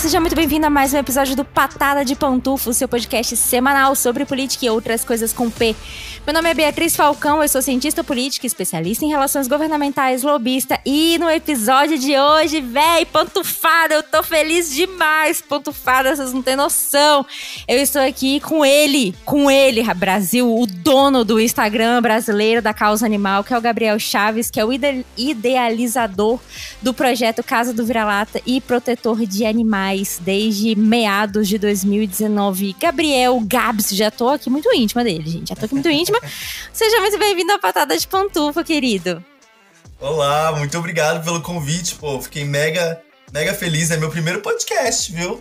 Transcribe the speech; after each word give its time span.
seja 0.00 0.18
muito 0.18 0.34
bem-vindo 0.34 0.64
a 0.64 0.70
mais 0.70 0.94
um 0.94 0.96
episódio 0.96 1.36
do 1.36 1.44
Patada 1.44 2.02
de 2.06 2.16
Pantufo, 2.16 2.72
seu 2.72 2.88
podcast 2.88 3.36
semanal 3.36 3.94
sobre 3.94 4.24
política 4.24 4.64
e 4.64 4.70
outras 4.70 5.04
coisas 5.04 5.30
com 5.30 5.50
P. 5.50 5.76
Meu 6.26 6.34
nome 6.34 6.50
é 6.50 6.54
Beatriz 6.54 6.94
Falcão, 6.94 7.42
eu 7.42 7.48
sou 7.48 7.62
cientista 7.62 8.04
política, 8.04 8.46
especialista 8.46 9.04
em 9.04 9.08
relações 9.08 9.48
governamentais, 9.48 10.22
lobista, 10.22 10.78
e 10.84 11.16
no 11.18 11.30
episódio 11.30 11.98
de 11.98 12.16
hoje, 12.16 12.60
véi, 12.60 13.06
pantufada, 13.06 13.94
eu 13.94 14.02
tô 14.02 14.22
feliz 14.22 14.72
demais, 14.72 15.40
pantufada, 15.40 16.14
vocês 16.14 16.34
não 16.34 16.42
têm 16.42 16.56
noção. 16.56 17.24
Eu 17.66 17.78
estou 17.78 18.02
aqui 18.02 18.38
com 18.38 18.64
ele, 18.64 19.14
com 19.24 19.50
ele, 19.50 19.82
Brasil, 19.94 20.46
o 20.46 20.66
dono 20.66 21.24
do 21.24 21.40
Instagram 21.40 22.02
brasileiro 22.02 22.60
da 22.60 22.74
causa 22.74 23.06
animal, 23.06 23.42
que 23.42 23.54
é 23.54 23.58
o 23.58 23.62
Gabriel 23.62 23.98
Chaves, 23.98 24.50
que 24.50 24.60
é 24.60 24.64
o 24.64 24.70
idealizador 25.16 26.38
do 26.82 26.92
projeto 26.92 27.42
Casa 27.42 27.72
do 27.72 27.84
Vira-Lata 27.84 28.42
e 28.46 28.60
protetor 28.60 29.24
de 29.24 29.46
animais 29.46 30.20
desde 30.22 30.76
meados 30.76 31.48
de 31.48 31.58
2019. 31.58 32.76
Gabriel 32.78 33.40
Gabs, 33.42 33.88
já 33.90 34.10
tô 34.10 34.28
aqui 34.28 34.50
muito 34.50 34.72
íntima 34.74 35.02
dele, 35.02 35.28
gente, 35.28 35.48
já 35.48 35.56
tô 35.56 35.64
aqui 35.64 35.74
muito 35.74 35.88
íntima. 35.88 36.09
Seja 36.72 37.00
muito 37.00 37.18
bem-vindo 37.18 37.52
à 37.52 37.58
Patada 37.58 37.96
de 37.96 38.06
Pantufa, 38.06 38.64
querido. 38.64 39.24
Olá, 40.00 40.52
muito 40.52 40.78
obrigado 40.78 41.22
pelo 41.22 41.42
convite, 41.42 41.94
pô. 41.96 42.20
Fiquei 42.22 42.44
mega, 42.44 43.00
mega 43.32 43.52
feliz. 43.52 43.90
É 43.90 43.96
meu 43.96 44.08
primeiro 44.08 44.40
podcast, 44.40 45.12
viu? 45.12 45.40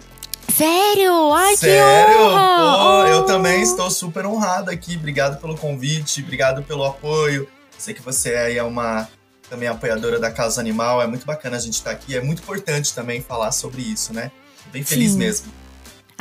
Sério? 0.53 1.31
Ai, 1.33 1.55
Sério? 1.55 2.13
que 2.13 2.21
honra! 2.21 2.57
Pô, 2.57 2.89
oh. 2.89 3.07
eu 3.07 3.23
também 3.23 3.61
estou 3.61 3.89
super 3.89 4.25
honrado 4.25 4.69
aqui. 4.69 4.95
Obrigado 4.95 5.39
pelo 5.39 5.57
convite, 5.57 6.21
obrigado 6.21 6.63
pelo 6.63 6.83
apoio. 6.83 7.47
Sei 7.77 7.93
que 7.93 8.01
você 8.01 8.35
aí 8.35 8.57
é 8.57 8.63
uma 8.63 9.07
também 9.49 9.69
apoiadora 9.69 10.19
da 10.19 10.29
causa 10.29 10.59
animal. 10.59 11.01
É 11.01 11.07
muito 11.07 11.25
bacana 11.25 11.57
a 11.57 11.59
gente 11.59 11.75
estar 11.75 11.91
aqui. 11.91 12.15
É 12.15 12.21
muito 12.21 12.41
importante 12.41 12.93
também 12.93 13.21
falar 13.21 13.51
sobre 13.51 13.81
isso, 13.81 14.13
né? 14.13 14.31
Bem 14.71 14.83
feliz 14.83 15.13
Sim. 15.13 15.17
mesmo. 15.17 15.58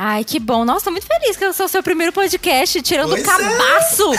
Ai, 0.01 0.23
que 0.23 0.39
bom. 0.39 0.63
Nossa, 0.63 0.85
tô 0.85 0.91
muito 0.91 1.05
feliz 1.05 1.35
que 1.35 1.43
eu 1.43 1.51
sou 1.51 1.65
o 1.65 1.69
seu 1.69 1.83
primeiro 1.83 2.13
podcast, 2.13 2.81
tirando 2.81 3.09
Pois 3.09 3.21
o 3.21 3.25
cabaço. 3.25 4.11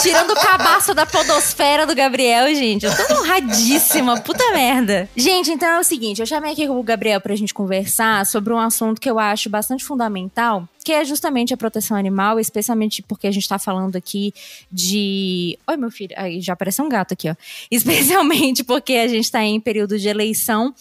Tirando 0.00 0.30
o 0.30 0.34
cabaço 0.34 0.94
da 0.94 1.04
podosfera 1.04 1.84
do 1.84 1.94
Gabriel, 1.94 2.54
gente. 2.54 2.86
Eu 2.86 2.96
tô 2.96 3.20
honradíssima, 3.20 4.18
puta 4.18 4.50
merda. 4.52 5.06
Gente, 5.14 5.50
então 5.50 5.68
é 5.68 5.78
o 5.78 5.84
seguinte, 5.84 6.20
eu 6.20 6.26
chamei 6.26 6.52
aqui 6.52 6.66
o 6.66 6.82
Gabriel 6.82 7.20
pra 7.20 7.36
gente 7.36 7.52
conversar 7.52 8.24
sobre 8.24 8.50
um 8.50 8.58
assunto 8.58 8.98
que 8.98 9.10
eu 9.10 9.18
acho 9.18 9.50
bastante 9.50 9.84
fundamental, 9.84 10.66
que 10.82 10.90
é 10.90 11.04
justamente 11.04 11.52
a 11.52 11.56
proteção 11.58 11.98
animal, 11.98 12.40
especialmente 12.40 13.02
porque 13.02 13.26
a 13.26 13.30
gente 13.30 13.46
tá 13.46 13.58
falando 13.58 13.94
aqui 13.94 14.32
de... 14.72 15.58
Oi, 15.66 15.76
meu 15.76 15.90
filho. 15.90 16.14
Aí, 16.16 16.40
já 16.40 16.54
apareceu 16.54 16.82
um 16.82 16.88
gato 16.88 17.12
aqui, 17.12 17.28
ó. 17.28 17.34
Especialmente 17.70 18.64
porque 18.64 18.94
a 18.94 19.06
gente 19.06 19.30
tá 19.30 19.42
em 19.42 19.60
período 19.60 19.98
de 19.98 20.08
eleição. 20.08 20.74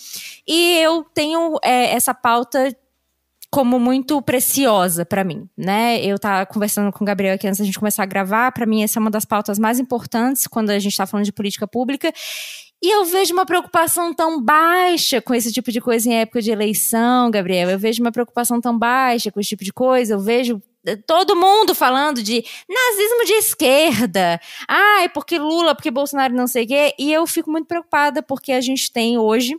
E 0.47 0.77
eu 0.77 1.05
tenho 1.13 1.59
é, 1.61 1.93
essa 1.93 2.13
pauta 2.13 2.73
como 3.55 3.79
muito 3.79 4.21
preciosa 4.21 5.05
para 5.05 5.23
mim, 5.23 5.47
né? 5.57 6.03
Eu 6.03 6.19
tava 6.19 6.45
conversando 6.45 6.91
com 6.91 7.05
o 7.05 7.07
Gabriel 7.07 7.35
aqui 7.35 7.47
antes 7.47 7.57
da 7.57 7.65
gente 7.65 7.79
começar 7.79 8.03
a 8.03 8.05
gravar, 8.05 8.51
para 8.51 8.65
mim 8.65 8.83
essa 8.83 8.99
é 8.99 9.01
uma 9.01 9.09
das 9.09 9.23
pautas 9.23 9.57
mais 9.57 9.79
importantes 9.79 10.45
quando 10.45 10.71
a 10.71 10.77
gente 10.77 10.97
tá 10.97 11.05
falando 11.05 11.23
de 11.23 11.31
política 11.31 11.65
pública. 11.65 12.11
E 12.83 12.93
eu 12.93 13.05
vejo 13.05 13.31
uma 13.33 13.45
preocupação 13.45 14.13
tão 14.13 14.41
baixa 14.41 15.21
com 15.21 15.33
esse 15.33 15.53
tipo 15.53 15.71
de 15.71 15.79
coisa 15.79 16.09
em 16.09 16.15
época 16.15 16.41
de 16.41 16.51
eleição, 16.51 17.31
Gabriel. 17.31 17.69
Eu 17.69 17.79
vejo 17.79 18.01
uma 18.01 18.11
preocupação 18.11 18.59
tão 18.59 18.77
baixa 18.77 19.31
com 19.31 19.39
esse 19.39 19.47
tipo 19.47 19.63
de 19.63 19.71
coisa. 19.71 20.15
Eu 20.15 20.19
vejo 20.19 20.61
todo 21.07 21.33
mundo 21.33 21.73
falando 21.73 22.21
de 22.21 22.43
nazismo 22.69 23.25
de 23.25 23.33
esquerda. 23.35 24.37
Ai, 24.67 25.07
porque 25.07 25.39
Lula, 25.39 25.73
porque 25.73 25.89
Bolsonaro 25.89 26.33
não 26.33 26.45
sei 26.45 26.65
o 26.65 26.67
quê. 26.67 26.93
E 26.99 27.13
eu 27.13 27.25
fico 27.25 27.49
muito 27.49 27.67
preocupada 27.67 28.21
porque 28.21 28.51
a 28.51 28.59
gente 28.59 28.91
tem 28.91 29.17
hoje 29.17 29.57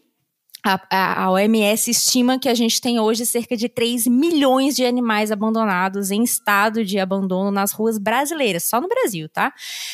a, 0.90 1.24
a, 1.24 1.30
OMS 1.30 1.90
estima 1.90 2.38
que 2.38 2.48
a 2.48 2.54
gente 2.54 2.80
tem 2.80 2.98
hoje 2.98 3.24
cerca 3.24 3.56
de 3.56 3.68
3 3.68 4.08
milhões 4.08 4.74
de 4.74 4.84
animais 4.84 5.30
abandonados 5.30 6.10
em 6.10 6.24
estado 6.24 6.84
de 6.84 6.98
abandono 6.98 7.52
nas 7.52 7.70
ruas 7.70 7.98
brasileiras, 7.98 8.64
só 8.64 8.80
no 8.80 8.88
Brasil, 8.88 9.28
tá? 9.28 9.52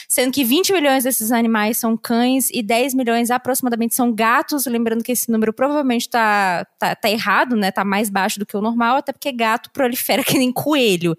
Sendo 0.08 0.32
que 0.32 0.42
20 0.42 0.72
milhões 0.72 1.04
desses 1.04 1.30
animais 1.30 1.76
são 1.76 1.94
cães 1.94 2.48
e 2.50 2.62
10 2.62 2.94
milhões 2.94 3.30
aproximadamente 3.30 3.94
são 3.94 4.10
gatos. 4.12 4.64
Lembrando 4.64 5.04
que 5.04 5.12
esse 5.12 5.30
número 5.30 5.52
provavelmente 5.52 6.08
tá, 6.08 6.66
tá, 6.78 6.94
tá 6.94 7.10
errado, 7.10 7.54
né? 7.54 7.70
Tá 7.70 7.84
mais 7.84 8.08
baixo 8.08 8.38
do 8.38 8.46
que 8.46 8.56
o 8.56 8.62
normal, 8.62 8.96
até 8.96 9.12
porque 9.12 9.30
gato 9.30 9.70
prolifera 9.72 10.24
que 10.24 10.38
nem 10.38 10.50
coelho. 10.50 11.14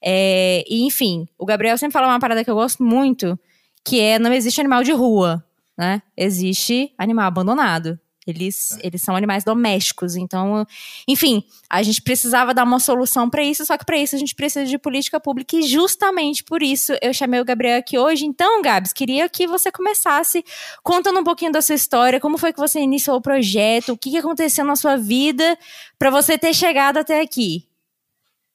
É, 0.00 0.64
e, 0.68 0.84
enfim, 0.86 1.26
o 1.36 1.44
Gabriel 1.44 1.76
sempre 1.76 1.92
fala 1.92 2.06
uma 2.06 2.20
parada 2.20 2.44
que 2.44 2.50
eu 2.50 2.54
gosto 2.54 2.84
muito, 2.84 3.36
que 3.84 4.00
é 4.00 4.18
não 4.18 4.32
existe 4.32 4.60
animal 4.60 4.84
de 4.84 4.92
rua, 4.92 5.44
né? 5.76 6.02
Existe 6.16 6.94
animal 6.96 7.26
abandonado. 7.26 7.98
Eles, 8.26 8.78
eles 8.80 9.02
são 9.02 9.16
animais 9.16 9.42
domésticos, 9.42 10.14
então, 10.14 10.64
enfim, 11.08 11.42
a 11.68 11.82
gente 11.82 12.00
precisava 12.00 12.54
dar 12.54 12.62
uma 12.62 12.78
solução 12.78 13.28
para 13.28 13.42
isso, 13.42 13.66
só 13.66 13.76
que 13.76 13.84
para 13.84 13.96
isso 13.96 14.14
a 14.14 14.18
gente 14.18 14.34
precisa 14.34 14.64
de 14.64 14.78
política 14.78 15.18
pública 15.18 15.56
e 15.56 15.62
justamente 15.62 16.44
por 16.44 16.62
isso 16.62 16.92
eu 17.02 17.12
chamei 17.12 17.40
o 17.40 17.44
Gabriel 17.44 17.78
aqui 17.78 17.98
hoje. 17.98 18.24
Então, 18.24 18.62
Gabs, 18.62 18.92
queria 18.92 19.28
que 19.28 19.46
você 19.46 19.72
começasse 19.72 20.44
contando 20.84 21.18
um 21.18 21.24
pouquinho 21.24 21.50
da 21.50 21.60
sua 21.60 21.74
história, 21.74 22.20
como 22.20 22.38
foi 22.38 22.52
que 22.52 22.60
você 22.60 22.78
iniciou 22.78 23.16
o 23.16 23.22
projeto, 23.22 23.92
o 23.92 23.98
que 23.98 24.16
aconteceu 24.16 24.64
na 24.64 24.76
sua 24.76 24.96
vida 24.96 25.58
para 25.98 26.10
você 26.10 26.38
ter 26.38 26.54
chegado 26.54 26.98
até 26.98 27.20
aqui. 27.20 27.66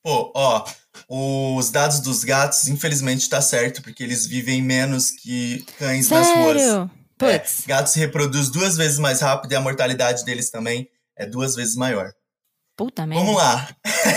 Pô, 0.01 0.31
ó, 0.33 0.65
os 1.09 1.69
dados 1.69 1.99
dos 1.99 2.23
gatos, 2.23 2.69
infelizmente, 2.69 3.29
tá 3.29 3.41
certo, 3.41 3.81
porque 3.81 4.01
eles 4.01 4.25
vivem 4.25 4.61
menos 4.61 5.11
que 5.11 5.65
cães 5.77 6.07
Sério? 6.07 6.25
nas 6.25 6.37
ruas. 6.37 6.89
É, 7.21 7.43
gatos 7.67 7.93
se 7.93 7.99
reproduzem 7.99 8.51
duas 8.51 8.77
vezes 8.77 8.99
mais 8.99 9.21
rápido 9.21 9.51
e 9.51 9.55
a 9.55 9.61
mortalidade 9.61 10.23
deles 10.23 10.49
também 10.49 10.89
é 11.15 11.25
duas 11.25 11.55
vezes 11.55 11.75
maior. 11.75 12.11
Puta 12.77 13.07
merda. 13.07 13.25
Vamos 13.25 13.41
lá. 13.41 13.67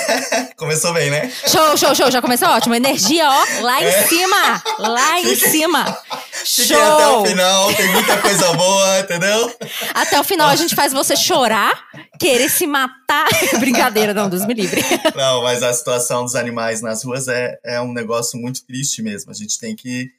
Começou 0.54 0.92
bem, 0.92 1.10
né? 1.10 1.32
Show, 1.48 1.78
show, 1.78 1.94
show. 1.94 2.10
Já 2.10 2.20
começou 2.20 2.46
ótimo. 2.48 2.74
Energia, 2.74 3.26
ó, 3.26 3.62
lá 3.62 3.82
em 3.82 4.06
cima. 4.06 4.62
Lá 4.78 5.18
em 5.18 5.34
cima. 5.34 5.98
Fiquem 6.44 6.76
até 6.76 7.08
o 7.08 7.24
final, 7.24 7.74
tem 7.74 7.88
muita 7.88 8.18
coisa 8.18 8.52
boa, 8.52 9.00
entendeu? 9.00 9.56
Até 9.94 10.20
o 10.20 10.24
final 10.24 10.50
a 10.50 10.56
gente 10.56 10.74
faz 10.74 10.92
você 10.92 11.16
chorar, 11.16 11.72
querer 12.18 12.50
se 12.50 12.66
matar. 12.66 13.26
Brincadeira, 13.58 14.12
não, 14.12 14.28
Deus 14.28 14.44
me 14.44 14.52
livre. 14.52 14.82
Não, 15.14 15.42
mas 15.42 15.62
a 15.62 15.72
situação 15.72 16.24
dos 16.24 16.34
animais 16.34 16.82
nas 16.82 17.02
ruas 17.02 17.28
é, 17.28 17.58
é 17.64 17.80
um 17.80 17.94
negócio 17.94 18.38
muito 18.38 18.62
triste 18.66 19.00
mesmo. 19.00 19.30
A 19.30 19.34
gente 19.34 19.58
tem 19.58 19.74
que 19.74 20.10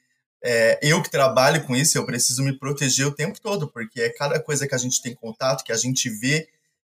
é, 0.44 0.78
eu 0.82 1.00
que 1.02 1.10
trabalho 1.10 1.64
com 1.64 1.76
isso, 1.76 1.96
eu 1.96 2.04
preciso 2.04 2.42
me 2.42 2.58
proteger 2.58 3.06
o 3.06 3.14
tempo 3.14 3.40
todo, 3.40 3.68
porque 3.68 4.00
é 4.00 4.10
cada 4.10 4.40
coisa 4.40 4.66
que 4.66 4.74
a 4.74 4.78
gente 4.78 5.00
tem 5.00 5.14
contato, 5.14 5.62
que 5.62 5.72
a 5.72 5.76
gente 5.76 6.10
vê, 6.10 6.48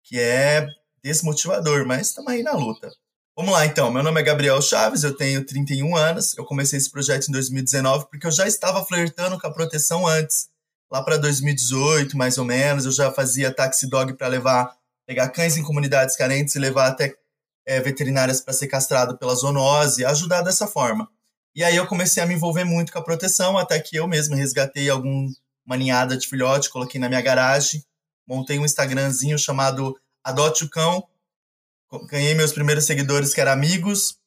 que 0.02 0.18
é 0.18 0.66
desmotivador, 1.02 1.86
mas 1.86 2.08
estamos 2.08 2.32
aí 2.32 2.42
na 2.42 2.52
luta. 2.52 2.90
Vamos 3.36 3.52
lá 3.52 3.66
então, 3.66 3.90
meu 3.90 4.02
nome 4.02 4.20
é 4.20 4.24
Gabriel 4.24 4.62
Chaves, 4.62 5.02
eu 5.02 5.14
tenho 5.14 5.44
31 5.44 5.94
anos, 5.96 6.38
eu 6.38 6.44
comecei 6.44 6.78
esse 6.78 6.90
projeto 6.90 7.28
em 7.28 7.32
2019 7.32 8.06
porque 8.08 8.26
eu 8.26 8.30
já 8.30 8.46
estava 8.46 8.84
flertando 8.84 9.38
com 9.38 9.46
a 9.46 9.52
proteção 9.52 10.06
antes, 10.06 10.48
lá 10.90 11.02
para 11.02 11.16
2018 11.16 12.16
mais 12.16 12.38
ou 12.38 12.44
menos, 12.44 12.86
eu 12.86 12.92
já 12.92 13.10
fazia 13.10 13.52
taxi 13.52 13.88
dog 13.88 14.14
para 14.14 14.28
levar, 14.28 14.74
pegar 15.04 15.28
cães 15.30 15.56
em 15.56 15.62
comunidades 15.62 16.16
carentes 16.16 16.54
e 16.54 16.58
levar 16.60 16.86
até 16.86 17.14
é, 17.66 17.80
veterinárias 17.80 18.40
para 18.40 18.54
ser 18.54 18.68
castrado 18.68 19.18
pela 19.18 19.34
zoonose, 19.34 20.04
ajudar 20.04 20.42
dessa 20.42 20.66
forma. 20.66 21.08
E 21.54 21.62
aí 21.62 21.76
eu 21.76 21.86
comecei 21.86 22.22
a 22.22 22.26
me 22.26 22.34
envolver 22.34 22.64
muito 22.64 22.92
com 22.92 22.98
a 22.98 23.04
proteção, 23.04 23.56
até 23.56 23.78
que 23.78 23.96
eu 23.96 24.08
mesmo 24.08 24.34
resgatei 24.34 24.90
alguma 24.90 25.32
ninhada 25.76 26.16
de 26.16 26.26
filhote, 26.26 26.68
coloquei 26.68 27.00
na 27.00 27.08
minha 27.08 27.22
garagem, 27.22 27.84
montei 28.26 28.58
um 28.58 28.64
Instagramzinho 28.64 29.38
chamado 29.38 29.96
Adote 30.24 30.64
o 30.64 30.70
Cão, 30.70 31.06
ganhei 32.08 32.34
meus 32.34 32.52
primeiros 32.52 32.84
seguidores 32.84 33.32
que 33.32 33.40
eram 33.40 33.52
amigos, 33.52 34.18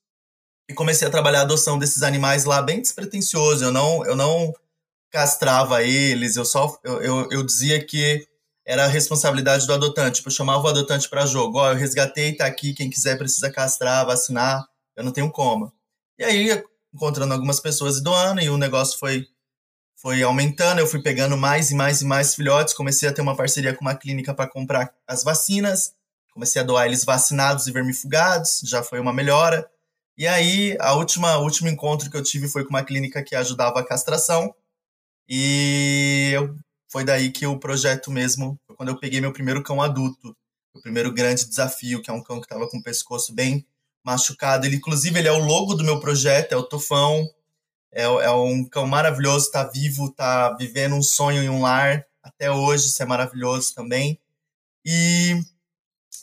e 0.69 0.73
comecei 0.73 1.07
a 1.07 1.11
trabalhar 1.11 1.39
a 1.39 1.43
adoção 1.43 1.77
desses 1.77 2.01
animais 2.01 2.45
lá 2.45 2.61
bem 2.61 2.81
despretensioso, 2.81 3.63
eu 3.63 3.71
não, 3.71 4.05
eu 4.05 4.15
não 4.15 4.53
castrava 5.11 5.83
eles, 5.83 6.37
eu 6.37 6.45
só 6.45 6.77
eu, 6.83 7.01
eu, 7.01 7.31
eu 7.31 7.43
dizia 7.43 7.83
que 7.85 8.25
era 8.65 8.85
a 8.85 8.87
responsabilidade 8.87 9.65
do 9.65 9.73
adotante, 9.73 10.17
tipo, 10.17 10.29
eu 10.29 10.33
chamava 10.33 10.63
o 10.63 10.67
adotante 10.67 11.09
para 11.09 11.25
jogo, 11.25 11.57
ó, 11.57 11.71
eu 11.71 11.77
resgatei, 11.77 12.35
tá 12.35 12.45
aqui, 12.45 12.73
quem 12.73 12.89
quiser 12.89 13.17
precisa 13.17 13.51
castrar, 13.51 14.05
vacinar, 14.05 14.65
eu 14.95 15.03
não 15.03 15.11
tenho 15.11 15.31
como. 15.31 15.71
E 16.19 16.23
aí 16.23 16.63
encontrando 16.93 17.33
algumas 17.33 17.59
pessoas 17.59 17.97
e 17.97 18.03
doando, 18.03 18.41
e 18.41 18.49
o 18.49 18.57
negócio 18.57 18.97
foi, 18.99 19.27
foi 19.95 20.23
aumentando. 20.23 20.79
Eu 20.79 20.87
fui 20.87 21.01
pegando 21.01 21.37
mais 21.37 21.71
e 21.71 21.75
mais 21.75 22.01
e 22.01 22.05
mais 22.05 22.35
filhotes. 22.35 22.73
Comecei 22.73 23.09
a 23.09 23.13
ter 23.13 23.21
uma 23.21 23.35
parceria 23.35 23.73
com 23.73 23.81
uma 23.81 23.95
clínica 23.95 24.33
para 24.33 24.49
comprar 24.49 24.93
as 25.07 25.23
vacinas. 25.23 25.93
Comecei 26.31 26.61
a 26.61 26.65
doar 26.65 26.85
eles 26.85 27.03
vacinados 27.03 27.67
e 27.67 27.71
vermifugados, 27.71 28.61
já 28.63 28.83
foi 28.83 28.99
uma 28.99 29.11
melhora. 29.11 29.69
E 30.17 30.27
aí, 30.27 30.77
a 30.79 30.93
última, 30.93 31.37
último 31.37 31.67
encontro 31.69 32.09
que 32.09 32.17
eu 32.17 32.23
tive 32.23 32.47
foi 32.47 32.63
com 32.63 32.69
uma 32.69 32.83
clínica 32.83 33.23
que 33.23 33.35
ajudava 33.35 33.79
a 33.79 33.85
castração. 33.85 34.53
E 35.27 36.31
eu, 36.33 36.55
foi 36.91 37.03
daí 37.03 37.31
que 37.31 37.45
o 37.45 37.59
projeto 37.59 38.11
mesmo, 38.11 38.59
quando 38.75 38.89
eu 38.89 38.99
peguei 38.99 39.19
meu 39.19 39.33
primeiro 39.33 39.63
cão 39.63 39.81
adulto. 39.81 40.35
O 40.73 40.81
primeiro 40.81 41.11
grande 41.11 41.45
desafio, 41.45 42.01
que 42.01 42.09
é 42.09 42.13
um 42.13 42.21
cão 42.21 42.39
que 42.39 42.45
estava 42.45 42.67
com 42.69 42.77
o 42.77 42.83
pescoço 42.83 43.33
bem 43.33 43.65
machucado. 44.07 44.65
Ele, 44.65 44.77
inclusive, 44.77 45.19
ele 45.19 45.27
é 45.27 45.31
o 45.31 45.43
logo 45.43 45.73
do 45.73 45.83
meu 45.83 45.99
projeto, 45.99 46.53
é 46.53 46.55
o 46.55 46.63
Tufão. 46.63 47.29
É, 47.91 48.03
é 48.03 48.31
um 48.31 48.63
cão 48.63 48.87
maravilhoso, 48.87 49.51
tá 49.51 49.65
vivo, 49.65 50.11
tá 50.11 50.53
vivendo 50.53 50.95
um 50.95 51.03
sonho 51.03 51.43
em 51.43 51.49
um 51.49 51.61
lar. 51.61 52.05
Até 52.23 52.49
hoje, 52.49 52.87
isso 52.87 53.03
é 53.03 53.05
maravilhoso 53.05 53.73
também. 53.75 54.17
E 54.85 55.41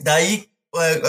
daí, 0.01 0.49
é, 0.77 1.03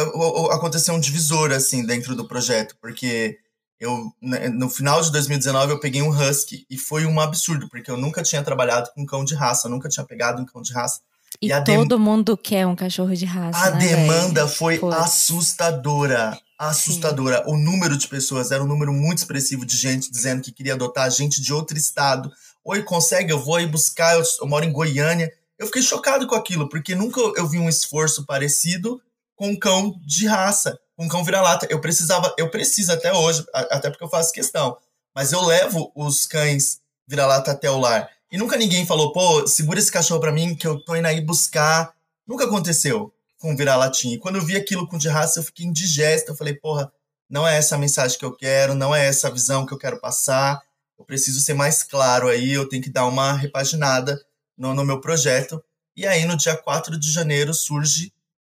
aconteceu 0.52 0.94
um 0.94 1.00
divisor, 1.00 1.52
assim, 1.52 1.86
dentro 1.86 2.14
do 2.14 2.28
projeto, 2.28 2.76
porque 2.82 3.40
eu, 3.80 4.12
né, 4.22 4.50
no 4.50 4.70
final 4.70 5.02
de 5.02 5.12
2019, 5.12 5.74
eu 5.74 5.80
peguei 5.80 6.02
um 6.02 6.10
Husky 6.10 6.66
e 6.70 6.78
foi 6.78 7.06
um 7.06 7.20
absurdo, 7.20 7.70
porque 7.70 7.90
eu 7.90 7.98
nunca 7.98 8.22
tinha 8.22 8.44
trabalhado 8.44 8.92
com 8.94 9.06
cão 9.06 9.24
de 9.24 9.34
raça, 9.34 9.70
nunca 9.70 9.88
tinha 9.88 10.06
pegado 10.06 10.42
um 10.42 10.46
cão 10.46 10.62
de 10.62 10.74
raça. 10.74 11.00
E, 11.42 11.52
e 11.52 11.64
todo 11.64 12.00
mundo 12.00 12.38
quer 12.38 12.66
um 12.66 12.76
cachorro 12.76 13.14
de 13.14 13.26
raça. 13.26 13.60
A 13.60 13.72
né, 13.72 13.80
demanda 13.80 14.48
foi 14.48 14.80
assustadora. 14.94 16.38
Assustadora. 16.58 17.38
Sim. 17.38 17.52
O 17.52 17.58
número 17.58 17.98
de 17.98 18.08
pessoas 18.08 18.52
era 18.52 18.64
um 18.64 18.68
número 18.68 18.94
muito 18.94 19.20
expressivo 19.20 19.66
de 19.66 19.76
gente 19.76 20.10
dizendo 20.10 20.42
que 20.42 20.52
queria 20.52 20.74
adotar 20.74 21.10
gente 21.12 21.42
de 21.42 21.54
outro 21.54 21.78
estado. 21.78 22.32
Oi, 22.64 22.82
consegue? 22.84 23.32
Eu 23.32 23.40
vou 23.40 23.56
aí 23.56 23.68
buscar. 23.68 24.16
Eu, 24.16 24.24
eu 24.42 24.48
moro 24.48 24.66
em 24.66 24.72
Goiânia. 24.72 25.32
Eu 25.58 25.68
fiquei 25.68 25.82
chocado 25.82 26.28
com 26.28 26.36
aquilo, 26.36 26.68
porque 26.68 26.96
nunca 26.96 27.20
eu 27.38 27.48
vi 27.48 27.60
um 27.60 27.70
esforço 27.70 28.26
parecido 28.26 29.02
com 29.36 29.50
um 29.50 29.60
cão 29.60 30.00
de 30.06 30.28
raça, 30.28 30.78
com 30.96 31.06
um 31.06 31.08
cão 31.08 31.24
vira-lata. 31.24 31.68
Eu 31.70 31.80
precisava, 31.80 32.34
eu 32.38 32.50
preciso 32.50 32.92
até 32.92 33.14
hoje, 33.14 33.46
até 33.54 33.90
porque 33.90 34.04
eu 34.04 34.10
faço 34.10 34.32
questão. 34.32 34.78
Mas 35.14 35.32
eu 35.32 35.42
levo 35.42 35.92
os 35.96 36.26
cães 36.26 36.80
vira-lata 37.08 37.52
até 37.52 37.70
o 37.70 37.80
lar. 37.80 38.10
E 38.32 38.38
nunca 38.38 38.58
ninguém 38.58 38.86
falou, 38.86 39.14
pô, 39.14 39.48
segura 39.48 39.80
esse 39.80 39.92
cachorro 39.92 40.20
para 40.20 40.32
mim 40.32 40.56
que 40.56 40.68
eu 40.68 40.84
tô 40.84 40.96
indo 40.96 41.08
aí 41.08 41.22
buscar. 41.22 41.94
Nunca 42.28 42.46
aconteceu 42.46 43.14
com 43.46 43.56
vira-latinha. 43.56 44.16
E 44.16 44.20
quando 44.20 44.38
eu 44.38 44.42
vi 44.44 44.56
aquilo 44.56 44.88
com 44.88 44.98
de 44.98 45.08
raça, 45.08 45.40
eu 45.40 45.44
fiquei 45.44 45.68
indigesta. 45.68 46.32
Eu 46.32 46.36
falei, 46.36 46.56
porra, 46.56 46.92
não 47.30 47.48
é 47.48 47.58
essa 47.58 47.76
a 47.76 47.78
mensagem 47.78 48.18
que 48.18 48.26
eu 48.26 48.36
quero, 48.36 48.74
não 48.74 48.94
é 48.94 49.06
essa 49.06 49.28
a 49.28 49.32
visão 49.32 49.68
que 49.68 49.74
eu 49.74 49.78
quero 49.78 50.00
passar. 50.00 50.60
Eu 50.98 51.06
preciso 51.06 51.40
ser 51.40 51.54
mais 51.54 51.84
claro 51.84 52.28
aí, 52.28 52.52
eu 52.52 52.68
tenho 52.68 52.82
que 52.82 52.90
dar 52.90 53.06
uma 53.06 53.34
repaginada 53.34 54.20
no, 54.58 54.74
no 54.74 54.84
meu 54.84 55.00
projeto. 55.00 55.64
E 55.96 56.08
aí, 56.08 56.26
no 56.26 56.36
dia 56.36 56.58
4 56.58 57.00
de 57.00 57.12
janeiro, 57.12 57.54
surge, 57.54 58.12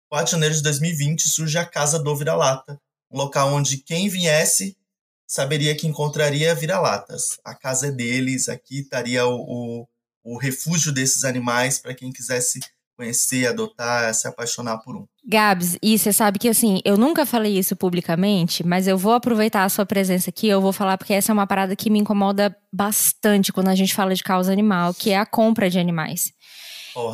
4 0.09 0.25
de 0.25 0.31
janeiro 0.31 0.55
de 0.55 0.61
2020, 0.61 1.27
surge 1.27 1.57
a 1.57 1.65
Casa 1.65 1.97
do 1.97 2.15
Vira-Lata, 2.15 2.79
um 3.09 3.17
local 3.17 3.51
onde 3.51 3.77
quem 3.77 4.09
viesse 4.09 4.77
saberia 5.25 5.75
que 5.75 5.87
encontraria 5.87 6.53
vira-latas. 6.53 7.39
A 7.43 7.55
casa 7.55 7.87
é 7.87 7.91
deles, 7.91 8.47
aqui 8.47 8.81
estaria 8.81 9.25
o, 9.25 9.39
o, 9.41 9.87
o 10.23 10.37
refúgio 10.37 10.91
desses 10.91 11.23
animais 11.23 11.79
para 11.79 11.95
quem 11.95 12.11
quisesse 12.11 12.59
conhecer, 13.03 13.47
adotar, 13.47 14.13
se 14.13 14.27
apaixonar 14.27 14.77
por 14.79 14.95
um. 14.95 15.05
Gabs, 15.25 15.77
e 15.81 15.97
você 15.97 16.11
sabe 16.11 16.39
que 16.39 16.49
assim, 16.49 16.81
eu 16.83 16.97
nunca 16.97 17.25
falei 17.25 17.57
isso 17.57 17.75
publicamente, 17.75 18.65
mas 18.65 18.87
eu 18.87 18.97
vou 18.97 19.13
aproveitar 19.13 19.63
a 19.63 19.69
sua 19.69 19.85
presença 19.85 20.29
aqui, 20.29 20.47
eu 20.47 20.61
vou 20.61 20.73
falar 20.73 20.97
porque 20.97 21.13
essa 21.13 21.31
é 21.31 21.33
uma 21.33 21.47
parada 21.47 21.75
que 21.75 21.89
me 21.89 21.99
incomoda 21.99 22.55
bastante 22.71 23.53
quando 23.53 23.69
a 23.69 23.75
gente 23.75 23.93
fala 23.93 24.13
de 24.13 24.23
causa 24.23 24.51
animal, 24.51 24.93
que 24.93 25.11
é 25.11 25.17
a 25.17 25.25
compra 25.25 25.69
de 25.69 25.79
animais. 25.79 26.33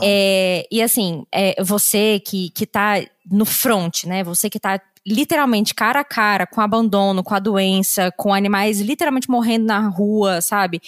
É, 0.01 0.68
e 0.69 0.81
assim, 0.81 1.24
é, 1.31 1.62
você 1.63 2.19
que, 2.19 2.50
que 2.50 2.65
tá 2.65 2.95
no 3.31 3.45
front, 3.45 4.03
né? 4.03 4.24
Você 4.24 4.50
que 4.50 4.59
tá 4.59 4.81
literalmente 5.07 5.74
cara 5.74 6.01
a 6.01 6.03
cara 6.03 6.45
com 6.45 6.59
abandono, 6.59 7.24
com 7.24 7.33
a 7.33 7.39
doença, 7.39 8.12
com 8.12 8.33
animais 8.33 8.81
literalmente 8.81 9.30
morrendo 9.30 9.65
na 9.65 9.88
rua, 9.88 10.41
sabe? 10.41 10.81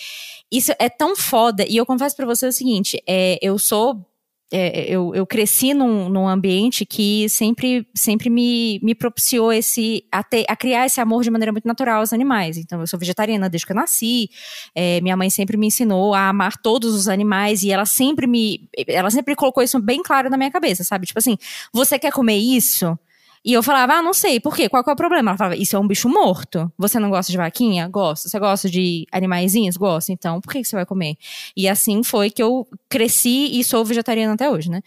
Isso 0.52 0.74
é 0.78 0.90
tão 0.90 1.16
foda. 1.16 1.66
E 1.68 1.78
eu 1.78 1.86
confesso 1.86 2.16
para 2.16 2.26
você 2.26 2.48
o 2.48 2.52
seguinte: 2.52 3.02
é, 3.08 3.40
eu 3.42 3.58
sou 3.58 4.06
é, 4.52 4.84
eu, 4.94 5.16
eu 5.16 5.26
cresci 5.26 5.74
num, 5.74 6.10
num 6.10 6.28
ambiente 6.28 6.86
que 6.86 7.30
sempre, 7.30 7.88
sempre 7.96 8.30
me, 8.30 8.80
me 8.84 8.94
propiciou 8.94 9.52
esse 9.52 10.04
a, 10.12 10.22
ter, 10.22 10.46
a 10.48 10.56
criar 10.58 10.86
esse 10.86 11.00
amor 11.00 11.24
de 11.24 11.32
maneira 11.32 11.54
muito 11.54 11.66
natural 11.66 12.02
aos 12.02 12.12
animais. 12.12 12.58
Então, 12.58 12.82
eu 12.82 12.88
sou 12.88 13.00
vegetariana 13.00 13.50
desde 13.50 13.66
que 13.66 13.72
eu 13.72 13.76
nasci. 13.76 14.30
É, 14.76 15.00
minha 15.00 15.16
mãe 15.16 15.30
sempre 15.30 15.56
me 15.56 15.68
ensinou 15.68 16.14
a 16.14 16.28
amar 16.28 16.58
todos 16.58 16.94
os 16.94 17.08
animais 17.08 17.64
e 17.64 17.72
ela 17.72 17.86
sempre 17.86 18.28
me, 18.28 18.68
ela 18.88 19.10
sempre 19.10 19.36
colocou 19.36 19.64
isso 19.64 19.80
bem 19.80 20.04
claro 20.04 20.30
na 20.30 20.38
minha 20.38 20.52
cabeça, 20.52 20.84
sabe? 20.84 21.08
Tipo 21.08 21.20
assim, 21.20 21.38
você 21.74 21.98
quer 21.98 22.12
comer 22.12 22.38
isso? 22.38 22.98
E 23.44 23.54
eu 23.54 23.64
falava, 23.64 23.94
ah, 23.96 24.02
não 24.02 24.14
sei, 24.14 24.40
por 24.40 24.56
quê? 24.56 24.70
Qual 24.70 24.84
é 24.88 24.92
o 24.92 24.96
problema? 24.96 25.32
Ela 25.32 25.38
falava, 25.38 25.56
isso 25.56 25.76
é 25.76 25.80
um 25.80 25.88
bicho 25.88 26.08
morto. 26.08 26.72
Você 26.78 27.00
não 27.00 27.10
gosta 27.10 27.32
de 27.32 27.38
vaquinha? 27.38 27.88
Gosto. 27.88 28.30
Você 28.30 28.40
gosta 28.40 28.70
de 28.70 29.08
animaizinhos? 29.12 29.78
Gosto. 29.78 30.12
Então, 30.12 30.40
por 30.40 30.54
que, 30.54 30.62
que 30.62 30.68
você 30.68 30.76
vai 30.76 30.86
comer? 30.86 31.18
E 31.58 31.68
assim 31.68 32.04
foi 32.04 32.30
que 32.30 32.42
eu 32.42 32.68
cresci 32.88 33.60
e 33.60 33.64
sou 33.64 33.84
vegetariana 33.84 34.36
até 34.36 34.50
hoje, 34.50 34.70
né? 34.70 34.82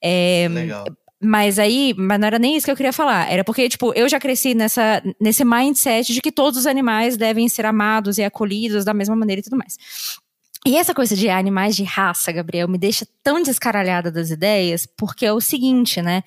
É, 0.00 0.48
Legal. 0.50 0.86
Mas 1.20 1.58
aí, 1.58 1.94
mas 1.98 2.20
não 2.20 2.28
era 2.28 2.38
nem 2.38 2.56
isso 2.56 2.64
que 2.64 2.70
eu 2.70 2.76
queria 2.76 2.92
falar. 2.92 3.30
Era 3.30 3.42
porque, 3.42 3.68
tipo, 3.68 3.92
eu 3.94 4.08
já 4.08 4.20
cresci 4.20 4.54
nessa, 4.54 5.02
nesse 5.20 5.44
mindset 5.44 6.14
de 6.14 6.20
que 6.20 6.30
todos 6.30 6.60
os 6.60 6.66
animais 6.66 7.16
devem 7.16 7.48
ser 7.48 7.66
amados 7.66 8.18
e 8.18 8.24
acolhidos 8.24 8.84
da 8.84 8.94
mesma 8.94 9.16
maneira 9.16 9.40
e 9.40 9.42
tudo 9.42 9.56
mais. 9.56 9.76
E 10.64 10.76
essa 10.76 10.94
coisa 10.94 11.16
de 11.16 11.28
animais 11.28 11.74
de 11.74 11.82
raça, 11.82 12.30
Gabriel, 12.30 12.68
me 12.68 12.78
deixa 12.78 13.06
tão 13.22 13.42
descaralhada 13.42 14.10
das 14.10 14.30
ideias, 14.30 14.86
porque 14.86 15.26
é 15.26 15.32
o 15.32 15.40
seguinte, 15.40 16.00
né? 16.02 16.22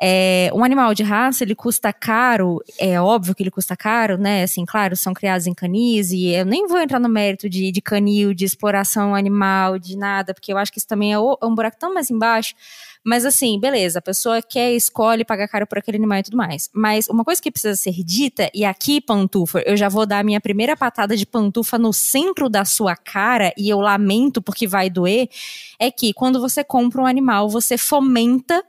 É, 0.00 0.48
um 0.54 0.62
animal 0.62 0.94
de 0.94 1.02
raça, 1.02 1.42
ele 1.42 1.56
custa 1.56 1.92
caro, 1.92 2.62
é 2.78 3.00
óbvio 3.00 3.34
que 3.34 3.42
ele 3.42 3.50
custa 3.50 3.76
caro, 3.76 4.16
né? 4.16 4.44
Assim, 4.44 4.64
claro, 4.64 4.96
são 4.96 5.12
criados 5.12 5.48
em 5.48 5.54
canis, 5.54 6.12
e 6.12 6.28
eu 6.28 6.44
nem 6.44 6.68
vou 6.68 6.78
entrar 6.78 7.00
no 7.00 7.08
mérito 7.08 7.48
de, 7.48 7.72
de 7.72 7.82
canil, 7.82 8.32
de 8.32 8.44
exploração 8.44 9.12
animal, 9.12 9.76
de 9.76 9.96
nada, 9.96 10.32
porque 10.32 10.52
eu 10.52 10.58
acho 10.58 10.70
que 10.72 10.78
isso 10.78 10.86
também 10.86 11.12
é, 11.12 11.18
um 11.18 11.54
buraco 11.54 11.76
tão 11.78 11.92
mais 11.92 12.10
embaixo. 12.10 12.54
Mas 13.04 13.24
assim, 13.24 13.58
beleza, 13.58 14.00
a 14.00 14.02
pessoa 14.02 14.42
quer, 14.42 14.72
escolhe, 14.72 15.24
paga 15.24 15.48
caro 15.48 15.66
por 15.66 15.78
aquele 15.78 15.96
animal 15.96 16.18
e 16.18 16.22
tudo 16.24 16.36
mais. 16.36 16.68
Mas 16.72 17.08
uma 17.08 17.24
coisa 17.24 17.40
que 17.40 17.50
precisa 17.50 17.74
ser 17.74 18.04
dita, 18.04 18.50
e 18.54 18.64
aqui, 18.64 19.00
pantufa, 19.00 19.62
eu 19.66 19.76
já 19.76 19.88
vou 19.88 20.06
dar 20.06 20.20
a 20.20 20.22
minha 20.22 20.40
primeira 20.40 20.76
patada 20.76 21.16
de 21.16 21.26
pantufa 21.26 21.78
no 21.78 21.92
centro 21.92 22.48
da 22.48 22.64
sua 22.64 22.94
cara, 22.94 23.52
e 23.56 23.68
eu 23.68 23.80
lamento 23.80 24.40
porque 24.40 24.66
vai 24.66 24.90
doer, 24.90 25.28
é 25.78 25.90
que 25.90 26.12
quando 26.12 26.40
você 26.40 26.62
compra 26.62 27.02
um 27.02 27.06
animal, 27.06 27.48
você 27.48 27.76
fomenta 27.76 28.62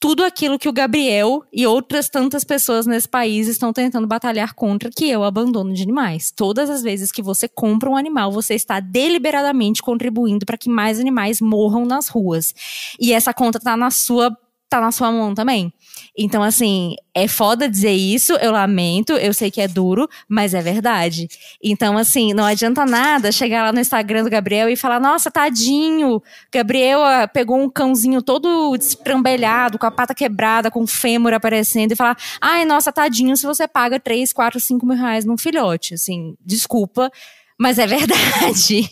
tudo 0.00 0.24
aquilo 0.24 0.58
que 0.58 0.68
o 0.68 0.72
Gabriel 0.72 1.44
e 1.52 1.66
outras 1.66 2.08
tantas 2.08 2.42
pessoas 2.42 2.86
nesse 2.86 3.06
país 3.06 3.46
estão 3.46 3.70
tentando 3.70 4.06
batalhar 4.06 4.54
contra, 4.54 4.90
que 4.90 5.12
é 5.12 5.18
o 5.18 5.22
abandono 5.22 5.74
de 5.74 5.82
animais. 5.82 6.32
Todas 6.34 6.70
as 6.70 6.82
vezes 6.82 7.12
que 7.12 7.20
você 7.20 7.46
compra 7.46 7.90
um 7.90 7.96
animal, 7.96 8.32
você 8.32 8.54
está 8.54 8.80
deliberadamente 8.80 9.82
contribuindo 9.82 10.46
para 10.46 10.56
que 10.56 10.70
mais 10.70 10.98
animais 10.98 11.38
morram 11.38 11.84
nas 11.84 12.08
ruas. 12.08 12.54
E 12.98 13.12
essa 13.12 13.34
conta 13.34 13.58
está 13.58 13.76
na 13.76 13.90
sua 13.90 14.34
tá 14.70 14.80
na 14.80 14.92
sua 14.92 15.10
mão 15.10 15.34
também. 15.34 15.72
Então, 16.16 16.42
assim, 16.42 16.96
é 17.14 17.26
foda 17.28 17.68
dizer 17.68 17.92
isso, 17.92 18.32
eu 18.34 18.52
lamento, 18.52 19.12
eu 19.12 19.32
sei 19.32 19.50
que 19.50 19.60
é 19.60 19.68
duro, 19.68 20.08
mas 20.28 20.54
é 20.54 20.60
verdade. 20.60 21.28
Então, 21.62 21.96
assim, 21.96 22.32
não 22.32 22.44
adianta 22.44 22.84
nada 22.84 23.32
chegar 23.32 23.64
lá 23.64 23.72
no 23.72 23.80
Instagram 23.80 24.24
do 24.24 24.30
Gabriel 24.30 24.68
e 24.68 24.76
falar: 24.76 25.00
nossa, 25.00 25.30
tadinho, 25.30 26.22
Gabriel 26.52 27.02
ah, 27.02 27.28
pegou 27.28 27.58
um 27.58 27.68
cãozinho 27.68 28.22
todo 28.22 28.76
destrambelhado, 28.76 29.78
com 29.78 29.86
a 29.86 29.90
pata 29.90 30.14
quebrada, 30.14 30.70
com 30.70 30.82
o 30.82 30.86
fêmur 30.86 31.32
aparecendo, 31.32 31.92
e 31.92 31.96
falar: 31.96 32.16
ai, 32.40 32.64
nossa, 32.64 32.92
tadinho, 32.92 33.36
se 33.36 33.46
você 33.46 33.66
paga 33.68 34.00
3, 34.00 34.32
4, 34.32 34.60
5 34.60 34.86
mil 34.86 34.96
reais 34.96 35.24
num 35.24 35.38
filhote. 35.38 35.94
Assim, 35.94 36.36
desculpa, 36.44 37.10
mas 37.58 37.78
é 37.78 37.86
verdade. 37.88 38.88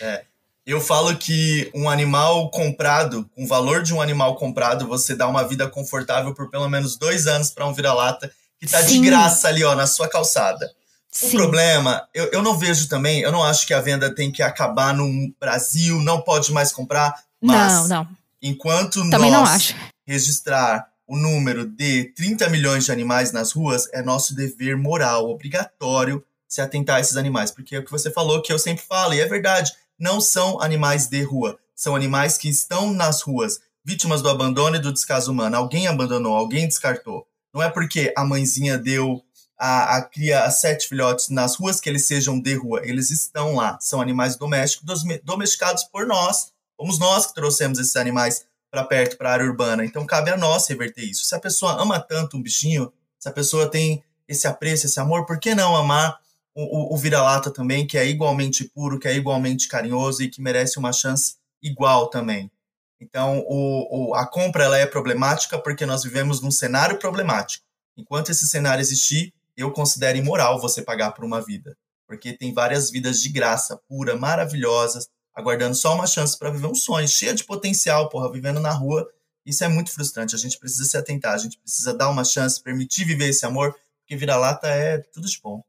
É. 0.00 0.25
Eu 0.66 0.80
falo 0.80 1.16
que 1.16 1.70
um 1.72 1.88
animal 1.88 2.50
comprado, 2.50 3.30
com 3.36 3.44
o 3.44 3.46
valor 3.46 3.84
de 3.84 3.94
um 3.94 4.02
animal 4.02 4.34
comprado, 4.34 4.88
você 4.88 5.14
dá 5.14 5.28
uma 5.28 5.46
vida 5.46 5.68
confortável 5.68 6.34
por 6.34 6.50
pelo 6.50 6.68
menos 6.68 6.96
dois 6.96 7.28
anos 7.28 7.50
para 7.50 7.64
um 7.66 7.72
vira-lata 7.72 8.32
que 8.58 8.66
tá 8.66 8.82
Sim. 8.82 9.00
de 9.00 9.06
graça 9.06 9.46
ali, 9.46 9.62
ó, 9.62 9.76
na 9.76 9.86
sua 9.86 10.08
calçada. 10.08 10.68
Sim. 11.08 11.28
O 11.28 11.30
problema, 11.38 12.08
eu, 12.12 12.26
eu 12.32 12.42
não 12.42 12.58
vejo 12.58 12.88
também, 12.88 13.20
eu 13.20 13.30
não 13.30 13.44
acho 13.44 13.64
que 13.64 13.72
a 13.72 13.80
venda 13.80 14.12
tem 14.12 14.32
que 14.32 14.42
acabar 14.42 14.92
no 14.92 15.32
Brasil, 15.38 16.00
não 16.00 16.20
pode 16.20 16.52
mais 16.52 16.72
comprar, 16.72 17.14
mas 17.40 17.88
não, 17.88 17.88
não. 17.88 18.08
enquanto 18.42 19.08
também 19.08 19.30
nós 19.30 19.72
registrar 20.04 20.88
o 21.06 21.16
número 21.16 21.64
de 21.64 22.12
30 22.16 22.48
milhões 22.48 22.84
de 22.84 22.92
animais 22.92 23.30
nas 23.30 23.52
ruas, 23.52 23.88
é 23.92 24.02
nosso 24.02 24.34
dever 24.34 24.76
moral, 24.76 25.30
obrigatório, 25.30 26.24
se 26.48 26.60
atentar 26.60 26.96
a 26.96 27.00
esses 27.00 27.16
animais. 27.16 27.52
Porque 27.52 27.76
é 27.76 27.78
o 27.78 27.84
que 27.84 27.90
você 27.90 28.10
falou, 28.10 28.42
que 28.42 28.52
eu 28.52 28.58
sempre 28.58 28.84
falo, 28.84 29.14
e 29.14 29.20
é 29.20 29.26
verdade, 29.26 29.72
não 29.98 30.20
são 30.20 30.60
animais 30.60 31.08
de 31.08 31.22
rua, 31.22 31.58
são 31.74 31.94
animais 31.94 32.38
que 32.38 32.48
estão 32.48 32.92
nas 32.92 33.22
ruas, 33.22 33.60
vítimas 33.84 34.22
do 34.22 34.28
abandono 34.28 34.76
e 34.76 34.80
do 34.80 34.92
descaso 34.92 35.30
humano. 35.30 35.56
Alguém 35.56 35.86
abandonou, 35.86 36.34
alguém 36.34 36.66
descartou. 36.66 37.26
Não 37.54 37.62
é 37.62 37.70
porque 37.70 38.12
a 38.16 38.24
mãezinha 38.24 38.76
deu 38.76 39.22
a, 39.58 39.96
a 39.96 40.02
cria 40.02 40.44
a 40.44 40.50
sete 40.50 40.88
filhotes 40.88 41.28
nas 41.28 41.56
ruas 41.56 41.80
que 41.80 41.88
eles 41.88 42.06
sejam 42.06 42.40
de 42.40 42.54
rua. 42.54 42.80
Eles 42.82 43.10
estão 43.10 43.54
lá. 43.54 43.78
São 43.80 44.00
animais 44.00 44.36
domésticos, 44.36 45.04
domesticados 45.22 45.84
por 45.84 46.06
nós. 46.06 46.52
Fomos 46.76 46.98
nós 46.98 47.26
que 47.26 47.34
trouxemos 47.34 47.78
esses 47.78 47.96
animais 47.96 48.44
para 48.70 48.84
perto, 48.84 49.16
para 49.16 49.30
a 49.30 49.32
área 49.32 49.46
urbana. 49.46 49.84
Então 49.84 50.04
cabe 50.04 50.30
a 50.30 50.36
nós 50.36 50.66
reverter 50.66 51.04
isso. 51.04 51.24
Se 51.24 51.34
a 51.34 51.40
pessoa 51.40 51.80
ama 51.80 51.98
tanto 51.98 52.36
um 52.36 52.42
bichinho, 52.42 52.92
se 53.18 53.28
a 53.28 53.32
pessoa 53.32 53.70
tem 53.70 54.02
esse 54.28 54.46
apreço, 54.46 54.86
esse 54.86 55.00
amor, 55.00 55.24
por 55.24 55.38
que 55.38 55.54
não 55.54 55.76
amar 55.76 56.18
o, 56.56 56.94
o 56.94 56.96
vira-lata 56.96 57.50
também, 57.50 57.86
que 57.86 57.98
é 57.98 58.06
igualmente 58.06 58.64
puro, 58.64 58.98
que 58.98 59.06
é 59.06 59.14
igualmente 59.14 59.68
carinhoso 59.68 60.22
e 60.22 60.30
que 60.30 60.40
merece 60.40 60.78
uma 60.78 60.92
chance 60.92 61.36
igual 61.62 62.08
também. 62.08 62.50
Então, 62.98 63.44
o, 63.46 64.10
o, 64.10 64.14
a 64.14 64.26
compra 64.26 64.64
ela 64.64 64.78
é 64.78 64.86
problemática 64.86 65.58
porque 65.58 65.84
nós 65.84 66.02
vivemos 66.02 66.40
num 66.40 66.50
cenário 66.50 66.98
problemático. 66.98 67.64
Enquanto 67.94 68.30
esse 68.30 68.48
cenário 68.48 68.80
existir, 68.80 69.34
eu 69.54 69.70
considero 69.70 70.16
imoral 70.16 70.58
você 70.58 70.80
pagar 70.80 71.12
por 71.12 71.24
uma 71.24 71.42
vida. 71.42 71.76
Porque 72.06 72.32
tem 72.32 72.54
várias 72.54 72.90
vidas 72.90 73.20
de 73.20 73.28
graça, 73.28 73.78
pura, 73.88 74.16
maravilhosas, 74.16 75.08
aguardando 75.34 75.74
só 75.74 75.94
uma 75.94 76.06
chance 76.06 76.38
para 76.38 76.50
viver 76.50 76.68
um 76.68 76.74
sonho, 76.74 77.06
cheia 77.06 77.34
de 77.34 77.44
potencial, 77.44 78.08
porra, 78.08 78.32
vivendo 78.32 78.60
na 78.60 78.70
rua 78.70 79.06
Isso 79.44 79.62
é 79.62 79.68
muito 79.68 79.92
frustrante. 79.92 80.34
A 80.34 80.38
gente 80.38 80.58
precisa 80.58 80.84
se 80.84 80.96
atentar, 80.96 81.34
a 81.34 81.38
gente 81.38 81.58
precisa 81.58 81.92
dar 81.92 82.08
uma 82.08 82.24
chance, 82.24 82.62
permitir 82.62 83.04
viver 83.04 83.28
esse 83.28 83.44
amor, 83.44 83.76
porque 84.00 84.16
vira-lata 84.16 84.68
é 84.68 84.98
tudo 84.98 85.28
de 85.28 85.38
bom. 85.42 85.62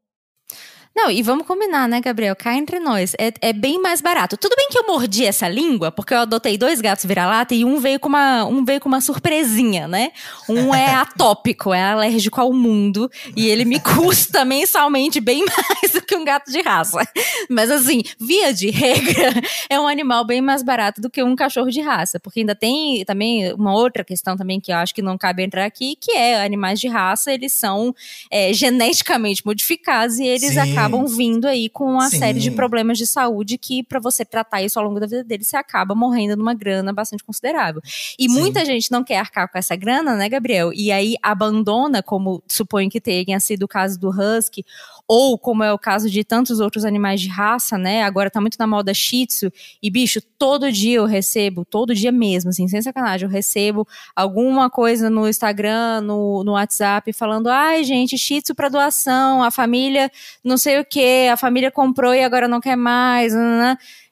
Não, 0.98 1.08
e 1.08 1.22
vamos 1.22 1.46
combinar, 1.46 1.88
né, 1.88 2.00
Gabriel? 2.00 2.34
Cá 2.34 2.56
entre 2.56 2.80
nós. 2.80 3.14
É, 3.20 3.32
é, 3.40 3.52
bem 3.52 3.80
mais 3.80 4.00
barato. 4.00 4.36
Tudo 4.36 4.56
bem 4.56 4.66
que 4.68 4.76
eu 4.76 4.84
mordi 4.84 5.24
essa 5.24 5.48
língua, 5.48 5.92
porque 5.92 6.12
eu 6.12 6.18
adotei 6.18 6.58
dois 6.58 6.80
gatos 6.80 7.04
vira-lata 7.04 7.54
e 7.54 7.64
um 7.64 7.78
veio 7.78 8.00
com 8.00 8.08
uma, 8.08 8.44
um 8.44 8.64
veio 8.64 8.80
com 8.80 8.88
uma 8.88 9.00
surpresinha, 9.00 9.86
né? 9.86 10.10
Um 10.48 10.74
é 10.74 10.86
atópico, 10.98 11.72
é 11.72 11.84
alérgico 11.84 12.40
ao 12.40 12.52
mundo. 12.52 13.08
E 13.36 13.46
ele 13.46 13.64
me 13.64 13.78
custa 13.78 14.44
mensalmente 14.44 15.20
bem 15.20 15.44
mais 15.46 15.92
do 15.92 16.02
que 16.02 16.16
um 16.16 16.24
gato 16.24 16.50
de 16.50 16.60
raça. 16.62 16.98
Mas 17.48 17.70
assim, 17.70 18.02
via 18.18 18.52
de 18.52 18.68
regra, 18.68 19.40
é 19.70 19.78
um 19.78 19.86
animal 19.86 20.24
bem 20.26 20.40
mais 20.40 20.64
barato 20.64 21.00
do 21.00 21.08
que 21.08 21.22
um 21.22 21.36
cachorro 21.36 21.70
de 21.70 21.80
raça. 21.80 22.18
Porque 22.18 22.40
ainda 22.40 22.56
tem 22.56 23.04
também 23.04 23.52
uma 23.52 23.72
outra 23.72 24.02
questão 24.02 24.36
também 24.36 24.58
que 24.58 24.72
eu 24.72 24.76
acho 24.76 24.92
que 24.92 25.00
não 25.00 25.16
cabe 25.16 25.44
entrar 25.44 25.64
aqui, 25.64 25.94
que 25.94 26.10
é 26.10 26.44
animais 26.44 26.80
de 26.80 26.88
raça, 26.88 27.32
eles 27.32 27.52
são 27.52 27.94
é, 28.32 28.52
geneticamente 28.52 29.46
modificados 29.46 30.18
e 30.18 30.26
eles 30.26 30.54
Sim. 30.54 30.58
acabam 30.58 30.87
acabam 30.88 31.06
vindo 31.06 31.46
aí 31.46 31.68
com 31.68 31.84
uma 31.84 32.08
Sim. 32.10 32.18
série 32.18 32.40
de 32.40 32.50
problemas 32.50 32.98
de 32.98 33.06
saúde 33.06 33.58
que, 33.58 33.82
para 33.82 34.00
você 34.00 34.24
tratar 34.24 34.62
isso 34.62 34.78
ao 34.78 34.84
longo 34.84 34.98
da 34.98 35.06
vida 35.06 35.24
deles, 35.24 35.46
você 35.46 35.56
acaba 35.56 35.94
morrendo 35.94 36.36
numa 36.36 36.54
grana 36.54 36.92
bastante 36.92 37.22
considerável. 37.22 37.80
E 38.18 38.28
Sim. 38.28 38.40
muita 38.40 38.64
gente 38.64 38.90
não 38.90 39.04
quer 39.04 39.18
arcar 39.18 39.50
com 39.50 39.58
essa 39.58 39.76
grana, 39.76 40.14
né, 40.14 40.28
Gabriel? 40.28 40.72
E 40.72 40.90
aí 40.90 41.16
abandona, 41.22 42.02
como 42.02 42.42
suponho 42.46 42.90
que 42.90 43.00
tenha 43.00 43.38
sido 43.40 43.64
o 43.64 43.68
caso 43.68 43.98
do 43.98 44.10
Husky, 44.10 44.64
ou 45.08 45.38
como 45.38 45.64
é 45.64 45.72
o 45.72 45.78
caso 45.78 46.10
de 46.10 46.22
tantos 46.22 46.60
outros 46.60 46.84
animais 46.84 47.18
de 47.22 47.28
raça, 47.28 47.78
né? 47.78 48.02
Agora 48.02 48.30
tá 48.30 48.42
muito 48.42 48.58
na 48.58 48.66
moda 48.66 48.92
Shih 48.92 49.26
Tzu. 49.26 49.50
E, 49.82 49.90
bicho, 49.90 50.20
todo 50.38 50.70
dia 50.70 50.98
eu 50.98 51.06
recebo, 51.06 51.64
todo 51.64 51.94
dia 51.94 52.12
mesmo, 52.12 52.50
assim, 52.50 52.68
sem 52.68 52.82
sacanagem, 52.82 53.26
eu 53.26 53.32
recebo 53.32 53.88
alguma 54.14 54.68
coisa 54.68 55.08
no 55.08 55.26
Instagram, 55.26 56.02
no, 56.02 56.44
no 56.44 56.52
WhatsApp, 56.52 57.10
falando: 57.14 57.48
ai, 57.48 57.82
gente, 57.84 58.18
Shih 58.18 58.42
Tzu 58.42 58.54
pra 58.54 58.68
doação, 58.68 59.42
a 59.42 59.50
família 59.50 60.10
não 60.44 60.58
sei 60.58 60.78
o 60.78 60.84
que, 60.84 61.26
a 61.28 61.38
família 61.38 61.70
comprou 61.70 62.14
e 62.14 62.22
agora 62.22 62.46
não 62.46 62.60
quer 62.60 62.76
mais. 62.76 63.32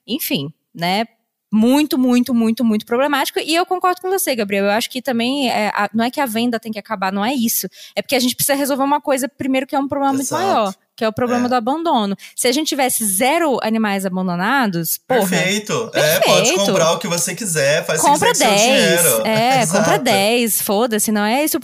Enfim, 0.06 0.50
né? 0.74 1.04
muito, 1.52 1.96
muito, 1.96 2.34
muito, 2.34 2.64
muito 2.64 2.84
problemático. 2.84 3.38
E 3.38 3.54
eu 3.54 3.64
concordo 3.64 4.00
com 4.00 4.10
você, 4.10 4.34
Gabriel. 4.34 4.66
Eu 4.66 4.72
acho 4.72 4.90
que 4.90 5.00
também 5.00 5.48
é, 5.48 5.68
a, 5.68 5.88
não 5.94 6.04
é 6.04 6.10
que 6.10 6.20
a 6.20 6.26
venda 6.26 6.60
tem 6.60 6.72
que 6.72 6.78
acabar, 6.78 7.12
não 7.12 7.24
é 7.24 7.32
isso. 7.32 7.66
É 7.94 8.02
porque 8.02 8.16
a 8.16 8.18
gente 8.18 8.34
precisa 8.34 8.54
resolver 8.54 8.82
uma 8.82 9.00
coisa 9.00 9.28
primeiro 9.28 9.66
que 9.66 9.74
é 9.74 9.78
um 9.78 9.88
problema 9.88 10.18
Exato. 10.18 10.42
muito 10.42 10.54
maior 10.54 10.74
que 10.96 11.04
é 11.04 11.08
o 11.08 11.12
problema 11.12 11.46
é. 11.46 11.48
do 11.48 11.54
abandono. 11.54 12.16
Se 12.34 12.48
a 12.48 12.52
gente 12.52 12.68
tivesse 12.68 13.04
zero 13.04 13.58
animais 13.62 14.06
abandonados, 14.06 14.98
porra, 15.06 15.28
perfeito. 15.28 15.90
perfeito. 15.92 15.96
É, 15.96 16.20
pode 16.20 16.54
comprar 16.54 16.92
o 16.92 16.98
que 16.98 17.06
você 17.06 17.34
quiser, 17.34 17.84
faz 17.84 18.00
compra 18.00 18.32
10. 18.32 19.04
É, 19.24 19.60
Exato. 19.62 19.78
compra 19.78 19.98
10, 19.98 20.62
foda-se, 20.62 21.12
não 21.12 21.24
é 21.24 21.44
isso. 21.44 21.58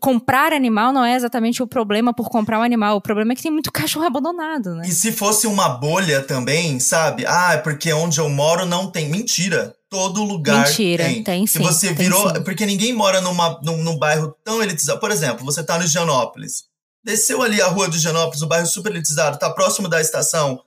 Comprar 0.00 0.52
animal 0.52 0.92
não 0.92 1.04
é 1.04 1.14
exatamente 1.14 1.62
o 1.62 1.66
problema 1.66 2.14
por 2.14 2.30
comprar 2.30 2.58
um 2.58 2.62
animal. 2.62 2.96
O 2.96 3.00
problema 3.00 3.32
é 3.32 3.36
que 3.36 3.42
tem 3.42 3.52
muito 3.52 3.70
cachorro 3.70 4.06
abandonado, 4.06 4.74
né? 4.74 4.84
E 4.86 4.92
se 4.92 5.12
fosse 5.12 5.46
uma 5.46 5.68
bolha 5.68 6.22
também, 6.22 6.80
sabe? 6.80 7.24
Ah, 7.26 7.54
é 7.54 7.58
porque 7.58 7.92
onde 7.92 8.18
eu 8.18 8.28
moro 8.28 8.64
não 8.64 8.90
tem. 8.90 9.08
Mentira 9.08 9.74
todo 9.90 10.22
lugar 10.22 10.66
Mentira, 10.66 11.04
tem. 11.04 11.24
tem 11.24 11.46
Se 11.46 11.58
você 11.58 11.92
virou. 11.92 12.32
Porque 12.44 12.66
ninguém 12.66 12.92
mora 12.92 13.20
numa, 13.20 13.58
num, 13.62 13.82
num, 13.82 13.98
bairro 13.98 14.34
tão 14.44 14.62
elitizado. 14.62 15.00
Por 15.00 15.10
exemplo, 15.10 15.44
você 15.44 15.62
tá 15.62 15.78
no 15.78 15.84
Higienópolis. 15.84 16.64
Desceu 17.08 17.40
ali 17.40 17.58
a 17.62 17.68
rua 17.68 17.88
do 17.88 17.96
Higienópolis, 17.96 18.42
o 18.42 18.46
bairro 18.46 18.66
super 18.66 18.92
elitizado, 18.92 19.38
tá 19.38 19.48
próximo 19.48 19.88
da 19.88 19.98
estação 19.98 20.62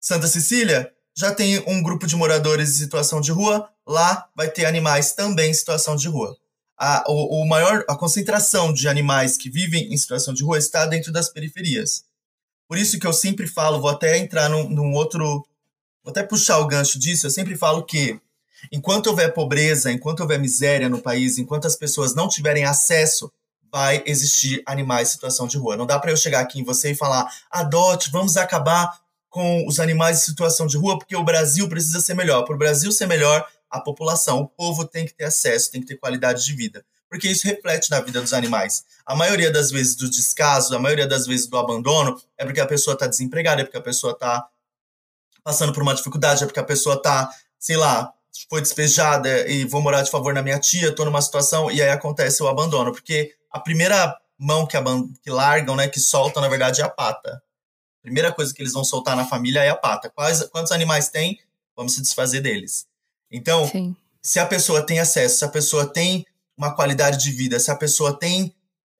Santa 0.00 0.26
Cecília, 0.26 0.90
já 1.14 1.30
tem 1.30 1.62
um 1.66 1.82
grupo 1.82 2.06
de 2.06 2.16
moradores 2.16 2.70
em 2.70 2.84
situação 2.84 3.20
de 3.20 3.30
rua, 3.30 3.68
lá 3.86 4.26
vai 4.34 4.48
ter 4.48 4.64
animais 4.64 5.12
também 5.12 5.50
em 5.50 5.52
situação 5.52 5.94
de 5.94 6.08
rua. 6.08 6.34
A, 6.74 7.04
o, 7.06 7.42
o, 7.42 7.46
maior, 7.46 7.84
a 7.86 7.94
concentração 7.94 8.72
de 8.72 8.88
animais 8.88 9.36
que 9.36 9.50
vivem 9.50 9.92
em 9.92 9.96
situação 9.98 10.32
de 10.32 10.42
rua 10.42 10.56
está 10.56 10.86
dentro 10.86 11.12
das 11.12 11.28
periferias. 11.28 12.06
Por 12.66 12.78
isso 12.78 12.98
que 12.98 13.06
eu 13.06 13.12
sempre 13.12 13.46
falo, 13.46 13.78
vou 13.78 13.90
até 13.90 14.16
entrar 14.16 14.48
num, 14.48 14.66
num 14.70 14.94
outro, 14.94 15.46
vou 16.02 16.12
até 16.12 16.22
puxar 16.22 16.60
o 16.60 16.66
gancho 16.66 16.98
disso, 16.98 17.26
eu 17.26 17.30
sempre 17.30 17.58
falo 17.58 17.84
que 17.84 18.18
enquanto 18.72 19.08
houver 19.08 19.34
pobreza, 19.34 19.92
enquanto 19.92 20.20
houver 20.20 20.40
miséria 20.40 20.88
no 20.88 21.02
país, 21.02 21.36
enquanto 21.36 21.66
as 21.66 21.76
pessoas 21.76 22.14
não 22.14 22.26
tiverem 22.26 22.64
acesso 22.64 23.30
vai 23.74 24.04
existir 24.06 24.62
animais 24.66 25.08
em 25.08 25.12
situação 25.14 25.48
de 25.48 25.58
rua. 25.58 25.76
Não 25.76 25.84
dá 25.84 25.98
para 25.98 26.12
eu 26.12 26.16
chegar 26.16 26.38
aqui 26.38 26.60
em 26.60 26.62
você 26.62 26.92
e 26.92 26.94
falar, 26.94 27.28
adote, 27.50 28.08
vamos 28.08 28.36
acabar 28.36 29.00
com 29.28 29.66
os 29.66 29.80
animais 29.80 30.18
em 30.18 30.24
situação 30.26 30.64
de 30.64 30.76
rua, 30.76 30.96
porque 30.96 31.16
o 31.16 31.24
Brasil 31.24 31.68
precisa 31.68 32.00
ser 32.00 32.14
melhor. 32.14 32.44
Para 32.44 32.54
o 32.54 32.58
Brasil 32.58 32.92
ser 32.92 33.08
melhor, 33.08 33.44
a 33.68 33.80
população, 33.80 34.42
o 34.42 34.46
povo 34.46 34.84
tem 34.84 35.04
que 35.04 35.12
ter 35.12 35.24
acesso, 35.24 35.72
tem 35.72 35.80
que 35.80 35.88
ter 35.88 35.96
qualidade 35.96 36.44
de 36.44 36.52
vida. 36.52 36.86
Porque 37.10 37.26
isso 37.26 37.48
reflete 37.48 37.90
na 37.90 38.00
vida 38.00 38.20
dos 38.20 38.32
animais. 38.32 38.84
A 39.04 39.16
maioria 39.16 39.50
das 39.50 39.72
vezes 39.72 39.96
do 39.96 40.08
descaso, 40.08 40.76
a 40.76 40.78
maioria 40.78 41.08
das 41.08 41.26
vezes 41.26 41.48
do 41.48 41.58
abandono, 41.58 42.16
é 42.38 42.44
porque 42.44 42.60
a 42.60 42.66
pessoa 42.66 42.94
está 42.94 43.08
desempregada, 43.08 43.62
é 43.62 43.64
porque 43.64 43.76
a 43.78 43.82
pessoa 43.82 44.12
está 44.12 44.46
passando 45.42 45.72
por 45.72 45.82
uma 45.82 45.96
dificuldade, 45.96 46.44
é 46.44 46.46
porque 46.46 46.60
a 46.60 46.64
pessoa 46.64 46.94
está, 46.94 47.28
sei 47.58 47.76
lá, 47.76 48.12
foi 48.48 48.60
despejada 48.60 49.48
e 49.48 49.64
vou 49.64 49.82
morar 49.82 50.02
de 50.02 50.12
favor 50.12 50.32
na 50.32 50.42
minha 50.42 50.60
tia, 50.60 50.90
estou 50.90 51.04
numa 51.04 51.20
situação, 51.20 51.72
e 51.72 51.82
aí 51.82 51.90
acontece 51.90 52.40
o 52.40 52.46
abandono. 52.46 52.92
Porque 52.92 53.34
a 53.54 53.60
primeira 53.60 54.18
mão 54.36 54.66
que, 54.66 54.76
a, 54.76 54.82
que 55.22 55.30
largam, 55.30 55.76
né, 55.76 55.86
que 55.86 56.00
soltam, 56.00 56.42
na 56.42 56.48
verdade, 56.48 56.80
é 56.80 56.84
a 56.84 56.88
pata. 56.88 57.40
A 58.00 58.02
primeira 58.02 58.32
coisa 58.32 58.52
que 58.52 58.60
eles 58.60 58.72
vão 58.72 58.82
soltar 58.82 59.16
na 59.16 59.24
família 59.24 59.62
é 59.62 59.70
a 59.70 59.76
pata. 59.76 60.10
Quais, 60.10 60.42
quantos 60.48 60.72
animais 60.72 61.08
tem? 61.08 61.38
Vamos 61.76 61.94
se 61.94 62.02
desfazer 62.02 62.40
deles. 62.40 62.84
Então, 63.30 63.68
Sim. 63.68 63.94
se 64.20 64.40
a 64.40 64.46
pessoa 64.46 64.84
tem 64.84 64.98
acesso, 64.98 65.38
se 65.38 65.44
a 65.44 65.48
pessoa 65.48 65.86
tem 65.86 66.26
uma 66.56 66.74
qualidade 66.74 67.22
de 67.22 67.30
vida, 67.30 67.60
se 67.60 67.70
a 67.70 67.76
pessoa 67.76 68.18
tem 68.18 68.52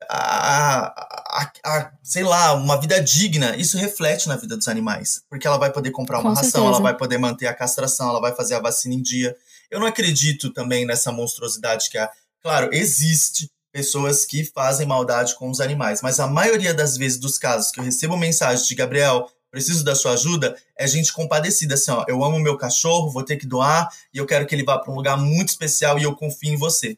a, 0.09 0.87
a, 0.87 1.53
a, 1.65 1.93
sei 2.01 2.23
lá, 2.23 2.53
uma 2.53 2.81
vida 2.81 3.03
digna, 3.03 3.57
isso 3.57 3.77
reflete 3.77 4.29
na 4.29 4.37
vida 4.37 4.57
dos 4.57 4.69
animais. 4.69 5.25
Porque 5.29 5.49
ela 5.49 5.59
vai 5.59 5.73
poder 5.73 5.91
comprar 5.91 6.19
uma 6.21 6.31
Com 6.31 6.37
ração, 6.37 6.51
certeza. 6.51 6.67
ela 6.69 6.81
vai 6.81 6.97
poder 6.97 7.19
manter 7.19 7.49
a 7.49 7.55
castração, 7.55 8.09
ela 8.09 8.21
vai 8.21 8.35
fazer 8.35 8.55
a 8.55 8.61
vacina 8.61 8.95
em 8.95 9.03
dia. 9.03 9.37
Eu 9.69 9.81
não 9.81 9.87
acredito 9.89 10.53
também 10.53 10.87
nessa 10.87 11.11
monstruosidade 11.11 11.91
que 11.91 11.99
é. 11.99 12.09
Claro, 12.41 12.69
existe 12.73 13.51
pessoas 13.75 14.25
que 14.25 14.45
fazem 14.45 14.87
maldade 14.87 15.35
com 15.35 15.51
os 15.51 15.61
animais. 15.61 16.01
Mas 16.01 16.21
a 16.21 16.29
maioria 16.29 16.73
das 16.73 16.97
vezes 16.97 17.19
dos 17.19 17.37
casos 17.37 17.73
que 17.73 17.81
eu 17.81 17.85
recebo 17.85 18.17
mensagem 18.17 18.65
de 18.65 18.73
Gabriel, 18.77 19.29
preciso 19.51 19.83
da 19.83 19.97
sua 19.97 20.13
ajuda, 20.13 20.57
é 20.79 20.87
gente 20.87 21.13
compadecida, 21.13 21.75
assim, 21.75 21.91
ó, 21.91 22.05
eu 22.07 22.23
amo 22.23 22.39
meu 22.39 22.57
cachorro, 22.57 23.11
vou 23.11 23.25
ter 23.25 23.37
que 23.37 23.49
doar 23.49 23.89
e 24.13 24.19
eu 24.19 24.27
quero 24.27 24.47
que 24.47 24.55
ele 24.55 24.63
vá 24.63 24.79
para 24.79 24.93
um 24.93 24.95
lugar 24.95 25.19
muito 25.19 25.49
especial 25.49 25.99
e 25.99 26.05
eu 26.05 26.15
confio 26.15 26.53
em 26.53 26.57
você. 26.57 26.97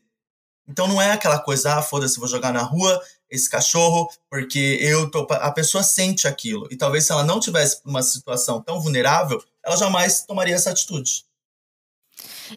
Então 0.69 0.87
não 0.87 1.01
é 1.01 1.13
aquela 1.13 1.39
coisa, 1.39 1.77
ah, 1.77 1.83
foda-se, 1.83 2.19
vou 2.19 2.29
jogar 2.29 2.53
na 2.53 2.63
rua 2.63 3.03
esse 3.31 3.49
cachorro 3.49 4.11
porque 4.29 4.77
eu 4.79 5.11
tô. 5.11 5.27
A 5.31 5.51
pessoa 5.53 5.83
sente 5.83 6.29
aquilo. 6.29 6.69
E 6.71 6.77
talvez 6.77 7.07
se 7.07 7.13
ela 7.13 7.25
não 7.25 7.41
tivesse 7.41 7.81
uma 7.87 8.03
situação 8.03 8.61
tão 8.61 8.83
vulnerável, 8.83 9.43
ela 9.65 9.77
jamais 9.77 10.27
tomaria 10.27 10.55
essa 10.55 10.71
atitude. 10.71 11.25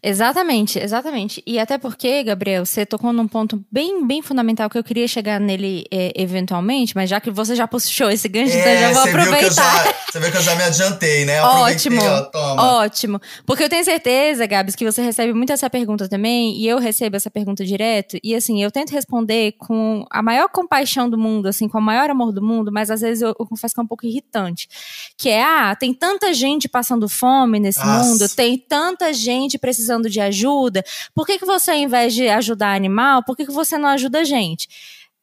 Exatamente, 0.01 0.79
exatamente. 0.79 1.43
E 1.45 1.59
até 1.59 1.77
porque, 1.77 2.23
Gabriel, 2.23 2.65
você 2.65 2.85
tocou 2.85 3.11
num 3.11 3.27
ponto 3.27 3.63
bem, 3.71 4.05
bem 4.05 4.21
fundamental 4.21 4.69
que 4.69 4.77
eu 4.77 4.83
queria 4.83 5.07
chegar 5.07 5.39
nele 5.39 5.85
é, 5.91 6.11
eventualmente, 6.15 6.95
mas 6.95 7.09
já 7.09 7.19
que 7.19 7.29
você 7.31 7.55
já 7.55 7.67
puxou 7.67 8.09
esse 8.09 8.27
gancho, 8.27 8.55
é, 8.55 8.59
então 8.59 8.71
eu 8.71 8.79
já 8.79 8.91
vou 8.91 9.01
aproveitar. 9.03 9.85
Já, 9.85 9.93
você 10.11 10.19
viu 10.19 10.31
que 10.31 10.37
eu 10.37 10.41
já 10.41 10.55
me 10.55 10.63
adiantei, 10.63 11.25
né? 11.25 11.41
Ótimo, 11.41 12.01
ó, 12.33 12.83
ótimo. 12.83 13.21
Porque 13.45 13.63
eu 13.63 13.69
tenho 13.69 13.83
certeza, 13.83 14.45
Gabs, 14.45 14.75
que 14.75 14.85
você 14.85 15.01
recebe 15.01 15.33
muito 15.33 15.51
essa 15.51 15.69
pergunta 15.69 16.07
também, 16.07 16.55
e 16.57 16.67
eu 16.67 16.79
recebo 16.79 17.15
essa 17.15 17.29
pergunta 17.29 17.65
direto, 17.65 18.17
e 18.23 18.35
assim, 18.35 18.63
eu 18.63 18.71
tento 18.71 18.91
responder 18.91 19.53
com 19.57 20.05
a 20.09 20.21
maior 20.21 20.49
compaixão 20.49 21.09
do 21.09 21.17
mundo, 21.17 21.47
assim, 21.47 21.67
com 21.67 21.77
o 21.77 21.81
maior 21.81 22.09
amor 22.09 22.31
do 22.31 22.41
mundo, 22.41 22.71
mas 22.71 22.89
às 22.89 23.01
vezes 23.01 23.21
eu, 23.21 23.29
eu 23.29 23.45
confesso 23.45 23.73
que 23.73 23.79
é 23.79 23.83
um 23.83 23.87
pouco 23.87 24.05
irritante. 24.05 24.67
Que 25.17 25.29
é, 25.29 25.43
ah, 25.43 25.75
tem 25.75 25.93
tanta 25.93 26.33
gente 26.33 26.69
passando 26.69 27.09
fome 27.09 27.59
nesse 27.59 27.83
Nossa. 27.83 28.03
mundo, 28.03 28.29
tem 28.29 28.57
tanta 28.57 29.13
gente 29.13 29.57
precisando 29.57 29.78
precisando 29.79 30.09
de 30.09 30.19
ajuda, 30.19 30.83
por 31.15 31.25
que, 31.25 31.39
que 31.39 31.45
você, 31.45 31.71
ao 31.71 31.77
invés 31.77 32.13
de 32.13 32.27
ajudar 32.27 32.75
animal, 32.75 33.23
por 33.23 33.35
que, 33.35 33.45
que 33.45 33.51
você 33.51 33.77
não 33.77 33.87
ajuda 33.87 34.19
a 34.19 34.23
gente? 34.25 34.67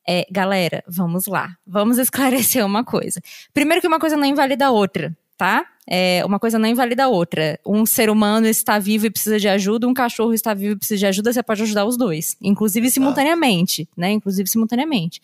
É, 0.08 0.26
galera, 0.30 0.82
vamos 0.88 1.26
lá. 1.26 1.56
Vamos 1.66 1.98
esclarecer 1.98 2.64
uma 2.64 2.82
coisa. 2.82 3.20
Primeiro 3.52 3.82
que 3.82 3.88
uma 3.88 4.00
coisa 4.00 4.16
não 4.16 4.24
invalida 4.24 4.66
a 4.66 4.70
outra, 4.70 5.14
tá? 5.36 5.66
É, 5.88 6.24
uma 6.24 6.38
coisa 6.38 6.58
não 6.58 6.68
invalida 6.68 7.04
a 7.04 7.08
outra. 7.08 7.60
Um 7.64 7.86
ser 7.86 8.10
humano 8.10 8.46
está 8.46 8.78
vivo 8.78 9.06
e 9.06 9.10
precisa 9.10 9.38
de 9.38 9.48
ajuda, 9.48 9.86
um 9.86 9.94
cachorro 9.94 10.34
está 10.34 10.52
vivo 10.52 10.72
e 10.72 10.76
precisa 10.76 10.98
de 10.98 11.06
ajuda, 11.06 11.32
você 11.32 11.42
pode 11.42 11.62
ajudar 11.62 11.84
os 11.84 11.96
dois. 11.96 12.36
Inclusive 12.42 12.90
simultaneamente, 12.90 13.88
né? 13.96 14.10
Inclusive 14.10 14.48
simultaneamente. 14.48 15.20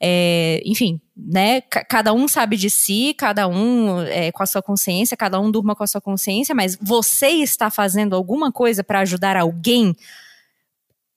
É, 0.00 0.62
enfim, 0.64 1.00
né? 1.16 1.60
cada 1.62 2.12
um 2.12 2.28
sabe 2.28 2.56
de 2.56 2.68
si, 2.68 3.14
cada 3.18 3.48
um 3.48 4.00
é, 4.02 4.30
com 4.30 4.42
a 4.42 4.46
sua 4.46 4.62
consciência, 4.62 5.16
cada 5.16 5.40
um 5.40 5.50
durma 5.50 5.74
com 5.74 5.82
a 5.82 5.86
sua 5.86 6.00
consciência, 6.00 6.54
mas 6.54 6.76
você 6.80 7.28
está 7.28 7.70
fazendo 7.70 8.14
alguma 8.14 8.52
coisa 8.52 8.84
para 8.84 9.00
ajudar 9.00 9.36
alguém. 9.36 9.96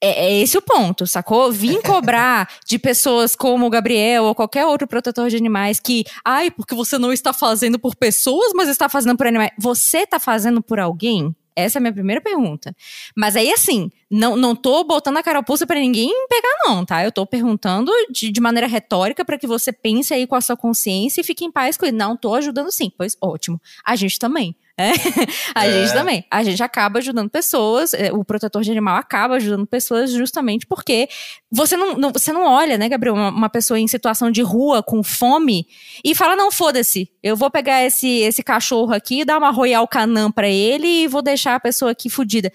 É, 0.01 0.27
é, 0.27 0.41
esse 0.41 0.57
o 0.57 0.61
ponto, 0.61 1.05
sacou? 1.05 1.51
Vim 1.51 1.81
cobrar 1.83 2.49
de 2.65 2.79
pessoas 2.79 3.35
como 3.35 3.65
o 3.65 3.69
Gabriel 3.69 4.23
ou 4.25 4.35
qualquer 4.35 4.65
outro 4.65 4.87
protetor 4.87 5.29
de 5.29 5.35
animais 5.35 5.79
que, 5.79 6.05
ai, 6.23 6.49
porque 6.49 6.73
você 6.73 6.97
não 6.97 7.11
está 7.11 7.33
fazendo 7.33 7.77
por 7.77 7.95
pessoas, 7.95 8.53
mas 8.53 8.69
está 8.69 8.87
fazendo 8.87 9.17
por 9.17 9.27
animais. 9.27 9.51
Você 9.57 9.99
está 9.99 10.19
fazendo 10.19 10.61
por 10.61 10.79
alguém? 10.79 11.35
Essa 11.55 11.77
é 11.77 11.79
a 11.79 11.81
minha 11.81 11.93
primeira 11.93 12.21
pergunta. 12.21 12.73
Mas 13.15 13.35
aí, 13.35 13.51
assim, 13.51 13.91
não, 14.09 14.37
não 14.37 14.55
tô 14.55 14.83
botando 14.85 15.17
a 15.17 15.23
carapuça 15.23 15.67
para 15.67 15.79
ninguém 15.79 16.09
pegar, 16.29 16.57
não, 16.65 16.85
tá? 16.85 17.03
Eu 17.03 17.11
tô 17.11 17.25
perguntando 17.25 17.91
de, 18.09 18.31
de 18.31 18.39
maneira 18.39 18.67
retórica 18.67 19.25
para 19.25 19.37
que 19.37 19.45
você 19.45 19.73
pense 19.73 20.13
aí 20.13 20.25
com 20.25 20.35
a 20.35 20.41
sua 20.41 20.55
consciência 20.55 21.19
e 21.19 21.23
fique 21.23 21.43
em 21.43 21.51
paz 21.51 21.75
com 21.75 21.85
ele. 21.85 21.97
Não, 21.97 22.15
tô 22.15 22.33
ajudando 22.33 22.71
sim. 22.71 22.89
Pois 22.97 23.17
ótimo. 23.19 23.59
A 23.83 23.97
gente 23.97 24.17
também. 24.17 24.55
É. 24.79 24.93
A 25.53 25.67
é. 25.67 25.71
gente 25.71 25.93
também. 25.93 26.25
A 26.31 26.41
gente 26.41 26.63
acaba 26.63 26.99
ajudando 26.99 27.29
pessoas, 27.29 27.93
é, 27.93 28.13
o 28.13 28.23
protetor 28.23 28.61
de 28.61 28.71
animal 28.71 28.95
acaba 28.95 29.35
ajudando 29.35 29.67
pessoas 29.67 30.09
justamente 30.09 30.65
porque 30.65 31.09
você 31.51 31.75
não, 31.75 31.97
não 31.97 32.13
você 32.13 32.31
não 32.31 32.45
olha, 32.45 32.77
né, 32.77 32.87
Gabriel, 32.87 33.13
uma, 33.13 33.29
uma, 33.29 33.49
pessoa 33.49 33.77
em 33.77 33.87
situação 33.89 34.31
de 34.31 34.41
rua 34.41 34.81
com 34.81 35.03
fome 35.03 35.67
e 36.01 36.15
fala: 36.15 36.33
não, 36.33 36.49
foda-se, 36.49 37.11
eu 37.21 37.35
vou 37.35 37.51
pegar 37.51 37.83
esse, 37.83 38.07
esse 38.19 38.41
cachorro 38.41 38.93
aqui, 38.93 39.25
dar 39.25 39.37
uma 39.37 39.51
Royal 39.51 39.85
Canin 39.85 40.31
pra 40.31 40.47
ele 40.47 41.03
e 41.03 41.07
vou 41.07 41.21
deixar 41.21 41.55
a 41.55 41.59
pessoa 41.59 41.91
aqui 41.91 42.09
fudida. 42.09 42.51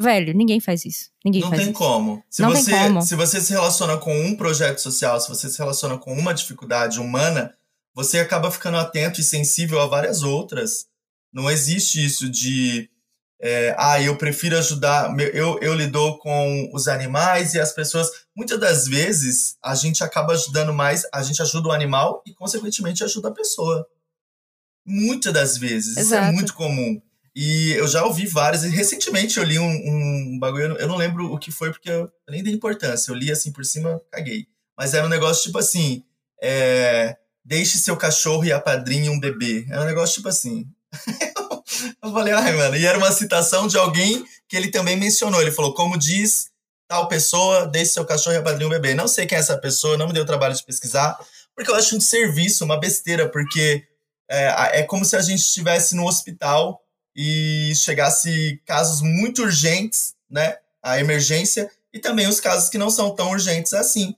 Velho, 0.00 0.32
ninguém 0.32 0.60
faz 0.60 0.84
isso. 0.84 1.10
Ninguém 1.24 1.42
não 1.42 1.48
faz 1.50 1.60
tem 1.60 1.70
isso. 1.70 1.78
como. 1.78 2.22
Se 2.28 2.42
não 2.42 2.50
você, 2.50 2.70
tem 2.70 2.82
como. 2.82 3.02
Se 3.02 3.14
você 3.14 3.40
se 3.40 3.52
relaciona 3.52 3.96
com 3.96 4.16
um 4.16 4.36
projeto 4.36 4.78
social, 4.78 5.20
se 5.20 5.28
você 5.28 5.48
se 5.48 5.58
relaciona 5.58 5.96
com 5.98 6.12
uma 6.12 6.32
dificuldade 6.32 7.00
humana, 7.00 7.52
você 7.94 8.20
acaba 8.20 8.50
ficando 8.50 8.78
atento 8.78 9.20
e 9.20 9.24
sensível 9.24 9.80
a 9.80 9.86
várias 9.86 10.22
outras. 10.22 10.86
Não 11.32 11.50
existe 11.50 12.04
isso 12.04 12.28
de 12.28 12.88
é, 13.40 13.74
ah, 13.78 14.02
eu 14.02 14.16
prefiro 14.16 14.58
ajudar, 14.58 15.14
eu, 15.32 15.58
eu 15.60 15.72
lido 15.74 16.18
com 16.18 16.70
os 16.74 16.88
animais 16.88 17.54
e 17.54 17.60
as 17.60 17.72
pessoas. 17.72 18.08
Muitas 18.36 18.58
das 18.58 18.88
vezes 18.88 19.56
a 19.62 19.74
gente 19.74 20.02
acaba 20.02 20.32
ajudando 20.32 20.72
mais, 20.72 21.04
a 21.12 21.22
gente 21.22 21.40
ajuda 21.40 21.68
o 21.68 21.72
animal 21.72 22.22
e, 22.26 22.34
consequentemente, 22.34 23.04
ajuda 23.04 23.28
a 23.28 23.34
pessoa. 23.34 23.86
Muitas 24.84 25.32
das 25.32 25.56
vezes. 25.56 25.96
Exato. 25.96 26.02
Isso 26.02 26.14
é 26.14 26.32
muito 26.32 26.54
comum. 26.54 27.00
E 27.34 27.72
eu 27.72 27.86
já 27.86 28.04
ouvi 28.04 28.26
várias, 28.26 28.64
e 28.64 28.68
recentemente 28.68 29.38
eu 29.38 29.44
li 29.44 29.58
um, 29.60 29.70
um 29.70 30.38
bagulho, 30.40 30.76
eu 30.76 30.88
não 30.88 30.96
lembro 30.96 31.32
o 31.32 31.38
que 31.38 31.52
foi, 31.52 31.70
porque 31.70 31.88
eu 31.88 32.10
nem 32.28 32.42
dei 32.42 32.52
importância. 32.52 33.12
Eu 33.12 33.14
li 33.14 33.30
assim 33.30 33.52
por 33.52 33.64
cima, 33.64 34.00
caguei. 34.10 34.48
Mas 34.76 34.94
era 34.94 35.06
um 35.06 35.10
negócio 35.10 35.44
tipo 35.44 35.58
assim: 35.58 36.02
é, 36.42 37.16
deixe 37.44 37.78
seu 37.78 37.96
cachorro 37.96 38.44
e 38.44 38.50
apadrinhe 38.52 39.08
um 39.08 39.20
bebê. 39.20 39.64
Era 39.70 39.82
um 39.82 39.86
negócio 39.86 40.16
tipo 40.16 40.28
assim. 40.28 40.66
eu 42.02 42.12
falei, 42.12 42.32
ai, 42.32 42.52
mano. 42.52 42.76
E 42.76 42.86
era 42.86 42.98
uma 42.98 43.12
citação 43.12 43.66
de 43.66 43.76
alguém 43.76 44.24
que 44.48 44.56
ele 44.56 44.70
também 44.70 44.96
mencionou. 44.96 45.40
Ele 45.40 45.52
falou, 45.52 45.74
como 45.74 45.98
diz 45.98 46.50
tal 46.88 47.06
pessoa, 47.06 47.66
deixe 47.66 47.92
seu 47.92 48.04
cachorro 48.04 48.34
e 48.34 48.38
apadrinhe 48.38 48.66
um 48.66 48.70
bebê. 48.72 48.94
Não 48.94 49.06
sei 49.06 49.26
quem 49.26 49.36
é 49.36 49.40
essa 49.40 49.58
pessoa, 49.58 49.98
não 49.98 50.06
me 50.06 50.12
deu 50.12 50.22
o 50.22 50.26
trabalho 50.26 50.54
de 50.54 50.64
pesquisar, 50.64 51.18
porque 51.54 51.70
eu 51.70 51.74
acho 51.74 51.94
um 51.96 52.00
serviço, 52.00 52.64
uma 52.64 52.80
besteira, 52.80 53.28
porque 53.28 53.86
é, 54.30 54.80
é 54.80 54.82
como 54.82 55.04
se 55.04 55.14
a 55.14 55.20
gente 55.20 55.40
estivesse 55.40 55.94
no 55.94 56.06
hospital 56.06 56.80
e 57.14 57.74
chegasse 57.76 58.60
casos 58.64 59.02
muito 59.02 59.42
urgentes, 59.42 60.14
né? 60.30 60.56
A 60.82 60.98
emergência, 60.98 61.70
e 61.92 61.98
também 61.98 62.26
os 62.26 62.40
casos 62.40 62.70
que 62.70 62.78
não 62.78 62.88
são 62.88 63.14
tão 63.14 63.30
urgentes 63.30 63.74
assim. 63.74 64.14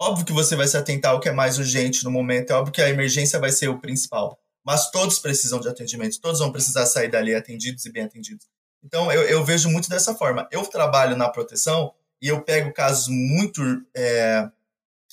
Óbvio 0.00 0.24
que 0.24 0.32
você 0.32 0.56
vai 0.56 0.66
se 0.66 0.76
atentar 0.76 1.12
ao 1.12 1.20
que 1.20 1.28
é 1.28 1.32
mais 1.32 1.58
urgente 1.58 2.02
no 2.04 2.10
momento, 2.10 2.50
é 2.50 2.54
óbvio 2.54 2.72
que 2.72 2.82
a 2.82 2.88
emergência 2.88 3.38
vai 3.38 3.52
ser 3.52 3.68
o 3.68 3.78
principal 3.78 4.38
mas 4.68 4.90
todos 4.90 5.18
precisam 5.18 5.58
de 5.60 5.66
atendimento, 5.66 6.20
todos 6.20 6.40
vão 6.40 6.52
precisar 6.52 6.84
sair 6.84 7.10
dali 7.10 7.34
atendidos 7.34 7.86
e 7.86 7.90
bem 7.90 8.04
atendidos. 8.04 8.46
Então, 8.84 9.10
eu, 9.10 9.22
eu 9.22 9.42
vejo 9.42 9.70
muito 9.70 9.88
dessa 9.88 10.14
forma. 10.14 10.46
Eu 10.52 10.62
trabalho 10.66 11.16
na 11.16 11.26
proteção 11.26 11.94
e 12.20 12.28
eu 12.28 12.42
pego 12.42 12.70
casos 12.74 13.08
muito 13.08 13.62
é, 13.96 14.46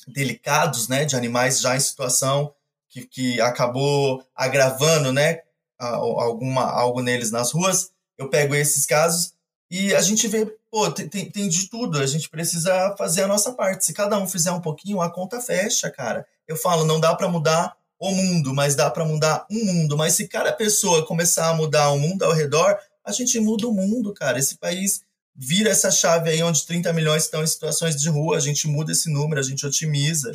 delicados, 0.09 0.89
né, 0.89 1.05
de 1.05 1.15
animais 1.15 1.61
já 1.61 1.73
em 1.73 1.79
situação 1.79 2.53
que, 2.89 3.07
que 3.07 3.39
acabou 3.39 4.21
agravando, 4.35 5.13
né, 5.13 5.39
alguma, 5.79 6.69
algo 6.69 7.01
neles 7.01 7.31
nas 7.31 7.53
ruas. 7.53 7.93
Eu 8.17 8.29
pego 8.29 8.53
esses 8.55 8.85
casos 8.85 9.35
e 9.71 9.95
a 9.95 10.01
gente 10.01 10.27
vê, 10.27 10.53
pô, 10.69 10.91
tem, 10.91 11.07
tem, 11.07 11.47
de 11.47 11.69
tudo. 11.69 11.99
A 11.99 12.05
gente 12.05 12.29
precisa 12.29 12.93
fazer 12.97 13.23
a 13.23 13.27
nossa 13.27 13.53
parte. 13.53 13.85
Se 13.85 13.93
cada 13.93 14.17
um 14.17 14.27
fizer 14.27 14.51
um 14.51 14.59
pouquinho, 14.59 14.99
a 14.99 15.09
conta 15.09 15.39
fecha, 15.39 15.89
cara. 15.89 16.27
Eu 16.45 16.57
falo, 16.57 16.83
não 16.83 16.99
dá 16.99 17.15
para 17.15 17.29
mudar 17.29 17.73
o 17.99 18.11
mundo, 18.11 18.53
mas 18.53 18.75
dá 18.75 18.89
para 18.89 19.05
mudar 19.05 19.45
um 19.49 19.63
mundo. 19.65 19.97
Mas 19.97 20.13
se 20.13 20.27
cada 20.27 20.51
pessoa 20.51 21.05
começar 21.05 21.49
a 21.49 21.53
mudar 21.53 21.89
o 21.91 21.99
mundo 21.99 22.23
ao 22.23 22.33
redor, 22.33 22.77
a 23.03 23.11
gente 23.11 23.39
muda 23.39 23.67
o 23.67 23.73
mundo, 23.73 24.13
cara. 24.13 24.39
Esse 24.39 24.57
país 24.57 25.01
vira 25.35 25.69
essa 25.69 25.91
chave 25.91 26.29
aí 26.29 26.41
onde 26.41 26.65
30 26.65 26.91
milhões 26.93 27.23
estão 27.23 27.43
em 27.43 27.47
situações 27.47 27.95
de 27.95 28.09
rua, 28.09 28.37
a 28.37 28.39
gente 28.39 28.67
muda 28.67 28.91
esse 28.91 29.09
número, 29.09 29.39
a 29.39 29.43
gente 29.43 29.65
otimiza. 29.65 30.31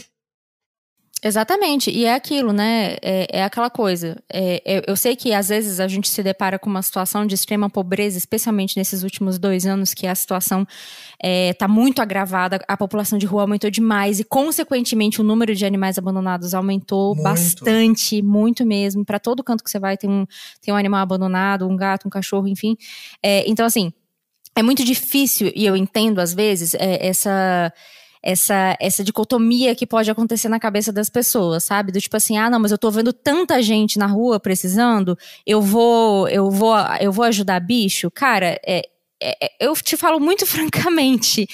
Exatamente, 1.23 1.91
e 1.91 2.07
é 2.07 2.15
aquilo, 2.15 2.51
né? 2.51 2.97
É, 3.03 3.41
é 3.41 3.45
aquela 3.45 3.69
coisa. 3.69 4.17
É, 4.33 4.63
é, 4.65 4.85
eu 4.87 4.97
sei 4.97 5.15
que 5.15 5.35
às 5.35 5.51
vezes 5.51 5.79
a 5.79 5.87
gente 5.87 6.09
se 6.09 6.23
depara 6.23 6.59
com 6.59 6.71
uma 6.71 6.81
situação 6.81 7.27
de 7.27 7.35
extrema 7.35 7.69
pobreza, 7.69 8.17
especialmente 8.17 8.75
nesses 8.77 9.03
últimos 9.03 9.39
dois 9.39 9.67
anos, 9.67 9.93
que 9.93 10.07
a 10.07 10.15
situação 10.15 10.67
está 11.23 11.67
é, 11.67 11.69
muito 11.69 12.01
agravada, 12.01 12.59
a 12.67 12.75
população 12.75 13.19
de 13.19 13.27
rua 13.27 13.43
aumentou 13.43 13.71
demais 13.71 14.19
e, 14.19 14.25
consequentemente, 14.25 15.21
o 15.21 15.25
número 15.25 15.55
de 15.55 15.67
animais 15.67 15.99
abandonados 15.99 16.55
aumentou 16.55 17.15
muito. 17.15 17.23
bastante, 17.23 18.23
muito 18.23 18.65
mesmo. 18.65 19.05
Para 19.05 19.19
todo 19.19 19.45
canto 19.45 19.63
que 19.63 19.71
você 19.71 19.79
vai, 19.79 19.99
tem 19.99 20.09
um, 20.09 20.25
tem 20.63 20.73
um 20.73 20.77
animal 20.77 21.01
abandonado, 21.01 21.69
um 21.69 21.77
gato, 21.77 22.07
um 22.07 22.11
cachorro, 22.11 22.49
enfim. 22.49 22.79
É, 23.23 23.45
então, 23.47 23.67
assim, 23.67 23.93
é 24.57 24.63
muito 24.63 24.83
difícil, 24.85 25.53
e 25.55 25.67
eu 25.67 25.77
entendo 25.77 26.19
às 26.19 26.33
vezes, 26.33 26.75
é, 26.75 27.07
essa 27.07 27.71
essa, 28.23 28.77
essa 28.81 29.03
dicotomia 29.03 29.75
que 29.75 29.87
pode 29.87 30.11
acontecer 30.11 30.49
na 30.49 30.61
cabeça 30.61 30.93
das 30.93 31.09
pessoas, 31.09 31.65
sabe? 31.65 31.93
Do 31.93 32.01
tipo 32.01 32.17
assim, 32.17 32.37
ah, 32.37 32.51
não, 32.51 32.61
mas 32.61 32.71
eu 32.71 32.79
tô 32.79 32.91
vendo 32.91 33.13
tanta 33.13 33.63
gente 33.63 33.99
na 33.99 34.07
rua 34.07 34.39
precisando, 34.39 35.17
eu 35.47 35.63
vou, 35.63 36.29
eu 36.29 36.51
vou, 36.51 36.77
eu 37.01 37.13
vou 37.13 37.25
ajudar 37.25 37.61
bicho. 37.61 38.11
Cara, 38.11 38.61
é, 38.67 38.83
é, 39.23 39.47
é 39.47 39.51
eu 39.61 39.75
te 39.75 39.97
falo 39.97 40.21
muito 40.21 40.45
francamente, 40.47 41.49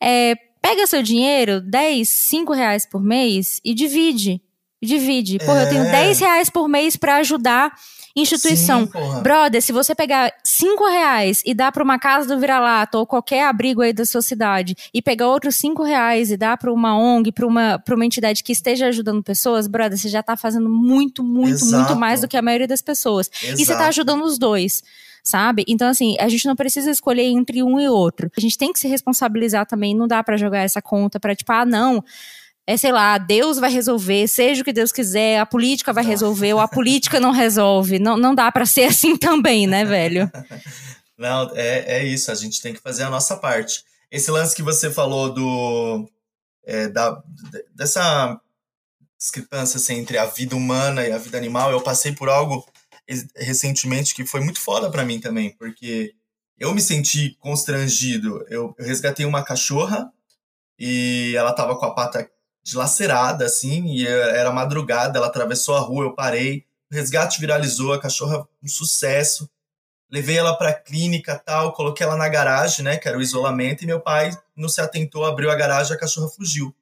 é, 0.00 0.34
pega 0.60 0.86
seu 0.86 1.02
dinheiro, 1.02 1.60
10, 1.60 2.08
5 2.08 2.52
reais 2.52 2.86
por 2.86 3.02
mês 3.02 3.60
e 3.64 3.74
divide. 3.74 4.40
Divide. 4.80 5.38
Pô, 5.38 5.52
eu 5.52 5.68
tenho 5.68 5.84
10 5.84 6.20
é. 6.20 6.24
reais 6.24 6.50
por 6.50 6.68
mês 6.68 6.96
para 6.96 7.16
ajudar 7.16 7.72
Instituição. 8.14 8.86
Sim, 8.86 9.22
Brother, 9.22 9.62
se 9.62 9.72
você 9.72 9.94
pegar 9.94 10.32
cinco 10.44 10.86
reais 10.86 11.42
e 11.46 11.54
dar 11.54 11.72
para 11.72 11.82
uma 11.82 11.98
casa 11.98 12.28
do 12.28 12.38
vira-lata 12.38 12.98
ou 12.98 13.06
qualquer 13.06 13.44
abrigo 13.46 13.80
aí 13.80 13.92
da 13.92 14.04
sua 14.04 14.22
cidade 14.22 14.76
e 14.92 15.00
pegar 15.00 15.28
outros 15.28 15.56
cinco 15.56 15.82
reais 15.82 16.30
e 16.30 16.36
dar 16.36 16.56
para 16.56 16.72
uma 16.72 16.96
ONG, 16.96 17.32
para 17.32 17.46
uma, 17.46 17.78
pra 17.78 17.94
uma 17.94 18.04
entidade 18.04 18.42
que 18.42 18.52
esteja 18.52 18.86
ajudando 18.88 19.22
pessoas, 19.22 19.66
brother, 19.66 19.98
você 19.98 20.08
já 20.08 20.20
está 20.20 20.36
fazendo 20.36 20.68
muito, 20.68 21.22
muito, 21.22 21.50
Exato. 21.50 21.76
muito 21.76 21.96
mais 21.96 22.20
do 22.20 22.28
que 22.28 22.36
a 22.36 22.42
maioria 22.42 22.68
das 22.68 22.82
pessoas. 22.82 23.30
Exato. 23.42 23.60
E 23.60 23.64
você 23.64 23.72
está 23.72 23.88
ajudando 23.88 24.24
os 24.24 24.38
dois 24.38 24.82
sabe? 25.22 25.64
Então, 25.68 25.88
assim, 25.88 26.16
a 26.18 26.28
gente 26.28 26.46
não 26.46 26.56
precisa 26.56 26.90
escolher 26.90 27.22
entre 27.22 27.62
um 27.62 27.78
e 27.78 27.88
outro. 27.88 28.30
A 28.36 28.40
gente 28.40 28.58
tem 28.58 28.72
que 28.72 28.78
se 28.80 28.88
responsabilizar 28.88 29.64
também, 29.66 29.94
não 29.94 30.08
dá 30.08 30.22
para 30.22 30.36
jogar 30.36 30.62
essa 30.62 30.82
conta 30.82 31.20
para 31.20 31.34
tipo, 31.34 31.52
ah, 31.52 31.64
não, 31.64 32.02
é, 32.66 32.76
sei 32.76 32.92
lá, 32.92 33.18
Deus 33.18 33.58
vai 33.58 33.70
resolver, 33.70 34.28
seja 34.28 34.62
o 34.62 34.64
que 34.64 34.72
Deus 34.72 34.92
quiser, 34.92 35.38
a 35.38 35.46
política 35.46 35.92
vai 35.92 36.04
resolver, 36.04 36.52
ou 36.54 36.60
a 36.60 36.68
política 36.68 37.18
não 37.18 37.32
resolve. 37.32 37.98
Não, 37.98 38.16
não 38.16 38.34
dá 38.34 38.50
para 38.52 38.66
ser 38.66 38.84
assim 38.84 39.16
também, 39.18 39.66
né, 39.66 39.84
velho? 39.84 40.30
Não, 41.18 41.54
é, 41.54 41.98
é 41.98 42.04
isso, 42.04 42.32
a 42.32 42.34
gente 42.34 42.60
tem 42.60 42.74
que 42.74 42.80
fazer 42.80 43.04
a 43.04 43.10
nossa 43.10 43.36
parte. 43.36 43.84
Esse 44.10 44.28
lance 44.28 44.56
que 44.56 44.62
você 44.62 44.90
falou 44.90 45.32
do. 45.32 46.10
É, 46.64 46.88
da, 46.88 47.22
dessa 47.72 48.40
discrepância 49.16 49.76
assim, 49.76 49.98
entre 49.98 50.18
a 50.18 50.26
vida 50.26 50.56
humana 50.56 51.06
e 51.06 51.12
a 51.12 51.18
vida 51.18 51.38
animal, 51.38 51.70
eu 51.70 51.80
passei 51.80 52.12
por 52.12 52.28
algo 52.28 52.66
recentemente 53.36 54.14
que 54.14 54.26
foi 54.26 54.40
muito 54.40 54.60
foda 54.60 54.90
para 54.90 55.04
mim 55.04 55.20
também, 55.20 55.50
porque 55.56 56.12
eu 56.58 56.74
me 56.74 56.80
senti 56.80 57.36
constrangido. 57.38 58.44
Eu, 58.48 58.74
eu 58.76 58.84
resgatei 58.84 59.24
uma 59.24 59.44
cachorra 59.44 60.12
e 60.76 61.34
ela 61.36 61.52
tava 61.52 61.76
com 61.76 61.86
a 61.86 61.94
pata 61.94 62.28
dilacerada, 62.62 63.44
assim, 63.44 63.86
e 63.86 64.06
era 64.06 64.52
madrugada, 64.52 65.18
ela 65.18 65.26
atravessou 65.26 65.76
a 65.76 65.80
rua, 65.80 66.04
eu 66.04 66.14
parei, 66.14 66.64
o 66.90 66.94
resgate 66.94 67.40
viralizou, 67.40 67.92
a 67.92 68.00
cachorra 68.00 68.46
um 68.62 68.68
sucesso, 68.68 69.50
levei 70.10 70.36
ela 70.36 70.54
para 70.54 70.68
a 70.68 70.74
clínica 70.74 71.40
tal, 71.44 71.72
coloquei 71.72 72.06
ela 72.06 72.16
na 72.16 72.28
garagem, 72.28 72.84
né, 72.84 72.98
que 72.98 73.08
era 73.08 73.18
o 73.18 73.22
isolamento, 73.22 73.82
e 73.82 73.86
meu 73.86 74.00
pai 74.00 74.30
não 74.54 74.68
se 74.68 74.80
atentou, 74.80 75.24
abriu 75.24 75.50
a 75.50 75.54
garagem, 75.54 75.94
a 75.96 75.98
cachorra 75.98 76.28
fugiu. 76.28 76.74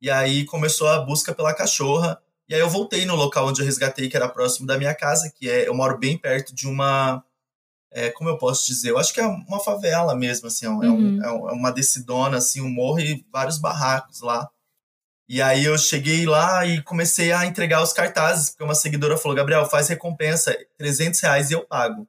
E 0.00 0.08
aí 0.08 0.44
começou 0.44 0.88
a 0.88 1.00
busca 1.00 1.34
pela 1.34 1.52
cachorra, 1.52 2.20
e 2.48 2.54
aí 2.54 2.60
eu 2.60 2.70
voltei 2.70 3.04
no 3.04 3.16
local 3.16 3.48
onde 3.48 3.60
eu 3.60 3.66
resgatei, 3.66 4.08
que 4.08 4.16
era 4.16 4.28
próximo 4.28 4.66
da 4.66 4.78
minha 4.78 4.94
casa, 4.94 5.32
que 5.34 5.50
é, 5.50 5.66
eu 5.66 5.74
moro 5.74 5.98
bem 5.98 6.16
perto 6.16 6.54
de 6.54 6.68
uma, 6.68 7.24
é, 7.90 8.10
como 8.10 8.30
eu 8.30 8.38
posso 8.38 8.66
dizer, 8.66 8.90
eu 8.90 8.98
acho 8.98 9.12
que 9.12 9.20
é 9.20 9.26
uma 9.26 9.58
favela 9.58 10.14
mesmo, 10.14 10.46
assim, 10.46 10.66
é, 10.66 10.70
um, 10.70 10.80
uhum. 10.80 11.24
é, 11.24 11.26
é 11.26 11.52
uma 11.52 11.72
decidona, 11.72 12.36
assim, 12.36 12.60
um 12.60 12.70
morro 12.70 13.00
e 13.00 13.26
vários 13.32 13.58
barracos 13.58 14.20
lá. 14.20 14.48
E 15.28 15.42
aí 15.42 15.64
eu 15.64 15.76
cheguei 15.76 16.24
lá 16.24 16.64
e 16.64 16.80
comecei 16.82 17.32
a 17.32 17.44
entregar 17.44 17.82
os 17.82 17.92
cartazes, 17.92 18.50
porque 18.50 18.62
uma 18.62 18.76
seguidora 18.76 19.16
falou, 19.16 19.36
Gabriel, 19.36 19.68
faz 19.68 19.88
recompensa, 19.88 20.56
300 20.78 21.18
reais 21.20 21.50
e 21.50 21.54
eu 21.54 21.66
pago. 21.66 22.06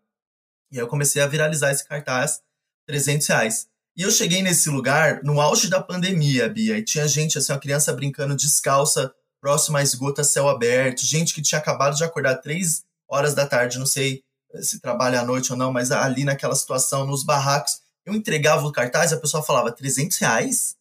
E 0.71 0.77
aí 0.77 0.83
eu 0.83 0.87
comecei 0.87 1.21
a 1.21 1.27
viralizar 1.27 1.71
esse 1.71 1.87
cartaz, 1.87 2.41
300 2.85 3.27
reais. 3.27 3.67
E 3.95 4.03
eu 4.03 4.11
cheguei 4.11 4.43
nesse 4.43 4.69
lugar 4.69 5.23
no 5.23 5.41
auge 5.41 5.67
da 5.67 5.81
pandemia, 5.81 6.47
Bia, 6.47 6.77
e 6.77 6.83
tinha 6.83 7.07
gente, 7.07 7.39
assim, 7.39 7.51
uma 7.51 7.59
criança 7.59 7.91
brincando 7.91 8.35
descalça, 8.35 9.11
próxima 9.41 9.79
a 9.79 9.83
esgota, 9.83 10.23
céu 10.23 10.47
aberto, 10.47 11.03
gente 11.03 11.33
que 11.33 11.41
tinha 11.41 11.57
acabado 11.57 11.95
de 11.95 12.03
acordar 12.03 12.35
três 12.35 12.83
horas 13.07 13.33
da 13.33 13.47
tarde, 13.47 13.79
não 13.79 13.87
sei, 13.87 14.23
se 14.61 14.79
trabalha 14.79 15.21
à 15.21 15.25
noite 15.25 15.51
ou 15.51 15.57
não, 15.57 15.73
mas 15.73 15.91
ali 15.91 16.23
naquela 16.23 16.55
situação, 16.55 17.07
nos 17.07 17.23
barracos, 17.23 17.81
eu 18.05 18.13
entregava 18.13 18.67
o 18.67 18.71
cartaz 18.71 19.11
e 19.11 19.15
a 19.15 19.19
pessoa 19.19 19.41
falava, 19.41 19.71
300 19.71 20.17
reais? 20.19 20.76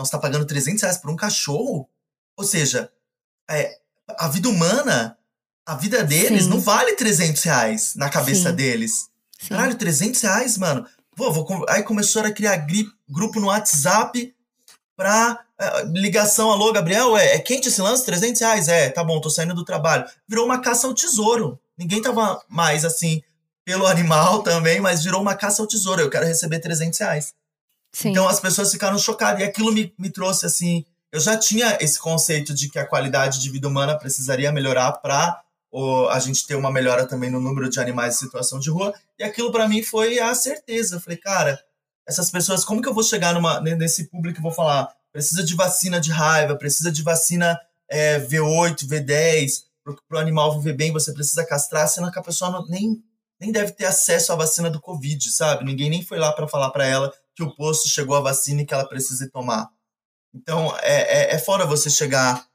Não, 0.00 0.04
você 0.06 0.12
tá 0.12 0.18
pagando 0.18 0.46
300 0.46 0.80
reais 0.80 0.96
por 0.96 1.10
um 1.10 1.16
cachorro? 1.16 1.86
Ou 2.34 2.42
seja, 2.42 2.90
é, 3.50 3.76
a 4.18 4.28
vida 4.28 4.48
humana, 4.48 5.14
a 5.66 5.74
vida 5.74 6.02
deles 6.02 6.44
Sim. 6.44 6.48
não 6.48 6.58
vale 6.58 6.94
300 6.94 7.42
reais 7.42 7.94
na 7.96 8.08
cabeça 8.08 8.48
Sim. 8.48 8.56
deles. 8.56 9.10
Sim. 9.38 9.48
Caralho, 9.50 9.76
300 9.76 10.22
reais, 10.22 10.56
mano. 10.56 10.86
Pô, 11.14 11.30
vou, 11.30 11.66
aí 11.68 11.82
começou 11.82 12.22
a 12.22 12.32
criar 12.32 12.66
grupo 13.06 13.38
no 13.38 13.48
WhatsApp 13.48 14.34
pra 14.96 15.38
é, 15.58 15.84
ligação. 15.84 16.50
Alô, 16.50 16.72
Gabriel, 16.72 17.14
é, 17.14 17.34
é 17.34 17.38
quente 17.38 17.68
esse 17.68 17.82
lance? 17.82 18.06
300 18.06 18.40
reais? 18.40 18.68
É, 18.68 18.88
tá 18.88 19.04
bom, 19.04 19.20
tô 19.20 19.28
saindo 19.28 19.54
do 19.54 19.66
trabalho. 19.66 20.08
Virou 20.26 20.46
uma 20.46 20.62
caça 20.62 20.86
ao 20.86 20.94
tesouro. 20.94 21.60
Ninguém 21.76 22.00
tava 22.00 22.42
mais 22.48 22.86
assim 22.86 23.20
pelo 23.66 23.86
animal 23.86 24.40
também, 24.44 24.80
mas 24.80 25.04
virou 25.04 25.20
uma 25.20 25.34
caça 25.34 25.60
ao 25.60 25.68
tesouro. 25.68 26.00
Eu 26.00 26.08
quero 26.08 26.24
receber 26.24 26.58
300 26.58 26.98
reais. 26.98 27.34
Sim. 27.92 28.10
Então 28.10 28.28
as 28.28 28.40
pessoas 28.40 28.70
ficaram 28.70 28.98
chocadas. 28.98 29.40
E 29.40 29.44
aquilo 29.44 29.72
me, 29.72 29.92
me 29.98 30.10
trouxe 30.10 30.46
assim. 30.46 30.84
Eu 31.12 31.20
já 31.20 31.36
tinha 31.36 31.76
esse 31.80 31.98
conceito 31.98 32.54
de 32.54 32.68
que 32.68 32.78
a 32.78 32.86
qualidade 32.86 33.40
de 33.40 33.50
vida 33.50 33.66
humana 33.66 33.98
precisaria 33.98 34.52
melhorar 34.52 34.92
para 34.92 35.42
a 36.10 36.18
gente 36.18 36.46
ter 36.46 36.56
uma 36.56 36.70
melhora 36.70 37.06
também 37.06 37.30
no 37.30 37.40
número 37.40 37.68
de 37.68 37.78
animais 37.78 38.16
em 38.16 38.18
situação 38.18 38.58
de 38.58 38.70
rua. 38.70 38.92
E 39.18 39.22
aquilo 39.22 39.52
para 39.52 39.68
mim 39.68 39.82
foi 39.82 40.18
a 40.18 40.34
certeza. 40.34 40.96
Eu 40.96 41.00
falei, 41.00 41.18
cara, 41.18 41.60
essas 42.06 42.30
pessoas, 42.30 42.64
como 42.64 42.82
que 42.82 42.88
eu 42.88 42.94
vou 42.94 43.04
chegar 43.04 43.34
numa, 43.34 43.60
nesse 43.60 44.08
público 44.08 44.40
e 44.40 44.42
vou 44.42 44.52
falar, 44.52 44.88
precisa 45.12 45.44
de 45.44 45.54
vacina 45.54 46.00
de 46.00 46.10
raiva, 46.10 46.56
precisa 46.56 46.90
de 46.90 47.02
vacina 47.02 47.58
é, 47.88 48.18
V8, 48.20 48.86
V10, 48.86 49.64
para 50.08 50.18
o 50.18 50.20
animal 50.20 50.58
viver 50.58 50.76
bem, 50.76 50.92
você 50.92 51.12
precisa 51.12 51.44
castrar, 51.44 51.88
sendo 51.88 52.10
que 52.10 52.18
a 52.18 52.22
pessoa 52.22 52.50
não, 52.50 52.66
nem, 52.66 53.02
nem 53.40 53.50
deve 53.50 53.72
ter 53.72 53.86
acesso 53.86 54.32
à 54.32 54.36
vacina 54.36 54.70
do 54.70 54.80
Covid, 54.80 55.30
sabe? 55.30 55.64
Ninguém 55.64 55.90
nem 55.90 56.04
foi 56.04 56.18
lá 56.18 56.32
para 56.32 56.48
falar 56.48 56.70
para 56.70 56.86
ela 56.86 57.12
que 57.34 57.42
o 57.42 57.54
posto 57.54 57.88
chegou 57.88 58.16
a 58.16 58.20
vacina 58.20 58.62
e 58.62 58.66
que 58.66 58.74
ela 58.74 58.88
precisa 58.88 59.28
tomar. 59.30 59.70
Então, 60.34 60.76
é, 60.82 61.32
é, 61.32 61.34
é 61.34 61.38
fora 61.38 61.66
você 61.66 61.90
chegar 61.90 62.46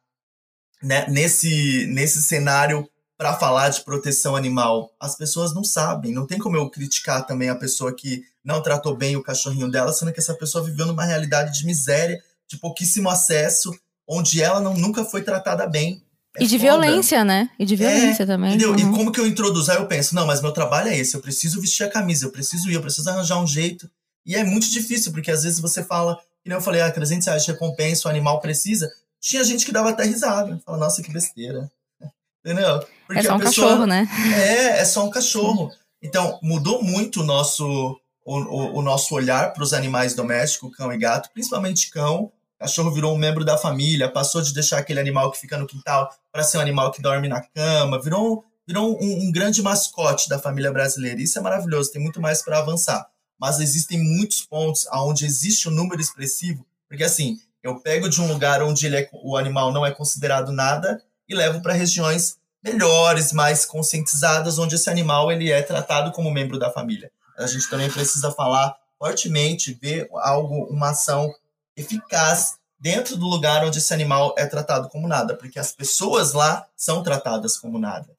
né, 0.81 1.05
nesse, 1.09 1.87
nesse 1.87 2.21
cenário 2.21 2.89
para 3.17 3.33
falar 3.33 3.69
de 3.69 3.81
proteção 3.83 4.35
animal. 4.35 4.93
As 4.99 5.15
pessoas 5.15 5.53
não 5.53 5.63
sabem, 5.63 6.11
não 6.11 6.27
tem 6.27 6.37
como 6.37 6.57
eu 6.57 6.69
criticar 6.69 7.25
também 7.25 7.49
a 7.49 7.55
pessoa 7.55 7.95
que 7.95 8.23
não 8.43 8.61
tratou 8.61 8.95
bem 8.95 9.15
o 9.15 9.23
cachorrinho 9.23 9.71
dela, 9.71 9.91
sendo 9.91 10.13
que 10.13 10.19
essa 10.19 10.33
pessoa 10.33 10.63
viveu 10.63 10.85
numa 10.85 11.05
realidade 11.05 11.57
de 11.57 11.65
miséria, 11.65 12.21
de 12.47 12.57
pouquíssimo 12.57 13.09
acesso, 13.09 13.73
onde 14.07 14.41
ela 14.41 14.59
não, 14.59 14.75
nunca 14.75 15.03
foi 15.03 15.23
tratada 15.23 15.65
bem. 15.65 16.03
É 16.37 16.43
e 16.43 16.47
de 16.47 16.59
foda. 16.59 16.69
violência, 16.69 17.23
né? 17.23 17.49
E 17.57 17.65
de 17.65 17.75
violência 17.75 18.23
é, 18.23 18.25
também. 18.25 18.49
Entendeu? 18.49 18.71
Uhum. 18.71 18.77
E 18.77 18.95
como 18.95 19.11
que 19.11 19.19
eu 19.19 19.25
introduzo? 19.25 19.71
Aí 19.71 19.77
eu 19.77 19.87
penso, 19.87 20.13
não, 20.13 20.27
mas 20.27 20.41
meu 20.41 20.51
trabalho 20.51 20.89
é 20.89 20.97
esse, 20.97 21.15
eu 21.15 21.21
preciso 21.21 21.61
vestir 21.61 21.83
a 21.83 21.89
camisa, 21.89 22.25
eu 22.25 22.31
preciso 22.31 22.69
ir, 22.69 22.73
eu 22.73 22.81
preciso 22.81 23.09
arranjar 23.09 23.41
um 23.41 23.47
jeito. 23.47 23.89
E 24.25 24.35
é 24.35 24.43
muito 24.43 24.69
difícil, 24.69 25.11
porque 25.11 25.29
às 25.29 25.43
vezes 25.43 25.59
você 25.59 25.83
fala, 25.83 26.15
que 26.15 26.49
nem 26.49 26.57
eu 26.57 26.61
falei, 26.61 26.81
ah, 26.81 26.91
300 26.91 27.27
reais 27.27 27.45
de 27.45 27.51
recompensa, 27.51 28.07
o 28.07 28.11
animal 28.11 28.39
precisa. 28.39 28.91
Tinha 29.19 29.43
gente 29.43 29.65
que 29.65 29.71
dava 29.71 29.89
até 29.89 30.03
risada. 30.03 30.59
Fala, 30.65 30.77
nossa, 30.77 31.03
que 31.03 31.11
besteira. 31.11 31.71
Entendeu? 32.43 32.83
Porque 33.05 33.19
é 33.19 33.23
só 33.23 33.35
um 33.35 33.39
pessoa, 33.39 33.67
cachorro, 33.67 33.85
né? 33.85 34.07
É, 34.35 34.79
é 34.79 34.85
só 34.85 35.05
um 35.05 35.09
cachorro. 35.09 35.71
Então, 36.01 36.39
mudou 36.41 36.83
muito 36.83 37.21
o 37.21 37.23
nosso, 37.23 37.99
o, 38.25 38.37
o, 38.37 38.79
o 38.79 38.81
nosso 38.81 39.13
olhar 39.15 39.53
para 39.53 39.63
os 39.63 39.73
animais 39.73 40.13
domésticos, 40.15 40.75
cão 40.75 40.91
e 40.91 40.97
gato, 40.97 41.29
principalmente 41.33 41.89
cão. 41.89 42.31
Cachorro 42.59 42.91
virou 42.91 43.13
um 43.13 43.17
membro 43.17 43.43
da 43.43 43.57
família, 43.57 44.09
passou 44.09 44.41
de 44.41 44.53
deixar 44.53 44.77
aquele 44.77 44.99
animal 44.99 45.31
que 45.31 45.39
fica 45.39 45.57
no 45.57 45.67
quintal 45.67 46.09
para 46.31 46.43
ser 46.43 46.57
um 46.57 46.61
animal 46.61 46.91
que 46.91 47.01
dorme 47.01 47.27
na 47.27 47.41
cama, 47.41 48.01
virou, 48.01 48.45
virou 48.67 48.97
um, 49.01 49.27
um 49.27 49.31
grande 49.31 49.61
mascote 49.61 50.29
da 50.29 50.39
família 50.39 50.71
brasileira. 50.71 51.21
Isso 51.21 51.37
é 51.37 51.41
maravilhoso, 51.41 51.91
tem 51.91 52.01
muito 52.01 52.21
mais 52.21 52.41
para 52.41 52.59
avançar. 52.59 53.05
Mas 53.39 53.59
existem 53.59 54.01
muitos 54.01 54.41
pontos 54.41 54.87
onde 54.93 55.25
existe 55.25 55.67
um 55.67 55.71
número 55.71 56.01
expressivo, 56.01 56.65
porque 56.87 57.03
assim, 57.03 57.39
eu 57.61 57.79
pego 57.79 58.07
de 58.07 58.21
um 58.21 58.27
lugar 58.27 58.61
onde 58.61 58.93
é, 58.95 59.09
o 59.11 59.35
animal 59.35 59.71
não 59.73 59.85
é 59.85 59.91
considerado 59.91 60.51
nada 60.51 61.01
e 61.27 61.35
levo 61.35 61.61
para 61.61 61.73
regiões 61.73 62.37
melhores, 62.63 63.33
mais 63.33 63.65
conscientizadas, 63.65 64.57
onde 64.57 64.75
esse 64.75 64.89
animal 64.89 65.31
ele 65.31 65.51
é 65.51 65.61
tratado 65.61 66.11
como 66.11 66.31
membro 66.31 66.57
da 66.57 66.71
família. 66.71 67.11
A 67.37 67.45
gente 67.45 67.69
também 67.69 67.91
precisa 67.91 68.31
falar 68.31 68.75
fortemente, 68.97 69.73
ver 69.73 70.09
algo, 70.13 70.65
uma 70.65 70.91
ação 70.91 71.33
eficaz 71.75 72.57
dentro 72.79 73.17
do 73.17 73.25
lugar 73.25 73.65
onde 73.65 73.79
esse 73.79 73.93
animal 73.93 74.33
é 74.37 74.45
tratado 74.45 74.89
como 74.89 75.07
nada, 75.07 75.35
porque 75.35 75.59
as 75.59 75.71
pessoas 75.71 76.33
lá 76.33 76.65
são 76.75 77.03
tratadas 77.03 77.57
como 77.57 77.77
nada. 77.77 78.14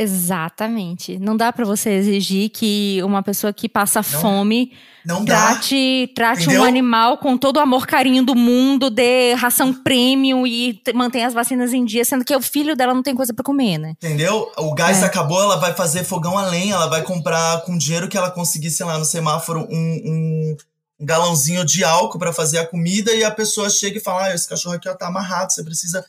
Exatamente. 0.00 1.18
Não 1.18 1.36
dá 1.36 1.52
para 1.52 1.64
você 1.64 1.90
exigir 1.90 2.50
que 2.50 3.02
uma 3.02 3.20
pessoa 3.20 3.52
que 3.52 3.68
passa 3.68 3.98
não, 3.98 4.04
fome 4.04 4.72
não 5.04 5.24
trate, 5.24 6.12
trate 6.14 6.48
um 6.50 6.62
animal 6.62 7.18
com 7.18 7.36
todo 7.36 7.56
o 7.56 7.60
amor, 7.60 7.84
carinho 7.84 8.22
do 8.22 8.36
mundo, 8.36 8.90
dê 8.90 9.34
ração 9.34 9.74
premium 9.74 10.46
e 10.46 10.80
mantenha 10.94 11.26
as 11.26 11.34
vacinas 11.34 11.72
em 11.72 11.84
dia, 11.84 12.04
sendo 12.04 12.24
que 12.24 12.36
o 12.36 12.40
filho 12.40 12.76
dela 12.76 12.94
não 12.94 13.02
tem 13.02 13.14
coisa 13.14 13.34
para 13.34 13.42
comer, 13.42 13.76
né? 13.78 13.94
Entendeu? 13.96 14.52
O 14.56 14.72
gás 14.72 15.02
é. 15.02 15.06
acabou, 15.06 15.42
ela 15.42 15.56
vai 15.56 15.74
fazer 15.74 16.04
fogão 16.04 16.38
a 16.38 16.46
lenha, 16.46 16.74
ela 16.74 16.86
vai 16.86 17.02
comprar 17.02 17.62
com 17.62 17.76
dinheiro 17.76 18.06
que 18.06 18.16
ela 18.16 18.30
conseguir, 18.30 18.70
sei 18.70 18.86
lá, 18.86 18.98
no 18.98 19.04
semáforo, 19.04 19.66
um, 19.68 19.74
um, 19.74 20.56
um 21.00 21.06
galãozinho 21.06 21.64
de 21.64 21.82
álcool 21.82 22.20
para 22.20 22.32
fazer 22.32 22.58
a 22.58 22.66
comida 22.66 23.12
e 23.12 23.24
a 23.24 23.32
pessoa 23.32 23.68
chega 23.68 23.98
e 23.98 24.00
fala: 24.00 24.26
ah, 24.26 24.34
esse 24.34 24.48
cachorro 24.48 24.76
aqui 24.76 24.88
ó, 24.88 24.94
tá 24.94 25.08
amarrado, 25.08 25.52
você 25.52 25.64
precisa 25.64 26.04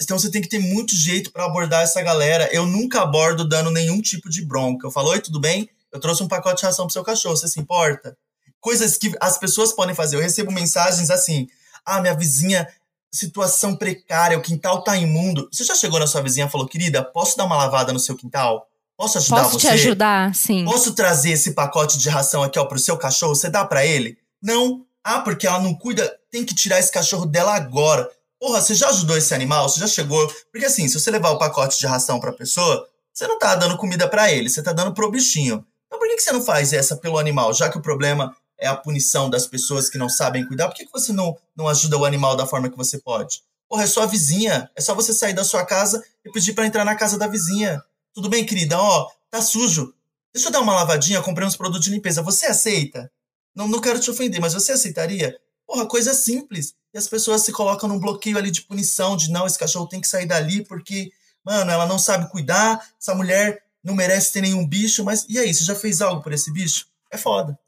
então 0.00 0.18
você 0.18 0.30
tem 0.30 0.42
que 0.42 0.48
ter 0.48 0.58
muito 0.58 0.94
jeito 0.94 1.30
para 1.30 1.44
abordar 1.44 1.82
essa 1.82 2.00
galera. 2.02 2.48
Eu 2.52 2.66
nunca 2.66 3.02
abordo 3.02 3.46
dando 3.46 3.70
nenhum 3.70 4.00
tipo 4.00 4.28
de 4.28 4.44
bronca. 4.44 4.86
Eu 4.86 4.90
falo, 4.90 5.10
oi, 5.10 5.20
tudo 5.20 5.40
bem? 5.40 5.68
Eu 5.92 6.00
trouxe 6.00 6.22
um 6.22 6.28
pacote 6.28 6.60
de 6.60 6.66
ração 6.66 6.86
pro 6.86 6.92
seu 6.92 7.04
cachorro, 7.04 7.36
você 7.36 7.46
se 7.46 7.60
importa? 7.60 8.16
Coisas 8.60 8.96
que 8.96 9.12
as 9.20 9.38
pessoas 9.38 9.72
podem 9.72 9.94
fazer. 9.94 10.16
Eu 10.16 10.20
recebo 10.20 10.50
mensagens 10.50 11.10
assim: 11.10 11.48
ah, 11.84 12.00
minha 12.00 12.14
vizinha, 12.14 12.66
situação 13.12 13.76
precária, 13.76 14.38
o 14.38 14.42
quintal 14.42 14.82
tá 14.82 14.96
imundo. 14.96 15.48
Você 15.52 15.64
já 15.64 15.74
chegou 15.74 16.00
na 16.00 16.06
sua 16.06 16.22
vizinha 16.22 16.46
e 16.46 16.50
falou, 16.50 16.66
querida, 16.66 17.04
posso 17.04 17.36
dar 17.36 17.44
uma 17.44 17.56
lavada 17.56 17.92
no 17.92 17.98
seu 17.98 18.16
quintal? 18.16 18.66
Posso 18.96 19.18
ajudar 19.18 19.42
Posso 19.42 19.58
você? 19.58 19.66
Posso 19.66 19.78
te 19.78 19.86
ajudar, 19.86 20.34
sim. 20.34 20.64
Posso 20.64 20.94
trazer 20.94 21.32
esse 21.32 21.52
pacote 21.52 21.98
de 21.98 22.08
ração 22.08 22.42
aqui, 22.42 22.58
ó, 22.58 22.64
pro 22.64 22.78
seu 22.78 22.96
cachorro? 22.96 23.34
Você 23.34 23.50
dá 23.50 23.64
para 23.64 23.84
ele? 23.84 24.16
Não. 24.40 24.86
Ah, 25.04 25.20
porque 25.20 25.46
ela 25.46 25.58
não 25.58 25.74
cuida, 25.74 26.16
tem 26.30 26.44
que 26.44 26.54
tirar 26.54 26.78
esse 26.78 26.92
cachorro 26.92 27.26
dela 27.26 27.54
agora. 27.54 28.08
Porra, 28.42 28.60
você 28.60 28.74
já 28.74 28.88
ajudou 28.88 29.16
esse 29.16 29.32
animal? 29.32 29.68
Você 29.68 29.78
já 29.78 29.86
chegou? 29.86 30.26
Porque 30.50 30.66
assim, 30.66 30.88
se 30.88 30.98
você 30.98 31.12
levar 31.12 31.30
o 31.30 31.38
pacote 31.38 31.78
de 31.78 31.86
ração 31.86 32.18
pra 32.18 32.32
pessoa, 32.32 32.88
você 33.12 33.24
não 33.28 33.38
tá 33.38 33.54
dando 33.54 33.76
comida 33.76 34.08
para 34.08 34.32
ele, 34.32 34.50
você 34.50 34.60
tá 34.60 34.72
dando 34.72 34.92
pro 34.92 35.12
bichinho. 35.12 35.64
Então 35.86 35.96
por 35.96 36.08
que, 36.08 36.20
você 36.20 36.32
não 36.32 36.42
faz 36.42 36.72
essa 36.72 36.96
pelo 36.96 37.18
animal? 37.18 37.54
Já 37.54 37.70
que 37.70 37.78
o 37.78 37.80
problema 37.80 38.36
é 38.58 38.66
a 38.66 38.74
punição 38.74 39.30
das 39.30 39.46
pessoas 39.46 39.88
que 39.88 39.96
não 39.96 40.08
sabem 40.08 40.44
cuidar, 40.44 40.66
por 40.66 40.74
que, 40.74 40.84
que 40.84 40.90
você 40.90 41.12
não, 41.12 41.38
não 41.54 41.68
ajuda 41.68 41.96
o 41.96 42.04
animal 42.04 42.34
da 42.34 42.44
forma 42.44 42.68
que 42.68 42.76
você 42.76 42.98
pode? 42.98 43.44
Porra, 43.68 43.84
é 43.84 43.86
sua 43.86 44.06
vizinha. 44.06 44.68
É 44.74 44.80
só 44.80 44.92
você 44.92 45.12
sair 45.12 45.34
da 45.34 45.44
sua 45.44 45.64
casa 45.64 46.02
e 46.24 46.32
pedir 46.32 46.52
para 46.52 46.66
entrar 46.66 46.84
na 46.84 46.96
casa 46.96 47.16
da 47.16 47.28
vizinha. 47.28 47.80
Tudo 48.12 48.28
bem, 48.28 48.44
querida? 48.44 48.76
Ó, 48.76 49.08
tá 49.30 49.40
sujo. 49.40 49.94
Deixa 50.34 50.48
eu 50.48 50.52
dar 50.52 50.62
uma 50.62 50.74
lavadinha, 50.74 51.22
comprei 51.22 51.46
uns 51.46 51.54
produtos 51.54 51.84
de 51.84 51.92
limpeza. 51.92 52.22
Você 52.22 52.46
aceita? 52.46 53.08
Não, 53.54 53.68
não 53.68 53.80
quero 53.80 54.00
te 54.00 54.10
ofender, 54.10 54.40
mas 54.40 54.52
você 54.52 54.72
aceitaria? 54.72 55.38
Porra, 55.72 55.86
coisa 55.86 56.12
simples. 56.12 56.74
E 56.92 56.98
as 56.98 57.08
pessoas 57.08 57.40
se 57.40 57.50
colocam 57.50 57.88
num 57.88 57.98
bloqueio 57.98 58.36
ali 58.36 58.50
de 58.50 58.60
punição, 58.60 59.16
de 59.16 59.30
não, 59.30 59.46
esse 59.46 59.58
cachorro 59.58 59.86
tem 59.86 60.02
que 60.02 60.06
sair 60.06 60.26
dali 60.26 60.62
porque, 60.62 61.10
mano, 61.42 61.70
ela 61.70 61.86
não 61.86 61.98
sabe 61.98 62.30
cuidar, 62.30 62.86
essa 63.00 63.14
mulher 63.14 63.62
não 63.82 63.94
merece 63.94 64.34
ter 64.34 64.42
nenhum 64.42 64.68
bicho, 64.68 65.02
mas 65.02 65.24
e 65.30 65.38
aí, 65.38 65.54
você 65.54 65.64
já 65.64 65.74
fez 65.74 66.02
algo 66.02 66.22
por 66.22 66.30
esse 66.30 66.52
bicho? 66.52 66.88
É 67.10 67.16
foda. 67.16 67.58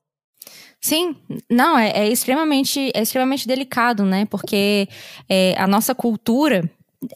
Sim, 0.79 1.17
não, 1.51 1.79
é, 1.79 1.93
é 1.93 2.09
extremamente, 2.11 2.93
é 2.93 3.01
extremamente 3.01 3.49
delicado, 3.49 4.05
né? 4.05 4.27
Porque 4.27 4.87
é, 5.27 5.55
a 5.57 5.67
nossa 5.67 5.95
cultura, 5.95 6.71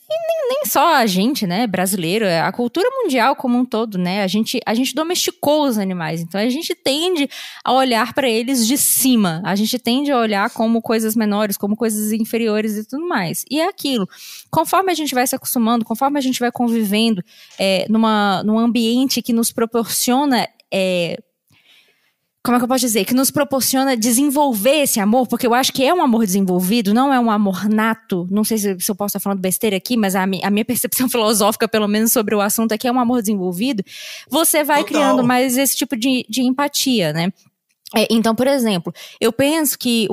nem, 0.09 0.48
nem 0.48 0.66
só 0.66 0.94
a 0.94 1.07
gente, 1.07 1.46
né, 1.46 1.66
brasileiro, 1.66 2.24
é 2.24 2.40
a 2.40 2.53
cultura 2.53 2.88
mundial 2.90 3.35
como 3.37 3.59
um 3.59 3.64
todo, 3.64 3.98
né? 3.98 4.22
A 4.22 4.27
gente, 4.27 4.61
a 4.64 4.74
gente 4.74 4.94
domesticou 4.94 5.66
os 5.66 5.79
animais, 5.79 6.20
então 6.20 6.40
a 6.40 6.48
gente 6.48 6.74
tende 6.74 7.29
a 7.64 7.72
olhar 7.72 8.12
para 8.12 8.29
eles 8.29 8.66
de 8.66 8.77
cima, 8.77 9.42
a 9.44 9.55
gente 9.55 9.79
tende 9.79 10.11
a 10.11 10.18
olhar 10.18 10.51
como 10.51 10.83
coisas 10.83 11.16
menores, 11.16 11.57
como 11.57 11.77
coisas 11.77 12.12
inferiores 12.12 12.77
e 12.77 12.87
tudo 12.87 13.07
mais. 13.07 13.44
E 13.51 13.61
é 13.61 13.68
aquilo. 13.68 14.09
Conforme 14.51 14.92
a 14.92 14.94
gente 14.94 15.14
vai 15.14 15.27
se 15.27 15.35
acostumando, 15.35 15.85
conforme 15.85 16.18
a 16.18 16.22
gente 16.22 16.40
vai 16.40 16.53
convivendo 16.53 17.22
é, 17.59 17.87
numa, 17.88 18.42
num 18.44 18.59
ambiente 18.59 19.22
que 19.22 19.33
nos 19.33 19.53
proporciona 19.53 20.48
é, 20.72 21.18
como 22.48 22.56
é 22.56 22.61
que 22.61 22.64
eu 22.64 22.68
posso 22.68 22.80
dizer? 22.80 23.04
Que 23.04 23.12
nos 23.12 23.30
proporciona 23.30 23.94
desenvolver 23.94 24.80
esse 24.80 24.98
amor, 24.98 25.26
porque 25.26 25.46
eu 25.46 25.52
acho 25.52 25.70
que 25.70 25.84
é 25.84 25.92
um 25.92 26.02
amor 26.02 26.24
desenvolvido, 26.24 26.94
não 26.94 27.12
é 27.12 27.20
um 27.20 27.30
amor 27.30 27.68
nato. 27.68 28.26
Não 28.30 28.42
sei 28.42 28.56
se, 28.56 28.80
se 28.80 28.90
eu 28.90 28.94
posso 28.94 29.08
estar 29.08 29.20
falando 29.20 29.38
besteira 29.38 29.76
aqui, 29.76 29.98
mas 29.98 30.16
a, 30.16 30.26
mi, 30.26 30.40
a, 30.42 30.48
minha 30.48 30.64
percepção 30.64 31.11
filosófica, 31.12 31.68
pelo 31.68 31.87
menos, 31.87 32.11
sobre 32.11 32.34
o 32.34 32.40
assunto 32.40 32.72
é 32.72 32.78
que 32.78 32.88
é 32.88 32.90
um 32.90 32.98
amor 32.98 33.20
desenvolvido. 33.20 33.84
Você 34.30 34.64
vai 34.64 34.82
Total. 34.82 34.87
criando 34.87 35.22
mais 35.22 35.58
esse 35.58 35.76
tipo 35.76 35.94
de, 35.94 36.24
de 36.26 36.40
empatia, 36.40 37.12
né? 37.12 37.30
É, 37.94 38.06
então, 38.11 38.34
por 38.34 38.46
exemplo, 38.46 38.94
eu 39.20 39.30
penso 39.30 39.78
que. 39.78 40.08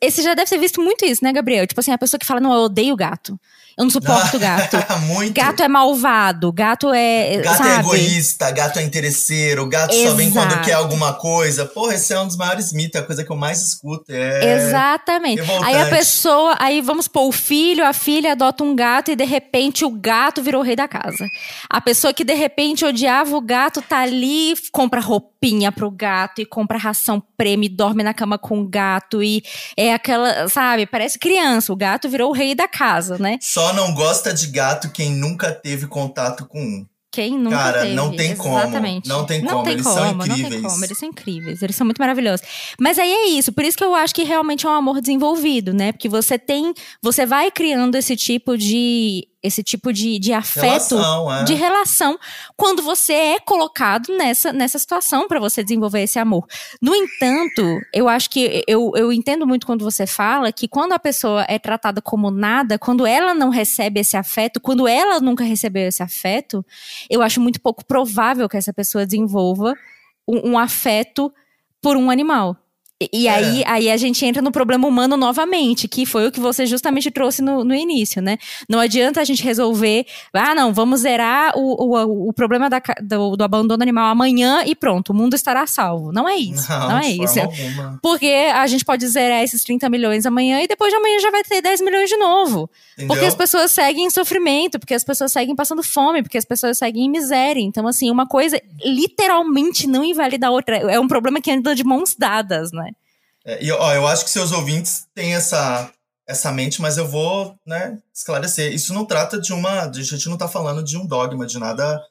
Esse 0.00 0.22
já 0.22 0.34
deve 0.34 0.48
ter 0.48 0.58
visto 0.58 0.80
muito 0.80 1.04
isso, 1.04 1.24
né, 1.24 1.32
Gabriel? 1.32 1.66
Tipo 1.66 1.80
assim, 1.80 1.90
a 1.90 1.98
pessoa 1.98 2.20
que 2.20 2.26
fala, 2.26 2.38
não, 2.38 2.54
eu 2.54 2.60
odeio 2.60 2.94
gato. 2.94 3.36
Eu 3.76 3.84
não 3.84 3.90
suporto 3.90 4.38
gato. 4.38 4.78
Muito. 5.04 5.34
Gato 5.34 5.62
é 5.62 5.68
malvado, 5.68 6.50
gato 6.50 6.90
é. 6.94 7.42
Gato 7.42 7.58
sabe? 7.58 7.70
é 7.70 7.78
egoísta, 7.80 8.50
gato 8.50 8.78
é 8.78 8.82
interesseiro, 8.82 9.68
gato 9.68 9.92
Exato. 9.92 10.10
só 10.10 10.16
vem 10.16 10.30
quando 10.30 10.62
quer 10.62 10.72
alguma 10.72 11.12
coisa. 11.12 11.66
Porra, 11.66 11.94
esse 11.94 12.14
é 12.14 12.18
um 12.18 12.26
dos 12.26 12.38
maiores 12.38 12.72
mitos, 12.72 12.98
é 12.98 13.04
a 13.04 13.06
coisa 13.06 13.22
que 13.22 13.30
eu 13.30 13.36
mais 13.36 13.60
escuto. 13.60 14.04
É 14.08 14.54
Exatamente. 14.56 15.42
Revoltante. 15.42 15.68
Aí 15.68 15.82
a 15.82 15.86
pessoa, 15.90 16.56
aí 16.58 16.80
vamos 16.80 17.06
pôr 17.06 17.28
o 17.28 17.32
filho, 17.32 17.84
a 17.84 17.92
filha 17.92 18.32
adota 18.32 18.64
um 18.64 18.74
gato 18.74 19.10
e 19.10 19.16
de 19.16 19.24
repente 19.24 19.84
o 19.84 19.90
gato 19.90 20.42
virou 20.42 20.62
o 20.62 20.64
rei 20.64 20.74
da 20.74 20.88
casa. 20.88 21.26
A 21.68 21.80
pessoa 21.80 22.14
que 22.14 22.24
de 22.24 22.34
repente 22.34 22.82
odiava 22.82 23.36
o 23.36 23.42
gato 23.42 23.82
tá 23.82 23.98
ali, 23.98 24.54
compra 24.72 25.00
roupinha 25.00 25.70
pro 25.70 25.90
gato 25.90 26.40
e 26.40 26.46
compra 26.46 26.78
ração 26.78 27.22
prêmio, 27.36 27.68
dorme 27.68 28.02
na 28.02 28.14
cama 28.14 28.38
com 28.38 28.60
o 28.60 28.66
gato 28.66 29.22
e 29.22 29.42
é 29.76 29.92
aquela, 29.92 30.48
sabe, 30.48 30.86
parece 30.86 31.18
criança. 31.18 31.70
O 31.74 31.76
gato 31.76 32.08
virou 32.08 32.30
o 32.30 32.32
rei 32.32 32.54
da 32.54 32.66
casa, 32.66 33.18
né? 33.18 33.36
Só 33.42 33.65
não 33.72 33.94
gosta 33.94 34.32
de 34.32 34.46
gato 34.48 34.90
quem 34.90 35.10
nunca 35.10 35.52
teve 35.52 35.86
contato 35.86 36.46
com 36.46 36.60
um. 36.60 36.86
Quem 37.16 37.38
nunca 37.38 37.56
Cara, 37.56 37.80
teve. 37.80 37.94
não 37.94 38.14
tem 38.14 38.36
como. 38.36 38.58
Exatamente. 38.58 39.08
Não 39.08 39.24
tem 39.24 39.40
não 39.40 39.48
como. 39.48 39.64
Tem 39.64 39.72
eles 39.72 39.86
como, 39.86 39.96
são 39.96 40.10
incríveis. 40.10 40.42
Não 40.42 40.50
tem 40.50 40.62
como. 40.62 40.84
Eles 40.84 40.98
são 40.98 41.08
incríveis. 41.08 41.62
Eles 41.62 41.76
são 41.76 41.84
muito 41.86 41.98
maravilhosos. 41.98 42.46
Mas 42.78 42.98
aí 42.98 43.10
é 43.10 43.28
isso. 43.28 43.52
Por 43.52 43.64
isso 43.64 43.78
que 43.78 43.84
eu 43.84 43.94
acho 43.94 44.14
que 44.14 44.22
realmente 44.22 44.66
é 44.66 44.68
um 44.68 44.74
amor 44.74 45.00
desenvolvido, 45.00 45.72
né? 45.72 45.92
Porque 45.92 46.10
você 46.10 46.38
tem. 46.38 46.74
Você 47.00 47.24
vai 47.24 47.50
criando 47.50 47.94
esse 47.94 48.16
tipo 48.16 48.58
de 48.58 49.26
esse 49.46 49.62
tipo 49.62 49.92
de, 49.92 50.18
de 50.18 50.32
afeto, 50.32 50.96
relação, 50.96 51.32
é. 51.32 51.44
de 51.44 51.54
relação, 51.54 52.18
quando 52.56 52.82
você 52.82 53.12
é 53.12 53.40
colocado 53.40 54.16
nessa, 54.16 54.52
nessa 54.52 54.78
situação 54.78 55.28
para 55.28 55.38
você 55.38 55.62
desenvolver 55.62 56.02
esse 56.02 56.18
amor. 56.18 56.46
No 56.80 56.94
entanto, 56.94 57.80
eu 57.92 58.08
acho 58.08 58.28
que 58.30 58.62
eu, 58.66 58.92
eu 58.96 59.12
entendo 59.12 59.46
muito 59.46 59.66
quando 59.66 59.84
você 59.84 60.06
fala 60.06 60.52
que 60.52 60.68
quando 60.68 60.92
a 60.92 60.98
pessoa 60.98 61.44
é 61.48 61.58
tratada 61.58 62.02
como 62.02 62.30
nada, 62.30 62.78
quando 62.78 63.06
ela 63.06 63.34
não 63.34 63.48
recebe 63.48 64.00
esse 64.00 64.16
afeto, 64.16 64.60
quando 64.60 64.86
ela 64.88 65.20
nunca 65.20 65.44
recebeu 65.44 65.88
esse 65.88 66.02
afeto, 66.02 66.64
eu 67.08 67.22
acho 67.22 67.40
muito 67.40 67.60
pouco 67.60 67.84
provável 67.84 68.48
que 68.48 68.56
essa 68.56 68.72
pessoa 68.72 69.06
desenvolva 69.06 69.74
um, 70.26 70.52
um 70.52 70.58
afeto 70.58 71.32
por 71.80 71.96
um 71.96 72.10
animal. 72.10 72.56
E, 73.12 73.28
É. 73.28 73.30
aí, 73.30 73.64
aí 73.66 73.90
a 73.90 73.96
gente 73.98 74.24
entra 74.24 74.40
no 74.40 74.50
problema 74.50 74.88
humano 74.88 75.18
novamente, 75.18 75.86
que 75.86 76.06
foi 76.06 76.26
o 76.26 76.32
que 76.32 76.40
você 76.40 76.64
justamente 76.64 77.10
trouxe 77.10 77.42
no, 77.42 77.62
no 77.62 77.74
início, 77.74 78.22
né? 78.22 78.38
Não 78.66 78.78
adianta 78.80 79.20
a 79.20 79.24
gente 79.24 79.42
resolver, 79.44 80.06
ah, 80.32 80.54
não, 80.54 80.72
vamos 80.72 81.00
zerar 81.00 81.52
o, 81.54 81.60
o, 81.94 82.28
o 82.28 82.32
problema 82.32 82.70
da, 82.70 82.80
do, 83.02 83.36
do 83.36 83.44
abandono 83.44 83.82
animal 83.82 84.06
amanhã 84.10 84.62
e 84.64 84.74
pronto, 84.74 85.10
o 85.10 85.14
mundo 85.14 85.34
estará 85.34 85.66
salvo. 85.66 86.10
Não 86.10 86.26
é 86.26 86.36
isso. 86.36 86.70
Não, 86.70 86.88
Não, 86.88 86.98
é 86.98 87.10
isso. 87.10 87.38
alguma. 87.38 87.98
Porque 88.02 88.50
a 88.54 88.66
gente 88.66 88.82
pode 88.82 89.06
zerar 89.06 89.42
esses 89.42 89.62
30 89.62 89.90
milhões 89.90 90.24
amanhã 90.24 90.62
e 90.62 90.66
depois 90.66 90.90
de 90.90 90.96
amanhã 90.96 91.18
já 91.20 91.30
vai 91.30 91.42
ter 91.44 91.60
10 91.60 91.82
milhões 91.82 92.08
de 92.08 92.16
novo. 92.16 92.70
Entendeu? 92.94 93.08
Porque 93.08 93.26
as 93.26 93.34
pessoas 93.34 93.72
seguem 93.72 94.06
em 94.06 94.10
sofrimento, 94.10 94.78
porque 94.78 94.94
as 94.94 95.04
pessoas 95.04 95.30
seguem 95.32 95.54
passando 95.54 95.82
fome, 95.82 96.22
porque 96.22 96.38
as 96.38 96.46
pessoas 96.46 96.78
seguem 96.78 97.04
em 97.04 97.10
miséria. 97.10 97.60
Então, 97.60 97.86
assim, 97.86 98.10
uma 98.10 98.26
coisa 98.26 98.58
literalmente 98.82 99.86
não 99.86 100.02
invalida 100.02 100.46
a 100.46 100.50
outra. 100.50 100.76
É 100.78 100.98
um 100.98 101.06
problema 101.08 101.40
que 101.42 101.50
anda 101.50 101.74
de 101.74 101.84
mãos 101.84 102.14
dadas, 102.18 102.72
né? 102.72 102.85
É, 103.46 103.64
e 103.64 103.70
ó, 103.70 103.94
eu 103.94 104.06
acho 104.06 104.24
que 104.24 104.30
seus 104.30 104.50
ouvintes 104.50 105.06
têm 105.14 105.34
essa, 105.34 105.90
essa 106.26 106.50
mente, 106.52 106.82
mas 106.82 106.98
eu 106.98 107.06
vou 107.06 107.56
né, 107.64 108.02
esclarecer. 108.12 108.72
Isso 108.74 108.92
não 108.92 109.06
trata 109.06 109.40
de 109.40 109.52
uma. 109.52 109.82
A 109.82 109.92
gente 109.92 110.28
não 110.28 110.36
tá 110.36 110.48
falando 110.48 110.82
de 110.82 110.96
um 110.98 111.06
dogma, 111.06 111.46
de 111.46 111.58
nada. 111.58 112.02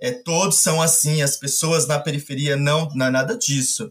É, 0.00 0.10
todos 0.12 0.58
são 0.58 0.82
assim, 0.82 1.22
as 1.22 1.36
pessoas 1.36 1.86
na 1.86 1.98
periferia 1.98 2.56
não, 2.56 2.88
não 2.94 3.06
é 3.06 3.10
nada 3.10 3.36
disso. 3.38 3.90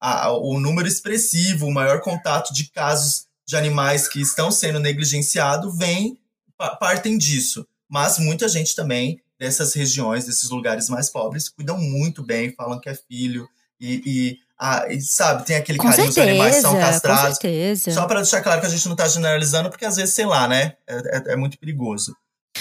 A- 0.00 0.30
o 0.32 0.58
número 0.60 0.86
expressivo, 0.88 1.66
o 1.66 1.72
maior 1.72 2.00
contato 2.00 2.52
de 2.52 2.68
casos 2.70 3.26
de 3.46 3.56
animais 3.56 4.08
que 4.08 4.20
estão 4.20 4.50
sendo 4.50 4.78
negligenciados 4.80 5.76
vem, 5.78 6.18
pa- 6.58 6.76
partem 6.76 7.16
disso. 7.16 7.66
Mas 7.88 8.18
muita 8.18 8.48
gente 8.48 8.74
também 8.74 9.20
dessas 9.38 9.72
regiões, 9.74 10.24
desses 10.26 10.50
lugares 10.50 10.88
mais 10.88 11.08
pobres, 11.10 11.48
cuidam 11.48 11.78
muito 11.78 12.22
bem, 12.22 12.52
falam 12.54 12.78
que 12.80 12.88
é 12.88 12.94
filho 12.94 13.48
e, 13.80 14.02
e, 14.04 14.38
ah, 14.62 14.84
sabe, 15.00 15.44
tem 15.44 15.56
aquele 15.56 15.78
Com 15.78 15.88
carinho, 15.88 16.08
os 16.08 16.18
animais 16.18 16.54
certeza, 16.54 16.60
são 16.62 16.74
com 16.74 16.80
castrados. 16.80 17.38
certeza. 17.38 17.90
Só 17.90 18.06
para 18.06 18.20
deixar 18.20 18.40
claro 18.42 18.60
que 18.60 18.66
a 18.66 18.70
gente 18.70 18.88
não 18.88 18.94
tá 18.96 19.08
generalizando, 19.08 19.68
porque 19.70 19.84
às 19.84 19.96
vezes, 19.96 20.14
sei 20.14 20.24
lá, 20.26 20.46
né? 20.46 20.74
É, 20.86 20.94
é- 20.96 21.32
é 21.32 21.36
muito 21.36 21.58
perigoso. 21.58 22.14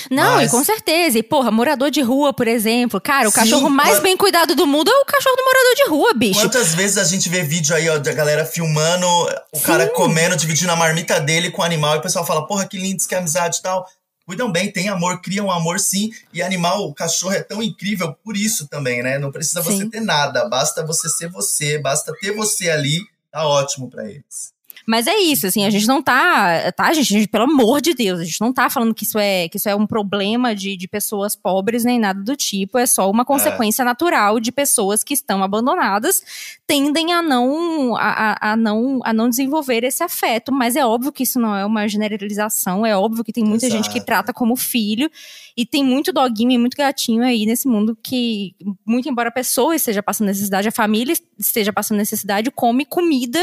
Não, 0.10 0.36
Mas- 0.38 0.48
e 0.48 0.52
com 0.56 0.64
certeza. 0.64 1.20
E, 1.20 1.24
porra, 1.24 1.52
morador 1.52 1.92
de 1.92 2.02
rua, 2.02 2.34
por 2.34 2.48
exemplo. 2.48 3.00
Cara, 3.00 3.28
o 3.28 3.32
Sim, 3.32 3.40
cachorro 3.42 3.70
mais 3.70 3.98
quant- 3.98 4.04
bem 4.04 4.18
cuidado 4.18 4.56
do 4.56 4.66
mundo 4.66 4.90
é 4.90 4.94
o 5.02 5.06
cachorro 5.06 5.36
do 5.36 5.44
morador 5.44 5.76
de 5.76 5.84
rua, 5.90 6.14
bicho. 6.16 6.40
Quantas 6.40 6.74
vezes 6.74 6.98
a 6.98 7.04
gente 7.04 7.28
vê 7.30 7.44
vídeo 7.44 7.76
aí, 7.76 7.88
ó, 7.90 7.98
da 8.00 8.14
galera 8.14 8.46
filmando, 8.46 9.06
o 9.54 9.60
cara 9.60 9.88
comendo, 9.90 10.36
dividindo 10.38 10.72
a 10.72 10.76
marmita 10.78 11.20
dele 11.20 11.52
com 11.52 11.62
o 11.62 11.66
animal, 11.66 11.96
e 11.96 11.98
o 12.00 12.02
pessoal 12.02 12.26
fala, 12.26 12.48
porra, 12.48 12.66
que 12.66 12.78
lindo, 12.78 12.98
isso 13.00 13.08
que 13.08 13.14
amizade 13.16 13.58
e 13.58 13.62
tal. 13.62 13.86
Cuidam 14.26 14.52
bem, 14.52 14.72
tem 14.72 14.88
amor, 14.88 15.22
criam 15.22 15.52
amor 15.52 15.80
sim. 15.80 16.12
E 16.34 16.42
animal, 16.42 16.88
o 16.88 16.94
cachorro 16.94 17.34
é 17.34 17.44
tão 17.44 17.62
incrível 17.62 18.14
por 18.24 18.38
isso 18.38 18.68
também, 18.68 19.02
né? 19.02 19.18
Não 19.18 19.32
precisa 19.32 19.62
você 19.62 19.80
Sim. 19.80 19.90
ter 19.90 20.02
nada, 20.02 20.48
basta 20.48 20.86
você 20.86 21.10
ser 21.10 21.30
você, 21.30 21.78
basta 21.78 22.14
ter 22.20 22.32
você 22.32 22.70
ali, 22.70 23.00
tá 23.32 23.48
ótimo 23.48 23.90
pra 23.90 24.10
eles. 24.10 24.54
Mas 24.88 25.08
é 25.08 25.15
isso, 25.17 25.46
assim, 25.48 25.65
a 25.65 25.70
gente 25.70 25.88
não 25.88 26.02
tá, 26.02 26.72
tá, 26.72 26.91
gente, 26.94 27.08
gente, 27.13 27.28
pelo 27.28 27.44
amor 27.46 27.82
de 27.82 27.94
Deus, 27.94 28.20
a 28.20 28.24
gente 28.24 28.41
não 28.41 28.52
tá 28.52 28.70
falando 28.70 28.94
que 28.94 29.04
isso 29.04 29.17
é, 29.20 29.48
que 29.48 29.58
isso 29.58 29.70
é 29.70 29.76
um 29.76 29.86
problema 29.86 30.56
de, 30.56 30.76
de 30.76 30.88
pessoas 30.88 31.36
pobres 31.36 31.84
nem 31.86 32.00
nada 32.00 32.22
do 32.24 32.36
tipo, 32.36 32.78
é 32.78 32.86
só 32.86 33.10
uma 33.10 33.24
consequência 33.24 33.86
natural 33.86 34.39
de 34.39 34.52
pessoas 34.52 35.04
que 35.04 35.13
estão 35.13 35.44
abandonadas, 35.44 36.24
tendem 36.65 37.13
a 37.13 37.22
não, 37.22 37.96
a, 37.96 38.52
a- 38.52 38.56
não, 38.56 39.00
a 39.04 39.13
não 39.13 39.30
desenvolver 39.30 39.84
esse 39.84 40.04
afeto, 40.04 40.52
mas 40.52 40.76
é 40.76 40.86
óbvio 40.86 41.12
que 41.12 41.24
isso 41.24 41.39
não 41.39 41.56
é 41.56 41.65
uma 41.65 41.88
generalização, 41.88 42.86
é 42.86 42.96
óbvio 42.98 43.24
que 43.24 43.34
tem 43.34 43.44
muita 43.44 43.70
gente 43.70 43.86
que 43.89 43.98
Exato. 43.98 44.06
trata 44.06 44.34
como 44.34 44.56
filho, 44.56 45.10
e 45.56 45.65
tem 45.65 45.84
muito 45.84 46.12
doguinho 46.12 46.52
e 46.52 46.58
muito 46.58 46.76
gatinho 46.78 47.24
aí 47.24 47.46
nesse 47.46 47.67
mundo 47.67 47.98
que, 48.02 48.56
muito 48.86 49.08
embora 49.10 49.30
a 49.30 49.32
pessoa 49.34 49.76
esteja 49.76 50.02
passando 50.02 50.28
necessidade, 50.28 50.67
a 50.67 50.72
família 50.72 51.13
esteja 51.38 51.72
passando 51.72 51.98
necessidade, 51.98 52.50
come 52.52 52.86
comida 52.86 53.39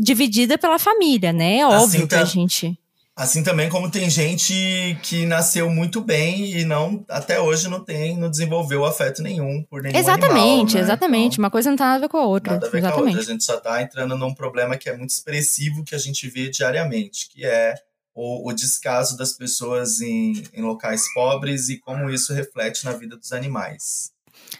dividida 0.00 0.58
pela 0.58 0.78
família, 0.78 1.32
né? 1.32 1.58
É 1.58 1.62
Assim 1.62 1.74
óbvio 1.82 2.08
que 2.08 2.14
a 2.14 2.18
tá- 2.18 2.24
gente. 2.24 2.78
Assim 3.16 3.44
também 3.44 3.68
como 3.68 3.88
tem 3.88 4.10
gente 4.10 4.98
que 5.04 5.24
nasceu 5.24 5.70
muito 5.70 6.00
bem 6.00 6.50
e 6.58 6.64
não 6.64 7.04
até 7.08 7.40
hoje 7.40 7.68
não 7.68 7.78
tem, 7.78 8.16
não 8.18 8.28
desenvolveu 8.28 8.84
afeto 8.84 9.22
nenhum 9.22 9.62
por 9.70 9.80
nenhum 9.82 9.96
Exatamente, 9.96 10.32
animal, 10.32 10.74
né? 10.74 10.80
exatamente. 10.80 11.32
Então, 11.34 11.44
Uma 11.44 11.50
coisa 11.50 11.70
não 11.70 11.76
tem 11.76 11.86
nada 11.86 11.98
a 11.98 12.00
ver 12.00 12.08
com 12.08 12.16
a 12.16 12.26
outra. 12.26 12.54
nada 12.54 12.66
a 12.66 12.70
ver 12.70 12.80
com 12.80 12.86
a 12.86 12.88
exatamente. 12.90 13.16
outra. 13.18 13.30
A 13.30 13.32
gente 13.32 13.44
só 13.44 13.56
tá 13.60 13.80
entrando 13.80 14.18
num 14.18 14.34
problema 14.34 14.76
que 14.76 14.88
é 14.88 14.96
muito 14.96 15.10
expressivo 15.10 15.84
que 15.84 15.94
a 15.94 15.98
gente 15.98 16.28
vê 16.28 16.50
diariamente, 16.50 17.28
que 17.30 17.46
é 17.46 17.74
o, 18.12 18.48
o 18.48 18.52
descaso 18.52 19.16
das 19.16 19.32
pessoas 19.32 20.00
em, 20.00 20.42
em 20.52 20.62
locais 20.62 21.02
pobres 21.14 21.68
e 21.68 21.78
como 21.78 22.10
isso 22.10 22.34
reflete 22.34 22.84
na 22.84 22.94
vida 22.94 23.16
dos 23.16 23.30
animais. 23.30 24.10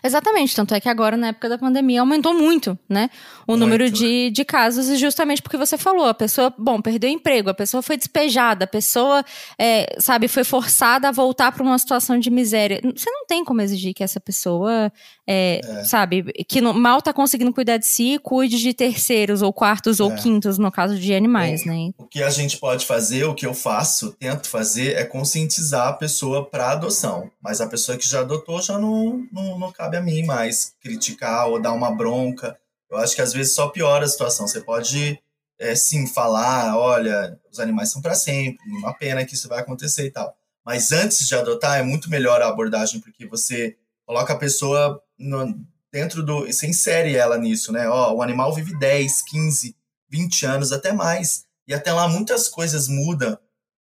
Exatamente, 0.02 0.54
tanto 0.54 0.74
é 0.74 0.80
que 0.80 0.88
agora, 0.88 1.16
na 1.16 1.28
época 1.28 1.48
da 1.48 1.58
pandemia, 1.58 2.00
aumentou 2.00 2.34
muito, 2.34 2.78
né? 2.88 3.10
O 3.46 3.52
Muito. 3.52 3.60
número 3.60 3.90
de, 3.90 4.30
de 4.30 4.44
casos, 4.44 4.88
e 4.88 4.96
justamente 4.96 5.42
porque 5.42 5.56
você 5.56 5.76
falou, 5.76 6.06
a 6.06 6.14
pessoa, 6.14 6.52
bom, 6.58 6.80
perdeu 6.80 7.10
emprego, 7.10 7.50
a 7.50 7.54
pessoa 7.54 7.82
foi 7.82 7.96
despejada, 7.96 8.64
a 8.64 8.68
pessoa, 8.68 9.24
é, 9.58 9.96
sabe, 9.98 10.28
foi 10.28 10.44
forçada 10.44 11.08
a 11.08 11.12
voltar 11.12 11.52
para 11.52 11.62
uma 11.62 11.78
situação 11.78 12.18
de 12.18 12.30
miséria. 12.30 12.80
Você 12.94 13.10
não 13.10 13.26
tem 13.26 13.44
como 13.44 13.60
exigir 13.60 13.94
que 13.94 14.02
essa 14.02 14.20
pessoa, 14.20 14.92
é, 15.26 15.60
sabe, 15.84 16.24
que 16.46 16.60
não- 16.60 16.74
mal 16.74 17.00
tá 17.00 17.12
conseguindo 17.12 17.52
cuidar 17.52 17.78
de 17.78 17.86
si, 17.86 18.18
cuide 18.22 18.58
de 18.58 18.74
terceiros, 18.74 19.40
ou 19.42 19.52
quartos, 19.52 19.98
ou 20.00 20.12
É. 20.12 20.16
quintos, 20.16 20.58
no 20.58 20.70
caso 20.70 20.98
de 20.98 21.14
animais, 21.14 21.64
né? 21.64 21.90
O 21.96 22.04
que 22.06 22.22
a 22.22 22.28
gente 22.30 22.58
pode 22.58 22.84
fazer, 22.84 23.24
o 23.24 23.34
que 23.34 23.46
eu 23.46 23.54
faço, 23.54 24.12
tento 24.12 24.48
fazer, 24.48 24.96
é 24.96 25.04
conscientizar 25.04 25.88
a 25.88 25.92
pessoa 25.94 26.44
para 26.48 26.72
adoção. 26.72 27.30
Mas 27.42 27.60
a 27.60 27.66
pessoa 27.66 27.96
que 27.96 28.06
já 28.08 28.20
adotou 28.20 28.60
já 28.60 28.78
não, 28.78 29.26
não, 29.32 29.58
não 29.58 29.72
cabe 29.72 29.96
a 29.96 30.00
mim 30.02 30.22
mais 30.24 30.74
criticar 30.80 31.48
ou 31.48 31.60
dar 31.60 31.72
uma 31.72 31.90
bronca. 31.90 32.56
Eu 32.90 32.98
acho 32.98 33.14
que 33.14 33.22
às 33.22 33.32
vezes 33.32 33.54
só 33.54 33.68
piora 33.68 34.04
a 34.04 34.08
situação. 34.08 34.46
Você 34.46 34.60
pode, 34.60 35.18
é, 35.58 35.74
sim, 35.74 36.06
falar: 36.06 36.76
olha, 36.76 37.38
os 37.50 37.58
animais 37.58 37.90
são 37.90 38.02
para 38.02 38.14
sempre, 38.14 38.58
uma 38.78 38.92
pena 38.92 39.24
que 39.24 39.34
isso 39.34 39.48
vai 39.48 39.60
acontecer 39.60 40.04
e 40.06 40.10
tal. 40.10 40.34
Mas 40.64 40.92
antes 40.92 41.26
de 41.26 41.34
adotar, 41.34 41.78
é 41.78 41.82
muito 41.82 42.08
melhor 42.10 42.40
a 42.42 42.48
abordagem, 42.48 43.00
porque 43.00 43.26
você 43.26 43.76
coloca 44.06 44.32
a 44.32 44.38
pessoa 44.38 45.00
no- 45.18 45.64
dentro 45.92 46.22
do. 46.22 46.46
Você 46.46 46.66
insere 46.66 47.14
ela 47.16 47.38
nisso, 47.38 47.72
né? 47.72 47.88
Ó, 47.88 48.14
o 48.14 48.22
animal 48.22 48.52
vive 48.54 48.76
10, 48.78 49.22
15, 49.22 49.76
20 50.08 50.44
anos, 50.46 50.72
até 50.72 50.92
mais. 50.92 51.44
E 51.66 51.72
até 51.74 51.92
lá 51.92 52.06
muitas 52.08 52.48
coisas 52.48 52.88
mudam 52.88 53.38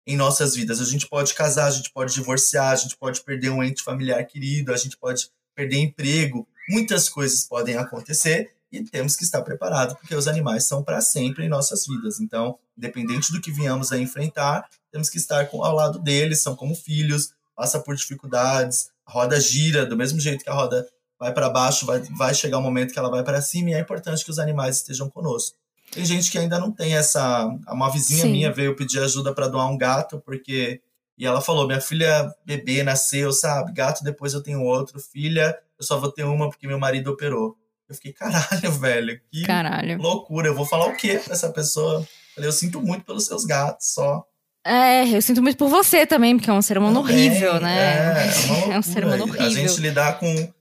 em 0.07 0.17
nossas 0.17 0.55
vidas. 0.55 0.81
A 0.81 0.85
gente 0.85 1.09
pode 1.09 1.35
casar, 1.35 1.67
a 1.67 1.71
gente 1.71 1.91
pode 1.93 2.13
divorciar, 2.15 2.73
a 2.73 2.77
gente 2.77 2.97
pode 2.97 3.21
perder 3.23 3.51
um 3.51 3.63
ente 3.63 3.83
familiar 3.83 4.23
querido, 4.25 4.73
a 4.73 4.77
gente 4.77 4.97
pode 4.97 5.31
perder 5.55 5.77
emprego. 5.79 6.47
Muitas 6.69 7.09
coisas 7.09 7.45
podem 7.45 7.77
acontecer 7.77 8.53
e 8.73 8.83
temos 8.85 9.17
que 9.17 9.25
estar 9.25 9.43
preparados, 9.43 9.95
porque 9.97 10.15
os 10.15 10.29
animais 10.29 10.65
são 10.65 10.83
para 10.83 11.01
sempre 11.01 11.45
em 11.45 11.49
nossas 11.49 11.87
vidas. 11.87 12.21
Então, 12.21 12.59
independente 12.77 13.33
do 13.33 13.41
que 13.41 13.51
venhamos 13.51 13.93
a 13.93 13.99
enfrentar, 13.99 14.69
temos 14.93 15.09
que 15.11 15.19
estar 15.19 15.47
com, 15.47 15.65
ao 15.65 15.75
lado 15.75 15.99
deles, 15.99 16.41
são 16.41 16.55
como 16.55 16.75
filhos, 16.75 17.33
passa 17.57 17.81
por 17.81 17.95
dificuldades, 17.97 18.91
a 19.05 19.13
roda 19.13 19.41
gira 19.41 19.85
do 19.85 19.97
mesmo 19.97 20.21
jeito 20.21 20.45
que 20.45 20.51
a 20.51 20.55
roda 20.55 20.87
vai 21.21 21.35
para 21.35 21.51
baixo, 21.51 21.85
vai, 21.85 22.01
vai 22.17 22.35
chegar 22.35 22.57
um 22.57 22.63
momento 22.63 22.95
que 22.95 22.99
ela 22.99 23.11
vai 23.11 23.23
para 23.23 23.43
cima 23.43 23.71
e 23.71 23.75
é 23.75 23.79
importante 23.79 24.25
que 24.25 24.31
os 24.31 24.39
animais 24.39 24.79
estejam 24.79 25.11
conosco. 25.11 25.57
Tem 25.93 26.05
gente 26.05 26.31
que 26.31 26.39
ainda 26.39 26.59
não 26.59 26.71
tem 26.71 26.95
essa. 26.97 27.47
Uma 27.69 27.91
vizinha 27.91 28.23
Sim. 28.23 28.33
minha 28.33 28.53
veio 28.53 28.77
pedir 28.77 29.01
ajuda 29.01 29.35
para 29.35 29.49
doar 29.49 29.71
um 29.71 29.77
gato, 29.77 30.21
porque. 30.25 30.81
E 31.19 31.27
ela 31.27 31.41
falou: 31.41 31.67
minha 31.67 31.81
filha 31.81 32.33
bebê 32.47 32.83
nasceu, 32.83 33.33
sabe? 33.33 33.73
Gato, 33.73 34.03
depois 34.03 34.33
eu 34.33 34.43
tenho 34.43 34.63
outro. 34.63 35.01
Filha, 35.01 35.59
eu 35.79 35.85
só 35.85 35.99
vou 35.99 36.11
ter 36.11 36.25
uma 36.25 36.49
porque 36.49 36.67
meu 36.67 36.79
marido 36.79 37.11
operou. 37.11 37.57
Eu 37.89 37.95
fiquei, 37.97 38.13
caralho, 38.13 38.71
velho, 38.79 39.21
que 39.31 39.43
caralho. 39.43 40.01
loucura. 40.01 40.47
Eu 40.47 40.55
vou 40.55 40.65
falar 40.65 40.87
o 40.87 40.97
quê 40.97 41.21
pra 41.23 41.35
essa 41.35 41.51
pessoa? 41.51 42.07
Falei, 42.37 42.49
eu 42.49 42.53
sinto 42.53 42.81
muito 42.81 43.05
pelos 43.05 43.27
seus 43.27 43.45
gatos, 43.45 43.93
só. 43.93 44.25
É, 44.65 45.09
eu 45.09 45.21
sinto 45.21 45.43
muito 45.43 45.57
por 45.57 45.69
você 45.69 46.07
também, 46.07 46.37
porque 46.37 46.51
é 46.51 46.53
um 46.53 46.63
ser 46.63 46.79
humano 46.79 47.01
também, 47.01 47.29
horrível, 47.29 47.61
né? 47.61 47.79
É, 47.79 48.71
é, 48.71 48.75
é 48.77 48.79
um 48.79 48.83
ser 48.83 49.05
humano 49.05 49.25
horrível. 49.25 49.47
A 49.47 49.51
gente 49.51 49.81
lidar 49.81 50.21
com, 50.21 50.53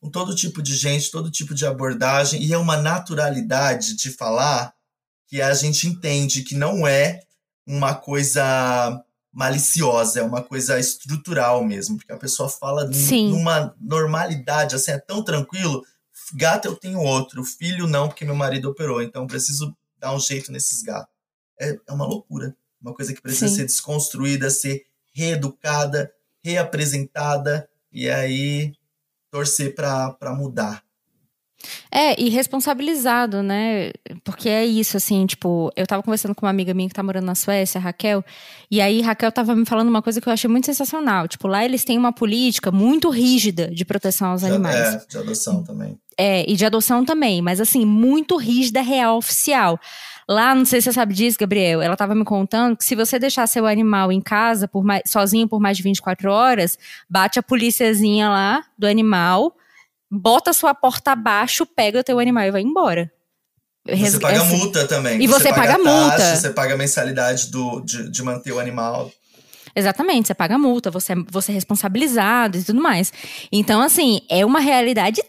com 0.00 0.10
todo 0.10 0.34
tipo 0.34 0.62
de 0.62 0.74
gente, 0.74 1.10
todo 1.10 1.30
tipo 1.30 1.54
de 1.54 1.66
abordagem, 1.66 2.42
e 2.42 2.52
é 2.52 2.58
uma 2.58 2.76
naturalidade 2.76 3.94
de 3.94 4.10
falar 4.10 4.74
que 5.26 5.42
a 5.42 5.52
gente 5.54 5.86
entende 5.86 6.42
que 6.42 6.54
não 6.54 6.86
é 6.86 7.20
uma 7.66 7.94
coisa 7.94 9.04
maliciosa, 9.32 10.20
é 10.20 10.22
uma 10.22 10.42
coisa 10.42 10.78
estrutural 10.78 11.62
mesmo, 11.62 11.96
porque 11.98 12.12
a 12.12 12.16
pessoa 12.16 12.48
fala 12.48 12.90
Sim. 12.92 13.30
numa 13.30 13.74
normalidade, 13.80 14.74
assim, 14.74 14.90
é 14.90 14.98
tão 14.98 15.22
tranquilo. 15.22 15.84
Gato 16.34 16.66
eu 16.66 16.74
tenho 16.74 16.98
outro, 16.98 17.44
filho 17.44 17.86
não, 17.86 18.08
porque 18.08 18.24
meu 18.24 18.34
marido 18.34 18.70
operou, 18.70 19.02
então 19.02 19.26
preciso 19.26 19.76
dar 19.98 20.14
um 20.14 20.18
jeito 20.18 20.50
nesses 20.50 20.82
gatos. 20.82 21.14
É, 21.60 21.78
é 21.86 21.92
uma 21.92 22.06
loucura. 22.06 22.56
Uma 22.80 22.94
coisa 22.94 23.12
que 23.12 23.20
precisa 23.20 23.48
Sim. 23.48 23.56
ser 23.56 23.66
desconstruída, 23.66 24.48
ser 24.48 24.86
reeducada, 25.12 26.10
reapresentada 26.42 27.68
e 27.92 28.08
aí 28.08 28.74
torcer 29.30 29.74
para 29.74 30.34
mudar. 30.36 30.82
É, 31.90 32.18
e 32.20 32.28
responsabilizado, 32.28 33.42
né? 33.42 33.90
Porque 34.24 34.48
é 34.48 34.64
isso, 34.64 34.96
assim, 34.96 35.26
tipo, 35.26 35.70
eu 35.76 35.86
tava 35.86 36.02
conversando 36.02 36.34
com 36.34 36.46
uma 36.46 36.50
amiga 36.50 36.72
minha 36.72 36.88
que 36.88 36.94
tá 36.94 37.02
morando 37.02 37.26
na 37.26 37.34
Suécia, 37.34 37.80
Raquel, 37.80 38.24
e 38.70 38.80
aí 38.80 39.00
Raquel 39.00 39.30
tava 39.30 39.54
me 39.54 39.66
falando 39.66 39.88
uma 39.88 40.00
coisa 40.00 40.20
que 40.20 40.28
eu 40.28 40.32
achei 40.32 40.48
muito 40.48 40.66
sensacional. 40.66 41.28
Tipo, 41.28 41.48
lá 41.48 41.64
eles 41.64 41.84
têm 41.84 41.98
uma 41.98 42.12
política 42.12 42.70
muito 42.70 43.10
rígida 43.10 43.70
de 43.70 43.84
proteção 43.84 44.30
aos 44.30 44.40
de, 44.40 44.46
animais. 44.46 44.78
É, 44.78 45.06
de 45.06 45.18
adoção 45.18 45.62
também. 45.62 45.98
É, 46.16 46.50
e 46.50 46.56
de 46.56 46.64
adoção 46.64 47.04
também, 47.04 47.42
mas 47.42 47.60
assim, 47.60 47.84
muito 47.84 48.36
rígida, 48.36 48.80
real, 48.80 49.16
oficial. 49.16 49.78
Lá, 50.30 50.54
não 50.54 50.64
sei 50.64 50.80
se 50.80 50.84
você 50.84 50.92
sabe 50.92 51.12
disso, 51.12 51.36
Gabriel, 51.40 51.82
ela 51.82 51.94
estava 51.94 52.14
me 52.14 52.24
contando 52.24 52.76
que 52.76 52.84
se 52.84 52.94
você 52.94 53.18
deixar 53.18 53.48
seu 53.48 53.66
animal 53.66 54.12
em 54.12 54.20
casa 54.20 54.68
por 54.68 54.84
mais, 54.84 55.02
sozinho 55.04 55.48
por 55.48 55.58
mais 55.58 55.76
de 55.76 55.82
24 55.82 56.30
horas, 56.30 56.78
bate 57.08 57.40
a 57.40 57.42
policiazinha 57.42 58.28
lá 58.28 58.62
do 58.78 58.86
animal, 58.86 59.56
bota 60.08 60.52
sua 60.52 60.72
porta 60.72 61.10
abaixo, 61.10 61.66
pega 61.66 61.98
o 61.98 62.04
teu 62.04 62.20
animal 62.20 62.44
e 62.44 62.50
vai 62.52 62.62
embora. 62.62 63.10
Você 63.84 64.20
paga 64.20 64.40
assim, 64.40 64.56
multa 64.56 64.86
também. 64.86 65.20
E 65.20 65.26
você, 65.26 65.48
você 65.48 65.48
paga, 65.48 65.72
paga 65.72 65.82
taxa, 65.82 66.00
multa. 66.00 66.36
Você 66.36 66.50
paga 66.50 66.74
a 66.74 66.76
mensalidade 66.76 67.50
do, 67.50 67.80
de, 67.80 68.08
de 68.08 68.22
manter 68.22 68.52
o 68.52 68.60
animal. 68.60 69.10
Exatamente, 69.74 70.28
você 70.28 70.34
paga 70.34 70.56
multa, 70.56 70.92
você, 70.92 71.12
é, 71.12 71.16
você 71.28 71.50
é 71.50 71.54
responsabilizado 71.56 72.56
e 72.56 72.62
tudo 72.62 72.80
mais. 72.80 73.12
Então, 73.50 73.80
assim, 73.80 74.20
é 74.28 74.46
uma 74.46 74.60
realidade 74.60 75.20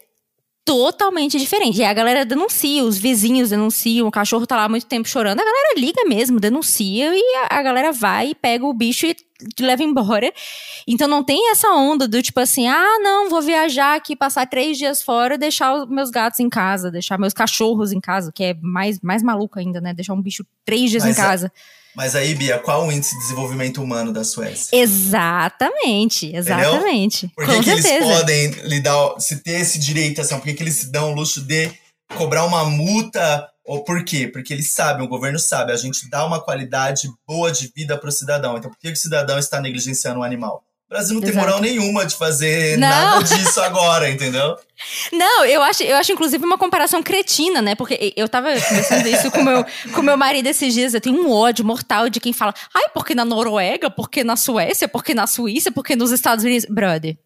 totalmente 0.64 1.38
diferente. 1.38 1.80
E 1.80 1.84
a 1.84 1.92
galera 1.92 2.24
denuncia, 2.24 2.84
os 2.84 2.96
vizinhos 2.96 3.50
denunciam, 3.50 4.06
o 4.06 4.10
cachorro 4.10 4.46
tá 4.46 4.56
lá 4.56 4.64
há 4.64 4.68
muito 4.68 4.86
tempo 4.86 5.08
chorando, 5.08 5.40
a 5.40 5.44
galera 5.44 5.74
liga 5.76 6.04
mesmo, 6.04 6.38
denuncia 6.38 7.12
e 7.14 7.36
a, 7.36 7.58
a 7.58 7.62
galera 7.62 7.92
vai 7.92 8.30
e 8.30 8.34
pega 8.34 8.64
o 8.64 8.72
bicho 8.72 9.06
e 9.06 9.14
te 9.14 9.62
leva 9.62 9.82
embora. 9.82 10.32
Então 10.86 11.08
não 11.08 11.24
tem 11.24 11.50
essa 11.50 11.68
onda 11.70 12.06
do 12.06 12.22
tipo 12.22 12.38
assim, 12.38 12.68
ah, 12.68 12.98
não, 13.00 13.28
vou 13.28 13.42
viajar 13.42 13.96
aqui, 13.96 14.14
passar 14.14 14.46
três 14.46 14.78
dias 14.78 15.02
fora, 15.02 15.36
deixar 15.36 15.74
os 15.74 15.88
meus 15.88 16.10
gatos 16.10 16.38
em 16.38 16.48
casa, 16.48 16.90
deixar 16.90 17.18
meus 17.18 17.32
cachorros 17.32 17.92
em 17.92 18.00
casa, 18.00 18.30
que 18.32 18.44
é 18.44 18.54
mais, 18.60 19.00
mais 19.00 19.22
maluco 19.22 19.58
ainda, 19.58 19.80
né? 19.80 19.92
Deixar 19.92 20.14
um 20.14 20.22
bicho 20.22 20.46
três 20.64 20.90
dias 20.90 21.04
Mas 21.04 21.18
em 21.18 21.20
casa. 21.20 21.46
É... 21.78 21.81
Mas 21.94 22.16
aí, 22.16 22.34
Bia, 22.34 22.58
qual 22.58 22.86
o 22.86 22.92
índice 22.92 23.14
de 23.14 23.20
desenvolvimento 23.20 23.82
humano 23.82 24.12
da 24.12 24.24
Suécia? 24.24 24.76
Exatamente, 24.76 26.34
exatamente. 26.34 27.28
Por 27.34 27.46
que, 27.46 27.60
que 27.60 27.70
eles 27.70 27.98
podem 27.98 28.50
lidar, 28.62 29.20
se 29.20 29.36
ter 29.42 29.60
esse 29.60 29.78
direito, 29.78 30.20
assim, 30.20 30.34
por 30.36 30.44
que, 30.44 30.54
que 30.54 30.62
eles 30.62 30.74
se 30.74 30.90
dão 30.90 31.12
o 31.12 31.14
luxo 31.14 31.42
de 31.42 31.70
cobrar 32.16 32.44
uma 32.44 32.64
multa? 32.64 33.48
Ou 33.64 33.84
por 33.84 34.04
quê? 34.04 34.26
Porque 34.26 34.52
eles 34.52 34.70
sabem, 34.70 35.04
o 35.04 35.08
governo 35.08 35.38
sabe, 35.38 35.70
a 35.72 35.76
gente 35.76 36.08
dá 36.10 36.24
uma 36.26 36.40
qualidade 36.40 37.08
boa 37.26 37.52
de 37.52 37.70
vida 37.74 37.96
para 37.96 38.08
o 38.08 38.12
cidadão. 38.12 38.56
Então, 38.56 38.70
por 38.70 38.78
que 38.78 38.90
o 38.90 38.96
cidadão 38.96 39.38
está 39.38 39.60
negligenciando 39.60 40.20
o 40.20 40.24
animal? 40.24 40.64
O 40.92 40.94
Brasil 40.94 41.14
não 41.14 41.22
Exato. 41.22 41.32
tem 41.32 41.40
moral 41.40 41.60
nenhuma 41.62 42.04
de 42.04 42.14
fazer 42.14 42.76
não. 42.76 42.86
nada 42.86 43.24
disso 43.24 43.58
agora, 43.62 44.10
entendeu? 44.10 44.58
Não, 45.12 45.44
eu 45.44 45.62
acho, 45.62 45.84
eu 45.84 45.96
acho 45.96 46.10
inclusive 46.10 46.44
uma 46.44 46.58
comparação 46.58 47.00
cretina, 47.04 47.62
né? 47.62 47.76
Porque 47.76 48.12
eu 48.16 48.28
tava 48.28 48.48
conversando 48.52 49.06
isso 49.06 49.30
com 49.30 49.40
meu, 49.40 49.64
com 49.94 50.02
meu 50.02 50.16
marido 50.16 50.48
esses 50.48 50.74
dias. 50.74 50.92
Eu 50.92 51.00
tenho 51.00 51.16
um 51.16 51.30
ódio 51.30 51.64
mortal 51.64 52.08
de 52.08 52.18
quem 52.18 52.32
fala, 52.32 52.52
ai, 52.74 52.86
porque 52.92 53.14
na 53.14 53.24
Noruega, 53.24 53.88
porque 53.88 54.24
na 54.24 54.34
Suécia, 54.34 54.88
porque 54.88 55.14
na 55.14 55.28
Suíça, 55.28 55.70
porque 55.70 55.94
nos 55.94 56.10
Estados 56.10 56.44
Unidos. 56.44 56.66
Brother. 56.68 57.16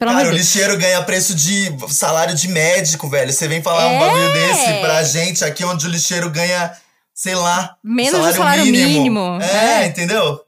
Pelo 0.00 0.10
Cara, 0.10 0.28
o 0.28 0.32
lixeiro 0.32 0.76
ganha 0.76 1.00
preço 1.02 1.32
de 1.32 1.72
salário 1.88 2.34
de 2.34 2.48
médico, 2.48 3.08
velho. 3.08 3.32
Você 3.32 3.46
vem 3.46 3.62
falar 3.62 3.84
é. 3.84 3.96
um 3.96 4.00
bagulho 4.00 4.32
desse 4.32 4.80
pra 4.80 5.02
gente 5.04 5.44
aqui, 5.44 5.64
onde 5.64 5.86
o 5.86 5.88
lixeiro 5.88 6.28
ganha, 6.28 6.72
sei 7.14 7.36
lá, 7.36 7.76
menos 7.84 8.12
salário, 8.12 8.36
salário 8.36 8.64
mínimo. 8.64 8.88
mínimo. 8.88 9.38
É, 9.40 9.84
é, 9.84 9.86
entendeu? 9.86 10.44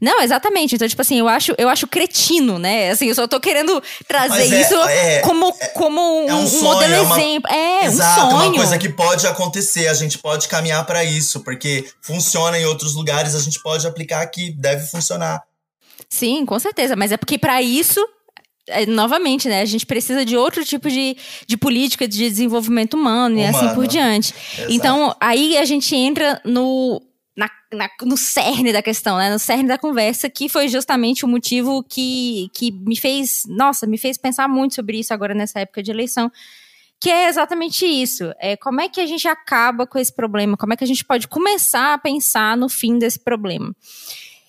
Não, 0.00 0.20
exatamente. 0.22 0.74
Então, 0.74 0.88
tipo 0.88 1.00
assim, 1.00 1.18
eu 1.18 1.28
acho, 1.28 1.54
eu 1.58 1.68
acho 1.68 1.86
cretino, 1.86 2.58
né? 2.58 2.90
Assim, 2.90 3.08
eu 3.08 3.14
só 3.14 3.26
tô 3.26 3.40
querendo 3.40 3.82
trazer 4.06 4.52
é, 4.52 4.60
isso 4.60 4.74
é, 4.74 5.20
como, 5.20 5.54
é, 5.60 5.68
como 5.68 6.00
um, 6.00 6.28
é 6.28 6.34
um, 6.34 6.46
sonho, 6.46 6.62
modelo 6.64 6.94
é 6.94 7.00
uma, 7.00 7.20
exemplo. 7.20 7.50
É, 7.50 7.84
exato, 7.86 8.26
um 8.26 8.30
sonho. 8.30 8.50
uma 8.50 8.54
coisa 8.54 8.78
que 8.78 8.88
pode 8.88 9.26
acontecer, 9.26 9.88
a 9.88 9.94
gente 9.94 10.18
pode 10.18 10.48
caminhar 10.48 10.84
para 10.84 11.04
isso, 11.04 11.40
porque 11.40 11.88
funciona 12.00 12.58
em 12.58 12.66
outros 12.66 12.94
lugares, 12.94 13.34
a 13.34 13.40
gente 13.40 13.60
pode 13.62 13.86
aplicar 13.86 14.22
aqui, 14.22 14.50
deve 14.50 14.86
funcionar. 14.86 15.42
Sim, 16.08 16.44
com 16.46 16.58
certeza. 16.58 16.94
Mas 16.96 17.12
é 17.12 17.16
porque 17.16 17.38
para 17.38 17.60
isso 17.62 18.00
é, 18.68 18.84
novamente, 18.84 19.48
né? 19.48 19.62
A 19.62 19.66
gente 19.66 19.86
precisa 19.86 20.24
de 20.24 20.36
outro 20.36 20.64
tipo 20.64 20.90
de, 20.90 21.16
de 21.46 21.56
política 21.56 22.06
de 22.08 22.28
desenvolvimento 22.28 22.94
humano, 22.94 23.36
humano. 23.36 23.38
e 23.38 23.44
assim 23.44 23.74
por 23.74 23.86
diante. 23.86 24.34
Exato. 24.54 24.72
Então, 24.72 25.16
aí 25.20 25.56
a 25.56 25.64
gente 25.64 25.94
entra 25.94 26.40
no 26.44 27.00
na, 27.72 27.88
no 28.02 28.16
cerne 28.16 28.72
da 28.72 28.82
questão, 28.82 29.18
né? 29.18 29.30
No 29.30 29.38
cerne 29.38 29.68
da 29.68 29.78
conversa, 29.78 30.28
que 30.28 30.48
foi 30.48 30.68
justamente 30.68 31.24
o 31.24 31.28
motivo 31.28 31.82
que, 31.82 32.50
que 32.54 32.70
me 32.70 32.96
fez, 32.96 33.44
nossa, 33.48 33.86
me 33.86 33.98
fez 33.98 34.16
pensar 34.16 34.48
muito 34.48 34.74
sobre 34.74 34.98
isso 34.98 35.12
agora 35.12 35.34
nessa 35.34 35.60
época 35.60 35.82
de 35.82 35.90
eleição. 35.90 36.30
Que 37.00 37.10
é 37.10 37.28
exatamente 37.28 37.84
isso. 37.84 38.32
É, 38.40 38.56
como 38.56 38.80
é 38.80 38.88
que 38.88 39.00
a 39.00 39.06
gente 39.06 39.28
acaba 39.28 39.86
com 39.86 39.98
esse 39.98 40.12
problema? 40.12 40.56
Como 40.56 40.72
é 40.72 40.76
que 40.76 40.84
a 40.84 40.86
gente 40.86 41.04
pode 41.04 41.28
começar 41.28 41.94
a 41.94 41.98
pensar 41.98 42.56
no 42.56 42.68
fim 42.68 42.98
desse 42.98 43.20
problema? 43.20 43.74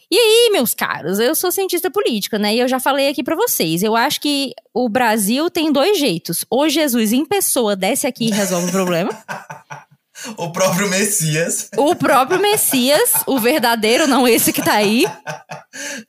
E 0.10 0.16
aí, 0.18 0.50
meus 0.54 0.74
caros, 0.74 1.20
eu 1.20 1.36
sou 1.36 1.52
cientista 1.52 1.92
política, 1.92 2.40
né? 2.40 2.56
E 2.56 2.60
eu 2.60 2.68
já 2.68 2.80
falei 2.80 3.10
aqui 3.10 3.22
para 3.22 3.36
vocês. 3.36 3.84
Eu 3.84 3.94
acho 3.94 4.22
que 4.22 4.54
o 4.74 4.88
Brasil 4.88 5.50
tem 5.50 5.70
dois 5.70 6.00
jeitos. 6.00 6.46
Ou 6.50 6.70
Jesus 6.70 7.12
em 7.12 7.26
pessoa 7.26 7.76
desce 7.76 8.08
aqui 8.08 8.28
e 8.28 8.32
resolve 8.32 8.70
o 8.70 8.72
problema. 8.72 9.10
O 10.38 10.52
próprio 10.52 10.90
Messias. 10.90 11.70
O 11.78 11.96
próprio 11.96 12.42
Messias, 12.42 13.14
o 13.26 13.40
verdadeiro, 13.40 14.08
não 14.08 14.28
esse 14.28 14.52
que 14.52 14.62
tá 14.62 14.74
aí. 14.74 15.06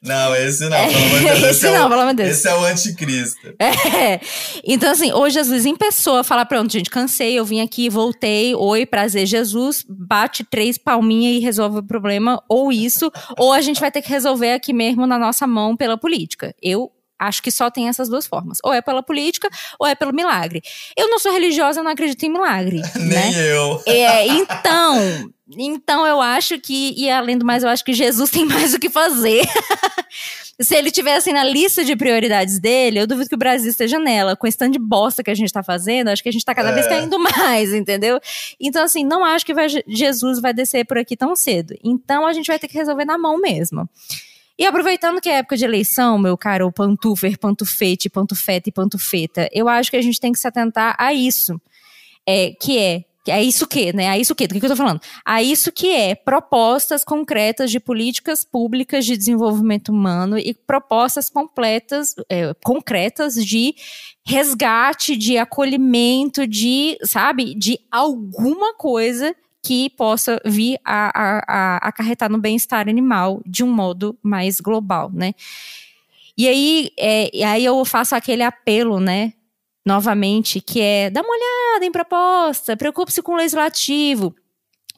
Não, 0.02 0.34
esse 0.34 0.68
não, 0.68 0.78
pelo 0.88 0.96
amor 0.96 1.18
de 1.18 1.24
Deus. 1.24 1.38
Esse, 1.38 1.46
esse 1.48 1.66
é 1.66 1.78
não, 1.78 1.86
o, 1.86 1.88
pelo 1.90 2.00
amor 2.00 2.14
de 2.14 2.22
Deus. 2.22 2.36
Esse 2.36 2.48
é 2.48 2.54
o 2.54 2.64
anticristo. 2.64 3.54
É. 3.58 4.20
Então, 4.64 4.90
assim, 4.90 5.12
hoje 5.12 5.34
Jesus 5.34 5.66
em 5.66 5.76
pessoa 5.76 6.24
fala: 6.24 6.44
pronto, 6.46 6.72
gente, 6.72 6.88
cansei, 6.88 7.38
eu 7.38 7.44
vim 7.44 7.60
aqui, 7.60 7.90
voltei, 7.90 8.54
oi, 8.54 8.86
prazer, 8.86 9.26
Jesus, 9.26 9.84
bate 9.88 10.42
três 10.44 10.78
palminhas 10.78 11.36
e 11.36 11.40
resolve 11.40 11.78
o 11.78 11.82
problema, 11.82 12.42
ou 12.48 12.72
isso, 12.72 13.10
ou 13.36 13.52
a 13.52 13.60
gente 13.60 13.80
vai 13.80 13.90
ter 13.90 14.00
que 14.00 14.08
resolver 14.08 14.52
aqui 14.52 14.72
mesmo 14.72 15.06
na 15.06 15.18
nossa 15.18 15.46
mão 15.46 15.76
pela 15.76 15.98
política. 15.98 16.54
Eu 16.62 16.90
Acho 17.18 17.42
que 17.42 17.50
só 17.50 17.70
tem 17.70 17.88
essas 17.88 18.08
duas 18.08 18.26
formas. 18.26 18.58
Ou 18.62 18.72
é 18.72 18.80
pela 18.80 19.02
política, 19.02 19.48
ou 19.78 19.86
é 19.86 19.94
pelo 19.94 20.12
milagre. 20.12 20.62
Eu 20.96 21.08
não 21.08 21.18
sou 21.18 21.32
religiosa, 21.32 21.80
eu 21.80 21.84
não 21.84 21.90
acredito 21.90 22.22
em 22.22 22.30
milagre. 22.30 22.80
Nem 22.96 23.08
né? 23.08 23.52
eu. 23.52 23.82
É, 23.86 24.26
então, 24.26 25.32
então 25.56 26.06
eu 26.06 26.20
acho 26.20 26.58
que, 26.60 26.94
e 26.96 27.10
além 27.10 27.38
do 27.38 27.44
mais, 27.44 27.62
eu 27.62 27.68
acho 27.68 27.84
que 27.84 27.92
Jesus 27.92 28.30
tem 28.30 28.44
mais 28.44 28.74
o 28.74 28.78
que 28.78 28.88
fazer. 28.90 29.44
Se 30.60 30.74
ele 30.74 30.90
tivesse 30.90 31.32
na 31.32 31.44
lista 31.44 31.84
de 31.84 31.94
prioridades 31.94 32.58
dele, 32.58 32.98
eu 32.98 33.06
duvido 33.06 33.28
que 33.28 33.34
o 33.36 33.38
Brasil 33.38 33.70
esteja 33.70 33.96
nela. 33.96 34.34
Com 34.34 34.44
esse 34.44 34.58
tanto 34.58 34.72
de 34.72 34.78
bosta 34.78 35.22
que 35.22 35.30
a 35.30 35.34
gente 35.34 35.52
tá 35.52 35.62
fazendo, 35.62 36.08
acho 36.08 36.20
que 36.20 36.28
a 36.28 36.32
gente 36.32 36.44
tá 36.44 36.52
cada 36.52 36.70
é. 36.70 36.74
vez 36.74 36.88
caindo 36.88 37.16
mais, 37.16 37.72
entendeu? 37.72 38.18
Então, 38.58 38.82
assim, 38.82 39.04
não 39.04 39.24
acho 39.24 39.46
que 39.46 39.54
vai, 39.54 39.68
Jesus 39.86 40.40
vai 40.40 40.52
descer 40.52 40.84
por 40.84 40.98
aqui 40.98 41.16
tão 41.16 41.36
cedo. 41.36 41.76
Então, 41.82 42.26
a 42.26 42.32
gente 42.32 42.48
vai 42.48 42.58
ter 42.58 42.66
que 42.66 42.76
resolver 42.76 43.04
na 43.04 43.16
mão 43.16 43.40
mesmo. 43.40 43.88
E 44.58 44.66
aproveitando 44.66 45.20
que 45.20 45.28
é 45.28 45.38
época 45.38 45.56
de 45.56 45.64
eleição, 45.64 46.18
meu 46.18 46.36
caro 46.36 46.72
pantufer, 46.72 47.38
pantufete, 47.38 48.10
pantufeta 48.10 48.68
e 48.68 48.72
pantufeta, 48.72 49.48
eu 49.52 49.68
acho 49.68 49.90
que 49.90 49.96
a 49.96 50.02
gente 50.02 50.20
tem 50.20 50.32
que 50.32 50.38
se 50.38 50.48
atentar 50.48 50.96
a 50.98 51.12
isso. 51.12 51.60
É, 52.26 52.50
que 52.60 52.78
é 52.78 53.04
É 53.28 53.42
isso 53.42 53.66
que, 53.66 53.92
né? 53.92 54.04
É 54.04 54.18
isso 54.18 54.34
que, 54.34 54.46
do 54.46 54.58
que 54.58 54.64
eu 54.64 54.70
tô 54.70 54.76
falando? 54.76 55.00
A 55.24 55.42
isso 55.42 55.70
que 55.70 55.88
é 55.94 56.14
propostas 56.14 57.04
concretas 57.04 57.70
de 57.70 57.78
políticas 57.78 58.42
públicas 58.42 59.04
de 59.04 59.16
desenvolvimento 59.16 59.90
humano 59.90 60.38
e 60.38 60.54
propostas 60.54 61.28
completas, 61.28 62.14
é, 62.28 62.54
concretas 62.64 63.34
de 63.34 63.74
resgate, 64.26 65.14
de 65.16 65.36
acolhimento, 65.36 66.46
de, 66.46 66.98
sabe, 67.04 67.54
de 67.54 67.78
alguma 67.90 68.74
coisa 68.74 69.34
que 69.62 69.90
possa 69.90 70.40
vir 70.44 70.78
a, 70.84 71.10
a, 71.14 71.44
a 71.48 71.76
acarretar 71.88 72.30
no 72.30 72.38
bem-estar 72.38 72.88
animal 72.88 73.42
de 73.44 73.62
um 73.64 73.72
modo 73.72 74.18
mais 74.22 74.60
global, 74.60 75.10
né? 75.12 75.34
E 76.36 76.46
aí, 76.48 76.90
é, 76.96 77.36
e 77.36 77.42
aí 77.42 77.64
eu 77.64 77.84
faço 77.84 78.14
aquele 78.14 78.42
apelo, 78.42 79.00
né? 79.00 79.32
Novamente, 79.84 80.60
que 80.60 80.80
é 80.80 81.10
dá 81.10 81.22
uma 81.22 81.34
olhada 81.34 81.84
em 81.84 81.90
proposta, 81.90 82.76
preocupe-se 82.76 83.22
com 83.22 83.32
o 83.32 83.36
legislativo. 83.36 84.34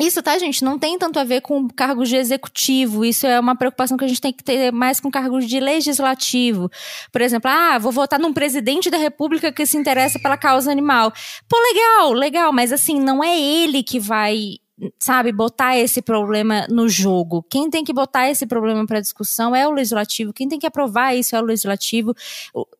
Isso, 0.01 0.23
tá, 0.23 0.39
gente? 0.39 0.65
Não 0.65 0.79
tem 0.79 0.99
tanto 0.99 1.19
a 1.19 1.25
ver 1.25 1.43
com 1.43 1.69
cargos 1.69 2.09
de 2.09 2.17
executivo. 2.17 3.05
Isso 3.05 3.27
é 3.27 3.39
uma 3.39 3.55
preocupação 3.55 3.99
que 3.99 4.05
a 4.05 4.09
gente 4.09 4.21
tem 4.21 4.33
que 4.33 4.43
ter 4.43 4.73
mais 4.73 4.99
com 4.99 5.11
cargos 5.11 5.47
de 5.47 5.61
legislativo. 5.61 6.71
Por 7.13 7.21
exemplo, 7.21 7.51
ah, 7.51 7.79
vou 7.79 7.93
votar 7.93 8.19
num 8.19 8.33
presidente 8.33 8.89
da 8.89 8.97
república 8.97 9.53
que 9.53 9.67
se 9.67 9.77
interessa 9.77 10.19
pela 10.19 10.39
causa 10.39 10.73
animal. 10.73 11.13
Pô, 11.47 11.57
legal, 11.61 12.13
legal, 12.13 12.51
mas 12.51 12.73
assim, 12.73 12.99
não 12.99 13.23
é 13.23 13.39
ele 13.39 13.83
que 13.83 14.01
vai 14.01 14.57
sabe, 14.99 15.31
botar 15.31 15.77
esse 15.77 16.01
problema 16.01 16.67
no 16.69 16.89
jogo. 16.89 17.45
Quem 17.51 17.69
tem 17.69 17.85
que 17.85 17.93
botar 17.93 18.31
esse 18.31 18.47
problema 18.47 18.87
para 18.87 19.01
discussão 19.01 19.55
é 19.55 19.69
o 19.69 19.73
legislativo. 19.73 20.33
Quem 20.33 20.49
tem 20.49 20.59
que 20.59 20.67
aprovar 20.67 21.15
isso 21.15 21.37
é 21.37 21.41
o 21.41 21.45
legislativo. 21.45 22.15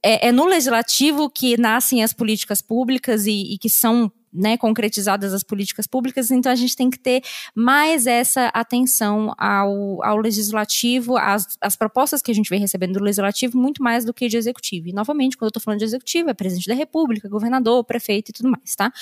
É, 0.03 0.29
é 0.29 0.33
no 0.33 0.47
legislativo 0.47 1.29
que 1.29 1.61
nascem 1.61 2.03
as 2.03 2.15
políticas 2.15 2.63
públicas 2.63 3.27
e, 3.27 3.55
e 3.55 3.59
que 3.59 3.69
são 3.69 4.11
né, 4.33 4.57
concretizadas 4.57 5.35
as 5.35 5.43
políticas 5.43 5.87
públicas, 5.87 6.31
então 6.31 6.51
a 6.51 6.55
gente 6.55 6.77
tem 6.77 6.89
que 6.89 6.99
ter 6.99 7.23
mais 7.55 8.07
essa 8.07 8.47
atenção 8.49 9.35
ao, 9.37 10.03
ao 10.05 10.17
legislativo, 10.19 11.17
às, 11.17 11.57
às 11.61 11.77
propostas 11.77 12.23
que 12.23 12.31
a 12.31 12.35
gente 12.35 12.49
vem 12.49 12.61
recebendo 12.61 12.95
do 12.95 13.05
legislativo, 13.05 13.59
muito 13.59 13.83
mais 13.83 14.05
do 14.05 14.15
que 14.15 14.29
de 14.29 14.37
executivo. 14.37 14.89
E, 14.89 14.93
novamente, 14.93 15.37
quando 15.37 15.47
eu 15.47 15.51
estou 15.51 15.63
falando 15.63 15.79
de 15.79 15.85
executivo, 15.85 16.31
é 16.31 16.35
presidente 16.35 16.69
da 16.69 16.75
república, 16.75 17.29
governador, 17.29 17.85
prefeito 17.85 18.31
e 18.31 18.33
tudo 18.33 18.51
mais, 18.51 18.75
tá? 18.77 18.93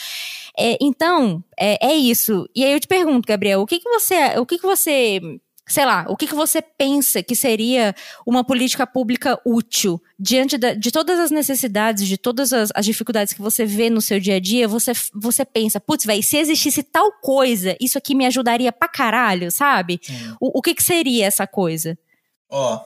É, 0.59 0.76
então, 0.81 1.43
é, 1.59 1.89
é, 1.89 1.95
isso. 1.95 2.49
E 2.55 2.64
aí 2.64 2.72
eu 2.72 2.81
te 2.81 2.89
pergunto, 2.89 3.26
Gabriel, 3.26 3.61
o 3.61 3.66
que, 3.66 3.79
que 3.79 3.89
você. 3.89 4.39
O 4.39 4.47
que, 4.47 4.59
que 4.59 4.66
você 4.66 5.20
sei 5.69 5.85
lá, 5.85 6.07
o 6.09 6.16
que, 6.16 6.27
que 6.27 6.35
você 6.35 6.62
pensa 6.62 7.23
que 7.23 7.37
seria 7.37 7.95
uma 8.27 8.43
política 8.43 8.87
pública 8.87 9.39
útil 9.45 10.03
diante 10.19 10.57
da, 10.57 10.73
de 10.73 10.91
todas 10.91 11.19
as 11.21 11.31
necessidades, 11.31 12.09
de 12.09 12.16
todas 12.16 12.53
as, 12.53 12.71
as, 12.75 12.87
dificuldades 12.87 13.33
que 13.35 13.43
você 13.43 13.64
vê 13.66 13.91
no 13.91 14.01
seu 14.01 14.19
dia 14.19 14.37
a 14.37 14.41
dia, 14.41 14.66
você, 14.66 14.93
você 15.14 15.45
pensa, 15.45 15.79
putz, 15.79 16.05
velho, 16.05 16.23
se 16.23 16.39
existisse 16.39 16.83
tal 16.83 17.12
coisa, 17.21 17.77
isso 17.79 17.99
aqui 17.99 18.14
me 18.14 18.27
ajudaria 18.27 18.73
pra 18.73 18.89
caralho, 18.89 19.53
sabe? 19.53 20.01
O, 20.41 20.59
o 20.59 20.62
que, 20.62 20.75
que 20.75 20.83
seria 20.83 21.27
essa 21.27 21.47
coisa? 21.47 21.97
Ó, 22.51 22.83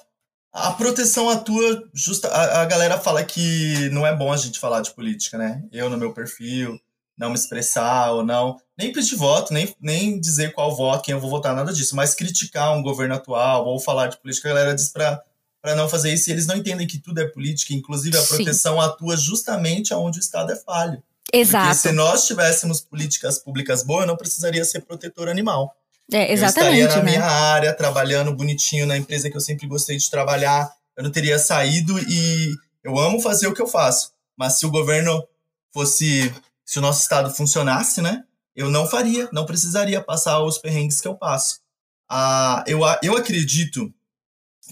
a 0.52 0.72
proteção 0.72 1.30
atua 1.30 1.88
justa. 1.94 2.28
A, 2.28 2.62
a 2.62 2.64
galera 2.66 2.98
fala 2.98 3.24
que 3.24 3.88
não 3.90 4.06
é 4.06 4.14
bom 4.14 4.32
a 4.32 4.36
gente 4.36 4.58
falar 4.58 4.82
de 4.82 4.92
política, 4.92 5.38
né? 5.38 5.62
Eu 5.72 5.88
no 5.88 5.96
meu 5.96 6.12
perfil 6.12 6.78
não 7.16 7.30
me 7.30 7.34
expressar 7.34 8.12
ou 8.12 8.24
não, 8.24 8.58
nem 8.76 8.92
pedir 8.92 9.16
voto, 9.16 9.52
nem, 9.52 9.74
nem 9.80 10.18
dizer 10.18 10.52
qual 10.52 10.74
voto, 10.74 11.04
quem 11.04 11.12
eu 11.12 11.20
vou 11.20 11.30
votar, 11.30 11.54
nada 11.54 11.72
disso, 11.72 11.94
mas 11.94 12.14
criticar 12.14 12.76
um 12.76 12.82
governo 12.82 13.14
atual 13.14 13.66
ou 13.66 13.78
falar 13.78 14.08
de 14.08 14.16
política, 14.18 14.48
a 14.48 14.54
galera 14.54 14.74
diz 14.74 14.88
para 14.88 15.22
para 15.62 15.76
não 15.76 15.88
fazer 15.88 16.12
isso, 16.12 16.28
e 16.28 16.32
eles 16.32 16.48
não 16.48 16.56
entendem 16.56 16.88
que 16.88 16.98
tudo 16.98 17.20
é 17.20 17.24
política, 17.24 17.72
inclusive 17.72 18.18
a 18.18 18.22
proteção 18.22 18.74
Sim. 18.74 18.80
atua 18.80 19.16
justamente 19.16 19.94
onde 19.94 20.18
o 20.18 20.20
Estado 20.20 20.50
é 20.50 20.56
falho. 20.56 21.00
Exato. 21.32 21.66
Porque 21.66 21.78
se 21.78 21.92
nós 21.92 22.26
tivéssemos 22.26 22.80
políticas 22.80 23.38
públicas 23.38 23.84
boas, 23.84 24.02
eu 24.02 24.08
não 24.08 24.16
precisaria 24.16 24.64
ser 24.64 24.80
protetor 24.80 25.28
animal. 25.28 25.72
É, 26.12 26.32
exatamente. 26.32 26.80
Eu 26.80 26.88
estaria 26.88 26.88
na 26.88 27.04
né? 27.04 27.10
minha 27.12 27.24
área, 27.24 27.72
trabalhando 27.72 28.34
bonitinho 28.34 28.86
na 28.86 28.96
empresa 28.96 29.30
que 29.30 29.36
eu 29.36 29.40
sempre 29.40 29.68
gostei 29.68 29.96
de 29.96 30.10
trabalhar. 30.10 30.70
Eu 30.96 31.04
não 31.04 31.12
teria 31.12 31.38
saído 31.38 31.98
e 32.00 32.54
eu 32.82 32.98
amo 32.98 33.20
fazer 33.20 33.46
o 33.46 33.54
que 33.54 33.62
eu 33.62 33.68
faço. 33.68 34.12
Mas 34.36 34.58
se 34.58 34.66
o 34.66 34.70
governo 34.70 35.26
fosse 35.72 36.34
se 36.64 36.78
o 36.78 36.82
nosso 36.82 37.02
estado 37.02 37.34
funcionasse, 37.34 38.00
né? 38.00 38.24
Eu 38.54 38.70
não 38.70 38.86
faria, 38.86 39.28
não 39.32 39.46
precisaria 39.46 40.02
passar 40.02 40.42
os 40.42 40.58
perrengues 40.58 41.00
que 41.00 41.08
eu 41.08 41.14
passo. 41.14 41.60
Ah, 42.08 42.62
eu, 42.66 42.80
eu 43.02 43.16
acredito 43.16 43.92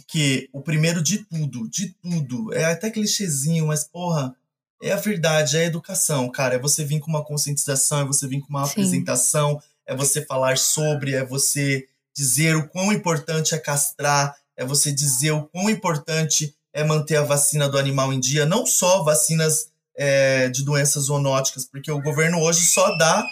que 0.07 0.49
o 0.53 0.61
primeiro 0.61 1.03
de 1.03 1.19
tudo, 1.25 1.69
de 1.69 1.95
tudo, 2.03 2.53
é 2.53 2.65
até 2.65 2.91
clichêzinho, 2.91 3.67
mas 3.67 3.85
porra, 3.85 4.35
é 4.83 4.93
a 4.93 4.97
verdade, 4.97 5.57
é 5.57 5.61
a 5.61 5.65
educação, 5.65 6.31
cara. 6.31 6.55
É 6.55 6.59
você 6.59 6.85
vir 6.85 7.01
com 7.01 7.11
uma 7.11 7.25
conscientização, 7.25 8.01
é 8.01 8.05
você 8.05 8.27
vir 8.27 8.41
com 8.41 8.49
uma 8.49 8.65
Sim. 8.65 8.71
apresentação, 8.71 9.63
é 9.87 9.95
você 9.95 10.25
falar 10.25 10.59
sobre, 10.59 11.15
é 11.15 11.25
você 11.25 11.87
dizer 12.15 12.57
o 12.57 12.69
quão 12.69 12.93
importante 12.93 13.55
é 13.55 13.59
castrar, 13.59 14.37
é 14.57 14.65
você 14.65 14.93
dizer 14.93 15.33
o 15.33 15.45
quão 15.45 15.71
importante 15.71 16.55
é 16.73 16.85
manter 16.85 17.17
a 17.17 17.23
vacina 17.23 17.69
do 17.69 17.79
animal 17.79 18.13
em 18.13 18.21
dia, 18.21 18.47
não 18.47 18.65
só 18.65 19.03
vacinas 19.03 19.70
é, 19.97 20.49
de 20.49 20.65
doenças 20.65 21.05
zoonóticas, 21.05 21.65
porque 21.65 21.91
o 21.91 22.01
governo 22.01 22.41
hoje 22.41 22.65
só 22.67 22.97
dá 22.97 23.25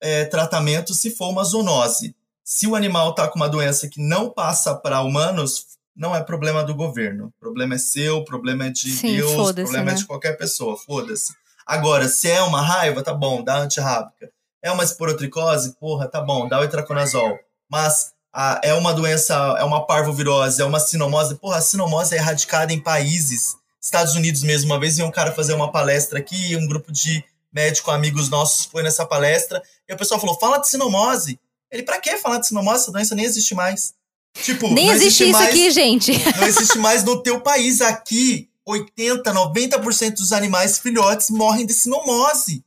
é, 0.00 0.24
tratamento 0.24 0.94
se 0.94 1.10
for 1.10 1.28
uma 1.28 1.44
zoonose. 1.44 2.14
Se 2.44 2.66
o 2.66 2.74
animal 2.74 3.10
está 3.10 3.28
com 3.28 3.36
uma 3.36 3.48
doença 3.48 3.88
que 3.88 4.00
não 4.00 4.30
passa 4.30 4.74
para 4.74 5.02
humanos, 5.02 5.66
não 5.94 6.14
é 6.14 6.22
problema 6.22 6.64
do 6.64 6.74
governo. 6.74 7.26
O 7.26 7.40
problema 7.40 7.74
é 7.74 7.78
seu, 7.78 8.18
o 8.18 8.24
problema 8.24 8.66
é 8.66 8.70
de 8.70 8.90
Sim, 8.90 9.16
Deus, 9.16 9.32
o 9.32 9.54
problema 9.54 9.78
é 9.78 9.84
né? 9.84 9.92
é 9.92 9.94
de 9.96 10.06
qualquer 10.06 10.36
pessoa, 10.38 10.76
foda-se. 10.76 11.34
Agora, 11.66 12.08
se 12.08 12.30
é 12.30 12.40
uma 12.40 12.62
raiva, 12.62 13.02
tá 13.02 13.12
bom, 13.12 13.42
dá 13.42 13.58
antirrábica. 13.58 14.30
É 14.62 14.70
uma 14.70 14.84
esporotricose, 14.84 15.76
porra, 15.78 16.08
tá 16.08 16.20
bom, 16.20 16.48
dá 16.48 16.60
o 16.60 16.64
itraconazol. 16.64 17.38
Mas 17.68 18.12
a, 18.32 18.60
é 18.64 18.72
uma 18.72 18.94
doença, 18.94 19.34
é 19.58 19.64
uma 19.64 19.84
parvovirose, 19.86 20.62
é 20.62 20.64
uma 20.64 20.80
sinomose, 20.80 21.34
porra, 21.34 21.58
a 21.58 21.60
sinomose 21.60 22.14
é 22.14 22.18
erradicada 22.18 22.72
em 22.72 22.80
países 22.80 23.56
Estados 23.80 24.14
Unidos 24.14 24.42
mesmo. 24.42 24.70
Uma 24.70 24.80
vez 24.80 24.96
veio 24.96 25.08
um 25.08 25.12
cara 25.12 25.32
fazer 25.32 25.54
uma 25.54 25.70
palestra 25.70 26.18
aqui, 26.18 26.56
um 26.56 26.66
grupo 26.66 26.92
de 26.92 27.24
médicos 27.52 27.92
amigos 27.92 28.28
nossos 28.28 28.66
foi 28.66 28.82
nessa 28.82 29.06
palestra, 29.06 29.62
e 29.88 29.92
o 29.92 29.96
pessoal 29.96 30.20
falou: 30.20 30.38
fala 30.38 30.58
de 30.58 30.68
sinomose. 30.68 31.38
Ele, 31.70 31.82
pra 31.82 32.00
que 32.00 32.16
falar 32.16 32.38
de 32.38 32.46
sinomose? 32.46 32.82
Essa 32.82 32.92
doença 32.92 33.14
nem 33.14 33.24
existe 33.24 33.54
mais. 33.54 33.94
Tipo, 34.42 34.68
nem 34.68 34.88
existe, 34.88 35.06
existe 35.06 35.24
isso 35.24 35.32
mais, 35.32 35.48
aqui, 35.48 35.70
gente. 35.70 36.12
Não 36.38 36.46
existe 36.46 36.78
mais 36.78 37.04
no 37.04 37.22
teu 37.22 37.40
país. 37.40 37.80
Aqui, 37.80 38.48
80, 38.64 39.32
90% 39.32 40.14
dos 40.14 40.32
animais 40.32 40.78
filhotes 40.78 41.30
morrem 41.30 41.66
de 41.66 41.74
sinomose. 41.74 42.64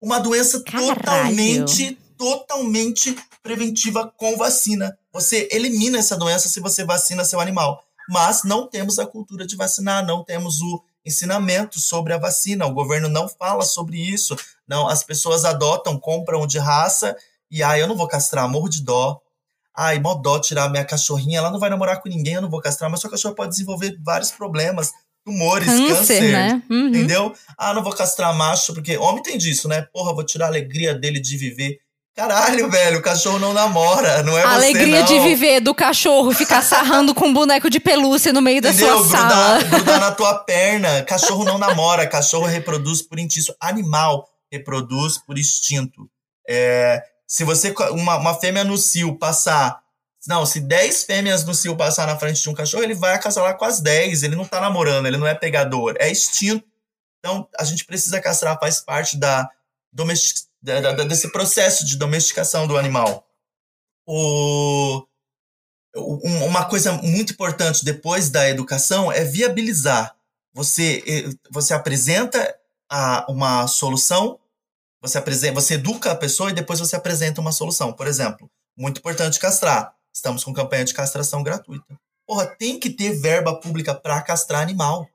Uma 0.00 0.18
doença 0.18 0.62
Caralho. 0.62 0.96
totalmente, 0.96 1.98
totalmente 2.16 3.16
preventiva 3.42 4.12
com 4.16 4.36
vacina. 4.36 4.98
Você 5.12 5.48
elimina 5.52 5.98
essa 5.98 6.16
doença 6.16 6.48
se 6.48 6.60
você 6.60 6.84
vacina 6.84 7.24
seu 7.24 7.40
animal 7.40 7.84
mas 8.10 8.42
não 8.42 8.66
temos 8.66 8.98
a 8.98 9.06
cultura 9.06 9.46
de 9.46 9.54
vacinar, 9.54 10.04
não 10.04 10.24
temos 10.24 10.60
o 10.60 10.82
ensinamento 11.06 11.78
sobre 11.78 12.12
a 12.12 12.18
vacina. 12.18 12.66
O 12.66 12.74
governo 12.74 13.08
não 13.08 13.28
fala 13.28 13.62
sobre 13.62 13.98
isso. 13.98 14.36
Não, 14.66 14.88
as 14.88 15.04
pessoas 15.04 15.44
adotam, 15.44 15.96
compram 15.96 16.44
de 16.44 16.58
raça 16.58 17.16
e 17.48 17.62
ah, 17.62 17.78
eu 17.78 17.86
não 17.86 17.96
vou 17.96 18.08
castrar, 18.08 18.48
morro 18.48 18.68
de 18.68 18.82
dó. 18.82 19.20
Ai, 19.76 20.00
mó 20.00 20.14
dó 20.14 20.40
tirar 20.40 20.68
minha 20.68 20.84
cachorrinha, 20.84 21.38
ela 21.38 21.52
não 21.52 21.60
vai 21.60 21.70
namorar 21.70 22.02
com 22.02 22.08
ninguém, 22.08 22.34
eu 22.34 22.42
não 22.42 22.50
vou 22.50 22.60
castrar, 22.60 22.90
mas 22.90 23.00
sua 23.00 23.08
cachorra 23.08 23.34
pode 23.34 23.52
desenvolver 23.52 23.96
vários 24.02 24.32
problemas, 24.32 24.92
tumores, 25.24 25.68
câncer, 25.68 25.94
câncer 25.94 26.32
né? 26.32 26.62
uhum. 26.68 26.88
entendeu? 26.88 27.32
Ah, 27.56 27.72
não 27.72 27.82
vou 27.82 27.94
castrar 27.94 28.34
macho, 28.34 28.74
porque 28.74 28.98
homem 28.98 29.22
tem 29.22 29.38
disso, 29.38 29.68
né? 29.68 29.82
Porra, 29.82 30.12
vou 30.12 30.24
tirar 30.24 30.46
a 30.46 30.48
alegria 30.48 30.92
dele 30.94 31.20
de 31.20 31.36
viver. 31.36 31.78
Caralho, 32.16 32.70
velho, 32.70 32.98
o 32.98 33.02
cachorro 33.02 33.38
não 33.38 33.52
namora, 33.52 34.22
não 34.22 34.36
é 34.36 34.42
a 34.42 34.48
você, 34.48 34.54
alegria 34.54 35.00
não. 35.00 35.06
de 35.06 35.20
viver 35.20 35.60
do 35.60 35.74
cachorro 35.74 36.32
ficar 36.34 36.60
sarrando 36.60 37.14
com 37.14 37.28
um 37.28 37.32
boneco 37.32 37.70
de 37.70 37.80
pelúcia 37.80 38.32
no 38.32 38.42
meio 38.42 38.60
da 38.60 38.70
Entendeu? 38.70 38.98
sua 38.98 39.02
grudar, 39.02 39.30
sala. 39.30 39.64
Grudar 39.64 40.00
na 40.00 40.10
tua 40.10 40.34
perna. 40.44 41.02
Cachorro 41.04 41.44
não 41.44 41.56
namora, 41.56 42.06
cachorro 42.06 42.46
reproduz 42.46 43.00
por 43.00 43.18
instinto. 43.18 43.54
Animal 43.60 44.28
reproduz 44.52 45.16
por 45.18 45.38
instinto. 45.38 46.10
É, 46.48 47.02
se 47.26 47.44
você, 47.44 47.72
uma, 47.92 48.16
uma 48.16 48.34
fêmea 48.34 48.64
no 48.64 48.76
cio 48.76 49.16
passar 49.16 49.80
não, 50.26 50.44
se 50.44 50.60
10 50.60 51.04
fêmeas 51.04 51.44
no 51.44 51.54
cio 51.54 51.74
passar 51.74 52.06
na 52.06 52.18
frente 52.18 52.42
de 52.42 52.50
um 52.50 52.54
cachorro, 52.54 52.82
ele 52.82 52.94
vai 52.94 53.14
acasalar 53.14 53.56
com 53.56 53.64
as 53.64 53.80
10. 53.80 54.22
Ele 54.22 54.36
não 54.36 54.44
tá 54.44 54.60
namorando, 54.60 55.06
ele 55.06 55.16
não 55.16 55.26
é 55.26 55.34
pegador, 55.34 55.94
é 55.98 56.10
instinto. 56.10 56.66
Então, 57.18 57.48
a 57.58 57.64
gente 57.64 57.84
precisa 57.84 58.20
castrar, 58.20 58.58
faz 58.58 58.80
parte 58.80 59.16
da 59.16 59.48
domesticação 59.92 60.49
da, 60.49 60.49
da, 60.49 60.49
desse 60.62 61.30
processo 61.32 61.84
de 61.84 61.96
domesticação 61.96 62.66
do 62.66 62.76
animal. 62.76 63.26
O, 64.06 65.06
uma 65.96 66.64
coisa 66.66 66.92
muito 66.92 67.32
importante 67.32 67.84
depois 67.84 68.30
da 68.30 68.48
educação 68.48 69.10
é 69.10 69.24
viabilizar. 69.24 70.14
Você, 70.52 71.28
você 71.50 71.74
apresenta 71.74 72.56
a, 72.90 73.24
uma 73.28 73.66
solução, 73.66 74.38
você, 75.00 75.18
apresenta, 75.18 75.54
você 75.54 75.74
educa 75.74 76.12
a 76.12 76.16
pessoa 76.16 76.50
e 76.50 76.54
depois 76.54 76.80
você 76.80 76.96
apresenta 76.96 77.40
uma 77.40 77.52
solução. 77.52 77.92
Por 77.92 78.06
exemplo, 78.06 78.50
muito 78.76 78.98
importante 78.98 79.38
castrar. 79.38 79.94
Estamos 80.12 80.42
com 80.44 80.52
campanha 80.52 80.84
de 80.84 80.94
castração 80.94 81.42
gratuita. 81.42 81.98
Porra, 82.26 82.46
tem 82.46 82.78
que 82.78 82.90
ter 82.90 83.12
verba 83.12 83.58
pública 83.60 83.94
para 83.94 84.20
castrar 84.22 84.60
animal. 84.60 85.08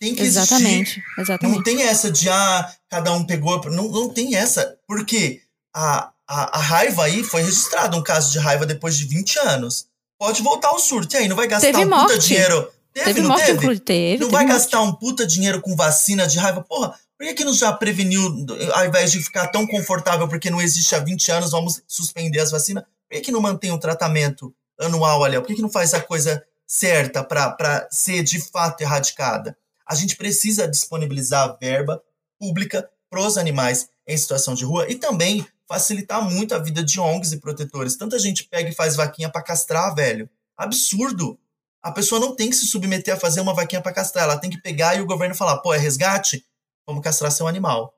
Tem 0.00 0.14
que 0.14 0.22
exatamente, 0.22 1.00
existir. 1.00 1.02
Exatamente. 1.18 1.56
Não 1.56 1.62
tem 1.62 1.82
essa 1.82 2.10
de, 2.10 2.28
ah, 2.28 2.72
cada 2.88 3.12
um 3.12 3.24
pegou. 3.24 3.60
Não, 3.70 3.88
não 3.88 4.08
tem 4.08 4.36
essa. 4.36 4.78
Porque 4.86 5.40
a, 5.74 6.12
a, 6.26 6.58
a 6.58 6.60
raiva 6.62 7.04
aí 7.04 7.24
foi 7.24 7.42
registrado 7.42 7.96
um 7.96 8.02
caso 8.02 8.30
de 8.30 8.38
raiva 8.38 8.64
depois 8.64 8.96
de 8.96 9.04
20 9.06 9.38
anos. 9.40 9.86
Pode 10.18 10.42
voltar 10.42 10.70
o 10.72 10.78
surto. 10.78 11.14
E 11.14 11.18
aí, 11.18 11.28
não 11.28 11.36
vai 11.36 11.48
gastar 11.48 11.66
Teve 11.72 11.84
um 11.84 11.88
morte. 11.88 12.12
puta 12.12 12.18
dinheiro. 12.18 12.70
Teve, 12.92 13.06
Teve 13.06 13.20
não 13.20 13.28
morte, 13.28 13.46
teve? 13.46 13.58
inclusive. 13.58 13.84
Teve. 13.84 14.12
não 14.12 14.26
teve 14.26 14.32
vai 14.32 14.46
morte. 14.46 14.54
gastar 14.56 14.82
um 14.82 14.92
puta 14.92 15.26
dinheiro 15.26 15.60
com 15.60 15.74
vacina 15.76 16.26
de 16.26 16.38
raiva? 16.38 16.62
Porra, 16.62 16.94
por 17.16 17.26
que, 17.26 17.34
que 17.34 17.44
não 17.44 17.52
já 17.52 17.72
preveniu, 17.72 18.46
ao 18.74 18.86
invés 18.86 19.10
de 19.10 19.20
ficar 19.22 19.48
tão 19.48 19.66
confortável 19.66 20.28
porque 20.28 20.50
não 20.50 20.60
existe 20.60 20.94
há 20.94 21.00
20 21.00 21.30
anos, 21.32 21.50
vamos 21.50 21.82
suspender 21.86 22.38
as 22.40 22.50
vacinas? 22.52 22.84
Por 22.84 23.16
que, 23.16 23.20
que 23.22 23.32
não 23.32 23.40
mantém 23.40 23.72
um 23.72 23.78
tratamento 23.78 24.54
anual 24.80 25.24
ali? 25.24 25.36
Por 25.40 25.46
que, 25.48 25.56
que 25.56 25.62
não 25.62 25.68
faz 25.70 25.92
a 25.94 26.00
coisa 26.00 26.42
certa 26.66 27.24
para 27.24 27.88
ser 27.90 28.22
de 28.22 28.40
fato 28.40 28.80
erradicada? 28.82 29.56
A 29.88 29.94
gente 29.94 30.16
precisa 30.16 30.68
disponibilizar 30.68 31.56
verba 31.58 32.02
pública 32.38 32.88
para 33.08 33.20
os 33.20 33.38
animais 33.38 33.88
em 34.06 34.16
situação 34.16 34.54
de 34.54 34.64
rua 34.64 34.86
e 34.88 34.94
também 34.94 35.46
facilitar 35.66 36.22
muito 36.22 36.54
a 36.54 36.58
vida 36.58 36.82
de 36.82 37.00
ONGs 37.00 37.32
e 37.32 37.38
protetores. 37.38 37.96
Tanta 37.96 38.18
gente 38.18 38.44
pega 38.44 38.68
e 38.68 38.74
faz 38.74 38.96
vaquinha 38.96 39.30
para 39.30 39.42
castrar, 39.42 39.94
velho. 39.94 40.28
Absurdo. 40.56 41.38
A 41.82 41.90
pessoa 41.92 42.20
não 42.20 42.34
tem 42.34 42.50
que 42.50 42.56
se 42.56 42.66
submeter 42.66 43.14
a 43.14 43.20
fazer 43.20 43.40
uma 43.40 43.54
vaquinha 43.54 43.80
para 43.80 43.92
castrar. 43.92 44.24
Ela 44.24 44.38
tem 44.38 44.50
que 44.50 44.60
pegar 44.60 44.96
e 44.96 45.00
o 45.00 45.06
governo 45.06 45.34
falar: 45.34 45.58
pô, 45.58 45.72
é 45.72 45.78
resgate? 45.78 46.44
Vamos 46.86 47.02
castrar 47.02 47.30
seu 47.30 47.46
animal. 47.46 47.94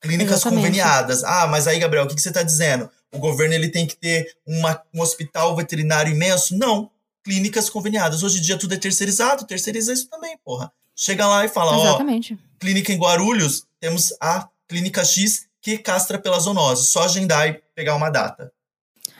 Clínicas 0.00 0.40
Exatamente. 0.40 0.60
conveniadas. 0.60 1.24
Ah, 1.24 1.46
mas 1.46 1.66
aí, 1.66 1.78
Gabriel, 1.78 2.04
o 2.04 2.08
que, 2.08 2.14
que 2.14 2.20
você 2.20 2.28
está 2.28 2.42
dizendo? 2.42 2.90
O 3.12 3.18
governo 3.18 3.54
ele 3.54 3.68
tem 3.68 3.86
que 3.86 3.96
ter 3.96 4.36
uma, 4.46 4.82
um 4.92 5.00
hospital 5.00 5.54
veterinário 5.56 6.12
imenso? 6.12 6.56
Não. 6.56 6.90
Clínicas 7.24 7.68
conveniadas. 7.70 8.22
Hoje 8.22 8.38
em 8.38 8.42
dia 8.42 8.58
tudo 8.58 8.74
é 8.74 8.78
terceirizado. 8.78 9.46
Terceiriza 9.46 9.92
isso 9.92 10.08
também, 10.08 10.38
porra. 10.44 10.72
Chega 10.96 11.26
lá 11.26 11.44
e 11.44 11.48
fala: 11.48 11.76
ó, 11.76 11.84
Exatamente. 11.88 12.38
clínica 12.58 12.92
em 12.92 12.98
Guarulhos, 12.98 13.64
temos 13.78 14.14
a 14.20 14.48
clínica 14.66 15.04
X 15.04 15.46
que 15.60 15.76
castra 15.78 16.18
pela 16.18 16.38
zoonose. 16.40 16.86
Só 16.86 17.04
agendar 17.04 17.48
e 17.48 17.60
pegar 17.74 17.94
uma 17.94 18.08
data. 18.10 18.50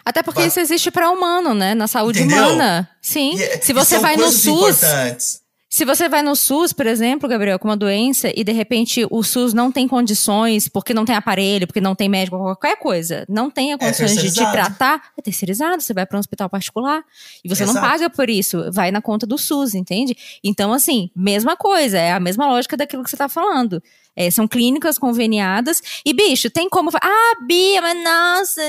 Até 0.04 0.22
porque 0.22 0.40
Vai- 0.40 0.48
isso 0.48 0.60
existe 0.60 0.90
para 0.90 1.10
humano, 1.10 1.52
né? 1.52 1.74
Na 1.74 1.86
saúde 1.88 2.20
Entendeu? 2.22 2.44
humana. 2.44 2.88
Sim. 3.02 3.34
E 3.36 3.42
é- 3.42 3.60
Se 3.60 3.72
você 3.72 3.98
vai 3.98 4.16
no 4.16 4.30
SUS, 4.30 4.46
importantes. 4.82 5.40
Se 5.76 5.84
você 5.84 6.08
vai 6.08 6.22
no 6.22 6.34
SUS, 6.34 6.72
por 6.72 6.86
exemplo, 6.86 7.28
Gabriel, 7.28 7.58
com 7.58 7.68
uma 7.68 7.76
doença 7.76 8.32
e 8.34 8.42
de 8.42 8.50
repente 8.50 9.06
o 9.10 9.22
SUS 9.22 9.52
não 9.52 9.70
tem 9.70 9.86
condições, 9.86 10.68
porque 10.68 10.94
não 10.94 11.04
tem 11.04 11.14
aparelho, 11.14 11.66
porque 11.66 11.82
não 11.82 11.94
tem 11.94 12.08
médico, 12.08 12.38
qualquer 12.38 12.78
coisa, 12.78 13.26
não 13.28 13.50
tem 13.50 13.76
condições 13.76 14.16
de 14.16 14.32
te 14.32 14.50
tratar, 14.50 15.10
é 15.18 15.20
terceirizado, 15.20 15.82
você 15.82 15.92
vai 15.92 16.06
para 16.06 16.16
um 16.16 16.20
hospital 16.20 16.48
particular 16.48 17.04
e 17.44 17.48
você 17.50 17.66
não 17.66 17.74
Exato. 17.74 17.86
paga 17.86 18.08
por 18.08 18.30
isso, 18.30 18.72
vai 18.72 18.90
na 18.90 19.02
conta 19.02 19.26
do 19.26 19.36
SUS, 19.36 19.74
entende? 19.74 20.16
Então, 20.42 20.72
assim, 20.72 21.10
mesma 21.14 21.58
coisa, 21.58 21.98
é 21.98 22.10
a 22.10 22.20
mesma 22.20 22.46
lógica 22.46 22.74
daquilo 22.74 23.04
que 23.04 23.10
você 23.10 23.16
tá 23.18 23.28
falando. 23.28 23.82
É, 24.16 24.30
são 24.30 24.48
clínicas 24.48 24.98
conveniadas. 24.98 25.82
E, 26.04 26.14
bicho, 26.14 26.48
tem 26.48 26.68
como. 26.70 26.90
Ah, 27.02 27.32
Bia, 27.46 27.82
mas 27.82 28.02
nossa, 28.02 28.62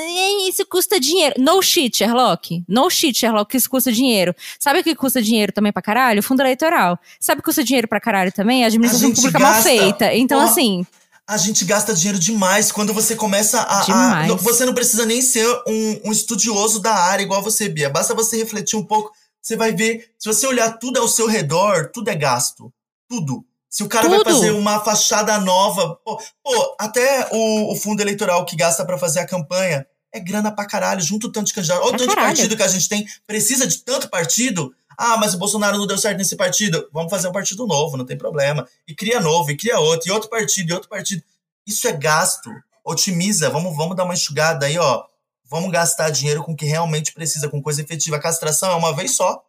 isso 0.48 0.66
custa 0.66 1.00
dinheiro. 1.00 1.36
No 1.40 1.62
shit, 1.62 1.98
Sherlock. 1.98 2.64
No 2.68 2.90
shit, 2.90 3.18
Sherlock, 3.18 3.50
que 3.52 3.58
isso 3.58 3.70
custa 3.70 3.92
dinheiro. 3.92 4.36
Sabe 4.60 4.80
o 4.80 4.84
que 4.84 4.94
custa 4.94 5.22
dinheiro 5.22 5.54
também 5.54 5.72
pra 5.72 5.82
caralho? 5.82 6.22
Fundo 6.22 6.42
eleitoral. 6.42 7.00
Sabe 7.20 7.40
o 7.40 7.42
que 7.42 7.46
custa 7.46 7.64
dinheiro 7.64 7.88
pra 7.88 8.02
caralho 8.02 8.32
também? 8.32 8.64
A 8.64 8.68
administração 8.68 9.12
A 9.12 9.16
pública 9.16 9.40
mal 9.40 9.54
gasta- 9.54 9.70
feita. 9.70 10.14
Então, 10.14 10.40
Porra, 10.40 10.52
assim, 10.52 10.86
A 11.30 11.38
gente 11.38 11.66
gasta 11.66 11.94
dinheiro 11.94 12.20
demais 12.20 12.72
quando 12.72 12.94
você 12.94 13.16
começa 13.16 13.60
a. 13.62 14.24
a- 14.24 14.28
você 14.36 14.66
não 14.66 14.74
precisa 14.74 15.06
nem 15.06 15.22
ser 15.22 15.46
um, 15.68 16.02
um 16.06 16.12
estudioso 16.12 16.80
da 16.82 16.94
área 16.94 17.24
igual 17.24 17.42
você, 17.44 17.68
Bia. 17.70 17.90
Basta 17.90 18.14
você 18.14 18.38
refletir 18.38 18.78
um 18.78 18.84
pouco. 18.84 19.12
Você 19.42 19.56
vai 19.56 19.74
ver. 19.74 20.10
Se 20.20 20.28
você 20.28 20.46
olhar 20.48 20.72
tudo 20.78 21.00
ao 21.00 21.08
seu 21.08 21.28
redor, 21.28 21.90
tudo 21.94 22.10
é 22.10 22.16
gasto. 22.16 22.72
Tudo. 23.10 23.46
Se 23.78 23.84
o 23.84 23.88
cara 23.88 24.10
vai 24.10 24.18
Tudo. 24.18 24.32
fazer 24.32 24.50
uma 24.50 24.84
fachada 24.84 25.38
nova. 25.40 26.00
Pô, 26.04 26.20
pô, 26.44 26.76
até 26.80 27.30
o, 27.32 27.72
o 27.72 27.76
fundo 27.76 28.02
eleitoral 28.02 28.44
que 28.44 28.56
gasta 28.56 28.84
pra 28.84 28.98
fazer 28.98 29.20
a 29.20 29.28
campanha 29.28 29.86
é 30.12 30.20
grana 30.20 30.52
pra 30.52 30.66
caralho, 30.66 31.00
junto 31.00 31.32
tanto 31.32 31.46
de 31.46 31.54
candidato. 31.54 31.84
Olha 31.84 31.94
o 31.94 31.98
tanto 32.00 32.10
de 32.10 32.16
partido 32.16 32.58
que 32.58 32.64
a 32.64 32.68
gente 32.68 32.90
tem. 32.90 33.06
Precisa 33.28 33.68
de 33.68 33.78
tanto 33.84 34.10
partido. 34.10 34.74
Ah, 34.98 35.16
mas 35.18 35.36
o 35.36 35.38
Bolsonaro 35.38 35.78
não 35.78 35.86
deu 35.86 35.96
certo 35.96 36.18
nesse 36.18 36.36
partido. 36.36 36.90
Vamos 36.92 37.12
fazer 37.12 37.28
um 37.28 37.32
partido 37.32 37.68
novo, 37.68 37.98
não 37.98 38.04
tem 38.04 38.18
problema. 38.18 38.68
E 38.88 38.96
cria 38.96 39.20
novo, 39.20 39.52
e 39.52 39.56
cria 39.56 39.78
outro, 39.78 40.10
e 40.10 40.12
outro 40.12 40.28
partido, 40.28 40.72
e 40.72 40.74
outro 40.74 40.90
partido. 40.90 41.22
Isso 41.64 41.88
é 41.88 41.92
gasto. 41.92 42.50
Otimiza, 42.84 43.48
vamos, 43.52 43.78
vamos 43.78 43.96
dar 43.96 44.06
uma 44.06 44.16
enxugada 44.16 44.66
aí, 44.66 44.80
ó. 44.80 45.04
Vamos 45.46 45.70
gastar 45.70 46.10
dinheiro 46.10 46.44
com 46.44 46.54
o 46.54 46.56
que 46.56 46.66
realmente 46.66 47.14
precisa, 47.14 47.48
com 47.48 47.62
coisa 47.62 47.84
efetiva. 47.84 48.16
A 48.16 48.20
castração 48.20 48.72
é 48.72 48.76
uma 48.76 48.96
vez 48.96 49.16
só. 49.16 49.40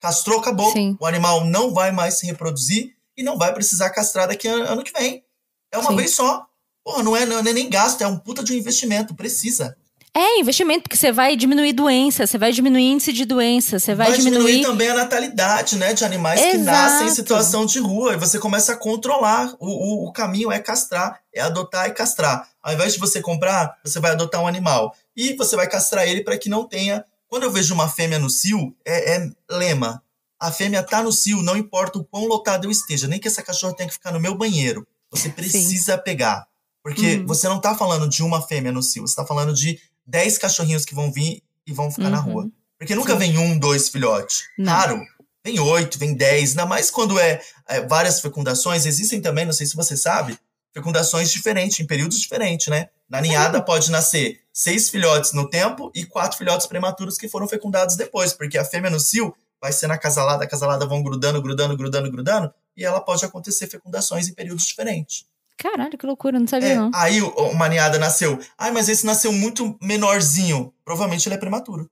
Castrou, 0.00 0.40
acabou. 0.40 0.72
Sim. 0.72 0.96
O 0.98 1.04
animal 1.04 1.44
não 1.44 1.74
vai 1.74 1.92
mais 1.92 2.14
se 2.14 2.24
reproduzir 2.24 2.94
e 3.16 3.22
não 3.22 3.38
vai 3.38 3.52
precisar 3.52 3.90
castrar 3.90 4.28
daqui 4.28 4.48
ano 4.48 4.82
que 4.82 4.92
vem. 4.92 5.24
É 5.72 5.78
uma 5.78 5.90
Sim. 5.90 5.96
vez 5.96 6.14
só. 6.14 6.46
Porra, 6.84 7.02
não 7.02 7.16
é, 7.16 7.24
não 7.24 7.38
é 7.38 7.52
nem 7.52 7.70
gasto, 7.70 8.02
é 8.02 8.06
um 8.06 8.18
puta 8.18 8.44
de 8.44 8.52
um 8.52 8.56
investimento. 8.56 9.14
Precisa. 9.14 9.76
é 10.14 10.38
investimento, 10.38 10.82
porque 10.82 10.96
você 10.96 11.10
vai 11.10 11.34
diminuir 11.34 11.72
doença, 11.72 12.26
você 12.26 12.38
vai 12.38 12.52
diminuir 12.52 12.84
índice 12.84 13.12
de 13.12 13.24
doença, 13.24 13.78
você 13.80 13.94
vai, 13.94 14.12
diminuir. 14.12 14.62
também 14.62 14.88
a 14.90 14.94
natalidade, 14.94 15.76
né? 15.76 15.92
De 15.92 16.04
animais 16.04 16.40
que 16.40 16.46
Exato. 16.46 16.64
nascem 16.64 17.06
em 17.08 17.14
situação 17.14 17.66
de 17.66 17.80
rua. 17.80 18.12
E 18.12 18.16
você 18.16 18.38
começa 18.38 18.74
a 18.74 18.76
controlar. 18.76 19.54
O, 19.58 19.66
o, 19.66 20.08
o 20.08 20.12
caminho 20.12 20.52
é 20.52 20.60
castrar, 20.60 21.20
é 21.34 21.40
adotar 21.40 21.88
e 21.88 21.92
castrar. 21.92 22.48
Ao 22.62 22.72
invés 22.72 22.92
de 22.92 23.00
você 23.00 23.20
comprar, 23.20 23.76
você 23.82 23.98
vai 23.98 24.12
adotar 24.12 24.40
um 24.40 24.46
animal. 24.46 24.94
E 25.16 25.34
você 25.34 25.56
vai 25.56 25.66
castrar 25.68 26.06
ele 26.06 26.22
para 26.22 26.38
que 26.38 26.48
não 26.48 26.68
tenha. 26.68 27.04
Quando 27.26 27.44
eu 27.44 27.50
vejo 27.50 27.74
uma 27.74 27.88
fêmea 27.88 28.18
no 28.18 28.30
cio, 28.30 28.76
é, 28.84 29.16
é 29.16 29.30
lema. 29.50 30.03
A 30.46 30.52
fêmea 30.52 30.82
tá 30.82 31.02
no 31.02 31.10
cio, 31.10 31.42
não 31.42 31.56
importa 31.56 31.98
o 31.98 32.04
quão 32.04 32.26
lotado 32.26 32.66
eu 32.66 32.70
esteja, 32.70 33.08
nem 33.08 33.18
que 33.18 33.26
essa 33.26 33.42
cachorra 33.42 33.74
tenha 33.74 33.88
que 33.88 33.94
ficar 33.94 34.12
no 34.12 34.20
meu 34.20 34.34
banheiro. 34.34 34.86
Você 35.10 35.28
precisa 35.30 35.96
pegar. 35.96 36.46
Porque 36.82 37.16
Uhum. 37.16 37.26
você 37.26 37.48
não 37.48 37.58
tá 37.58 37.74
falando 37.74 38.06
de 38.06 38.22
uma 38.22 38.42
fêmea 38.46 38.70
no 38.70 38.82
cio, 38.82 39.06
você 39.08 39.16
tá 39.16 39.24
falando 39.24 39.54
de 39.54 39.80
10 40.06 40.36
cachorrinhos 40.36 40.84
que 40.84 40.94
vão 40.94 41.10
vir 41.10 41.42
e 41.66 41.72
vão 41.72 41.90
ficar 41.90 42.10
na 42.10 42.18
Uhum. 42.18 42.32
rua. 42.32 42.50
Porque 42.78 42.94
nunca 42.94 43.12
Sim. 43.14 43.18
vem 43.20 43.38
um, 43.38 43.58
dois 43.58 43.88
filhotes. 43.88 44.42
Não. 44.58 44.70
Raro. 44.70 45.00
Vem 45.42 45.58
oito, 45.60 45.98
vem 45.98 46.12
dez. 46.14 46.50
Ainda 46.50 46.66
mais 46.66 46.90
quando 46.90 47.18
é, 47.18 47.40
é, 47.66 47.80
várias 47.86 48.20
fecundações. 48.20 48.84
Existem 48.84 49.22
também, 49.22 49.46
não 49.46 49.52
sei 49.54 49.66
se 49.66 49.74
você 49.74 49.96
sabe, 49.96 50.38
fecundações 50.74 51.30
diferentes, 51.30 51.80
em 51.80 51.86
períodos 51.86 52.20
diferentes, 52.20 52.66
né? 52.66 52.88
Na 53.08 53.20
ninhada 53.20 53.62
pode 53.62 53.90
nascer 53.90 54.40
seis 54.52 54.90
filhotes 54.90 55.32
no 55.32 55.48
tempo 55.48 55.90
e 55.94 56.04
quatro 56.04 56.36
filhotes 56.36 56.66
prematuros 56.66 57.16
que 57.16 57.28
foram 57.28 57.48
fecundados 57.48 57.96
depois. 57.96 58.32
Porque 58.34 58.58
a 58.58 58.64
fêmea 58.64 58.90
no 58.90 59.00
cio 59.00 59.34
vai 59.64 59.72
sendo 59.72 59.92
acasalada, 59.92 60.44
acasalada 60.44 60.84
vão 60.84 61.02
grudando, 61.02 61.40
grudando, 61.40 61.74
grudando, 61.74 62.10
grudando. 62.10 62.52
E 62.76 62.84
ela 62.84 63.00
pode 63.00 63.24
acontecer 63.24 63.66
fecundações 63.66 64.28
em 64.28 64.34
períodos 64.34 64.66
diferentes. 64.66 65.24
Caralho, 65.56 65.96
que 65.96 66.04
loucura, 66.04 66.38
não 66.38 66.46
sabia 66.46 66.68
É, 66.68 66.74
não. 66.76 66.90
aí 66.94 67.22
o- 67.22 67.30
uma 67.48 67.66
ninhada 67.66 67.98
nasceu. 67.98 68.38
Ai, 68.58 68.70
mas 68.72 68.90
esse 68.90 69.06
nasceu 69.06 69.32
muito 69.32 69.74
menorzinho. 69.80 70.70
Provavelmente 70.84 71.26
ele 71.26 71.36
é 71.36 71.38
prematuro. 71.38 71.88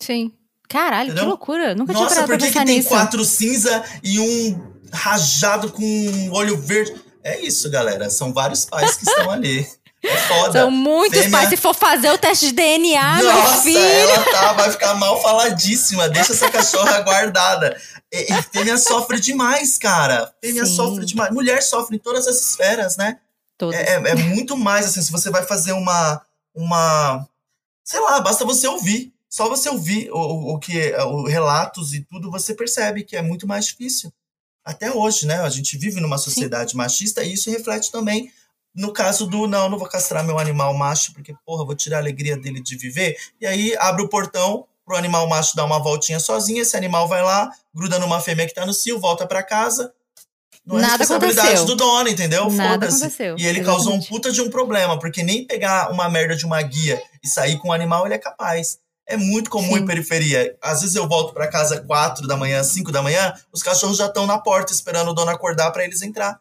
Sim. 0.00 0.32
Caralho, 0.68 1.06
Entendeu? 1.08 1.24
que 1.24 1.28
loucura. 1.30 1.74
Nunca 1.74 1.92
tinha 1.92 2.04
Nossa, 2.04 2.14
parado 2.14 2.32
por 2.32 2.38
pra 2.38 2.46
que, 2.46 2.52
que 2.52 2.58
pensar 2.58 2.64
tem 2.66 2.76
nisso. 2.76 2.88
quatro 2.90 3.24
cinza 3.24 3.82
e 4.04 4.20
um 4.20 4.72
rajado 4.92 5.72
com 5.72 5.82
um 5.82 6.30
olho 6.32 6.56
verde? 6.56 6.94
É 7.24 7.40
isso, 7.40 7.68
galera. 7.70 8.08
São 8.08 8.32
vários 8.32 8.64
pais 8.64 8.94
que 8.96 9.02
estão 9.02 9.30
ali. 9.32 9.66
É 10.04 10.16
foda. 10.16 10.60
São 10.60 10.70
muitos 10.70 11.20
Fêmea- 11.20 11.30
pais. 11.38 11.48
Se 11.48 11.56
for 11.56 11.74
fazer 11.74 12.10
o 12.10 12.18
teste 12.18 12.46
de 12.46 12.52
DNA, 12.52 13.16
meu 13.18 13.32
Nossa, 13.32 13.62
filho. 13.62 13.78
ela 13.78 14.24
tá, 14.32 14.52
vai 14.54 14.70
ficar 14.72 14.94
mal 14.94 15.20
faladíssima. 15.22 16.08
Deixa 16.08 16.32
essa 16.32 16.50
cachorra 16.50 17.00
guardada. 17.00 17.80
E, 18.12 18.32
e 18.32 18.42
fêmea 18.42 18.76
sofre 18.78 19.20
demais, 19.20 19.78
cara. 19.78 20.32
Fêmea 20.42 20.66
Sim. 20.66 20.74
sofre 20.74 21.04
demais. 21.06 21.32
Mulher 21.32 21.62
sofre 21.62 21.96
em 21.96 21.98
todas 22.00 22.26
as 22.26 22.36
esferas, 22.40 22.96
né? 22.96 23.18
Todos. 23.56 23.76
É, 23.76 23.94
é- 23.94 24.08
é 24.10 24.14
muito 24.16 24.56
mais 24.56 24.86
assim, 24.86 25.02
se 25.02 25.12
você 25.12 25.30
vai 25.30 25.44
fazer 25.44 25.72
uma. 25.72 26.20
uma 26.54 27.26
sei 27.84 28.00
lá, 28.00 28.20
basta 28.20 28.44
você 28.44 28.66
ouvir. 28.66 29.12
Só 29.30 29.48
você 29.48 29.68
ouvir 29.70 30.10
o, 30.12 30.54
o, 30.54 30.58
que 30.58 30.78
é, 30.78 31.02
o 31.04 31.24
relatos 31.26 31.94
e 31.94 32.00
tudo, 32.00 32.30
você 32.30 32.54
percebe 32.54 33.02
que 33.02 33.16
é 33.16 33.22
muito 33.22 33.46
mais 33.46 33.66
difícil. 33.66 34.12
Até 34.64 34.90
hoje, 34.92 35.26
né? 35.26 35.40
A 35.40 35.48
gente 35.48 35.78
vive 35.78 36.00
numa 36.00 36.18
sociedade 36.18 36.76
machista 36.76 37.22
e 37.24 37.32
isso 37.32 37.50
reflete 37.50 37.90
também 37.90 38.30
no 38.74 38.92
caso 38.92 39.26
do 39.26 39.46
não, 39.46 39.68
não 39.68 39.78
vou 39.78 39.88
castrar 39.88 40.24
meu 40.24 40.38
animal 40.38 40.72
macho, 40.74 41.12
porque, 41.12 41.34
porra, 41.44 41.64
vou 41.64 41.74
tirar 41.74 41.96
a 41.98 42.00
alegria 42.00 42.36
dele 42.36 42.62
de 42.62 42.76
viver. 42.76 43.16
E 43.40 43.46
aí 43.46 43.76
abre 43.78 44.02
o 44.02 44.08
portão 44.08 44.66
pro 44.84 44.96
animal 44.96 45.28
macho 45.28 45.54
dar 45.54 45.64
uma 45.64 45.78
voltinha 45.78 46.18
sozinho, 46.18 46.62
esse 46.62 46.76
animal 46.76 47.06
vai 47.06 47.22
lá, 47.22 47.50
gruda 47.74 47.98
numa 47.98 48.20
fêmea 48.20 48.46
que 48.46 48.54
tá 48.54 48.66
no 48.66 48.72
cio, 48.72 48.98
volta 48.98 49.26
pra 49.26 49.42
casa. 49.42 49.92
Não 50.64 50.78
é 50.78 50.82
Nada 50.82 50.98
responsabilidade 50.98 51.48
aconteceu. 51.48 51.66
do 51.66 51.76
dono, 51.76 52.08
entendeu? 52.08 52.50
Nada 52.50 52.86
aconteceu. 52.86 53.36
E 53.36 53.46
ele 53.46 53.64
causou 53.64 53.92
um 53.92 53.96
Exatamente. 53.96 54.08
puta 54.08 54.32
de 54.32 54.40
um 54.40 54.48
problema, 54.50 54.98
porque 54.98 55.22
nem 55.22 55.44
pegar 55.44 55.90
uma 55.90 56.08
merda 56.08 56.36
de 56.36 56.46
uma 56.46 56.60
guia 56.62 57.02
e 57.22 57.28
sair 57.28 57.58
com 57.58 57.68
o 57.68 57.72
animal 57.72 58.06
ele 58.06 58.14
é 58.14 58.18
capaz. 58.18 58.78
É 59.04 59.16
muito 59.16 59.50
comum 59.50 59.74
Sim. 59.74 59.80
em 59.82 59.86
periferia. 59.86 60.56
Às 60.62 60.82
vezes 60.82 60.94
eu 60.94 61.08
volto 61.08 61.34
pra 61.34 61.48
casa 61.48 61.80
4 61.80 62.28
da 62.28 62.36
manhã, 62.36 62.62
5 62.62 62.92
da 62.92 63.02
manhã, 63.02 63.34
os 63.52 63.60
cachorros 63.62 63.98
já 63.98 64.06
estão 64.06 64.24
na 64.26 64.38
porta 64.38 64.72
esperando 64.72 65.08
o 65.08 65.12
dono 65.12 65.30
acordar 65.32 65.72
pra 65.72 65.84
eles 65.84 66.00
entrar. 66.00 66.40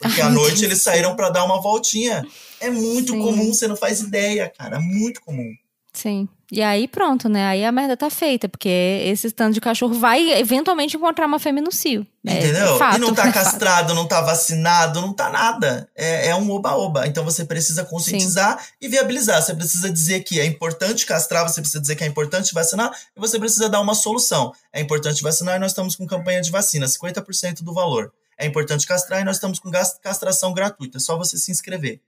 Porque 0.00 0.20
Ai, 0.20 0.28
à 0.28 0.30
noite 0.32 0.64
eles 0.64 0.82
saíram 0.82 1.14
pra 1.16 1.30
dar 1.30 1.44
uma 1.44 1.60
voltinha. 1.60 2.26
É 2.60 2.70
muito 2.70 3.12
Sim. 3.12 3.22
comum, 3.22 3.52
você 3.52 3.68
não 3.68 3.76
faz 3.76 4.00
ideia, 4.00 4.52
cara. 4.56 4.80
Muito 4.80 5.20
comum. 5.20 5.52
Sim. 5.92 6.28
E 6.50 6.60
aí 6.60 6.86
pronto, 6.86 7.28
né? 7.28 7.46
Aí 7.46 7.64
a 7.64 7.72
merda 7.72 7.96
tá 7.96 8.10
feita, 8.10 8.48
porque 8.48 8.68
esse 8.68 9.30
tanto 9.30 9.54
de 9.54 9.60
cachorro 9.60 9.94
vai 9.94 10.32
eventualmente 10.32 10.96
encontrar 10.96 11.26
uma 11.26 11.38
fêmea 11.38 11.62
no 11.62 11.72
cio. 11.72 12.06
É, 12.26 12.38
Entendeu? 12.38 12.74
É 12.74 12.78
fato, 12.78 12.96
e 12.96 13.00
não 13.00 13.14
tá 13.14 13.28
é 13.28 13.32
castrado, 13.32 13.88
fato. 13.88 13.94
não 13.94 14.06
tá 14.06 14.20
vacinado, 14.20 15.00
não 15.00 15.12
tá 15.12 15.30
nada. 15.30 15.88
É, 15.96 16.28
é 16.28 16.34
um 16.34 16.50
oba-oba. 16.50 17.06
Então 17.06 17.24
você 17.24 17.44
precisa 17.44 17.84
conscientizar 17.84 18.58
Sim. 18.58 18.66
e 18.82 18.88
viabilizar. 18.88 19.40
Você 19.40 19.54
precisa 19.54 19.90
dizer 19.90 20.20
que 20.24 20.38
é 20.40 20.44
importante 20.44 21.06
castrar, 21.06 21.48
você 21.48 21.60
precisa 21.60 21.80
dizer 21.80 21.96
que 21.96 22.04
é 22.04 22.06
importante 22.06 22.52
vacinar, 22.52 22.90
e 23.16 23.20
você 23.20 23.38
precisa 23.38 23.68
dar 23.68 23.80
uma 23.80 23.94
solução. 23.94 24.52
É 24.72 24.80
importante 24.80 25.22
vacinar 25.22 25.56
e 25.56 25.58
nós 25.60 25.70
estamos 25.70 25.96
com 25.96 26.06
campanha 26.06 26.40
de 26.40 26.50
vacina, 26.50 26.86
50% 26.86 27.62
do 27.62 27.72
valor. 27.72 28.12
É 28.38 28.46
importante 28.46 28.86
castrar 28.86 29.20
e 29.20 29.24
nós 29.24 29.36
estamos 29.36 29.58
com 29.58 29.70
castração 30.02 30.52
gratuita. 30.52 30.98
É 30.98 31.00
só 31.00 31.16
você 31.16 31.36
se 31.36 31.50
inscrever. 31.50 32.00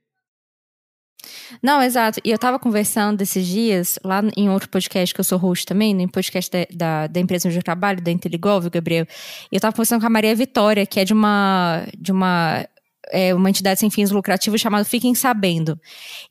Não, 1.61 1.81
exato. 1.81 2.19
E 2.23 2.31
eu 2.31 2.37
tava 2.37 2.59
conversando 2.59 3.21
esses 3.21 3.45
dias, 3.45 3.97
lá 4.03 4.21
em 4.35 4.49
outro 4.49 4.69
podcast 4.69 5.13
que 5.13 5.19
eu 5.19 5.23
sou 5.23 5.37
host 5.37 5.65
também, 5.65 5.93
no 5.93 6.09
podcast 6.09 6.51
da, 6.51 6.67
da, 6.71 7.07
da 7.07 7.19
empresa 7.19 7.47
onde 7.47 7.57
eu 7.57 7.63
trabalho, 7.63 8.01
da 8.01 8.11
Inteligov, 8.11 8.69
Gabriel. 8.69 9.05
E 9.51 9.55
eu 9.55 9.59
tava 9.59 9.73
conversando 9.73 10.01
com 10.01 10.07
a 10.07 10.09
Maria 10.09 10.35
Vitória, 10.35 10.85
que 10.85 10.99
é 10.99 11.05
de 11.05 11.13
uma, 11.13 11.85
de 11.97 12.11
uma 12.11 12.67
é 13.11 13.33
uma 13.33 13.49
entidade 13.49 13.79
sem 13.79 13.89
fins 13.89 14.11
lucrativos 14.11 14.59
chamada 14.59 14.85
Fiquem 14.85 15.15
Sabendo. 15.15 15.79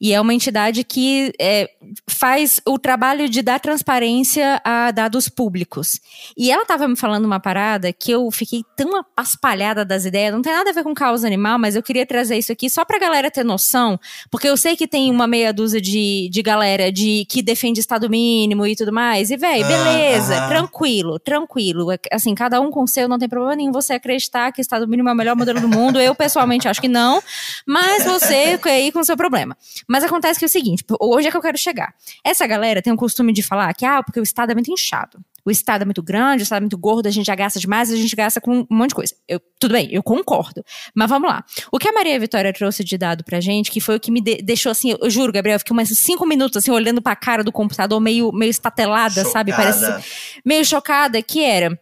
E 0.00 0.12
é 0.12 0.20
uma 0.20 0.34
entidade 0.34 0.84
que 0.84 1.32
é, 1.40 1.70
faz 2.08 2.60
o 2.66 2.78
trabalho 2.78 3.28
de 3.28 3.42
dar 3.42 3.60
transparência 3.60 4.60
a 4.64 4.90
dados 4.90 5.28
públicos. 5.28 6.00
E 6.36 6.50
ela 6.50 6.62
estava 6.62 6.86
me 6.88 6.96
falando 6.96 7.24
uma 7.24 7.40
parada 7.40 7.92
que 7.92 8.10
eu 8.10 8.30
fiquei 8.30 8.62
tão 8.76 8.96
apaspalhada 8.96 9.84
das 9.84 10.04
ideias, 10.04 10.32
não 10.32 10.42
tem 10.42 10.52
nada 10.52 10.70
a 10.70 10.72
ver 10.72 10.82
com 10.82 10.94
causa 10.94 11.26
animal, 11.26 11.58
mas 11.58 11.76
eu 11.76 11.82
queria 11.82 12.06
trazer 12.06 12.36
isso 12.36 12.52
aqui 12.52 12.68
só 12.68 12.84
pra 12.84 12.98
galera 12.98 13.30
ter 13.30 13.44
noção, 13.44 13.98
porque 14.30 14.48
eu 14.48 14.56
sei 14.56 14.76
que 14.76 14.86
tem 14.86 15.10
uma 15.10 15.26
meia 15.26 15.52
dúzia 15.52 15.80
de, 15.80 16.28
de 16.30 16.42
galera 16.42 16.90
de 16.92 17.24
que 17.28 17.42
defende 17.42 17.80
Estado 17.80 18.08
mínimo 18.08 18.66
e 18.66 18.76
tudo 18.76 18.92
mais. 18.92 19.30
E, 19.30 19.36
velho, 19.36 19.66
beleza, 19.66 20.44
ah, 20.44 20.48
tranquilo, 20.48 21.18
tranquilo. 21.18 21.88
Assim, 22.12 22.34
cada 22.34 22.60
um 22.60 22.70
com 22.70 22.84
o 22.84 22.88
seu, 22.88 23.08
não 23.08 23.18
tem 23.18 23.28
problema 23.28 23.56
nenhum 23.56 23.72
você 23.72 23.94
acreditar 23.94 24.52
que 24.52 24.60
Estado 24.60 24.86
mínimo 24.88 25.08
é 25.08 25.12
o 25.12 25.16
melhor 25.16 25.36
modelo 25.36 25.60
do 25.60 25.68
mundo. 25.68 26.00
Eu, 26.00 26.14
pessoalmente, 26.14 26.65
acho 26.70 26.80
que 26.80 26.88
não, 26.88 27.22
mas 27.66 28.04
você 28.04 28.58
aí 28.68 28.92
com 28.92 29.00
o 29.00 29.04
seu 29.04 29.16
problema. 29.16 29.56
Mas 29.88 30.04
acontece 30.04 30.38
que 30.38 30.44
é 30.44 30.48
o 30.48 30.50
seguinte, 30.50 30.84
hoje 31.00 31.28
é 31.28 31.30
que 31.30 31.36
eu 31.36 31.42
quero 31.42 31.58
chegar. 31.58 31.94
Essa 32.24 32.46
galera 32.46 32.82
tem 32.82 32.92
o 32.92 32.96
costume 32.96 33.32
de 33.32 33.42
falar 33.42 33.72
que, 33.74 33.84
ah, 33.84 34.02
porque 34.02 34.20
o 34.20 34.22
Estado 34.22 34.52
é 34.52 34.54
muito 34.54 34.70
inchado. 34.70 35.18
O 35.46 35.50
Estado 35.50 35.82
é 35.82 35.84
muito 35.84 36.02
grande, 36.02 36.42
o 36.42 36.44
Estado 36.44 36.58
é 36.58 36.62
muito 36.62 36.76
gordo, 36.76 37.06
a 37.06 37.10
gente 37.10 37.26
já 37.26 37.34
gasta 37.36 37.60
demais, 37.60 37.92
a 37.92 37.96
gente 37.96 38.16
gasta 38.16 38.40
com 38.40 38.60
um 38.62 38.66
monte 38.68 38.88
de 38.88 38.94
coisa. 38.96 39.14
Eu, 39.28 39.40
tudo 39.60 39.72
bem, 39.72 39.88
eu 39.92 40.02
concordo. 40.02 40.64
Mas 40.92 41.08
vamos 41.08 41.30
lá. 41.30 41.44
O 41.70 41.78
que 41.78 41.88
a 41.88 41.92
Maria 41.92 42.18
Vitória 42.18 42.52
trouxe 42.52 42.82
de 42.82 42.98
dado 42.98 43.22
pra 43.22 43.40
gente, 43.40 43.70
que 43.70 43.80
foi 43.80 43.94
o 43.94 44.00
que 44.00 44.10
me 44.10 44.20
de 44.20 44.38
deixou 44.42 44.72
assim, 44.72 44.96
eu 45.00 45.08
juro, 45.08 45.32
Gabriel, 45.32 45.54
eu 45.54 45.60
fiquei 45.60 45.72
umas 45.72 45.88
cinco 45.90 46.26
minutos 46.26 46.56
assim, 46.56 46.72
olhando 46.72 47.00
pra 47.00 47.14
cara 47.14 47.44
do 47.44 47.52
computador, 47.52 48.00
meio, 48.00 48.32
meio 48.32 48.50
estatelada, 48.50 49.22
chocada. 49.22 49.30
sabe? 49.30 49.52
Parece 49.52 50.04
meio 50.44 50.64
chocada, 50.64 51.22
que 51.22 51.44
era 51.44 51.78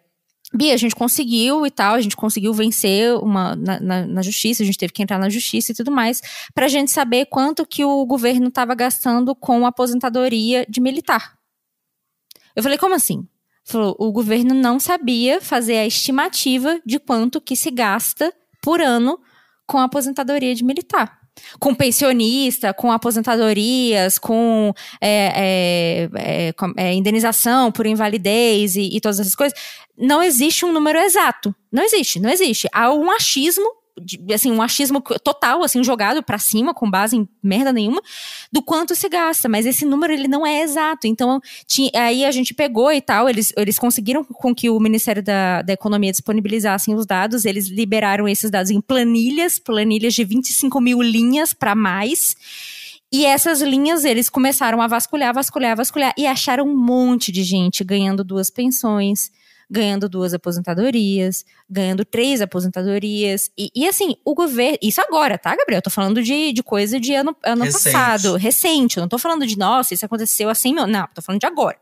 Bia, 0.55 0.75
a 0.75 0.77
gente 0.77 0.95
conseguiu 0.95 1.67
e 1.67 1.71
tal, 1.71 1.95
a 1.95 2.01
gente 2.01 2.15
conseguiu 2.15 2.55
vencer 2.55 3.17
uma, 3.17 3.57
na, 3.57 3.81
na, 3.81 4.07
na, 4.07 4.23
justiça, 4.23 4.63
a 4.63 4.67
gente 4.67 4.79
teve 4.79 4.93
que 4.93 5.03
entrar 5.03 5.19
na 5.19 5.29
justiça 5.29 5.73
e 5.73 5.75
tudo 5.75 5.91
mais, 5.91 6.23
pra 6.55 6.69
gente 6.69 6.93
saber 6.93 7.27
quanto 7.27 7.67
que 7.67 7.85
o 7.85 8.07
governo 8.07 8.49
estava 8.49 8.75
gastando 8.75 9.35
com 9.35 9.65
a 9.65 9.71
aposentadoria 9.71 10.65
de 10.69 10.81
militar. 10.81 11.37
Eu 12.55 12.63
falei, 12.63 12.79
como 12.79 12.95
assim? 12.95 13.27
Falou, 13.65 13.97
o 13.99 14.13
governo 14.13 14.55
não 14.55 14.79
sabia 14.79 15.41
fazer 15.41 15.79
a 15.79 15.87
estimativa 15.87 16.81
de 16.87 17.01
quanto 17.01 17.41
que 17.41 17.57
se 17.57 17.71
gasta 17.71 18.33
por 18.63 18.81
ano 18.81 19.19
com 19.67 19.79
a 19.79 19.85
aposentadoria 19.85 20.55
de 20.55 20.63
militar 20.63 21.24
com 21.59 21.74
pensionista, 21.74 22.72
com 22.72 22.93
aposentadorias, 22.93 24.18
com, 24.18 24.72
é, 25.01 25.32
é, 25.35 26.11
é, 26.14 26.55
é, 26.76 26.95
indenização 26.95 27.70
por 27.70 27.87
invalidez 27.87 28.76
e, 28.76 28.97
e 28.97 29.01
todas 29.01 29.20
essas 29.20 29.35
coisas, 29.35 29.59
não 29.97 30.22
existe 30.22 30.64
um 30.64 30.72
número 30.72 30.99
exato. 30.99 31.55
Não 31.72 31.82
existe, 31.82 32.20
não 32.20 32.30
existe. 32.30 32.68
Há 32.72 32.93
um 32.93 33.11
achismo 33.11 33.84
assim, 34.32 34.51
um 34.51 34.61
achismo 34.61 35.01
total, 35.22 35.62
assim, 35.62 35.82
jogado 35.84 36.22
para 36.22 36.38
cima, 36.38 36.74
com 36.74 36.90
base 36.90 37.16
em 37.16 37.28
merda 37.42 37.72
nenhuma, 37.72 38.03
do 38.53 38.62
quanto 38.62 38.95
se 38.95 39.09
gasta, 39.09 39.49
mas 39.49 39.66
esse 39.66 39.84
número 39.84 40.12
ele 40.12 40.26
não 40.26 40.47
é 40.47 40.62
exato. 40.62 41.07
Então, 41.07 41.40
tinha, 41.66 41.90
aí 41.95 42.24
a 42.24 42.30
gente 42.30 42.53
pegou 42.53 42.92
e 42.92 43.01
tal, 43.01 43.28
eles, 43.28 43.53
eles 43.57 43.78
conseguiram 43.78 44.24
com 44.24 44.55
que 44.55 44.68
o 44.68 44.80
Ministério 44.80 45.22
da, 45.22 45.62
da 45.62 45.72
Economia 45.72 46.11
disponibilizasse 46.11 46.92
os 46.92 47.07
dados, 47.07 47.45
eles 47.45 47.68
liberaram 47.68 48.28
esses 48.28 48.51
dados 48.51 48.70
em 48.70 48.80
planilhas, 48.80 49.59
planilhas 49.59 50.14
de 50.14 50.24
25 50.24 50.80
mil 50.80 51.01
linhas 51.01 51.53
para 51.53 51.74
mais. 51.74 52.36
E 53.12 53.24
essas 53.24 53.62
linhas 53.62 54.05
eles 54.05 54.28
começaram 54.28 54.82
a 54.82 54.88
vasculhar, 54.88 55.32
vasculhar, 55.32 55.76
vasculhar 55.76 56.12
e 56.18 56.26
acharam 56.26 56.66
um 56.66 56.76
monte 56.76 57.30
de 57.30 57.45
gente 57.45 57.84
ganhando 57.84 58.24
duas 58.24 58.51
pensões, 58.51 59.30
ganhando 59.71 60.09
duas 60.09 60.35
aposentadorias, 60.35 61.45
ganhando 61.69 62.05
três 62.05 62.41
aposentadorias. 62.41 63.51
E, 63.57 63.71
e, 63.75 63.89
assim, 63.89 64.17
o 64.25 64.35
governo. 64.35 64.79
Isso 64.83 65.01
agora, 65.01 65.39
tá, 65.39 65.55
Gabriel? 65.57 65.79
Eu 65.79 65.83
tô 65.83 65.91
falando 65.91 66.23
de, 66.23 66.53
de 66.53 66.62
coisa 66.62 67.01
de 67.01 67.15
ano, 67.15 67.37
ano 67.43 67.65
passado, 67.65 68.37
recente. 68.37 68.97
Eu 68.97 69.03
não 69.03 69.09
tô 69.09 69.19
falando 69.19 69.47
de, 69.47 69.59
nossa, 69.59 69.95
isso 69.95 70.05
aconteceu 70.05 70.49
assim, 70.49 70.75
meu. 70.75 70.87
Não, 70.87 71.07
tô 71.15 71.23
falando 71.23 71.41
de 71.41 71.47
agora. 71.47 71.77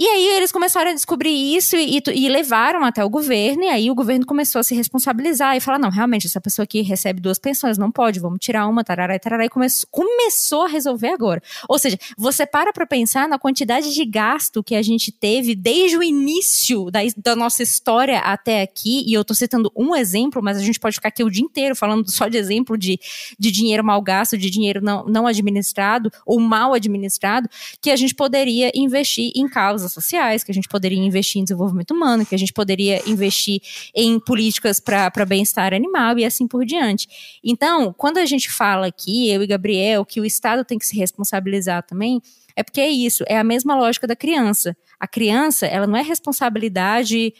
E 0.00 0.08
aí 0.08 0.28
eles 0.28 0.50
começaram 0.50 0.92
a 0.92 0.94
descobrir 0.94 1.54
isso 1.54 1.76
e, 1.76 2.02
e, 2.14 2.28
levaram 2.30 2.82
até 2.82 3.04
o 3.04 3.10
governo, 3.10 3.64
e 3.64 3.68
aí 3.68 3.90
o 3.90 3.94
governo 3.94 4.24
começou 4.24 4.58
a 4.58 4.62
se 4.62 4.74
responsabilizar 4.74 5.54
e 5.58 5.60
falar: 5.60 5.78
não, 5.78 5.90
realmente, 5.90 6.26
essa 6.26 6.40
pessoa 6.40 6.64
aqui 6.64 6.80
recebe 6.80 7.20
duas 7.20 7.38
pensões, 7.38 7.76
não 7.76 7.92
pode, 7.92 8.18
vamos 8.18 8.38
tirar 8.40 8.66
uma, 8.66 8.82
tarará 8.82 9.18
tarará, 9.18 9.44
e 9.44 9.50
come 9.50 9.66
começou 9.90 10.62
a 10.62 10.68
resolver 10.68 11.08
agora. 11.08 11.42
Ou 11.68 11.78
seja, 11.78 11.98
você 12.16 12.46
para 12.46 12.72
pra 12.72 12.86
pensar 12.86 13.28
na 13.28 13.38
quantidade 13.38 13.92
de 13.92 14.02
gasto 14.06 14.64
que 14.64 14.74
a 14.74 14.80
gente 14.80 15.12
teve 15.12 15.54
desde 15.54 15.98
o 15.98 16.02
início 16.02 16.90
da, 16.90 17.00
da 17.18 17.36
nossa 17.36 17.62
história 17.62 18.20
até 18.20 18.62
aqui, 18.62 19.04
e 19.06 19.12
eu 19.12 19.22
tô 19.22 19.34
citando 19.34 19.70
um 19.76 19.94
exemplo, 19.94 20.42
mas 20.42 20.56
a 20.56 20.62
gente 20.62 20.80
pode 20.80 20.94
ficar 20.94 21.08
aqui 21.08 21.22
o 21.22 21.28
dia 21.28 21.44
inteiro 21.44 21.76
falando 21.76 22.10
só 22.10 22.26
de 22.26 22.38
exemplo 22.38 22.78
de, 22.78 22.98
de 23.38 23.50
dinheiro 23.50 23.84
mal 23.84 24.00
gasto, 24.00 24.38
de 24.38 24.48
dinheiro 24.48 24.80
não, 24.82 25.04
não 25.04 25.26
administrado 25.26 26.10
ou 26.24 26.40
mal 26.40 26.72
administrado, 26.72 27.50
que 27.82 27.90
a 27.90 27.96
gente 27.96 28.14
poderia 28.14 28.72
investir 28.74 29.30
em 29.36 29.46
causas 29.46 29.89
sociais, 29.92 30.44
que 30.44 30.50
a 30.50 30.54
gente 30.54 30.68
poderia 30.68 30.98
investir 30.98 31.40
em 31.40 31.44
desenvolvimento 31.44 31.92
humano, 31.92 32.24
que 32.26 32.34
a 32.34 32.38
gente 32.38 32.52
poderia 32.52 33.00
investir 33.08 33.60
em 33.94 34.18
políticas 34.18 34.80
para 34.80 35.24
bem-estar 35.26 35.74
animal 35.74 36.18
e 36.18 36.24
assim 36.24 36.46
por 36.46 36.64
diante. 36.64 37.08
Então, 37.44 37.92
quando 37.96 38.18
a 38.18 38.26
gente 38.26 38.50
fala 38.50 38.86
aqui, 38.86 39.30
eu 39.30 39.42
e 39.42 39.46
Gabriel, 39.46 40.04
que 40.04 40.20
o 40.20 40.24
Estado 40.24 40.64
tem 40.64 40.78
que 40.78 40.86
se 40.86 40.96
responsabilizar 40.96 41.82
também, 41.82 42.20
é 42.56 42.62
porque 42.62 42.80
é 42.80 42.90
isso, 42.90 43.24
é 43.26 43.38
a 43.38 43.44
mesma 43.44 43.74
lógica 43.74 44.06
da 44.06 44.16
criança. 44.16 44.76
A 44.98 45.06
criança, 45.06 45.66
ela 45.66 45.86
não 45.86 45.96
é 45.96 46.02
responsabilidade 46.02 47.32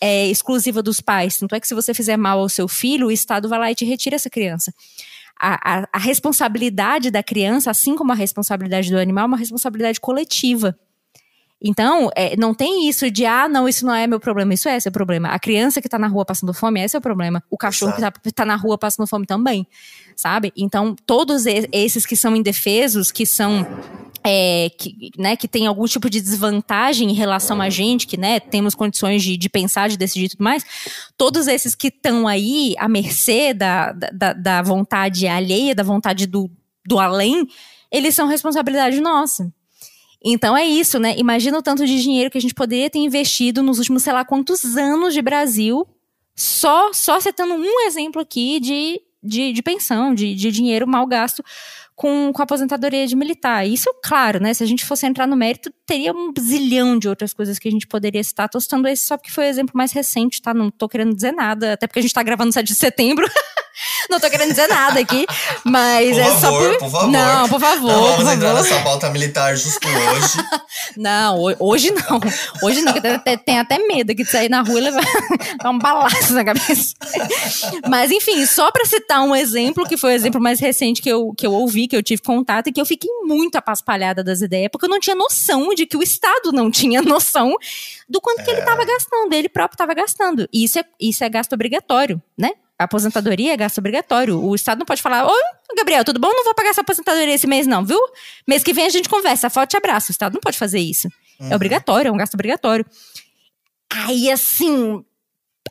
é, 0.00 0.28
exclusiva 0.28 0.82
dos 0.82 1.00
pais. 1.00 1.38
Tanto 1.38 1.54
é 1.54 1.60
que 1.60 1.66
se 1.66 1.74
você 1.74 1.92
fizer 1.92 2.16
mal 2.16 2.38
ao 2.38 2.48
seu 2.48 2.68
filho, 2.68 3.08
o 3.08 3.10
Estado 3.10 3.48
vai 3.48 3.58
lá 3.58 3.70
e 3.70 3.74
te 3.74 3.84
retira 3.84 4.14
essa 4.16 4.30
criança. 4.30 4.72
A, 5.38 5.80
a, 5.80 5.88
a 5.92 5.98
responsabilidade 5.98 7.10
da 7.10 7.22
criança, 7.22 7.70
assim 7.70 7.96
como 7.96 8.12
a 8.12 8.14
responsabilidade 8.14 8.90
do 8.90 8.98
animal, 8.98 9.24
é 9.24 9.26
uma 9.28 9.36
responsabilidade 9.36 9.98
coletiva. 9.98 10.78
Então, 11.62 12.08
é, 12.16 12.36
não 12.36 12.54
tem 12.54 12.88
isso 12.88 13.10
de, 13.10 13.26
ah, 13.26 13.46
não, 13.46 13.68
isso 13.68 13.84
não 13.84 13.94
é 13.94 14.06
meu 14.06 14.18
problema, 14.18 14.54
isso 14.54 14.68
é 14.68 14.80
seu 14.80 14.90
problema. 14.90 15.28
A 15.28 15.38
criança 15.38 15.82
que 15.82 15.88
tá 15.88 15.98
na 15.98 16.06
rua 16.06 16.24
passando 16.24 16.54
fome 16.54 16.80
é 16.80 16.88
seu 16.88 17.00
problema. 17.00 17.42
O 17.50 17.56
cachorro 17.56 17.94
Exato. 17.96 18.18
que 18.20 18.32
tá, 18.32 18.44
tá 18.44 18.46
na 18.46 18.56
rua 18.56 18.78
passando 18.78 19.06
fome 19.06 19.26
também, 19.26 19.66
sabe? 20.16 20.52
Então, 20.56 20.96
todos 21.04 21.44
esses 21.46 22.06
que 22.06 22.16
são 22.16 22.34
indefesos, 22.34 23.12
que 23.12 23.26
são 23.26 23.66
é, 24.24 24.70
que, 24.70 25.10
né, 25.18 25.36
que 25.36 25.48
tem 25.48 25.66
algum 25.66 25.84
tipo 25.84 26.08
de 26.08 26.20
desvantagem 26.20 27.10
em 27.10 27.14
relação 27.14 27.60
a 27.60 27.68
gente, 27.68 28.06
que 28.06 28.16
né, 28.16 28.40
temos 28.40 28.74
condições 28.74 29.22
de, 29.22 29.36
de 29.36 29.48
pensar, 29.48 29.88
de 29.88 29.96
decidir 29.96 30.26
e 30.26 30.28
tudo 30.30 30.44
mais, 30.44 30.64
todos 31.16 31.46
esses 31.46 31.74
que 31.74 31.88
estão 31.88 32.26
aí 32.26 32.74
à 32.78 32.88
mercê 32.88 33.52
da, 33.52 33.92
da, 33.92 34.32
da 34.32 34.62
vontade 34.62 35.26
alheia, 35.26 35.74
da 35.74 35.82
vontade 35.82 36.26
do, 36.26 36.50
do 36.86 36.98
além, 36.98 37.46
eles 37.90 38.14
são 38.14 38.28
responsabilidade 38.28 39.00
nossa. 39.00 39.52
Então 40.22 40.56
é 40.56 40.64
isso, 40.64 40.98
né? 40.98 41.14
Imagina 41.16 41.58
o 41.58 41.62
tanto 41.62 41.86
de 41.86 42.02
dinheiro 42.02 42.30
que 42.30 42.38
a 42.38 42.40
gente 42.40 42.54
poderia 42.54 42.90
ter 42.90 42.98
investido 42.98 43.62
nos 43.62 43.78
últimos, 43.78 44.02
sei 44.02 44.12
lá, 44.12 44.24
quantos 44.24 44.76
anos 44.76 45.14
de 45.14 45.22
Brasil, 45.22 45.86
só, 46.36 46.92
só 46.92 47.18
citando 47.20 47.54
um 47.54 47.80
exemplo 47.86 48.20
aqui 48.20 48.60
de, 48.60 49.00
de, 49.22 49.52
de 49.52 49.62
pensão, 49.62 50.14
de, 50.14 50.34
de 50.34 50.50
dinheiro 50.50 50.86
mal 50.86 51.06
gasto 51.06 51.42
com, 52.00 52.32
com 52.32 52.40
a 52.40 52.44
aposentadoria 52.44 53.06
de 53.06 53.14
militar. 53.14 53.66
Isso, 53.66 53.90
claro, 54.02 54.40
né? 54.40 54.54
Se 54.54 54.62
a 54.62 54.66
gente 54.66 54.86
fosse 54.86 55.06
entrar 55.06 55.26
no 55.26 55.36
mérito, 55.36 55.70
teria 55.84 56.14
um 56.14 56.32
zilhão 56.40 56.98
de 56.98 57.06
outras 57.06 57.34
coisas 57.34 57.58
que 57.58 57.68
a 57.68 57.70
gente 57.70 57.86
poderia 57.86 58.24
citar. 58.24 58.48
Tô 58.48 58.58
citando 58.58 58.88
esse 58.88 59.04
só 59.04 59.18
porque 59.18 59.30
foi 59.30 59.44
o 59.44 59.48
exemplo 59.48 59.72
mais 59.76 59.92
recente, 59.92 60.40
tá? 60.40 60.54
Não 60.54 60.70
tô 60.70 60.88
querendo 60.88 61.14
dizer 61.14 61.32
nada, 61.32 61.74
até 61.74 61.86
porque 61.86 61.98
a 61.98 62.02
gente 62.02 62.14
tá 62.14 62.22
gravando 62.22 62.46
no 62.46 62.52
7 62.54 62.66
de 62.66 62.74
setembro. 62.74 63.26
não 64.10 64.18
tô 64.18 64.28
querendo 64.28 64.50
dizer 64.50 64.66
nada 64.66 64.98
aqui, 64.98 65.24
mas 65.64 66.10
por 66.10 66.20
é 66.20 66.24
favor, 66.24 66.40
só 66.40 66.50
por... 66.50 66.78
por 66.78 66.90
favor. 66.90 67.10
Não, 67.10 67.48
por 67.48 67.60
favor, 67.60 67.92
não 67.92 68.02
vamos 68.02 68.16
favor. 68.16 68.32
entrar 68.32 68.54
nessa 68.54 68.80
pauta 68.80 69.10
militar 69.10 69.56
justo 69.56 69.86
hoje. 69.88 70.38
não, 70.96 71.38
hoje 71.58 71.90
não. 71.92 72.20
Hoje 72.62 72.82
não, 72.82 72.92
que 72.92 73.00
tenho 73.00 73.60
até 73.60 73.78
medo 73.78 74.10
aqui 74.10 74.24
de 74.24 74.30
sair 74.30 74.48
na 74.48 74.62
rua 74.62 74.78
e 74.78 74.82
levar 74.82 75.02
um 75.64 75.78
balaço 75.78 76.32
na 76.32 76.44
cabeça. 76.44 76.94
Mas 77.88 78.10
enfim, 78.10 78.44
só 78.46 78.70
para 78.72 78.84
citar 78.84 79.22
um 79.22 79.34
exemplo, 79.34 79.86
que 79.86 79.96
foi 79.96 80.12
o 80.12 80.14
exemplo 80.14 80.40
mais 80.40 80.58
recente 80.58 81.00
que 81.00 81.08
eu, 81.08 81.32
que 81.36 81.46
eu 81.46 81.52
ouvi, 81.52 81.86
que 81.86 81.96
eu 81.96 82.02
tive 82.02 82.20
contato 82.22 82.66
e 82.66 82.72
que 82.72 82.80
eu 82.80 82.86
fiquei 82.86 83.10
muito 83.22 83.56
apaspalhada 83.56 84.24
das 84.24 84.40
ideias, 84.40 84.68
porque 84.72 84.86
eu 84.86 84.90
não 84.90 84.98
tinha 84.98 85.14
noção 85.14 85.72
de 85.74 85.86
que 85.86 85.96
o 85.96 86.02
Estado 86.02 86.52
não 86.52 86.70
tinha 86.70 87.00
noção 87.00 87.54
do 88.08 88.20
quanto 88.20 88.40
é. 88.40 88.42
que 88.42 88.50
ele 88.50 88.60
estava 88.60 88.84
gastando, 88.84 89.32
ele 89.32 89.48
próprio 89.48 89.76
estava 89.76 89.94
gastando. 89.94 90.48
E 90.52 90.64
isso 90.64 90.78
é, 90.80 90.84
isso 91.00 91.22
é 91.22 91.28
gasto 91.28 91.52
obrigatório, 91.52 92.20
né? 92.36 92.50
A 92.80 92.84
aposentadoria 92.84 93.52
é 93.52 93.56
gasto 93.58 93.76
obrigatório. 93.76 94.42
O 94.42 94.54
Estado 94.54 94.78
não 94.78 94.86
pode 94.86 95.02
falar, 95.02 95.26
oi, 95.26 95.42
Gabriel, 95.76 96.02
tudo 96.02 96.18
bom? 96.18 96.32
Não 96.32 96.44
vou 96.44 96.54
pagar 96.54 96.70
essa 96.70 96.80
aposentadoria 96.80 97.34
esse 97.34 97.46
mês, 97.46 97.66
não, 97.66 97.84
viu? 97.84 98.00
Mês 98.48 98.62
que 98.62 98.72
vem 98.72 98.86
a 98.86 98.88
gente 98.88 99.06
conversa, 99.06 99.50
forte 99.50 99.76
abraço. 99.76 100.10
O 100.10 100.12
Estado 100.12 100.32
não 100.32 100.40
pode 100.40 100.56
fazer 100.56 100.78
isso. 100.78 101.06
Uhum. 101.38 101.52
É 101.52 101.56
obrigatório, 101.56 102.08
é 102.08 102.10
um 102.10 102.16
gasto 102.16 102.32
obrigatório. 102.32 102.86
Aí, 103.92 104.30
assim, 104.30 105.04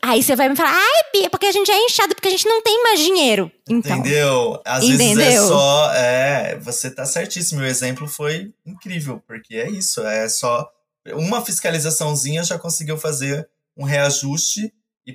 Aí 0.00 0.22
você 0.22 0.36
vai 0.36 0.48
me 0.48 0.54
falar, 0.54 0.72
ai, 0.72 1.10
Bia, 1.12 1.28
porque 1.28 1.46
a 1.46 1.52
gente 1.52 1.68
é 1.68 1.84
inchado, 1.84 2.14
porque 2.14 2.28
a 2.28 2.30
gente 2.30 2.46
não 2.46 2.62
tem 2.62 2.80
mais 2.80 3.00
dinheiro. 3.00 3.50
Então, 3.68 3.98
entendeu? 3.98 4.62
Às 4.64 4.84
entendeu? 4.84 5.16
vezes 5.16 5.34
é 5.34 5.46
só. 5.48 5.92
É, 5.92 6.58
você 6.60 6.90
tá 6.92 7.04
certíssimo. 7.04 7.60
O 7.60 7.66
exemplo 7.66 8.06
foi 8.06 8.54
incrível, 8.64 9.20
porque 9.26 9.56
é 9.56 9.68
isso. 9.68 10.00
É 10.06 10.28
só. 10.28 10.70
Uma 11.08 11.44
fiscalizaçãozinha 11.44 12.44
já 12.44 12.56
conseguiu 12.56 12.96
fazer 12.96 13.48
um 13.76 13.82
reajuste 13.82 14.72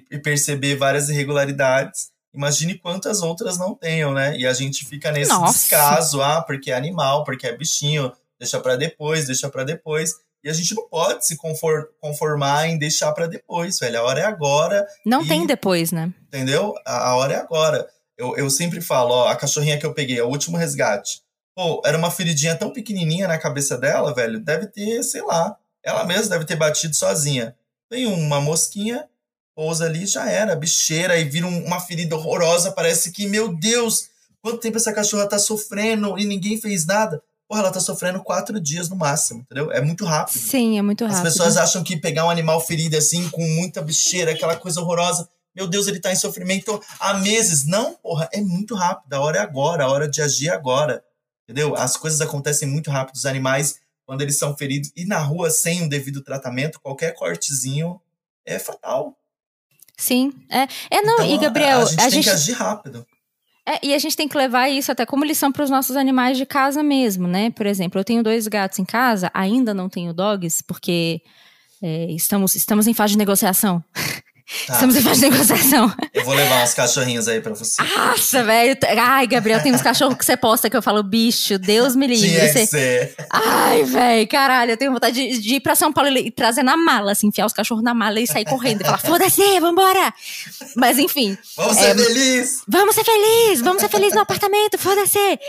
e, 0.10 0.20
perceber 0.20 0.76
várias 0.76 1.10
irregularidades. 1.10 2.10
Imagine 2.34 2.78
quantas 2.78 3.22
outras 3.22 3.58
não 3.58 3.74
tenham, 3.74 4.14
né? 4.14 4.38
E 4.38 4.46
a 4.46 4.54
gente 4.54 4.86
fica 4.86 5.12
nesse 5.12 5.32
Nossa. 5.32 5.54
descaso, 5.54 6.22
ah, 6.22 6.41
porque 6.41 6.72
é 6.72 6.76
animal, 6.76 7.24
porque 7.24 7.48
é 7.48 7.56
bichinho, 7.56 8.12
deixa 8.38 8.60
para 8.60 8.76
depois, 8.76 9.26
deixa 9.26 9.50
para 9.50 9.64
depois. 9.64 10.16
E 10.43 10.50
a 10.50 10.54
gente 10.54 10.76
não 10.76 10.88
pode 10.88 11.26
se 11.26 11.36
conformar 12.00 12.68
em 12.68 12.78
deixar 12.78 13.12
para 13.14 13.26
depois, 13.26 13.80
velho. 13.80 14.00
A 14.00 14.04
hora 14.04 14.20
é 14.20 14.26
agora. 14.26 14.86
Não 15.04 15.24
e, 15.24 15.28
tem 15.28 15.48
depois, 15.48 15.91
né? 15.91 16.14
Entendeu? 16.28 16.76
A, 16.86 17.16
hora 17.16 17.34
é 17.34 17.38
agora. 17.38 17.89
Eu, 18.16 18.38
eu 18.38 18.48
sempre 18.52 18.80
falo, 18.80 19.12
ó, 19.12 19.28
a 19.28 19.36
cachorrinha 19.36 19.80
que 19.80 19.86
eu 19.86 19.93
peguei, 19.93 20.20
é 20.20 20.24
o 20.24 20.30
último 20.30 20.56
resgate. 20.56 21.24
Pô, 21.56 21.82
era 21.84 21.98
uma 21.98 22.12
feridinha 22.12 22.56
tão 22.56 22.72
pequenininha 22.72 23.28
na 23.28 23.39
cabeça 23.39 23.76
dela, 23.76 24.14
velho. 24.14 24.39
Deve 24.39 24.68
ter, 24.68 25.02
sei 25.02 25.24
lá, 25.24 25.58
ela 25.84 26.04
mesma 26.04 26.30
deve 26.30 26.46
ter 26.46 26.56
batido 26.56 26.96
sozinha. 26.96 27.56
Vem 27.89 28.06
uma 28.06 28.39
mosquinha, 28.39 29.08
pousa 29.56 29.86
ali, 29.86 30.06
já 30.06 30.30
era, 30.30 30.56
bicheira, 30.56 31.18
e 31.18 31.24
vira 31.24 31.47
uma 31.47 31.80
ferida 31.80 32.16
horrorosa. 32.16 32.72
Parece 32.72 33.12
que, 33.12 33.26
meu 33.26 33.56
Deus, 33.56 34.10
quanto 34.41 34.60
tempo 34.60 34.78
essa 34.78 34.93
cachorra 34.93 35.28
tá 35.28 35.39
sofrendo 35.39 36.20
e 36.20 36.26
ninguém 36.26 36.60
fez 36.60 36.86
nada? 36.86 37.22
porra, 37.47 37.62
ela 37.62 37.72
tá 37.72 37.80
sofrendo 37.80 38.24
quatro 38.24 38.60
dias 38.60 38.89
no 38.89 38.95
máximo, 38.95 39.41
entendeu? 39.41 39.72
É 39.72 39.82
muito 39.82 40.03
rápido. 40.03 40.39
Sim, 40.39 40.78
é 40.78 40.82
muito 40.82 41.06
rápido. 41.06 41.18
As 41.28 41.34
pessoas 41.34 41.58
acham 41.58 41.84
que 41.84 41.95
pegar 41.95 42.26
um 42.26 42.30
animal 42.30 42.60
ferido 42.60 42.97
assim, 42.97 43.30
com 43.30 43.47
muita 43.47 43.82
bicheira, 43.82 44.32
aquela 44.32 44.56
coisa 44.56 44.82
horrorosa, 44.82 45.30
meu 45.56 45.68
Deus, 45.68 45.88
ele 45.88 45.99
tá 45.99 46.12
em 46.12 46.18
sofrimento 46.18 46.82
há 46.99 47.14
meses. 47.14 47.66
Não, 47.66 47.93
porra, 47.95 48.28
é 48.34 48.41
muito 48.41 48.76
rápido. 48.76 49.14
A 49.14 49.22
hora 49.22 49.38
é 49.38 49.41
agora, 49.41 49.86
a 49.86 49.89
hora 49.89 50.08
de 50.08 50.22
agir 50.22 50.49
é 50.49 50.51
agora. 50.51 51.01
Entendeu? 51.43 51.76
As 51.76 51.95
coisas 51.95 52.20
acontecem 52.20 52.68
muito 52.68 52.91
rápido. 52.91 53.16
Os 53.16 53.26
animais, 53.26 53.80
quando 54.06 54.22
eles 54.22 54.38
são 54.38 54.58
feridos, 54.58 54.91
e 54.95 55.06
na 55.06 55.20
rua 55.20 55.49
sem 55.49 55.82
um 55.82 55.88
devido 55.88 56.22
tratamento, 56.22 56.82
qualquer 56.82 57.14
cortezinho 57.14 58.01
é 58.45 58.60
fatal. 58.60 59.18
Sim, 59.98 60.34
é. 60.50 60.68
É, 60.89 61.02
não, 61.02 61.16
então, 61.16 61.26
e 61.26 61.38
Gabriel. 61.38 61.82
A 61.82 61.86
gente 61.86 62.00
a 62.00 62.04
tem 62.04 62.12
gente... 62.12 62.24
que 62.26 62.30
agir 62.30 62.54
rápido. 62.54 63.06
É, 63.68 63.80
e 63.82 63.96
a 63.96 63.98
gente 63.98 64.16
tem 64.16 64.28
que 64.28 64.38
levar 64.38 64.70
isso 64.70 64.91
até 64.91 65.06
como 65.06 65.26
lição 65.26 65.52
para 65.52 65.64
os 65.64 65.70
nossos 65.72 65.96
animais 65.96 66.38
de 66.38 66.46
casa 66.46 66.84
mesmo, 66.84 67.28
né? 67.28 67.50
Por 67.50 67.66
exemplo, 67.66 68.00
eu 68.00 68.04
tenho 68.04 68.22
dois 68.22 68.48
gatos 68.48 68.78
em 68.78 68.86
casa, 68.86 69.32
ainda 69.34 69.74
não 69.74 69.89
tenho 69.89 70.14
dogs, 70.14 70.64
porque 70.64 71.20
é, 71.82 72.12
estamos, 72.12 72.56
estamos 72.56 72.86
em 72.86 72.93
fase 72.93 73.14
de 73.14 73.18
negociação. 73.18 73.84
Tá. 74.68 74.74
Estamos 74.74 74.96
em 74.96 75.02
fase 75.02 75.22
de 75.22 75.30
negociação. 75.30 75.91
Eu 76.14 76.24
vou 76.24 76.36
levar 76.36 76.64
uns 76.64 76.74
cachorrinhos 76.74 77.28
aí 77.28 77.41
pra 77.41 77.54
você. 77.54 77.82
Nossa, 77.82 78.43
velho. 78.43 78.78
Ai, 79.00 79.26
Gabriel, 79.26 79.62
tem 79.62 79.74
uns 79.74 79.82
cachorros 79.82 80.16
que 80.16 80.24
você 80.24 80.38
posta 80.38 80.70
que 80.70 80.78
eu 80.78 80.84
falo, 80.84 81.02
bicho, 81.02 81.58
Deus 81.58 81.96
me 81.96 82.06
livre. 82.06 82.30
Tinha 82.30 82.54
que 82.54 82.66
ser. 82.68 83.16
Ai, 83.32 83.84
velho, 83.84 84.28
caralho, 84.28 84.72
eu 84.72 84.78
tenho 84.78 84.91
vontade 84.91 85.16
de, 85.16 85.39
de, 85.39 85.56
ir 85.56 85.60
pra 85.62 85.74
São 85.74 85.91
Paulo 85.91 86.16
e 86.16 86.30
trazer 86.30 86.62
na 86.62 86.78
mala, 86.78 87.14
assim, 87.14 87.28
enfiar 87.28 87.48
os 87.48 87.54
cachorros 87.54 87.84
na 87.84 87.96
mala 87.96 88.20
e 88.20 88.28
sair 88.28 88.46
correndo 88.46 88.82
e 88.82 88.86
falar, 88.86 89.00
foda-se, 89.00 89.60
vambora. 89.60 90.14
Mas 90.76 91.00
enfim. 91.00 91.36
Vamos 91.58 91.78
é, 91.78 91.82
ser 91.82 92.06
felizes. 92.06 92.62
Vamos 92.68 92.96
ser 92.96 93.04
felizes, 93.04 93.62
vamos 93.62 93.82
ser 93.82 93.89
felizes 93.89 94.14
no 94.14 94.22
apartamento, 94.22 94.78
foda-se. 94.78 95.39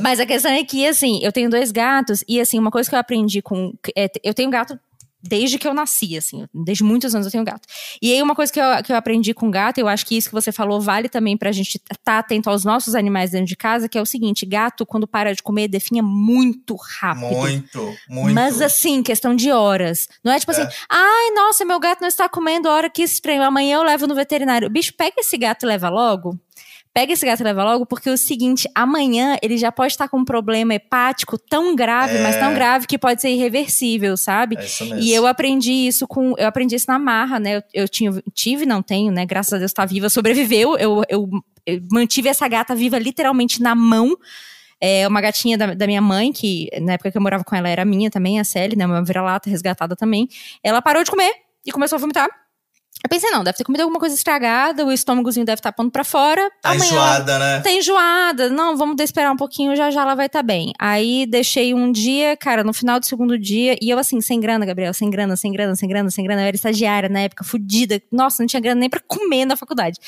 Mas 0.00 0.20
a 0.20 0.26
questão 0.26 0.50
é 0.50 0.62
que, 0.64 0.86
assim, 0.86 1.18
eu 1.22 1.32
tenho 1.32 1.48
dois 1.48 1.72
gatos 1.72 2.22
e, 2.28 2.38
assim, 2.38 2.58
uma 2.58 2.70
coisa 2.70 2.90
que 2.90 2.94
eu 2.94 3.00
aprendi 3.00 3.40
com. 3.40 3.72
É, 3.96 4.10
eu 4.22 4.34
tenho 4.34 4.50
gato 4.50 4.78
desde 5.26 5.58
que 5.58 5.66
eu 5.66 5.72
nasci, 5.72 6.16
assim, 6.16 6.46
desde 6.52 6.84
muitos 6.84 7.14
anos 7.14 7.26
eu 7.26 7.32
tenho 7.32 7.44
gato. 7.44 7.66
E 8.00 8.12
aí, 8.12 8.22
uma 8.22 8.34
coisa 8.34 8.52
que 8.52 8.60
eu, 8.60 8.82
que 8.84 8.92
eu 8.92 8.96
aprendi 8.96 9.32
com 9.32 9.50
gato, 9.50 9.78
eu 9.78 9.88
acho 9.88 10.04
que 10.04 10.16
isso 10.16 10.28
que 10.28 10.34
você 10.34 10.52
falou 10.52 10.80
vale 10.80 11.08
também 11.08 11.36
pra 11.36 11.50
gente 11.50 11.76
estar 11.76 11.96
tá 12.04 12.18
atento 12.18 12.50
aos 12.50 12.64
nossos 12.64 12.94
animais 12.94 13.30
dentro 13.30 13.46
de 13.46 13.56
casa, 13.56 13.88
que 13.88 13.96
é 13.96 14.02
o 14.02 14.06
seguinte: 14.06 14.44
gato, 14.44 14.84
quando 14.84 15.06
para 15.06 15.34
de 15.34 15.42
comer, 15.42 15.68
definha 15.68 16.02
muito 16.02 16.76
rápido. 16.76 17.34
Muito, 17.36 17.94
muito. 18.08 18.34
Mas 18.34 18.60
assim, 18.60 19.02
questão 19.02 19.34
de 19.34 19.50
horas. 19.50 20.08
Não 20.22 20.32
é 20.32 20.38
tipo 20.38 20.52
assim, 20.52 20.62
é. 20.62 20.64
assim, 20.66 20.76
ai, 20.90 21.30
nossa, 21.34 21.64
meu 21.64 21.80
gato 21.80 22.00
não 22.00 22.08
está 22.08 22.28
comendo, 22.28 22.68
hora 22.68 22.90
que 22.90 23.02
estranho, 23.02 23.42
amanhã 23.42 23.76
eu 23.76 23.82
levo 23.82 24.06
no 24.06 24.14
veterinário. 24.14 24.68
Bicho, 24.68 24.92
pega 24.94 25.16
esse 25.18 25.38
gato 25.38 25.64
e 25.64 25.66
leva 25.66 25.88
logo 25.88 26.38
pega 26.94 27.12
esse 27.12 27.26
gato 27.26 27.40
e 27.40 27.42
leva 27.42 27.64
logo, 27.64 27.84
porque 27.84 28.08
é 28.08 28.12
o 28.12 28.16
seguinte, 28.16 28.70
amanhã 28.72 29.36
ele 29.42 29.58
já 29.58 29.72
pode 29.72 29.92
estar 29.92 30.08
com 30.08 30.18
um 30.18 30.24
problema 30.24 30.74
hepático 30.74 31.36
tão 31.36 31.74
grave, 31.74 32.18
é. 32.18 32.22
mas 32.22 32.36
tão 32.36 32.52
é. 32.52 32.54
grave 32.54 32.86
que 32.86 32.96
pode 32.96 33.20
ser 33.20 33.30
irreversível, 33.30 34.16
sabe? 34.16 34.56
É 34.56 34.64
isso 34.64 34.84
mesmo. 34.84 35.00
E 35.00 35.12
eu 35.12 35.26
aprendi 35.26 35.72
isso 35.72 36.06
com, 36.06 36.34
eu 36.38 36.46
aprendi 36.46 36.76
isso 36.76 36.86
na 36.88 36.98
marra, 36.98 37.40
né? 37.40 37.56
Eu, 37.56 37.62
eu 37.74 37.88
tinha, 37.88 38.12
tive, 38.32 38.64
não 38.64 38.80
tenho, 38.80 39.10
né? 39.10 39.26
Graças 39.26 39.52
a 39.52 39.58
Deus 39.58 39.72
tá 39.72 39.84
viva, 39.84 40.08
sobreviveu. 40.08 40.78
Eu, 40.78 41.02
eu, 41.08 41.28
eu 41.66 41.80
mantive 41.90 42.28
essa 42.28 42.46
gata 42.46 42.76
viva 42.76 42.96
literalmente 42.96 43.60
na 43.60 43.74
mão. 43.74 44.16
É 44.80 45.08
uma 45.08 45.20
gatinha 45.20 45.58
da, 45.58 45.74
da, 45.74 45.86
minha 45.88 46.00
mãe, 46.00 46.32
que 46.32 46.68
na 46.80 46.92
época 46.92 47.10
que 47.10 47.18
eu 47.18 47.22
morava 47.22 47.42
com 47.42 47.56
ela 47.56 47.68
era 47.68 47.84
minha 47.84 48.08
também, 48.08 48.38
a 48.38 48.44
Sally, 48.44 48.76
né? 48.76 48.86
Uma 48.86 49.02
vira-lata 49.02 49.50
resgatada 49.50 49.96
também. 49.96 50.28
Ela 50.62 50.80
parou 50.80 51.02
de 51.02 51.10
comer 51.10 51.32
e 51.66 51.72
começou 51.72 51.96
a 51.96 52.00
vomitar. 52.00 52.43
Eu 53.04 53.08
pensei, 53.10 53.28
não, 53.30 53.44
deve 53.44 53.58
ter 53.58 53.64
comido 53.64 53.82
alguma 53.82 54.00
coisa 54.00 54.14
estragada, 54.14 54.82
o 54.82 54.90
estômagozinho 54.90 55.44
deve 55.44 55.58
estar 55.60 55.70
tá 55.70 55.76
pondo 55.76 55.90
pra 55.90 56.02
fora. 56.02 56.50
Tá 56.62 56.70
Amanhã 56.70 56.86
enjoada, 56.86 57.38
né? 57.38 57.60
Tá 57.60 57.70
enjoada. 57.70 58.48
Não, 58.48 58.78
vamos 58.78 58.98
esperar 58.98 59.30
um 59.30 59.36
pouquinho, 59.36 59.76
já 59.76 59.90
já 59.90 60.00
ela 60.00 60.14
vai 60.14 60.24
estar 60.24 60.38
tá 60.38 60.42
bem. 60.42 60.72
Aí 60.78 61.26
deixei 61.26 61.74
um 61.74 61.92
dia, 61.92 62.34
cara, 62.34 62.64
no 62.64 62.72
final 62.72 62.98
do 62.98 63.04
segundo 63.04 63.38
dia, 63.38 63.76
e 63.82 63.90
eu 63.90 63.98
assim, 63.98 64.22
sem 64.22 64.40
grana, 64.40 64.64
Gabriel, 64.64 64.94
sem 64.94 65.10
grana, 65.10 65.36
sem 65.36 65.52
grana, 65.52 65.76
sem 65.76 65.86
grana, 65.86 66.10
sem 66.10 66.24
grana. 66.24 66.40
Eu 66.40 66.46
era 66.46 66.56
estagiária 66.56 67.10
na 67.10 67.20
época, 67.20 67.44
fodida. 67.44 68.00
Nossa, 68.10 68.42
não 68.42 68.46
tinha 68.46 68.60
grana 68.60 68.80
nem 68.80 68.88
pra 68.88 69.00
comer 69.06 69.44
na 69.44 69.54
faculdade. 69.54 69.98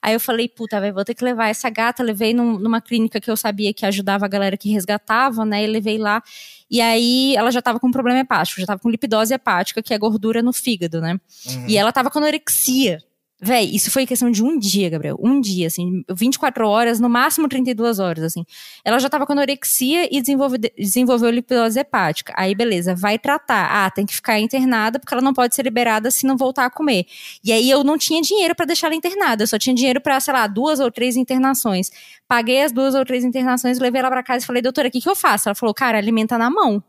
Aí 0.00 0.14
eu 0.14 0.20
falei, 0.20 0.48
puta, 0.48 0.80
véio, 0.80 0.94
vou 0.94 1.04
ter 1.04 1.14
que 1.14 1.22
levar 1.22 1.48
essa 1.48 1.68
gata. 1.68 2.02
Levei 2.02 2.32
num, 2.32 2.58
numa 2.58 2.80
clínica 2.80 3.20
que 3.20 3.30
eu 3.30 3.36
sabia 3.36 3.74
que 3.74 3.84
ajudava 3.84 4.24
a 4.24 4.28
galera 4.28 4.56
que 4.56 4.70
resgatava, 4.72 5.44
né? 5.44 5.62
E 5.62 5.66
levei 5.66 5.98
lá. 5.98 6.22
E 6.70 6.80
aí 6.80 7.34
ela 7.34 7.50
já 7.50 7.60
tava 7.60 7.80
com 7.80 7.88
um 7.88 7.90
problema 7.90 8.20
hepático, 8.20 8.60
já 8.60 8.66
tava 8.66 8.78
com 8.78 8.88
lipidose 8.88 9.34
hepática, 9.34 9.82
que 9.82 9.92
é 9.92 9.98
gordura 9.98 10.42
no 10.42 10.52
fígado, 10.52 11.00
né? 11.00 11.18
Uhum. 11.46 11.66
E 11.66 11.76
ela 11.76 11.92
tava 11.92 12.10
com 12.10 12.18
anorexia. 12.18 13.02
Véi, 13.42 13.70
isso 13.74 13.90
foi 13.90 14.04
questão 14.04 14.30
de 14.30 14.44
um 14.44 14.58
dia, 14.58 14.90
Gabriel. 14.90 15.16
Um 15.18 15.40
dia, 15.40 15.66
assim, 15.66 16.04
24 16.10 16.68
horas, 16.68 17.00
no 17.00 17.08
máximo 17.08 17.48
32 17.48 17.98
horas, 17.98 18.24
assim. 18.24 18.44
Ela 18.84 18.98
já 18.98 19.08
tava 19.08 19.24
com 19.24 19.32
anorexia 19.32 20.06
e 20.14 20.20
desenvolve, 20.20 20.58
desenvolveu 20.58 21.30
lipidose 21.30 21.80
hepática. 21.80 22.34
Aí, 22.36 22.54
beleza, 22.54 22.94
vai 22.94 23.18
tratar. 23.18 23.86
Ah, 23.86 23.90
tem 23.90 24.04
que 24.04 24.14
ficar 24.14 24.38
internada 24.38 24.98
porque 24.98 25.14
ela 25.14 25.22
não 25.22 25.32
pode 25.32 25.54
ser 25.54 25.62
liberada 25.62 26.10
se 26.10 26.26
não 26.26 26.36
voltar 26.36 26.66
a 26.66 26.70
comer. 26.70 27.06
E 27.42 27.50
aí 27.50 27.70
eu 27.70 27.82
não 27.82 27.96
tinha 27.96 28.20
dinheiro 28.20 28.54
para 28.54 28.66
deixar 28.66 28.88
ela 28.88 28.96
internada, 28.96 29.42
eu 29.42 29.46
só 29.46 29.58
tinha 29.58 29.74
dinheiro 29.74 30.02
para, 30.02 30.20
sei 30.20 30.34
lá, 30.34 30.46
duas 30.46 30.78
ou 30.78 30.90
três 30.90 31.16
internações. 31.16 31.90
Paguei 32.28 32.62
as 32.62 32.72
duas 32.72 32.94
ou 32.94 33.04
três 33.06 33.24
internações, 33.24 33.78
levei 33.78 34.00
ela 34.00 34.10
para 34.10 34.22
casa 34.22 34.44
e 34.44 34.46
falei, 34.46 34.60
doutora, 34.60 34.88
o 34.88 34.90
que, 34.90 35.00
que 35.00 35.08
eu 35.08 35.16
faço? 35.16 35.48
Ela 35.48 35.54
falou, 35.54 35.74
cara, 35.74 35.96
alimenta 35.96 36.36
na 36.36 36.50
mão 36.50 36.82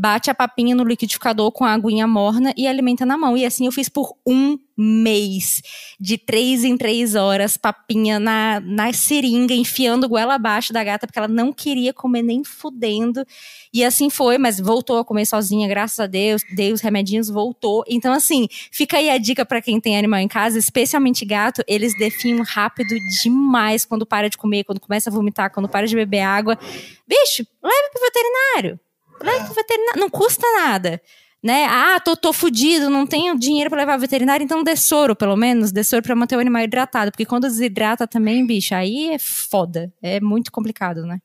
bate 0.00 0.30
a 0.30 0.34
papinha 0.34 0.74
no 0.74 0.82
liquidificador 0.82 1.52
com 1.52 1.62
a 1.62 1.74
aguinha 1.74 2.06
morna 2.06 2.54
e 2.56 2.66
alimenta 2.66 3.04
na 3.04 3.18
mão. 3.18 3.36
E 3.36 3.44
assim 3.44 3.66
eu 3.66 3.72
fiz 3.72 3.86
por 3.86 4.16
um 4.26 4.58
mês, 4.74 5.60
de 6.00 6.16
três 6.16 6.64
em 6.64 6.74
três 6.74 7.14
horas, 7.14 7.58
papinha 7.58 8.18
na, 8.18 8.60
na 8.60 8.90
seringa, 8.94 9.52
enfiando 9.52 10.08
goela 10.08 10.36
abaixo 10.36 10.72
da 10.72 10.82
gata, 10.82 11.06
porque 11.06 11.18
ela 11.18 11.28
não 11.28 11.52
queria 11.52 11.92
comer 11.92 12.22
nem 12.22 12.42
fudendo. 12.42 13.26
E 13.74 13.84
assim 13.84 14.08
foi, 14.08 14.38
mas 14.38 14.58
voltou 14.58 14.96
a 14.96 15.04
comer 15.04 15.26
sozinha, 15.26 15.68
graças 15.68 16.00
a 16.00 16.06
Deus, 16.06 16.40
dei 16.56 16.72
os 16.72 16.80
remedinhos, 16.80 17.28
voltou. 17.28 17.84
Então, 17.86 18.14
assim, 18.14 18.48
fica 18.72 18.96
aí 18.96 19.10
a 19.10 19.18
dica 19.18 19.44
para 19.44 19.60
quem 19.60 19.78
tem 19.78 19.98
animal 19.98 20.20
em 20.20 20.28
casa, 20.28 20.58
especialmente 20.58 21.26
gato, 21.26 21.62
eles 21.68 21.92
definham 21.98 22.42
rápido 22.42 22.96
demais 23.22 23.84
quando 23.84 24.06
para 24.06 24.30
de 24.30 24.38
comer, 24.38 24.64
quando 24.64 24.80
começa 24.80 25.10
a 25.10 25.12
vomitar, 25.12 25.52
quando 25.52 25.68
para 25.68 25.86
de 25.86 25.94
beber 25.94 26.20
água. 26.20 26.58
Bicho, 27.06 27.46
leve 27.62 27.90
pro 27.92 28.00
veterinário 28.00 28.80
Leva 29.22 29.44
pro 29.44 29.54
veterinário. 29.54 30.00
Não 30.00 30.10
custa 30.10 30.46
nada. 30.56 31.00
né? 31.42 31.66
Ah, 31.70 31.98
tô, 32.00 32.16
tô 32.16 32.32
fudido, 32.32 32.90
não 32.90 33.06
tenho 33.06 33.38
dinheiro 33.38 33.70
para 33.70 33.80
levar 33.80 33.94
ao 33.94 33.98
veterinário, 33.98 34.44
então 34.44 34.62
dê 34.62 34.76
soro, 34.76 35.16
pelo 35.16 35.36
menos, 35.36 35.72
dê 35.72 35.82
soro 35.82 36.02
pra 36.02 36.14
manter 36.14 36.36
o 36.36 36.40
animal 36.40 36.62
hidratado. 36.62 37.10
Porque 37.10 37.24
quando 37.24 37.44
desidrata 37.44 38.06
também, 38.06 38.46
bicho, 38.46 38.74
aí 38.74 39.12
é 39.14 39.18
foda. 39.18 39.92
É 40.02 40.20
muito 40.20 40.52
complicado, 40.52 41.06
né? 41.06 41.18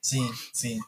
Sim, 0.00 0.30
sim. 0.52 0.78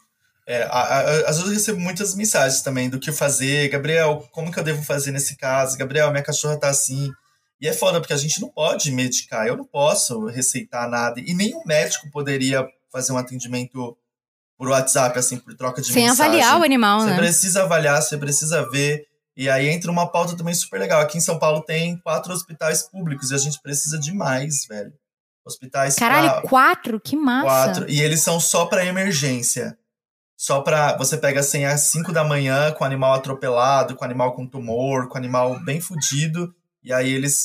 É, 0.47 0.63
a, 0.63 0.79
a, 0.79 1.01
às 1.29 1.37
vezes 1.37 1.45
eu 1.45 1.53
recebo 1.53 1.81
muitas 1.81 2.15
mensagens 2.15 2.63
também 2.63 2.89
do 2.89 2.99
que 3.01 3.11
fazer. 3.13 3.69
Gabriel, 3.69 4.27
como 4.33 4.51
que 4.51 4.59
eu 4.59 4.65
devo 4.65 4.83
fazer 4.83 5.11
nesse 5.11 5.37
caso? 5.37 5.77
Gabriel, 5.77 6.11
minha 6.11 6.23
cachorra 6.23 6.57
tá 6.59 6.69
assim. 6.69 7.11
E 7.61 7.67
é 7.67 7.73
foda, 7.73 8.01
porque 8.01 8.13
a 8.13 8.17
gente 8.17 8.41
não 8.41 8.49
pode 8.49 8.91
medicar. 8.93 9.47
Eu 9.47 9.57
não 9.57 9.65
posso 9.65 10.25
receitar 10.27 10.89
nada. 10.89 11.21
E 11.21 11.35
nenhum 11.35 11.63
médico 11.67 12.09
poderia 12.11 12.65
fazer 12.91 13.13
um 13.13 13.19
atendimento 13.19 13.99
por 14.59 14.69
WhatsApp, 14.69 15.17
assim, 15.19 15.39
por 15.39 15.55
troca 15.55 15.81
de 15.81 15.93
Sem 15.93 16.05
mensagem. 16.07 16.41
avaliar 16.43 16.61
o 16.61 16.65
animal, 16.65 17.01
Você 17.01 17.07
né? 17.11 17.17
precisa 17.17 17.63
avaliar, 17.63 18.03
você 18.03 18.19
precisa 18.19 18.69
ver. 18.71 19.07
E 19.37 19.49
aí 19.49 19.69
entra 19.69 19.89
uma 19.91 20.11
pauta 20.11 20.37
também 20.37 20.53
super 20.53 20.81
legal. 20.81 21.01
Aqui 21.01 21.17
em 21.17 21.21
São 21.21 21.39
Paulo 21.39 21.63
tem 21.63 21.97
quatro 21.99 22.33
hospitais 22.33 22.83
públicos 22.83 23.31
e 23.31 23.35
a 23.37 23.39
gente 23.39 23.61
precisa 23.63 23.97
de 23.97 24.13
mais, 24.13 24.67
velho. 24.67 24.93
Hospitais 25.47 25.95
Caralho, 25.95 26.29
pra- 26.41 26.43
quatro? 26.43 27.01
Que 27.01 27.15
massa. 27.17 27.45
quatro. 27.47 27.89
E 27.91 28.01
eles 28.03 28.21
são 28.21 28.41
só 28.41 28.67
pra 28.67 28.85
emergência. 28.85 29.79
Só 30.37 30.61
pra. 30.61 30.97
Você 30.99 31.17
pega 31.17 31.41
assim 31.41 31.65
às 31.65 31.83
5 31.83 32.13
da 32.13 32.25
manhã 32.25 32.73
com 32.73 32.85
animal 32.85 33.15
atropelado, 33.15 33.95
com 33.95 34.05
animal 34.05 34.35
com 34.35 34.47
tumor, 34.47 35.09
com 35.09 35.17
animal 35.17 35.59
bem 35.65 35.81
fudido. 35.81 36.53
E 36.83 36.93
aí 36.93 37.11
eles 37.13 37.45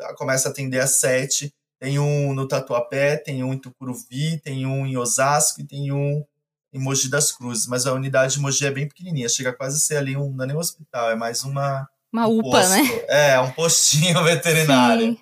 ah, 0.00 0.14
começam 0.14 0.50
a 0.50 0.52
atender 0.52 0.80
às 0.80 0.90
7. 0.96 1.52
Tem 1.80 1.98
um 2.00 2.34
no 2.34 2.46
Tatuapé, 2.48 3.16
tem 3.16 3.42
um 3.44 3.54
em 3.54 3.58
Tucuruvi, 3.58 4.40
tem 4.42 4.66
um 4.66 4.84
em 4.84 4.96
Osasco 4.96 5.60
e 5.60 5.66
tem 5.66 5.92
um 5.92 6.24
em 6.72 6.78
Mogi 6.78 7.08
das 7.08 7.32
Cruzes. 7.32 7.66
Mas 7.66 7.86
a 7.86 7.92
unidade 7.92 8.34
de 8.34 8.40
Mogi 8.40 8.66
é 8.66 8.70
bem 8.70 8.88
pequenininha, 8.88 9.28
chega 9.28 9.52
quase 9.52 9.76
a 9.76 9.80
ser 9.80 9.96
ali 9.96 10.16
um. 10.16 10.32
Não 10.32 10.44
é 10.44 10.46
nem 10.48 10.56
um 10.56 10.60
hospital, 10.60 11.10
é 11.10 11.14
mais 11.14 11.44
uma. 11.44 11.88
Uma 12.12 12.26
um 12.26 12.38
UPA, 12.38 12.68
né? 12.68 12.78
posto. 12.78 13.04
É, 13.10 13.40
um 13.40 13.50
postinho 13.50 14.22
veterinário. 14.24 15.12
Sim. 15.12 15.18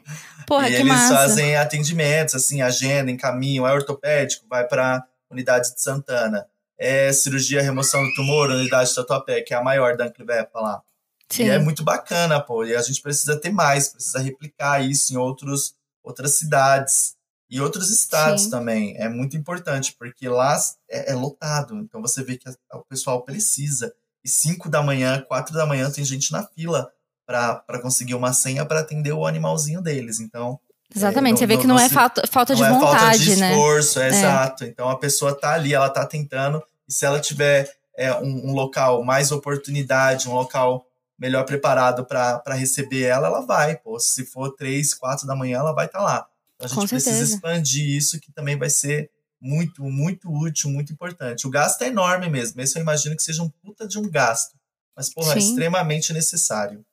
Porra, 0.47 0.69
e 0.69 0.77
que 0.77 0.81
eles 0.81 0.93
massa. 0.93 1.15
fazem 1.15 1.57
atendimentos, 1.57 2.37
assim, 2.37 2.63
agenda, 2.63 3.11
encaminham, 3.11 3.67
é 3.67 3.73
ortopédico, 3.73 4.47
vai 4.49 4.65
para 4.65 5.05
unidade 5.29 5.75
de 5.75 5.83
Santana. 5.83 6.47
É 6.79 7.13
cirurgia, 7.13 7.63
remoção 7.63 8.05
do 8.05 8.15
tumor, 8.15 8.51
unidade 8.51 8.91
de 8.91 8.95
Tatuapé, 8.95 9.41
que 9.41 9.53
é 9.53 9.57
a 9.57 9.63
maior 9.63 9.97
da 9.97 10.05
Anclivepa 10.05 10.61
lá. 10.61 10.83
Sim. 11.29 11.45
E 11.45 11.51
é 11.51 11.59
muito 11.59 11.83
bacana, 11.83 12.41
pô. 12.41 12.65
E 12.65 12.77
a 12.77 12.83
gente 12.83 13.03
precisa 13.03 13.37
ter 13.41 13.51
mais, 13.51 13.89
precisa 13.89 14.21
replicar 14.21 14.85
isso 14.85 15.13
em 15.13 15.17
outros, 15.17 15.75
outras 16.05 16.35
cidades 16.35 17.16
e 17.49 17.61
outros 17.61 17.91
estados 17.91 18.45
Sim. 18.45 18.51
também. 18.51 18.97
É 18.99 19.09
muito 19.09 19.37
importante, 19.37 19.95
porque 19.99 20.29
lá 20.29 20.57
é, 20.91 21.13
é 21.13 21.15
lotado. 21.15 21.77
Então 21.79 22.01
você 22.03 22.23
vê 22.23 22.37
que 22.37 22.49
o 22.73 22.85
pessoal 22.89 23.23
precisa. 23.23 23.93
E 24.25 24.29
5 24.29 24.69
da 24.69 24.83
manhã, 24.83 25.25
4 25.29 25.55
da 25.55 25.65
manhã, 25.67 25.91
tem 25.91 26.05
gente 26.05 26.33
na 26.33 26.43
fila 26.45 26.91
para 27.25 27.81
conseguir 27.83 28.15
uma 28.15 28.33
senha 28.33 28.65
para 28.65 28.81
atender 28.81 29.13
o 29.13 29.27
animalzinho 29.27 29.81
deles. 29.83 30.21
Então, 30.21 30.59
Exatamente, 30.95 31.33
não- 31.33 31.39
você 31.39 31.47
vê 31.47 31.55
não- 31.55 31.61
que 31.61 31.67
não, 31.67 31.75
não 31.77 31.83
é 31.83 31.89
se- 31.89 31.95
falta, 31.95 32.23
falta 32.31 32.55
de 32.55 32.63
é 32.63 32.69
vontade, 32.71 32.99
falta 33.01 33.19
de 33.19 33.37
né? 33.37 33.51
esforço, 33.53 34.01
é, 34.01 34.09
exato. 34.09 34.65
Então 34.65 34.89
a 34.89 34.97
pessoa 34.99 35.35
tá 35.35 35.53
ali, 35.55 35.75
ela 35.75 35.91
tá 35.91 36.05
tentando, 36.07 36.63
e 36.89 36.93
se 36.93 37.05
ela 37.05 37.21
tiver 37.21 37.71
é, 37.99 38.13
um, 38.15 38.51
um 38.51 38.53
local 38.53 39.03
mais 39.03 39.33
oportunidade, 39.33 40.29
um 40.29 40.35
local 40.35 40.87
melhor 41.19 41.45
preparado 41.45 42.05
para 42.05 42.43
receber 42.55 43.05
ela, 43.05 43.27
ela 43.29 43.41
vai. 43.41 43.75
Pô, 43.77 43.99
se 43.99 44.25
for 44.27 44.51
três, 44.55 44.93
quatro 44.93 45.27
da 45.27 45.35
manhã, 45.35 45.59
ela 45.61 45.73
vai 45.73 45.87
estar 45.87 46.03
lá. 46.03 46.27
Então 46.57 46.67
a 46.67 46.69
gente 46.69 46.79
Com 46.79 46.89
precisa 46.89 47.11
certeza. 47.17 47.35
expandir 47.35 47.89
isso, 47.89 48.21
que 48.21 48.33
também 48.33 48.59
vai 48.59 48.71
ser 48.71 49.11
muito, 49.41 49.83
muito 49.85 50.29
útil, 50.31 50.71
muito 50.71 50.93
importante. 50.93 51.47
O 51.47 51.51
gasto 51.51 51.83
é 51.83 51.89
enorme 51.89 52.29
mesmo. 52.29 52.61
Esse 52.61 52.79
eu 52.79 52.83
imagino 52.83 53.15
que 53.15 53.23
seja 53.23 53.43
um 53.43 53.51
puta 53.51 53.87
de 53.87 53.99
um 53.99 54.11
gasto. 54.11 54.57
Mas, 54.97 55.13
porra, 55.13 55.35
é 55.35 55.41
Sim. 55.41 55.51
extremamente 55.51 56.13
necessário. 56.13 56.85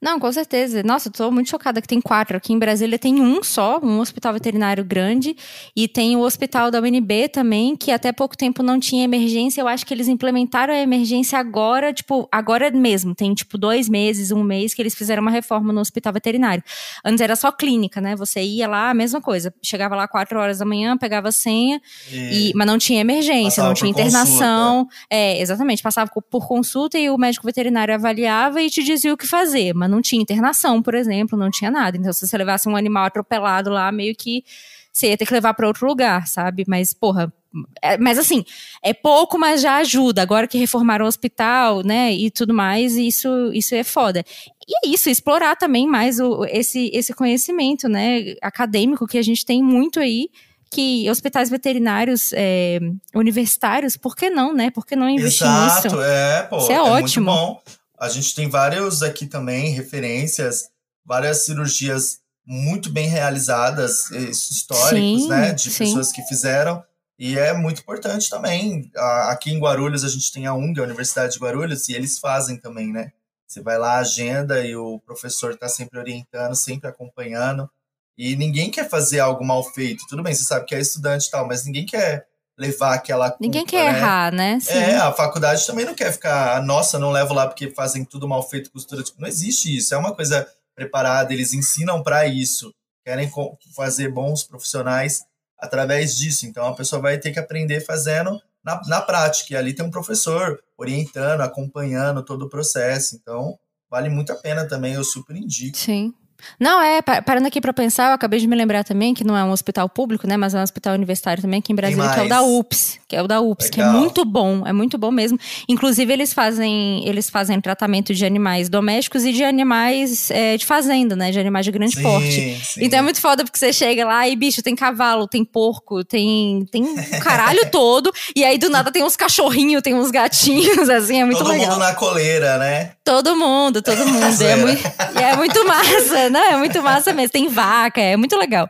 Não, 0.00 0.20
com 0.20 0.30
certeza. 0.30 0.80
Nossa, 0.84 1.08
eu 1.08 1.12
tô 1.12 1.30
muito 1.32 1.50
chocada 1.50 1.80
que 1.82 1.88
tem 1.88 2.00
quatro. 2.00 2.36
Aqui 2.36 2.52
em 2.52 2.58
Brasília 2.58 2.96
tem 2.98 3.20
um 3.20 3.42
só, 3.42 3.80
um 3.82 3.98
hospital 3.98 4.32
veterinário 4.32 4.84
grande, 4.84 5.36
e 5.74 5.88
tem 5.88 6.14
o 6.14 6.20
hospital 6.20 6.70
da 6.70 6.80
UNB 6.80 7.28
também, 7.28 7.74
que 7.74 7.90
até 7.90 8.12
pouco 8.12 8.36
tempo 8.36 8.62
não 8.62 8.78
tinha 8.78 9.02
emergência. 9.04 9.60
Eu 9.60 9.66
acho 9.66 9.84
que 9.84 9.92
eles 9.92 10.06
implementaram 10.06 10.72
a 10.72 10.78
emergência 10.78 11.36
agora, 11.36 11.92
tipo, 11.92 12.28
agora 12.30 12.70
mesmo. 12.70 13.12
Tem, 13.12 13.34
tipo, 13.34 13.58
dois 13.58 13.88
meses, 13.88 14.30
um 14.30 14.42
mês, 14.44 14.72
que 14.72 14.80
eles 14.80 14.94
fizeram 14.94 15.20
uma 15.20 15.32
reforma 15.32 15.72
no 15.72 15.80
hospital 15.80 16.12
veterinário. 16.12 16.62
Antes 17.04 17.20
era 17.20 17.34
só 17.34 17.50
clínica, 17.50 18.00
né? 18.00 18.14
Você 18.14 18.40
ia 18.40 18.68
lá, 18.68 18.90
a 18.90 18.94
mesma 18.94 19.20
coisa. 19.20 19.52
Chegava 19.60 19.96
lá 19.96 20.06
quatro 20.06 20.38
horas 20.38 20.58
da 20.58 20.64
manhã, 20.64 20.96
pegava 20.96 21.28
a 21.28 21.32
senha, 21.32 21.80
E, 22.12 22.50
e- 22.50 22.52
mas 22.54 22.66
não 22.68 22.78
tinha 22.78 23.00
emergência, 23.00 23.62
não 23.64 23.74
tinha 23.74 23.90
internação. 23.90 24.86
É, 25.10 25.40
exatamente. 25.40 25.82
Passava 25.82 26.08
por 26.30 26.46
consulta 26.46 26.96
e 26.98 27.10
o 27.10 27.18
médico 27.18 27.44
veterinário 27.44 27.92
avaliava 27.94 28.62
e 28.62 28.70
te 28.70 28.84
dizia 28.84 29.12
o 29.12 29.16
que 29.16 29.26
fazer. 29.26 29.74
Mas 29.74 29.87
não 29.88 30.02
tinha 30.02 30.20
internação, 30.22 30.82
por 30.82 30.94
exemplo, 30.94 31.38
não 31.38 31.50
tinha 31.50 31.70
nada. 31.70 31.96
Então, 31.96 32.12
se 32.12 32.26
você 32.26 32.36
levasse 32.36 32.68
um 32.68 32.76
animal 32.76 33.04
atropelado 33.04 33.70
lá, 33.70 33.90
meio 33.90 34.14
que 34.14 34.44
você 34.92 35.08
ia 35.10 35.16
ter 35.16 35.26
que 35.26 35.32
levar 35.32 35.54
para 35.54 35.66
outro 35.66 35.86
lugar, 35.86 36.26
sabe? 36.26 36.64
Mas, 36.66 36.92
porra. 36.92 37.32
é- 37.80 37.96
mas 37.96 38.18
assim, 38.18 38.44
é 38.82 38.92
pouco, 38.92 39.38
mas 39.38 39.62
já 39.62 39.76
ajuda. 39.76 40.20
Agora 40.22 40.46
que 40.46 40.58
reformaram 40.58 41.04
o 41.04 41.08
hospital, 41.08 41.82
né, 41.82 42.12
e 42.12 42.30
tudo 42.30 42.52
mais, 42.52 42.96
isso, 42.96 43.28
isso 43.54 43.74
é 43.74 43.82
foda. 43.84 44.24
E 44.68 44.86
é 44.86 44.92
isso, 44.92 45.08
explorar 45.08 45.56
também 45.56 45.86
mais 45.86 46.20
o, 46.20 46.44
esse, 46.44 46.90
esse 46.92 47.14
conhecimento, 47.14 47.88
né, 47.88 48.34
acadêmico 48.42 49.06
que 49.06 49.16
a 49.18 49.22
gente 49.22 49.46
tem 49.46 49.62
muito 49.62 49.98
aí 49.98 50.28
que 50.70 51.08
hospitais 51.08 51.48
veterinários 51.48 52.32
é, 52.34 52.78
universitários, 53.14 53.96
por 53.96 54.14
que 54.14 54.28
não, 54.28 54.52
né? 54.52 54.70
Por 54.70 54.84
que 54.84 54.94
não 54.94 55.08
investir 55.08 55.46
Exato, 55.46 55.86
nisso? 55.88 56.02
é, 56.02 56.42
pô. 56.42 56.58
Isso 56.58 56.72
é 56.72 56.78
muito 56.82 57.04
ótimo. 57.04 57.26
bom. 57.26 57.62
A 58.00 58.08
gente 58.08 58.34
tem 58.34 58.48
vários 58.48 59.02
aqui 59.02 59.26
também, 59.26 59.70
referências, 59.70 60.70
várias 61.04 61.44
cirurgias 61.44 62.20
muito 62.46 62.90
bem 62.90 63.06
realizadas, 63.06 64.10
eh, 64.12 64.30
históricos, 64.30 65.22
Sim, 65.22 65.28
né? 65.28 65.52
De 65.52 65.70
sim. 65.70 65.84
pessoas 65.84 66.12
que 66.12 66.22
fizeram. 66.22 66.82
E 67.18 67.36
é 67.36 67.52
muito 67.52 67.80
importante 67.80 68.30
também. 68.30 68.90
Aqui 69.28 69.50
em 69.50 69.58
Guarulhos 69.58 70.04
a 70.04 70.08
gente 70.08 70.32
tem 70.32 70.46
a 70.46 70.54
UNG, 70.54 70.80
a 70.80 70.84
Universidade 70.84 71.32
de 71.32 71.38
Guarulhos, 71.38 71.88
e 71.88 71.94
eles 71.94 72.18
fazem 72.18 72.56
também, 72.56 72.92
né? 72.92 73.12
Você 73.46 73.60
vai 73.60 73.76
lá, 73.76 73.98
agenda, 73.98 74.64
e 74.64 74.76
o 74.76 75.00
professor 75.00 75.52
está 75.52 75.68
sempre 75.68 75.98
orientando, 75.98 76.54
sempre 76.54 76.88
acompanhando. 76.88 77.68
E 78.16 78.36
ninguém 78.36 78.70
quer 78.70 78.88
fazer 78.88 79.20
algo 79.20 79.44
mal 79.44 79.64
feito. 79.72 80.04
Tudo 80.08 80.22
bem, 80.22 80.34
você 80.34 80.44
sabe 80.44 80.66
que 80.66 80.74
é 80.74 80.80
estudante 80.80 81.26
e 81.26 81.30
tal, 81.30 81.46
mas 81.46 81.64
ninguém 81.64 81.84
quer 81.86 82.26
levar 82.58 82.94
aquela 82.94 83.34
Ninguém 83.40 83.62
culpa, 83.62 83.70
quer 83.70 83.92
né? 83.92 83.98
errar, 83.98 84.32
né? 84.32 84.58
Sim. 84.60 84.72
É, 84.72 84.96
a 84.96 85.12
faculdade 85.12 85.64
também 85.64 85.86
não 85.86 85.94
quer 85.94 86.12
ficar, 86.12 86.60
nossa, 86.64 86.98
não 86.98 87.10
levo 87.10 87.32
lá 87.32 87.46
porque 87.46 87.70
fazem 87.70 88.04
tudo 88.04 88.26
mal 88.26 88.42
feito, 88.42 88.70
costura. 88.70 89.02
Tipo, 89.02 89.20
não 89.20 89.28
existe 89.28 89.74
isso. 89.74 89.94
É 89.94 89.96
uma 89.96 90.14
coisa 90.14 90.46
preparada, 90.74 91.32
eles 91.32 91.54
ensinam 91.54 92.02
para 92.02 92.26
isso. 92.26 92.74
Querem 93.04 93.30
fazer 93.74 94.12
bons 94.12 94.42
profissionais 94.42 95.24
através 95.56 96.16
disso. 96.16 96.46
Então 96.46 96.66
a 96.66 96.74
pessoa 96.74 97.00
vai 97.00 97.16
ter 97.16 97.30
que 97.30 97.38
aprender 97.38 97.80
fazendo 97.80 98.40
na, 98.62 98.80
na 98.86 99.00
prática. 99.00 99.54
E 99.54 99.56
ali 99.56 99.72
tem 99.72 99.84
um 99.86 99.90
professor 99.90 100.60
orientando, 100.76 101.40
acompanhando 101.40 102.22
todo 102.24 102.42
o 102.46 102.48
processo. 102.50 103.16
Então 103.16 103.58
vale 103.88 104.08
muito 104.08 104.32
a 104.32 104.36
pena 104.36 104.66
também, 104.66 104.94
eu 104.94 105.04
super 105.04 105.36
indico. 105.36 105.76
Sim. 105.78 106.12
Não, 106.58 106.80
é, 106.80 107.02
pa- 107.02 107.20
parando 107.22 107.46
aqui 107.48 107.60
pra 107.60 107.72
pensar, 107.72 108.08
eu 108.10 108.14
acabei 108.14 108.38
de 108.38 108.46
me 108.46 108.54
lembrar 108.56 108.84
também 108.84 109.12
que 109.12 109.24
não 109.24 109.36
é 109.36 109.42
um 109.44 109.50
hospital 109.50 109.88
público, 109.88 110.26
né, 110.26 110.36
mas 110.36 110.54
é 110.54 110.58
um 110.58 110.62
hospital 110.62 110.94
universitário 110.94 111.42
também 111.42 111.58
aqui 111.58 111.72
em 111.72 111.76
Brasília, 111.76 112.08
que 112.10 112.20
é 112.20 112.22
o 112.24 112.28
da 112.28 112.42
UPS, 112.42 113.00
que 113.08 113.16
é 113.16 113.22
o 113.22 113.26
da 113.26 113.40
UPS, 113.40 113.70
que 113.70 113.80
é 113.80 113.84
Legal. 113.84 114.00
muito 114.00 114.24
bom, 114.24 114.66
é 114.66 114.72
muito 114.72 114.96
bom 114.96 115.10
mesmo. 115.10 115.38
Inclusive, 115.68 116.12
eles 116.12 116.32
fazem, 116.32 117.06
eles 117.08 117.28
fazem 117.28 117.60
tratamento 117.60 118.14
de 118.14 118.24
animais 118.24 118.68
domésticos 118.68 119.24
e 119.24 119.32
de 119.32 119.42
animais 119.44 120.30
é, 120.30 120.56
de 120.56 120.64
fazenda, 120.64 121.16
né, 121.16 121.30
de 121.30 121.38
animais 121.40 121.64
de 121.66 121.72
grande 121.72 122.00
porte. 122.00 122.58
sim. 122.64 122.80
Então 122.84 123.00
é 123.00 123.02
muito 123.02 123.20
foda 123.20 123.44
porque 123.44 123.58
você 123.58 123.72
chega 123.72 124.04
lá 124.06 124.26
e, 124.28 124.36
bicho, 124.36 124.62
tem 124.62 124.74
cavalo, 124.76 125.26
tem 125.26 125.44
porco, 125.44 126.04
tem, 126.04 126.64
tem 126.70 126.84
um 126.84 126.94
caralho 127.20 127.68
todo. 127.72 128.12
E 128.34 128.44
aí 128.44 128.58
do 128.58 128.68
nada 128.70 128.90
tem 128.92 129.02
uns 129.02 129.16
cachorrinhos, 129.16 129.82
tem 129.82 129.94
uns 129.94 130.10
gatinhos, 130.10 130.88
assim, 130.88 131.20
é 131.20 131.24
muito 131.24 131.38
Todo 131.38 131.48
legal. 131.50 131.70
mundo 131.70 131.78
na 131.80 131.94
coleira, 131.94 132.58
né? 132.58 132.92
Todo 133.04 133.34
mundo, 133.36 133.82
todo 133.82 134.06
mundo. 134.06 134.42
É 134.42 134.56
muito, 134.56 134.82
e 135.18 135.22
é 135.22 135.36
muito 135.36 135.66
massa, 135.66 136.27
né? 136.30 136.52
É 136.52 136.56
muito 136.56 136.82
massa 136.82 137.12
mesmo. 137.12 137.30
Tem 137.30 137.48
vaca, 137.48 138.00
é 138.00 138.16
muito 138.16 138.36
legal. 138.36 138.68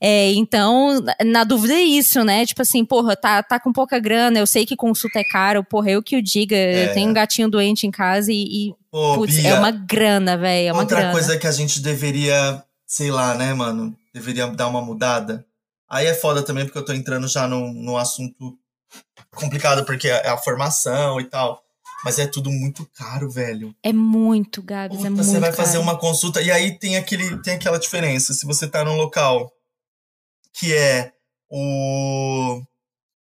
É, 0.00 0.32
então, 0.32 1.00
na- 1.24 1.44
dúvida 1.44 1.74
é 1.74 1.82
isso, 1.82 2.22
né? 2.24 2.44
Tipo 2.46 2.62
assim, 2.62 2.84
porra, 2.84 3.16
tá, 3.16 3.42
tá 3.42 3.58
com 3.60 3.72
pouca 3.72 3.98
grana, 3.98 4.38
eu 4.38 4.46
sei 4.46 4.64
que 4.66 4.76
consulta 4.76 5.18
é 5.20 5.24
caro, 5.24 5.64
porra, 5.64 5.90
eu 5.90 6.02
que 6.02 6.16
o 6.16 6.22
diga, 6.22 6.56
eu 6.56 6.92
tenho 6.92 7.10
um 7.10 7.14
gatinho 7.14 7.48
doente 7.48 7.86
em 7.86 7.90
casa 7.90 8.32
e, 8.32 8.68
e 8.68 8.74
Pô, 8.90 9.14
putz, 9.14 9.36
Bia, 9.36 9.50
é 9.50 9.54
uma 9.58 9.70
grana, 9.70 10.36
velho, 10.36 10.68
é 10.68 10.72
uma 10.72 10.82
Outra 10.82 10.98
grana. 10.98 11.12
coisa 11.12 11.38
que 11.38 11.46
a 11.46 11.52
gente 11.52 11.80
deveria, 11.80 12.62
sei 12.86 13.10
lá, 13.10 13.34
né, 13.34 13.54
mano? 13.54 13.96
Deveria 14.12 14.46
dar 14.48 14.68
uma 14.68 14.82
mudada. 14.82 15.44
Aí 15.88 16.06
é 16.06 16.14
foda 16.14 16.42
também, 16.42 16.64
porque 16.64 16.78
eu 16.78 16.84
tô 16.84 16.92
entrando 16.92 17.26
já 17.28 17.46
num, 17.48 17.72
num 17.72 17.96
assunto 17.96 18.56
complicado, 19.34 19.84
porque 19.84 20.08
é 20.08 20.28
a 20.28 20.36
formação 20.36 21.20
e 21.20 21.24
tal. 21.24 21.62
Mas 22.04 22.18
é 22.18 22.26
tudo 22.26 22.50
muito 22.50 22.88
caro, 22.94 23.30
velho. 23.30 23.74
É 23.82 23.92
muito, 23.92 24.62
Gabs, 24.62 24.96
Puta, 24.96 25.08
é 25.08 25.10
muito 25.10 25.24
você 25.24 25.38
vai 25.38 25.50
caro. 25.50 25.62
fazer 25.62 25.78
uma 25.78 25.98
consulta 25.98 26.40
e 26.40 26.50
aí 26.50 26.78
tem, 26.78 26.96
aquele, 26.96 27.40
tem 27.42 27.54
aquela 27.54 27.78
diferença. 27.78 28.32
Se 28.32 28.46
você 28.46 28.66
tá 28.66 28.84
num 28.84 28.96
local 28.96 29.52
que 30.52 30.74
é 30.74 31.12
o. 31.50 32.62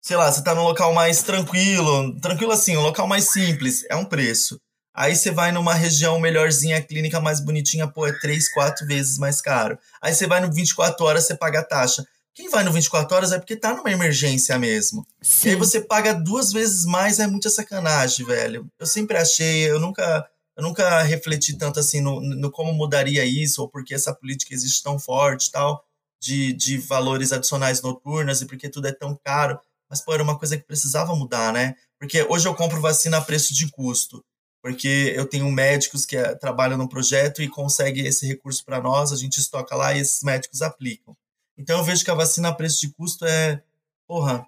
Sei 0.02 0.16
lá, 0.16 0.32
você 0.32 0.42
tá 0.44 0.56
num 0.56 0.64
local 0.64 0.94
mais 0.94 1.22
tranquilo, 1.22 2.20
tranquilo 2.22 2.52
assim, 2.52 2.78
um 2.78 2.82
local 2.82 3.06
mais 3.06 3.32
simples, 3.32 3.84
é 3.90 3.96
um 3.96 4.06
preço. 4.06 4.60
Aí 4.94 5.16
você 5.16 5.30
vai 5.30 5.52
numa 5.52 5.74
região 5.74 6.20
melhorzinha, 6.20 6.82
clínica 6.82 7.20
mais 7.20 7.40
bonitinha, 7.40 7.88
pô, 7.88 8.08
é 8.08 8.20
três, 8.20 8.52
quatro 8.52 8.86
vezes 8.88 9.18
mais 9.18 9.40
caro. 9.42 9.78
Aí 10.02 10.14
você 10.14 10.26
vai 10.26 10.42
no 10.42 10.52
24 10.52 11.06
horas, 11.06 11.26
você 11.26 11.36
paga 11.36 11.60
a 11.60 11.64
taxa. 11.64 12.04
Quem 12.34 12.50
vai 12.50 12.64
no 12.64 12.72
24 12.72 13.16
horas 13.16 13.32
é 13.32 13.40
porque 13.40 13.56
tá 13.56 13.74
numa 13.74 13.92
emergência 13.92 14.58
mesmo. 14.58 15.06
Sim. 15.22 15.50
E 15.50 15.52
aí 15.52 15.56
você 15.58 15.82
paga 15.82 16.14
duas 16.14 16.52
vezes 16.52 16.86
mais, 16.86 17.20
é 17.20 17.28
muita 17.28 17.50
sacanagem, 17.50 18.26
velho. 18.26 18.68
Eu 18.80 18.86
sempre 18.86 19.18
achei, 19.18 19.70
eu 19.70 19.80
nunca, 19.80 20.30
eu 20.56 20.64
nunca 20.64 21.02
refleti 21.02 21.58
tanto 21.58 21.80
assim 21.80 22.02
no, 22.02 22.22
no 22.22 22.52
como 22.52 22.72
mudaria 22.74 23.26
isso, 23.26 23.62
ou 23.62 23.70
porque 23.70 23.94
essa 23.94 24.14
política 24.14 24.54
existe 24.54 24.82
tão 24.82 24.98
forte 24.98 25.52
tal, 25.52 25.84
de, 26.22 26.54
de 26.54 26.78
valores 26.78 27.32
adicionais 27.32 27.82
noturnas 27.82 28.42
e 28.42 28.46
porque 28.46 28.70
tudo 28.70 28.88
é 28.88 28.94
tão 28.94 29.20
caro. 29.24 29.60
Mas, 29.90 30.02
pô, 30.02 30.14
era 30.14 30.24
uma 30.24 30.38
coisa 30.38 30.56
que 30.56 30.64
precisava 30.64 31.16
mudar, 31.16 31.52
né? 31.52 31.76
Porque 32.00 32.24
hoje 32.24 32.48
eu 32.48 32.56
compro 32.56 32.80
vacina 32.80 33.18
a 33.18 33.22
preço 33.22 33.54
de 33.54 33.70
custo. 33.70 34.24
Porque 34.62 35.14
eu 35.16 35.26
tenho 35.26 35.50
médicos 35.50 36.06
que 36.06 36.18
eh, 36.18 36.36
trabalham 36.36 36.78
no 36.78 36.90
projeto 36.90 37.42
e 37.42 37.48
conseguem 37.48 38.06
esse 38.06 38.28
recurso 38.28 38.64
para 38.66 38.82
nós, 38.82 39.12
a 39.12 39.16
gente 39.16 39.40
estoca 39.40 39.76
lá 39.76 39.94
e 39.94 40.00
esses 40.00 40.22
médicos 40.22 40.62
aplicam. 40.62 41.16
Então 41.60 41.78
eu 41.78 41.84
vejo 41.84 42.06
que 42.06 42.10
a 42.10 42.16
vacina 42.16 42.48
a 42.48 42.54
preço 42.54 42.80
de 42.80 42.88
custo 42.94 43.26
é, 43.26 43.62
porra, 44.08 44.48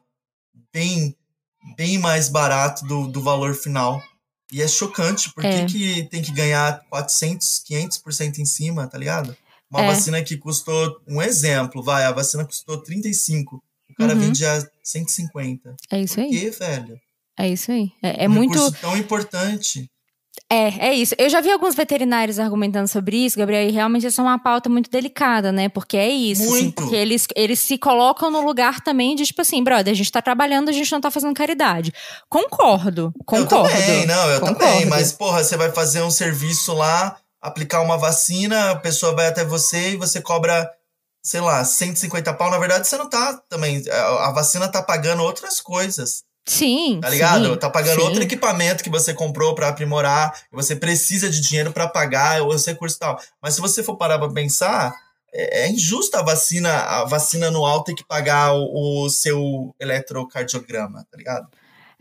bem, 0.72 1.16
bem 1.76 1.98
mais 1.98 2.30
barato 2.30 2.86
do, 2.86 3.08
do 3.08 3.22
valor 3.22 3.54
final. 3.54 4.02
E 4.50 4.62
é 4.62 4.68
chocante, 4.68 5.32
por 5.34 5.44
é. 5.44 5.66
que 5.66 6.06
tem 6.06 6.22
que 6.22 6.32
ganhar 6.32 6.82
400, 6.90 7.64
500% 7.70 8.40
em 8.40 8.46
cima, 8.46 8.88
tá 8.88 8.98
ligado? 8.98 9.36
Uma 9.70 9.84
é. 9.84 9.88
vacina 9.88 10.24
que 10.24 10.38
custou, 10.38 11.02
um 11.08 11.22
exemplo, 11.22 11.84
vai, 11.84 12.04
a 12.06 12.12
vacina 12.12 12.46
custou 12.46 12.78
35, 12.78 13.62
o 13.90 13.94
cara 13.96 14.14
uhum. 14.14 14.20
vende 14.20 14.46
a 14.46 14.66
150. 14.84 15.76
É 15.90 16.02
isso 16.02 16.20
aí. 16.20 16.28
Por 16.28 16.32
quê, 16.32 16.50
velho? 16.50 17.02
É 17.38 17.50
isso 17.50 17.72
aí. 17.72 17.92
É, 18.02 18.26
é 18.26 18.30
um 18.30 18.34
muito. 18.34 18.72
tão 18.74 18.98
importante. 18.98 19.90
É, 20.50 20.90
é 20.90 20.94
isso. 20.94 21.16
Eu 21.18 21.30
já 21.30 21.40
vi 21.40 21.50
alguns 21.50 21.76
veterinários 21.76 22.38
argumentando 22.38 22.88
sobre 22.88 23.18
isso, 23.18 23.38
Gabriel, 23.38 23.70
e 23.70 23.72
realmente 23.72 24.06
essa 24.06 24.22
é 24.22 24.26
uma 24.26 24.38
pauta 24.38 24.70
muito 24.70 24.90
delicada, 24.90 25.52
né? 25.52 25.70
Porque 25.70 25.96
é 25.96 26.10
isso. 26.10 26.44
Assim, 26.44 26.52
muito. 26.52 26.66
Assim, 26.66 26.72
porque 26.72 26.96
eles, 26.96 27.28
eles 27.36 27.60
se 27.60 27.78
colocam 27.78 28.30
no 28.30 28.42
lugar 28.42 28.82
também 28.82 29.16
de, 29.16 29.26
tipo 29.26 29.42
assim, 29.42 29.64
brother, 29.64 29.92
a 29.92 29.96
gente 29.96 30.12
tá 30.12 30.22
trabalhando, 30.22 30.68
a 30.68 30.74
gente 30.74 30.92
não 30.92 31.00
tá 31.00 31.10
fazendo 31.10 31.34
caridade. 31.34 31.94
Concordo, 32.30 33.14
concordo. 33.26 33.70
Eu 33.70 33.82
também, 33.82 34.06
não, 34.06 34.30
eu 34.30 34.40
concordo. 34.42 34.60
também. 34.60 34.86
Mas, 34.88 35.14
porra, 35.14 35.42
você 35.42 35.56
vai 35.56 35.72
fazer 35.72 36.02
um 36.02 36.12
serviço 36.12 36.74
lá, 36.74 37.18
aplicar 37.42 37.82
uma 37.82 37.98
vacina, 37.98 38.72
a 38.72 38.76
pessoa 38.76 39.16
vai 39.16 39.28
até 39.28 39.46
você 39.46 39.92
e 39.92 39.98
você 39.98 40.22
cobra, 40.22 40.70
sei 41.24 41.40
lá, 41.40 41.64
150 41.64 42.34
pau. 42.34 42.52
Na 42.52 42.60
verdade, 42.60 42.88
você 42.88 42.98
não 42.98 43.10
tá 43.10 43.42
também. 43.50 43.84
A 43.90 44.32
vacina 44.32 44.68
tá 44.68 44.82
pagando 44.82 45.24
outras 45.24 45.62
coisas. 45.62 46.26
Sim. 46.46 47.00
Tá 47.02 47.10
ligado? 47.10 47.46
Sim, 47.46 47.58
tá 47.58 47.70
pagando 47.70 48.00
sim. 48.00 48.08
outro 48.08 48.24
equipamento 48.24 48.84
que 48.84 48.90
você 48.90 49.14
comprou 49.14 49.54
para 49.54 49.68
aprimorar, 49.68 50.34
você 50.52 50.76
precisa 50.76 51.30
de 51.30 51.40
dinheiro 51.40 51.72
para 51.72 51.88
pagar 51.88 52.42
os 52.44 52.66
recursos 52.66 52.98
e 52.98 53.00
tal. 53.00 53.20
Mas 53.42 53.56
se 53.56 53.62
você 53.62 53.84
for 53.84 53.96
parar 53.96 54.18
pra 54.18 54.30
pensar, 54.30 54.94
é, 55.34 55.64
é 55.64 55.70
injusto 55.70 56.18
a 56.18 56.22
vacina, 56.22 56.74
a 56.74 57.06
vacina 57.06 57.48
anual 57.48 57.84
ter 57.84 57.94
que 57.94 58.06
pagar 58.06 58.54
o, 58.54 59.06
o 59.06 59.10
seu 59.10 59.74
eletrocardiograma, 59.80 61.06
tá 61.10 61.18
ligado? 61.18 61.48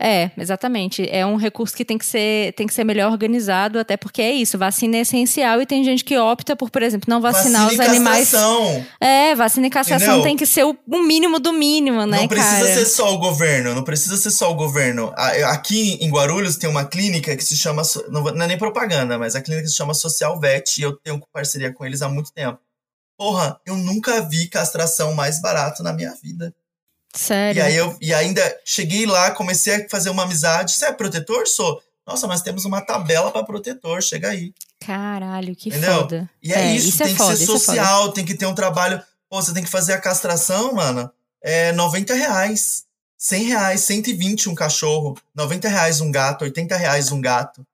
É, 0.03 0.31
exatamente. 0.35 1.07
É 1.11 1.23
um 1.23 1.35
recurso 1.35 1.75
que 1.75 1.85
tem 1.85 1.95
que 1.95 2.05
ser, 2.05 2.53
tem 2.53 2.65
que 2.65 2.73
ser 2.73 2.83
melhor 2.83 3.11
organizado, 3.11 3.77
até 3.77 3.95
porque 3.95 4.19
é 4.19 4.31
isso, 4.31 4.57
vacina 4.57 4.97
é 4.97 5.01
essencial 5.01 5.61
e 5.61 5.65
tem 5.65 5.83
gente 5.83 6.03
que 6.03 6.17
opta 6.17 6.55
por, 6.55 6.71
por 6.71 6.81
exemplo, 6.81 7.07
não 7.07 7.21
vacinar 7.21 7.65
vacina 7.65 7.83
os 7.83 7.89
animais. 7.89 8.31
Castração. 8.31 8.85
É, 8.99 9.35
vacina 9.35 9.67
e 9.67 9.69
castração 9.69 10.07
Entendeu? 10.07 10.23
tem 10.23 10.35
que 10.35 10.47
ser 10.47 10.65
o, 10.65 10.75
o, 10.87 11.03
mínimo 11.03 11.39
do 11.39 11.53
mínimo, 11.53 12.03
né, 12.07 12.21
Não 12.21 12.27
precisa 12.27 12.63
cara? 12.63 12.73
ser 12.73 12.85
só 12.87 13.13
o 13.13 13.19
governo, 13.19 13.75
não 13.75 13.83
precisa 13.83 14.17
ser 14.17 14.31
só 14.31 14.51
o 14.51 14.55
governo. 14.55 15.13
Aqui 15.15 15.99
em 16.01 16.09
Guarulhos 16.09 16.57
tem 16.57 16.67
uma 16.67 16.83
clínica 16.83 17.37
que 17.37 17.45
se 17.45 17.55
chama, 17.55 17.83
não 18.09 18.27
é 18.27 18.47
nem 18.47 18.57
propaganda, 18.57 19.19
mas 19.19 19.35
a 19.35 19.41
clínica 19.41 19.67
se 19.67 19.75
chama 19.75 19.93
Social 19.93 20.39
Vet 20.39 20.79
e 20.79 20.81
eu 20.81 20.93
tenho 20.97 21.21
parceria 21.31 21.71
com 21.71 21.85
eles 21.85 22.01
há 22.01 22.09
muito 22.09 22.33
tempo. 22.33 22.59
Porra, 23.15 23.61
eu 23.67 23.77
nunca 23.77 24.19
vi 24.21 24.47
castração 24.47 25.13
mais 25.13 25.39
barato 25.39 25.83
na 25.83 25.93
minha 25.93 26.11
vida. 26.15 26.51
Sério? 27.13 27.59
E 27.59 27.61
aí 27.61 27.75
eu 27.75 27.97
e 28.01 28.13
ainda 28.13 28.59
cheguei 28.63 29.05
lá, 29.05 29.31
comecei 29.31 29.75
a 29.75 29.89
fazer 29.89 30.09
uma 30.09 30.23
amizade. 30.23 30.73
Você 30.73 30.85
é 30.85 30.91
protetor? 30.91 31.47
Sou. 31.47 31.81
Nossa, 32.07 32.27
mas 32.27 32.41
temos 32.41 32.65
uma 32.65 32.81
tabela 32.81 33.31
para 33.31 33.45
protetor, 33.45 34.01
chega 34.01 34.29
aí. 34.29 34.53
Caralho, 34.79 35.55
que 35.55 35.69
Entendeu? 35.69 35.93
foda. 35.93 36.29
E 36.41 36.51
é, 36.51 36.59
é 36.59 36.75
isso, 36.75 36.89
isso, 36.89 37.03
é 37.03 37.05
tem 37.05 37.13
é 37.13 37.17
que 37.17 37.23
foda, 37.23 37.37
ser 37.37 37.45
social, 37.45 38.09
é 38.09 38.11
tem 38.11 38.25
que 38.25 38.35
ter 38.35 38.45
um 38.45 38.55
trabalho. 38.55 39.01
Pô, 39.29 39.41
você 39.41 39.53
tem 39.53 39.63
que 39.63 39.69
fazer 39.69 39.93
a 39.93 40.01
castração, 40.01 40.73
mano. 40.73 41.11
É 41.41 41.71
90 41.73 42.13
reais. 42.13 42.83
100 43.17 43.43
reais, 43.43 43.81
120 43.81 44.49
um 44.49 44.55
cachorro, 44.55 45.15
90 45.35 45.69
reais 45.69 46.01
um 46.01 46.11
gato, 46.11 46.43
80 46.43 46.75
reais 46.75 47.11
um 47.11 47.21
gato. 47.21 47.65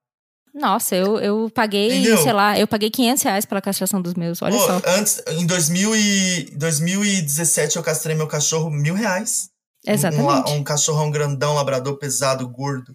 Nossa, 0.57 0.95
eu, 0.95 1.19
eu 1.19 1.51
paguei, 1.53 1.99
Entendeu? 1.99 2.17
sei 2.17 2.33
lá, 2.33 2.57
eu 2.57 2.67
paguei 2.67 2.89
500 2.89 3.23
reais 3.23 3.45
pela 3.45 3.61
castração 3.61 4.01
dos 4.01 4.15
meus, 4.15 4.41
olha 4.41 4.57
Pô, 4.57 4.65
só. 4.65 4.81
Antes, 4.87 5.21
em 5.27 5.45
2000 5.45 5.95
e, 5.95 6.51
2017 6.55 7.77
eu 7.77 7.83
castrei 7.83 8.15
meu 8.15 8.27
cachorro 8.27 8.69
mil 8.71 8.95
reais. 8.95 9.49
Exatamente. 9.85 10.51
Um, 10.51 10.55
um 10.55 10.63
cachorrão 10.63 11.11
grandão, 11.11 11.53
labrador 11.53 11.97
pesado, 11.97 12.47
gordo. 12.49 12.91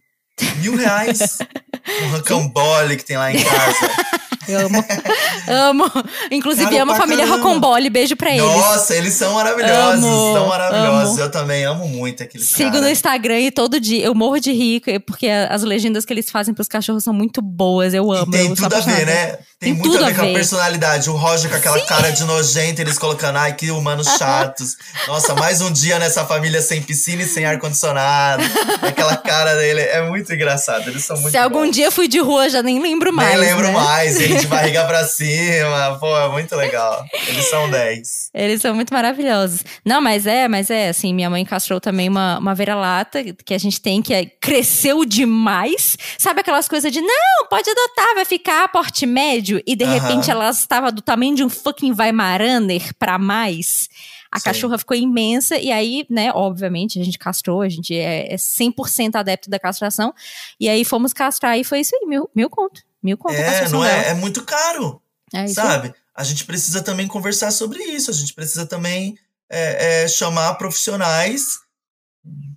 Mil 0.57 0.77
reais. 0.77 1.39
um 2.03 2.17
rocambole 2.17 2.97
que 2.97 3.05
tem 3.05 3.17
lá 3.17 3.33
em 3.33 3.43
casa. 3.43 3.91
amo. 4.49 4.85
amo. 5.49 5.93
Inclusive, 6.31 6.71
Cara, 6.71 6.83
amo 6.83 6.93
a 6.93 6.97
família 6.97 7.27
Rocambole. 7.27 7.91
Beijo 7.91 8.17
pra 8.17 8.31
eles. 8.31 8.43
Nossa, 8.43 8.95
eles 8.97 9.15
são 9.15 9.35
maravilhosos. 9.35 10.05
Amo, 10.05 10.35
são 10.35 10.49
maravilhosos. 10.49 11.11
Amo. 11.15 11.21
Eu 11.21 11.31
também 11.31 11.65
amo 11.65 11.89
muito 11.89 12.23
aqueles 12.23 12.47
Sigo 12.47 12.71
cara. 12.71 12.83
no 12.83 12.91
Instagram 12.91 13.41
e 13.41 13.51
todo 13.51 13.81
dia. 13.81 14.05
Eu 14.05 14.15
morro 14.15 14.39
de 14.39 14.53
rir, 14.53 14.83
porque 15.07 15.29
as 15.29 15.63
legendas 15.63 16.05
que 16.05 16.13
eles 16.13 16.31
fazem 16.31 16.55
pros 16.55 16.69
cachorros 16.69 17.05
são 17.05 17.13
muito 17.13 17.41
boas. 17.41 17.95
Eu 17.95 18.11
amo. 18.13 18.27
E 18.29 18.31
tem 18.31 18.49
eu 18.49 18.57
tudo 18.57 18.75
a 18.75 18.81
ver, 18.81 19.07
né? 19.07 19.39
Tem, 19.63 19.75
tem 19.75 19.75
muito 19.75 19.97
a 19.97 19.99
ver, 20.01 20.05
a 20.05 20.09
ver 20.09 20.15
com 20.17 20.23
a 20.23 20.33
personalidade. 20.33 21.09
O 21.09 21.15
Roger 21.15 21.49
com 21.49 21.57
aquela 21.57 21.79
Sim. 21.79 21.87
cara 21.87 22.11
de 22.11 22.25
nojento, 22.25 22.81
eles 22.81 22.99
colocando, 22.99 23.37
ai, 23.37 23.55
que 23.55 23.71
humanos 23.71 24.09
chatos. 24.19 24.77
Nossa, 25.07 25.35
mais 25.35 25.61
um 25.61 25.71
dia 25.71 25.99
nessa 26.01 26.25
família 26.25 26.61
sem 26.61 26.83
piscina 26.83 27.23
e 27.23 27.27
sem 27.27 27.45
ar-condicionado. 27.45 28.43
aquela 28.83 29.17
cara 29.17 29.55
dele 29.55 29.81
é 29.81 30.03
muito 30.03 30.33
engraçado. 30.33 30.89
Eles 30.89 31.05
são 31.05 31.17
muito 31.17 31.31
Se 31.31 31.39
algum 31.39 31.71
dia 31.71 31.91
fui 31.91 32.09
de 32.09 32.19
rua, 32.19 32.49
já 32.49 32.63
nem 32.63 32.83
lembro 32.83 33.13
mais. 33.13 33.39
Nem 33.39 33.51
lembro 33.51 33.69
né? 33.69 33.73
mais, 33.73 34.17
hein? 34.33 34.41
de 34.41 34.47
barriga 34.47 34.85
pra 34.85 35.05
cima. 35.05 35.99
Pô, 35.99 36.17
é 36.17 36.29
muito 36.29 36.55
legal. 36.57 37.05
Eles 37.29 37.45
são 37.49 37.71
10. 37.71 38.31
Eles 38.35 38.61
são 38.61 38.75
muito 38.75 38.93
maravilhosos. 38.93 39.65
Não, 39.85 40.01
mas 40.01 40.27
é, 40.27 40.49
mas 40.49 40.71
é, 40.71 40.89
assim, 40.89 41.15
minha 41.15 41.31
mãe 41.31 41.45
castrou 41.45 41.81
também 41.81 42.09
uma, 42.09 42.39
uma 42.39 42.55
vira-lata 42.55 43.23
que 43.45 43.55
a 43.55 43.59
gente 43.59 43.81
tem, 43.81 44.03
que 44.03 44.15
é, 44.15 44.27
cresceu 44.27 45.05
demais. 45.05 45.97
Sabe 46.19 46.41
aquelas 46.41 46.69
coisas 46.69 46.91
de, 46.93 47.01
não, 47.01 47.47
pode 47.49 47.69
adotar, 47.69 48.15
vai 48.15 48.25
ficar 48.25 48.69
porte 48.69 49.07
médio. 49.07 49.63
E 49.67 49.77
de 49.77 49.85
repente 49.85 50.31
ela 50.31 50.51
estava 50.51 50.91
do 50.91 51.03
tamanho 51.03 51.35
de 51.35 51.45
um 51.45 51.51
fucking 51.51 51.95
Weimaraner 51.99 52.95
pra 52.99 53.19
mais. 53.19 53.89
A 54.33 54.39
Sim. 54.39 54.45
cachorra 54.45 54.79
ficou 54.79 54.97
imensa, 54.97 55.59
e 55.59 55.71
aí, 55.71 56.07
né, 56.09 56.33
obviamente, 56.33 56.99
a 56.99 57.05
gente 57.05 57.19
castrou, 57.19 57.61
a 57.61 57.69
gente 57.69 57.95
é, 57.95 58.33
é 58.33 58.37
100% 58.37 59.17
adepto 59.17 59.51
da 59.51 59.59
castração. 59.59 60.15
E 60.59 60.71
aí 60.71 60.87
fomos 60.87 61.13
castrar 61.13 61.59
e 61.59 61.65
foi 61.65 61.81
isso 61.81 61.95
aí, 61.95 62.07
mil, 62.09 62.31
mil 62.35 62.49
conto. 62.49 62.81
Mil 63.03 63.19
conto 63.19 63.35
é, 63.35 63.69
não 63.69 63.85
é, 63.85 64.11
é 64.11 64.15
muito 64.15 64.45
caro. 64.45 65.03
É 65.35 65.47
sabe? 65.49 65.95
A 66.15 66.23
gente 66.23 66.45
precisa 66.45 66.83
também 66.83 67.09
conversar 67.09 67.51
sobre 67.51 67.83
isso. 67.83 68.11
A 68.11 68.15
gente 68.15 68.35
precisa 68.35 68.67
também 68.67 69.19
é, 69.51 70.05
é, 70.05 70.09
chamar 70.09 70.55
profissionais 70.55 71.61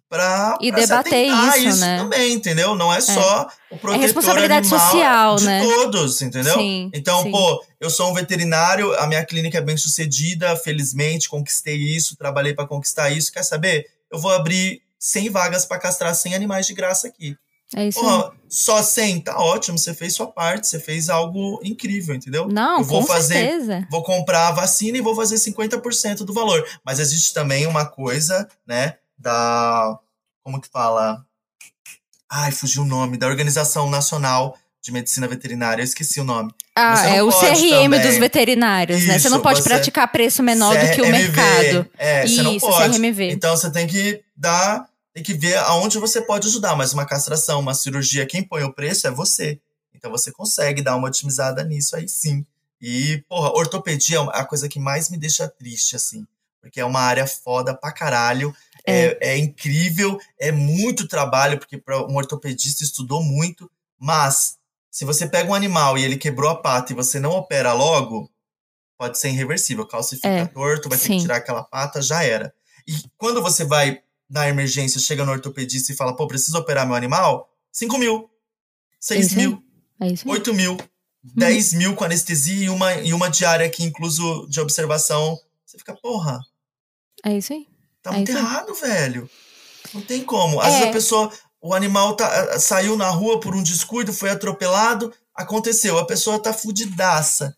para 0.07 0.57
e 0.61 0.71
debater 0.71 1.27
isso, 1.27 1.57
isso, 1.57 1.79
né? 1.79 1.97
também, 1.97 2.33
entendeu? 2.33 2.75
Não 2.75 2.93
é, 2.93 2.97
é. 2.97 3.01
só 3.01 3.47
o 3.71 3.77
protetor 3.77 3.95
é 3.95 3.97
responsabilidade 3.97 4.67
social, 4.67 5.35
de 5.37 5.45
né? 5.45 5.61
todos, 5.61 6.21
entendeu? 6.21 6.53
Sim, 6.53 6.91
então, 6.93 7.23
sim. 7.23 7.31
pô, 7.31 7.65
eu 7.79 7.89
sou 7.89 8.11
um 8.11 8.13
veterinário, 8.13 8.93
a 8.99 9.07
minha 9.07 9.25
clínica 9.25 9.57
é 9.57 9.61
bem 9.61 9.75
sucedida, 9.75 10.55
felizmente 10.55 11.27
conquistei 11.27 11.75
isso, 11.75 12.15
trabalhei 12.15 12.53
para 12.53 12.67
conquistar 12.67 13.09
isso. 13.09 13.31
Quer 13.31 13.43
saber? 13.43 13.87
Eu 14.11 14.19
vou 14.19 14.31
abrir 14.31 14.81
100 14.99 15.29
vagas 15.31 15.65
para 15.65 15.79
castrar 15.79 16.13
100 16.13 16.35
animais 16.35 16.67
de 16.67 16.73
graça 16.73 17.07
aqui. 17.07 17.35
É 17.73 17.87
isso 17.87 17.99
Porra, 17.99 18.31
só 18.47 18.81
100, 18.83 19.21
tá 19.21 19.37
ótimo, 19.39 19.77
você 19.77 19.93
fez 19.93 20.13
sua 20.13 20.27
parte, 20.27 20.67
você 20.67 20.79
fez 20.79 21.09
algo 21.09 21.59
incrível, 21.63 22.13
entendeu? 22.13 22.47
Não, 22.47 22.79
eu 22.79 22.83
vou 22.83 23.01
com 23.01 23.07
fazer, 23.07 23.33
certeza. 23.33 23.87
vou 23.89 24.03
comprar 24.03 24.49
a 24.49 24.51
vacina 24.51 24.97
e 24.97 25.01
vou 25.01 25.15
fazer 25.15 25.35
50% 25.35 26.17
do 26.19 26.33
valor. 26.33 26.65
Mas 26.85 26.99
existe 26.99 27.33
também 27.33 27.65
uma 27.65 27.85
coisa, 27.85 28.47
né, 28.67 28.95
da 29.17 29.99
como 30.43 30.61
que 30.61 30.69
fala? 30.69 31.25
Ai, 32.29 32.51
fugiu 32.51 32.83
o 32.83 32.85
nome, 32.85 33.17
da 33.17 33.27
Organização 33.27 33.89
Nacional 33.89 34.57
de 34.81 34.91
Medicina 34.91 35.27
Veterinária, 35.27 35.81
eu 35.81 35.85
esqueci 35.85 36.19
o 36.19 36.23
nome. 36.23 36.53
Ah, 36.75 37.07
é 37.07 37.23
o 37.23 37.29
CRM 37.29 37.89
também. 37.89 38.01
dos 38.01 38.17
veterinários, 38.17 38.99
Isso, 38.99 39.07
né? 39.07 39.17
Você 39.17 39.29
não 39.29 39.41
pode 39.41 39.63
você... 39.63 39.69
praticar 39.69 40.07
preço 40.11 40.43
menor 40.43 40.75
CRMV, 40.75 40.87
do 40.87 40.95
que 40.95 41.01
o 41.01 41.11
mercado. 41.11 41.89
É, 41.97 42.25
Isso, 42.25 42.35
você 42.35 42.43
não 42.43 42.59
pode. 42.59 42.99
CRMV. 42.99 43.31
Então 43.31 43.57
você 43.57 43.71
tem 43.71 43.87
que 43.87 44.21
dar 44.37 44.87
tem 45.15 45.23
que 45.23 45.33
ver 45.33 45.55
aonde 45.59 45.97
você 45.97 46.21
pode 46.21 46.49
ajudar, 46.49 46.75
mas 46.75 46.91
uma 46.91 47.05
castração, 47.05 47.61
uma 47.61 47.73
cirurgia, 47.73 48.25
quem 48.25 48.43
põe 48.43 48.63
o 48.63 48.73
preço 48.73 49.07
é 49.07 49.11
você. 49.11 49.61
Então 49.93 50.11
você 50.11 50.29
consegue 50.29 50.81
dar 50.81 50.97
uma 50.97 51.07
otimizada 51.07 51.63
nisso 51.63 51.95
aí 51.95 52.09
sim. 52.09 52.45
E, 52.81 53.23
porra, 53.29 53.49
ortopedia 53.55 54.17
é 54.17 54.39
a 54.41 54.43
coisa 54.43 54.67
que 54.67 54.77
mais 54.77 55.09
me 55.09 55.17
deixa 55.17 55.47
triste, 55.47 55.95
assim. 55.95 56.27
Porque 56.59 56.81
é 56.81 56.85
uma 56.85 56.99
área 56.99 57.25
foda 57.25 57.73
pra 57.73 57.93
caralho. 57.93 58.53
É, 58.85 59.03
é, 59.03 59.17
é 59.21 59.37
incrível, 59.37 60.19
é 60.37 60.51
muito 60.51 61.07
trabalho, 61.07 61.57
porque 61.57 61.81
um 62.09 62.17
ortopedista 62.17 62.83
estudou 62.83 63.23
muito, 63.23 63.71
mas 63.97 64.57
Se 64.91 65.03
você 65.03 65.27
pega 65.27 65.49
um 65.49 65.53
animal 65.53 65.97
e 65.97 66.03
ele 66.05 66.17
quebrou 66.17 66.49
a 66.49 66.55
pata 66.55 66.93
e 66.93 66.95
você 66.95 67.19
não 67.19 67.31
opera 67.31 67.73
logo, 67.73 68.31
pode 68.97 69.17
ser 69.17 69.27
irreversível. 69.27 69.85
Calcifica 69.85 70.27
é, 70.27 70.45
torto, 70.45 70.87
vai 70.87 70.97
sim. 70.97 71.07
ter 71.07 71.13
que 71.15 71.21
tirar 71.21 71.35
aquela 71.37 71.63
pata, 71.63 72.01
já 72.01 72.23
era. 72.23 72.53
E 72.87 72.93
quando 73.17 73.41
você 73.41 73.65
vai 73.65 74.01
na 74.29 74.47
emergência, 74.47 74.99
chega 74.99 75.25
no 75.25 75.31
ortopedista 75.31 75.91
e 75.91 75.95
fala, 75.95 76.15
pô, 76.15 76.27
preciso 76.27 76.57
operar 76.57 76.85
meu 76.85 76.95
animal, 76.95 77.49
5 77.71 77.97
mil, 77.97 78.29
6 78.99 79.33
é 79.33 79.35
mil, 79.35 79.63
é 80.01 80.07
8 80.25 80.53
mil, 80.53 80.77
10 81.23 81.71
uhum. 81.71 81.77
mil 81.77 81.95
com 81.95 82.03
anestesia 82.03 82.65
e 82.65 82.69
uma, 82.69 82.93
e 82.95 83.13
uma 83.13 83.29
diária 83.29 83.65
aqui, 83.65 83.83
incluso 83.83 84.47
de 84.47 84.59
observação. 84.59 85.37
Você 85.65 85.77
fica, 85.77 85.95
porra. 85.95 86.39
É 87.23 87.37
isso 87.37 87.53
aí. 87.53 87.67
Tá 88.01 88.11
é 88.11 88.17
muito 88.17 88.31
errado, 88.31 88.73
aí. 88.73 88.81
velho. 88.81 89.29
Não 89.93 90.01
tem 90.01 90.23
como. 90.23 90.59
Às 90.59 90.73
vezes 90.73 90.83
a 90.83 90.89
é. 90.89 90.91
pessoa 90.91 91.31
o 91.65 91.73
animal 91.73 92.15
tá, 92.15 92.59
saiu 92.59 92.95
na 92.95 93.09
rua 93.09 93.39
por 93.39 93.55
um 93.55 93.63
descuido, 93.63 94.13
foi 94.13 94.29
atropelado, 94.29 95.11
aconteceu, 95.33 95.97
a 95.97 96.05
pessoa 96.05 96.37
tá 96.37 96.53
fudidaça. 96.53 97.57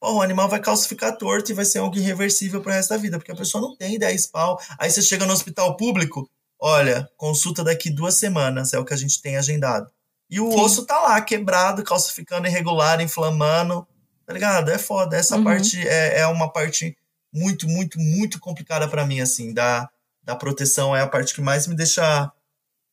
Pô, 0.00 0.14
o 0.14 0.22
animal 0.22 0.48
vai 0.48 0.60
calcificar 0.60 1.16
torto 1.16 1.50
e 1.50 1.54
vai 1.54 1.64
ser 1.64 1.78
algo 1.78 1.96
irreversível 1.96 2.60
pro 2.60 2.72
resto 2.72 2.90
da 2.90 2.96
vida, 2.96 3.18
porque 3.18 3.32
a 3.32 3.36
pessoa 3.36 3.60
não 3.60 3.76
tem 3.76 3.98
10 3.98 4.26
pau. 4.28 4.60
Aí 4.78 4.90
você 4.90 5.02
chega 5.02 5.26
no 5.26 5.32
hospital 5.32 5.76
público, 5.76 6.30
olha, 6.60 7.08
consulta 7.16 7.64
daqui 7.64 7.90
duas 7.90 8.14
semanas, 8.14 8.72
é 8.72 8.78
o 8.78 8.84
que 8.84 8.94
a 8.94 8.96
gente 8.96 9.20
tem 9.20 9.36
agendado. 9.36 9.90
E 10.30 10.40
o 10.40 10.50
Sim. 10.50 10.60
osso 10.60 10.86
tá 10.86 11.00
lá, 11.00 11.20
quebrado, 11.20 11.82
calcificando 11.82 12.46
irregular, 12.46 13.00
inflamando, 13.00 13.86
tá 14.26 14.32
ligado? 14.32 14.70
É 14.70 14.78
foda. 14.78 15.16
Essa 15.16 15.36
uhum. 15.36 15.44
parte 15.44 15.86
é, 15.88 16.20
é 16.20 16.26
uma 16.26 16.52
parte 16.52 16.96
muito, 17.32 17.66
muito, 17.66 17.98
muito 17.98 18.38
complicada 18.38 18.86
para 18.86 19.06
mim, 19.06 19.20
assim, 19.20 19.52
da, 19.52 19.88
da 20.22 20.36
proteção. 20.36 20.94
É 20.94 21.00
a 21.00 21.08
parte 21.08 21.34
que 21.34 21.40
mais 21.40 21.66
me 21.66 21.74
deixa 21.74 22.30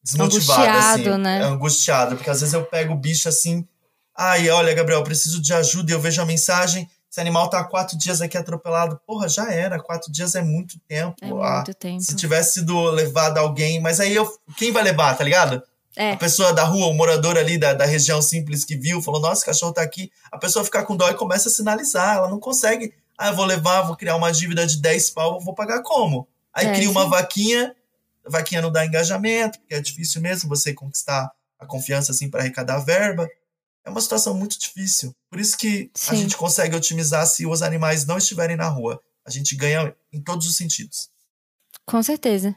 desmotivado, 0.05 0.61
angustiado, 0.61 1.09
assim, 1.09 1.21
né? 1.21 1.43
angustiado, 1.43 2.15
porque 2.15 2.29
às 2.29 2.39
vezes 2.39 2.53
eu 2.53 2.63
pego 2.63 2.93
o 2.93 2.97
bicho 2.97 3.27
assim, 3.27 3.67
ai, 4.15 4.49
olha, 4.51 4.73
Gabriel, 4.73 5.03
preciso 5.03 5.41
de 5.41 5.51
ajuda, 5.51 5.91
e 5.91 5.95
eu 5.95 5.99
vejo 5.99 6.21
a 6.21 6.25
mensagem, 6.25 6.87
esse 7.15 7.21
animal 7.21 7.49
tá 7.49 7.59
há 7.59 7.63
quatro 7.63 7.97
dias 7.97 8.19
aqui 8.19 8.37
atropelado, 8.37 8.99
porra, 9.07 9.29
já 9.29 9.49
era, 9.49 9.79
quatro 9.79 10.11
dias 10.11 10.35
é 10.35 10.41
muito 10.41 10.77
tempo. 10.85 11.15
É 11.21 11.29
ah, 11.29 11.55
muito 11.55 11.73
tempo. 11.73 12.01
Se 12.01 12.13
tivesse 12.13 12.55
sido 12.55 12.77
levado 12.91 13.37
alguém, 13.37 13.79
mas 13.79 14.01
aí 14.01 14.13
eu, 14.13 14.29
quem 14.57 14.73
vai 14.73 14.83
levar, 14.83 15.17
tá 15.17 15.23
ligado? 15.23 15.63
É. 15.95 16.11
A 16.11 16.17
pessoa 16.17 16.51
da 16.51 16.65
rua, 16.65 16.87
o 16.87 16.93
morador 16.93 17.37
ali 17.37 17.57
da, 17.57 17.73
da 17.73 17.85
região 17.85 18.21
simples 18.21 18.65
que 18.65 18.75
viu, 18.75 19.01
falou, 19.01 19.21
nossa, 19.21 19.43
o 19.43 19.45
cachorro 19.45 19.71
tá 19.71 19.81
aqui, 19.81 20.11
a 20.29 20.37
pessoa 20.37 20.65
fica 20.65 20.83
com 20.83 20.97
dó 20.97 21.09
e 21.09 21.13
começa 21.13 21.47
a 21.47 21.51
sinalizar, 21.51 22.17
ela 22.17 22.29
não 22.29 22.37
consegue, 22.37 22.93
ah, 23.17 23.29
eu 23.29 23.35
vou 23.37 23.45
levar, 23.45 23.83
vou 23.83 23.95
criar 23.95 24.17
uma 24.17 24.29
dívida 24.29 24.67
de 24.67 24.81
10 24.81 25.11
pau, 25.11 25.39
vou 25.39 25.55
pagar 25.55 25.81
como? 25.83 26.27
Aí 26.53 26.67
é, 26.67 26.73
cria 26.73 26.91
uma 26.91 27.07
vaquinha 27.07 27.73
vaquinha 28.27 28.61
não 28.61 28.71
dá 28.71 28.85
engajamento, 28.85 29.59
porque 29.59 29.75
é 29.75 29.79
difícil 29.79 30.21
mesmo 30.21 30.49
você 30.49 30.73
conquistar 30.73 31.31
a 31.59 31.65
confiança 31.65 32.11
assim 32.11 32.29
para 32.29 32.41
arrecadar 32.41 32.79
verba. 32.79 33.29
É 33.85 33.89
uma 33.89 34.01
situação 34.01 34.33
muito 34.33 34.59
difícil. 34.59 35.15
Por 35.29 35.39
isso 35.39 35.57
que 35.57 35.91
Sim. 35.93 36.11
a 36.11 36.15
gente 36.15 36.35
consegue 36.35 36.75
otimizar 36.75 37.25
se 37.27 37.45
os 37.45 37.61
animais 37.61 38.05
não 38.05 38.17
estiverem 38.17 38.57
na 38.57 38.67
rua. 38.67 38.99
A 39.25 39.29
gente 39.29 39.55
ganha 39.55 39.95
em 40.11 40.21
todos 40.21 40.47
os 40.47 40.57
sentidos. 40.57 41.09
Com 41.85 42.01
certeza. 42.01 42.55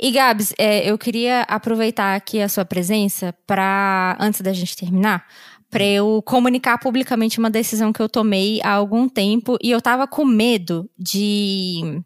E 0.00 0.10
Gabs, 0.10 0.54
é, 0.58 0.88
eu 0.90 0.96
queria 0.96 1.42
aproveitar 1.42 2.14
aqui 2.14 2.40
a 2.40 2.48
sua 2.48 2.64
presença 2.64 3.34
para, 3.46 4.16
antes 4.18 4.40
da 4.40 4.52
gente 4.52 4.74
terminar, 4.74 5.26
para 5.68 5.84
eu 5.84 6.22
comunicar 6.22 6.78
publicamente 6.78 7.38
uma 7.38 7.50
decisão 7.50 7.92
que 7.92 8.00
eu 8.00 8.08
tomei 8.08 8.60
há 8.62 8.72
algum 8.72 9.08
tempo 9.08 9.58
e 9.62 9.70
eu 9.70 9.80
tava 9.80 10.06
com 10.06 10.24
medo 10.24 10.88
de 10.98 12.02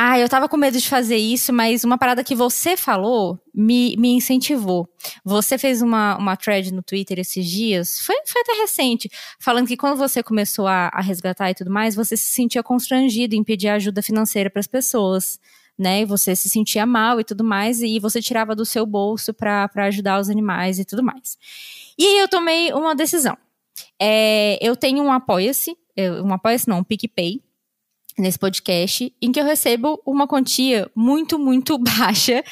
ah, 0.00 0.16
eu 0.16 0.28
tava 0.28 0.48
com 0.48 0.56
medo 0.56 0.78
de 0.78 0.88
fazer 0.88 1.16
isso, 1.16 1.52
mas 1.52 1.82
uma 1.82 1.98
parada 1.98 2.22
que 2.22 2.32
você 2.32 2.76
falou 2.76 3.36
me, 3.52 3.96
me 3.96 4.10
incentivou. 4.10 4.88
Você 5.24 5.58
fez 5.58 5.82
uma, 5.82 6.16
uma 6.16 6.36
thread 6.36 6.72
no 6.72 6.84
Twitter 6.84 7.18
esses 7.18 7.44
dias, 7.44 7.98
foi, 8.02 8.14
foi 8.24 8.42
até 8.42 8.52
recente, 8.60 9.10
falando 9.40 9.66
que 9.66 9.76
quando 9.76 9.98
você 9.98 10.22
começou 10.22 10.68
a, 10.68 10.88
a 10.92 11.00
resgatar 11.00 11.50
e 11.50 11.54
tudo 11.54 11.72
mais, 11.72 11.96
você 11.96 12.16
se 12.16 12.30
sentia 12.30 12.62
constrangido 12.62 13.34
em 13.34 13.42
pedir 13.42 13.70
ajuda 13.70 14.00
financeira 14.00 14.48
para 14.48 14.60
as 14.60 14.68
pessoas. 14.68 15.40
Né, 15.76 16.04
você 16.04 16.34
se 16.34 16.48
sentia 16.48 16.84
mal 16.84 17.20
e 17.20 17.24
tudo 17.24 17.44
mais, 17.44 17.80
e 17.82 18.00
você 18.00 18.20
tirava 18.20 18.54
do 18.54 18.64
seu 18.64 18.84
bolso 18.84 19.32
para 19.32 19.68
ajudar 19.86 20.20
os 20.20 20.28
animais 20.28 20.80
e 20.80 20.84
tudo 20.84 21.04
mais. 21.04 21.38
E 21.96 22.04
aí 22.04 22.18
eu 22.18 22.28
tomei 22.28 22.72
uma 22.72 22.96
decisão. 22.96 23.36
É, 24.00 24.58
eu 24.60 24.74
tenho 24.74 25.04
um 25.04 25.12
Apoia-se, 25.12 25.76
um 26.24 26.32
Apoia-se 26.32 26.68
não, 26.68 26.78
um 26.78 26.84
PicPay, 26.84 27.40
nesse 28.20 28.38
podcast, 28.38 29.12
em 29.20 29.32
que 29.32 29.40
eu 29.40 29.44
recebo 29.44 30.00
uma 30.04 30.26
quantia 30.26 30.90
muito, 30.94 31.38
muito 31.38 31.76
baixa, 31.78 32.42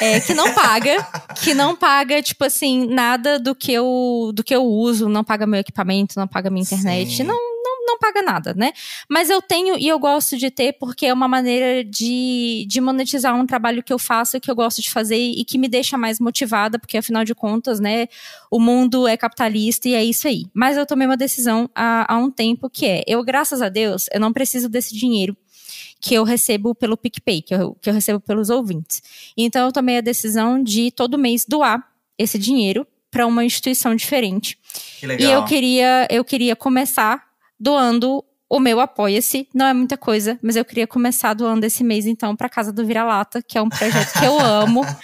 é, 0.00 0.20
que 0.20 0.34
não 0.34 0.52
paga, 0.52 1.06
que 1.42 1.54
não 1.54 1.74
paga, 1.76 2.22
tipo 2.22 2.44
assim, 2.44 2.86
nada 2.86 3.38
do 3.38 3.54
que 3.54 3.72
eu, 3.72 4.30
do 4.34 4.42
que 4.44 4.54
eu 4.54 4.64
uso, 4.64 5.08
não 5.08 5.24
paga 5.24 5.46
meu 5.46 5.60
equipamento, 5.60 6.18
não 6.18 6.26
paga 6.26 6.50
minha 6.50 6.62
internet, 6.62 7.16
Sim. 7.16 7.22
não, 7.24 7.55
não 7.86 7.98
paga 7.98 8.22
nada, 8.22 8.54
né? 8.54 8.72
Mas 9.08 9.30
eu 9.30 9.40
tenho 9.40 9.78
e 9.78 9.86
eu 9.86 9.98
gosto 9.98 10.36
de 10.36 10.50
ter 10.50 10.74
porque 10.74 11.06
é 11.06 11.12
uma 11.12 11.28
maneira 11.28 11.84
de, 11.84 12.66
de 12.68 12.80
monetizar 12.80 13.34
um 13.34 13.46
trabalho 13.46 13.82
que 13.82 13.92
eu 13.92 13.98
faço, 13.98 14.40
que 14.40 14.50
eu 14.50 14.54
gosto 14.54 14.82
de 14.82 14.90
fazer 14.90 15.16
e 15.16 15.44
que 15.44 15.56
me 15.56 15.68
deixa 15.68 15.96
mais 15.96 16.18
motivada, 16.20 16.78
porque 16.78 16.98
afinal 16.98 17.24
de 17.24 17.34
contas, 17.34 17.80
né, 17.80 18.08
o 18.50 18.58
mundo 18.58 19.06
é 19.06 19.16
capitalista 19.16 19.88
e 19.88 19.94
é 19.94 20.04
isso 20.04 20.26
aí. 20.28 20.46
Mas 20.52 20.76
eu 20.76 20.84
tomei 20.84 21.06
uma 21.06 21.16
decisão 21.16 21.70
há, 21.74 22.12
há 22.12 22.18
um 22.18 22.30
tempo 22.30 22.68
que 22.68 22.86
é, 22.86 23.02
eu, 23.06 23.22
graças 23.22 23.62
a 23.62 23.68
Deus, 23.68 24.06
eu 24.12 24.20
não 24.20 24.32
preciso 24.32 24.68
desse 24.68 24.94
dinheiro 24.94 25.36
que 26.00 26.14
eu 26.14 26.24
recebo 26.24 26.74
pelo 26.74 26.96
PicPay, 26.96 27.42
que 27.42 27.54
eu, 27.54 27.74
que 27.80 27.88
eu 27.88 27.94
recebo 27.94 28.20
pelos 28.20 28.50
ouvintes. 28.50 29.02
Então 29.36 29.66
eu 29.66 29.72
tomei 29.72 29.98
a 29.98 30.00
decisão 30.00 30.62
de 30.62 30.90
todo 30.90 31.18
mês 31.18 31.44
doar 31.46 31.82
esse 32.18 32.38
dinheiro 32.38 32.86
para 33.10 33.26
uma 33.26 33.44
instituição 33.44 33.94
diferente. 33.94 34.58
Que 35.00 35.06
legal. 35.06 35.28
E 35.28 35.32
eu 35.32 35.44
queria, 35.44 36.06
eu 36.10 36.24
queria 36.24 36.54
começar 36.54 37.25
doando 37.58 38.24
o 38.48 38.60
meu 38.60 38.80
Apoia-se. 38.80 39.48
Não 39.52 39.66
é 39.66 39.74
muita 39.74 39.96
coisa, 39.96 40.38
mas 40.42 40.56
eu 40.56 40.64
queria 40.64 40.86
começar 40.86 41.34
doando 41.34 41.66
esse 41.66 41.82
mês, 41.82 42.06
então, 42.06 42.36
para 42.36 42.48
Casa 42.48 42.72
do 42.72 42.86
Vira-Lata, 42.86 43.42
que 43.42 43.58
é 43.58 43.62
um 43.62 43.68
projeto 43.68 44.18
que 44.18 44.24
eu 44.24 44.38
amo. 44.38 44.82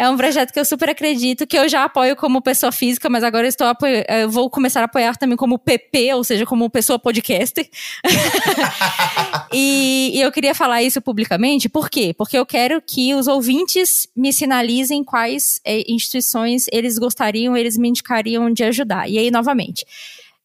É 0.00 0.08
um 0.08 0.16
projeto 0.16 0.50
que 0.50 0.58
eu 0.58 0.64
super 0.64 0.88
acredito, 0.88 1.46
que 1.46 1.58
eu 1.58 1.68
já 1.68 1.84
apoio 1.84 2.16
como 2.16 2.40
pessoa 2.40 2.72
física, 2.72 3.10
mas 3.10 3.22
agora 3.22 3.44
eu 3.44 3.50
estou 3.50 3.66
apoio, 3.66 4.02
eu 4.08 4.30
vou 4.30 4.48
começar 4.48 4.80
a 4.80 4.84
apoiar 4.84 5.14
também 5.18 5.36
como 5.36 5.58
PP, 5.58 6.14
ou 6.14 6.24
seja, 6.24 6.46
como 6.46 6.70
pessoa 6.70 6.98
podcaster. 6.98 7.68
e, 9.52 10.12
e 10.14 10.20
eu 10.22 10.32
queria 10.32 10.54
falar 10.54 10.82
isso 10.82 11.02
publicamente, 11.02 11.68
por 11.68 11.90
quê? 11.90 12.14
Porque 12.16 12.38
eu 12.38 12.46
quero 12.46 12.80
que 12.80 13.14
os 13.14 13.26
ouvintes 13.26 14.08
me 14.16 14.32
sinalizem 14.32 15.04
quais 15.04 15.60
é, 15.66 15.84
instituições 15.86 16.64
eles 16.72 16.96
gostariam, 16.96 17.54
eles 17.54 17.76
me 17.76 17.90
indicariam 17.90 18.50
de 18.50 18.64
ajudar. 18.64 19.06
E 19.06 19.18
aí, 19.18 19.30
novamente, 19.30 19.84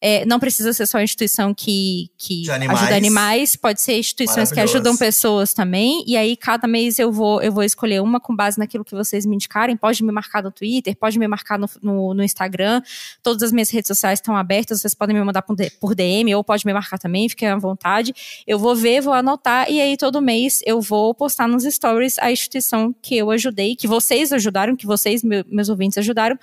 é, 0.00 0.26
não 0.26 0.38
precisa 0.38 0.72
ser 0.74 0.86
só 0.86 1.00
instituição 1.00 1.54
que, 1.54 2.10
que 2.18 2.50
animais. 2.50 2.80
ajuda 2.80 2.96
animais, 2.96 3.56
pode 3.56 3.80
ser 3.80 3.98
instituições 3.98 4.52
que 4.52 4.60
ajudam 4.60 4.94
pessoas 4.96 5.54
também. 5.54 6.04
E 6.06 6.16
aí, 6.16 6.36
cada 6.36 6.68
mês 6.68 6.98
eu 6.98 7.10
vou, 7.10 7.40
eu 7.40 7.50
vou 7.50 7.64
escolher 7.64 8.02
uma 8.02 8.20
com 8.20 8.36
base 8.36 8.58
naquilo 8.58 8.84
que 8.84 8.94
vocês 8.94 9.24
me 9.24 9.34
indicarem. 9.34 9.74
Pode 9.76 10.04
me 10.04 10.12
marcar 10.12 10.42
no 10.42 10.52
Twitter, 10.52 10.94
pode 10.96 11.18
me 11.18 11.26
marcar 11.26 11.58
no, 11.58 11.68
no, 11.82 12.14
no 12.14 12.22
Instagram. 12.22 12.82
Todas 13.22 13.42
as 13.42 13.52
minhas 13.52 13.70
redes 13.70 13.88
sociais 13.88 14.18
estão 14.18 14.36
abertas, 14.36 14.80
vocês 14.80 14.94
podem 14.94 15.16
me 15.16 15.24
mandar 15.24 15.42
por 15.42 15.94
DM 15.94 16.34
ou 16.34 16.44
pode 16.44 16.66
me 16.66 16.74
marcar 16.74 16.98
também, 16.98 17.28
fiquem 17.28 17.48
à 17.48 17.56
vontade. 17.56 18.14
Eu 18.46 18.58
vou 18.58 18.76
ver, 18.76 19.00
vou 19.00 19.14
anotar, 19.14 19.70
e 19.70 19.80
aí 19.80 19.96
todo 19.96 20.20
mês 20.20 20.60
eu 20.66 20.80
vou 20.80 21.14
postar 21.14 21.48
nos 21.48 21.64
stories 21.64 22.18
a 22.18 22.30
instituição 22.30 22.94
que 23.00 23.16
eu 23.16 23.30
ajudei, 23.30 23.74
que 23.74 23.86
vocês 23.88 24.30
ajudaram, 24.32 24.76
que 24.76 24.86
vocês, 24.86 25.22
meus 25.22 25.68
ouvintes, 25.68 25.96
ajudaram 25.98 26.38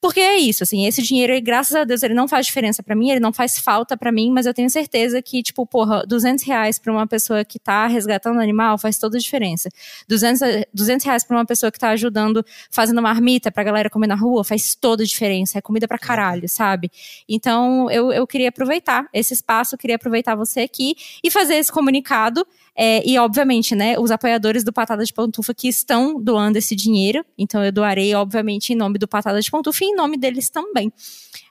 porque 0.00 0.18
é 0.18 0.38
isso, 0.38 0.62
assim, 0.62 0.86
esse 0.86 1.02
dinheiro, 1.02 1.38
graças 1.42 1.76
a 1.76 1.84
Deus, 1.84 2.02
ele 2.02 2.14
não 2.14 2.26
faz 2.26 2.46
diferença 2.46 2.82
para 2.90 2.96
mim, 2.96 3.08
ele 3.08 3.20
não 3.20 3.32
faz 3.32 3.56
falta 3.56 3.96
para 3.96 4.10
mim, 4.10 4.32
mas 4.32 4.46
eu 4.46 4.52
tenho 4.52 4.68
certeza 4.68 5.22
que, 5.22 5.44
tipo, 5.44 5.64
porra, 5.64 6.04
200 6.08 6.44
reais 6.44 6.76
pra 6.76 6.92
uma 6.92 7.06
pessoa 7.06 7.44
que 7.44 7.56
tá 7.56 7.86
resgatando 7.86 8.38
um 8.38 8.40
animal 8.40 8.76
faz 8.78 8.98
toda 8.98 9.16
a 9.16 9.20
diferença. 9.20 9.68
200, 10.08 10.40
200 10.74 11.06
reais 11.06 11.22
pra 11.22 11.36
uma 11.36 11.46
pessoa 11.46 11.70
que 11.70 11.78
tá 11.78 11.90
ajudando, 11.90 12.44
fazendo 12.68 13.00
marmita 13.00 13.52
pra 13.52 13.62
galera 13.62 13.88
comer 13.88 14.08
na 14.08 14.16
rua, 14.16 14.42
faz 14.42 14.74
toda 14.74 15.04
a 15.04 15.06
diferença. 15.06 15.56
É 15.56 15.60
comida 15.60 15.86
pra 15.86 15.98
caralho, 15.98 16.48
sabe? 16.48 16.90
Então, 17.28 17.88
eu, 17.92 18.10
eu 18.10 18.26
queria 18.26 18.48
aproveitar 18.48 19.06
esse 19.12 19.34
espaço, 19.34 19.78
queria 19.78 19.94
aproveitar 19.94 20.34
você 20.34 20.62
aqui 20.62 20.96
e 21.22 21.30
fazer 21.30 21.54
esse 21.54 21.70
comunicado. 21.70 22.44
É, 22.82 23.06
e, 23.06 23.18
obviamente, 23.18 23.74
né, 23.74 23.98
os 23.98 24.10
apoiadores 24.10 24.64
do 24.64 24.72
Patada 24.72 25.04
de 25.04 25.12
Pantufa 25.12 25.52
que 25.52 25.68
estão 25.68 26.18
doando 26.18 26.56
esse 26.56 26.74
dinheiro. 26.74 27.22
Então, 27.36 27.62
eu 27.62 27.70
doarei, 27.70 28.14
obviamente, 28.14 28.72
em 28.72 28.76
nome 28.76 28.98
do 28.98 29.06
Patada 29.06 29.38
de 29.38 29.50
Pantufa 29.50 29.84
e 29.84 29.88
em 29.88 29.94
nome 29.94 30.16
deles 30.16 30.48
também. 30.48 30.90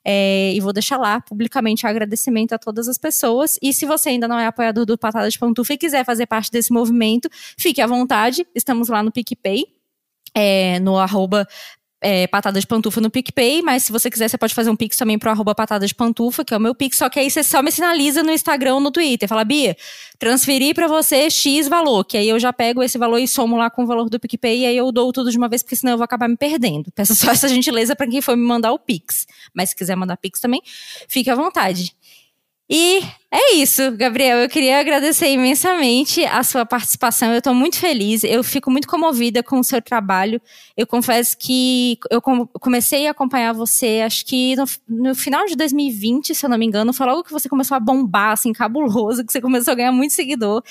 É, 0.03 0.51
e 0.55 0.59
vou 0.59 0.73
deixar 0.73 0.97
lá 0.97 1.21
publicamente 1.21 1.85
agradecimento 1.85 2.53
a 2.53 2.57
todas 2.57 2.87
as 2.87 2.97
pessoas. 2.97 3.59
E 3.61 3.71
se 3.71 3.85
você 3.85 4.09
ainda 4.09 4.27
não 4.27 4.39
é 4.39 4.47
apoiador 4.47 4.87
do 4.87 4.97
Patada 4.97 5.29
de 5.29 5.37
Pantufa 5.37 5.71
e 5.71 5.77
quiser 5.77 6.03
fazer 6.03 6.25
parte 6.25 6.49
desse 6.49 6.73
movimento, 6.73 7.29
fique 7.55 7.79
à 7.79 7.85
vontade. 7.85 8.43
Estamos 8.55 8.89
lá 8.89 9.03
no 9.03 9.11
PicPay, 9.11 9.67
é, 10.33 10.79
no 10.79 10.97
arroba 10.97 11.47
é, 12.01 12.27
Patada 12.27 12.59
de 12.59 12.65
Pantufa 12.65 13.01
no 13.01 13.09
PicPay, 13.09 13.61
mas 13.61 13.83
se 13.83 13.91
você 13.91 14.09
quiser, 14.09 14.29
você 14.29 14.37
pode 14.37 14.53
fazer 14.53 14.69
um 14.69 14.75
Pix 14.75 14.95
também 14.97 15.19
pro 15.19 15.29
arroba 15.29 15.53
Patada 15.53 15.85
de 15.85 15.93
Pantufa, 15.93 16.45
que 16.45 16.53
é 16.53 16.57
o 16.57 16.59
meu 16.59 16.73
Pix, 16.73 16.97
só 16.97 17.09
que 17.09 17.19
aí 17.19 17.29
você 17.29 17.43
só 17.43 17.61
me 17.61 17.71
sinaliza 17.71 18.23
no 18.23 18.31
Instagram 18.31 18.75
ou 18.75 18.79
no 18.79 18.91
Twitter. 18.91 19.27
Fala, 19.27 19.43
Bia, 19.43 19.75
transferir 20.17 20.73
para 20.73 20.87
você 20.87 21.29
X 21.29 21.67
valor, 21.67 22.05
que 22.05 22.17
aí 22.17 22.29
eu 22.29 22.39
já 22.39 22.53
pego 22.53 22.81
esse 22.81 22.97
valor 22.97 23.17
e 23.17 23.27
somo 23.27 23.57
lá 23.57 23.69
com 23.69 23.83
o 23.83 23.87
valor 23.87 24.09
do 24.09 24.19
PicPay 24.19 24.59
e 24.61 24.65
aí 24.65 24.77
eu 24.77 24.91
dou 24.91 25.11
tudo 25.11 25.29
de 25.29 25.37
uma 25.37 25.49
vez, 25.49 25.61
porque 25.61 25.75
senão 25.75 25.93
eu 25.93 25.97
vou 25.97 26.05
acabar 26.05 26.29
me 26.29 26.37
perdendo. 26.37 26.91
Peço 26.93 27.13
só 27.15 27.31
essa 27.31 27.49
gentileza 27.49 27.95
para 27.95 28.07
quem 28.07 28.21
for 28.21 28.35
me 28.37 28.43
mandar 28.43 28.71
o 28.71 28.79
Pix. 28.79 29.27
Mas 29.53 29.69
se 29.69 29.75
quiser 29.75 29.95
mandar 29.95 30.15
Pix 30.17 30.39
também, 30.39 30.61
fique 31.07 31.29
à 31.29 31.35
vontade. 31.35 31.93
E 32.69 33.01
é 33.31 33.55
isso, 33.55 33.91
Gabriel. 33.91 34.39
Eu 34.39 34.49
queria 34.49 34.79
agradecer 34.79 35.27
imensamente 35.31 36.25
a 36.25 36.43
sua 36.43 36.65
participação. 36.65 37.31
Eu 37.31 37.37
estou 37.37 37.53
muito 37.53 37.77
feliz. 37.77 38.23
Eu 38.23 38.43
fico 38.43 38.71
muito 38.71 38.87
comovida 38.87 39.43
com 39.43 39.59
o 39.59 39.63
seu 39.63 39.81
trabalho. 39.81 40.41
Eu 40.75 40.87
confesso 40.87 41.37
que 41.37 41.99
eu 42.09 42.21
comecei 42.21 43.07
a 43.07 43.11
acompanhar 43.11 43.53
você, 43.53 44.01
acho 44.05 44.25
que 44.25 44.55
no, 44.55 44.65
no, 44.87 45.15
final 45.15 45.45
de 45.45 45.55
2020, 45.55 46.33
se 46.33 46.45
eu 46.45 46.49
não 46.49 46.57
me 46.57 46.65
engano, 46.65 46.93
foi 46.93 47.05
logo 47.05 47.23
que 47.23 47.31
você 47.31 47.47
começou 47.47 47.75
a 47.75 47.79
bombar, 47.79 48.31
assim, 48.31 48.51
cabuloso, 48.51 49.23
que 49.25 49.31
você 49.31 49.41
começou 49.41 49.73
a 49.73 49.75
ganhar 49.75 49.91
muito 49.91 50.13
seguidor. 50.13 50.63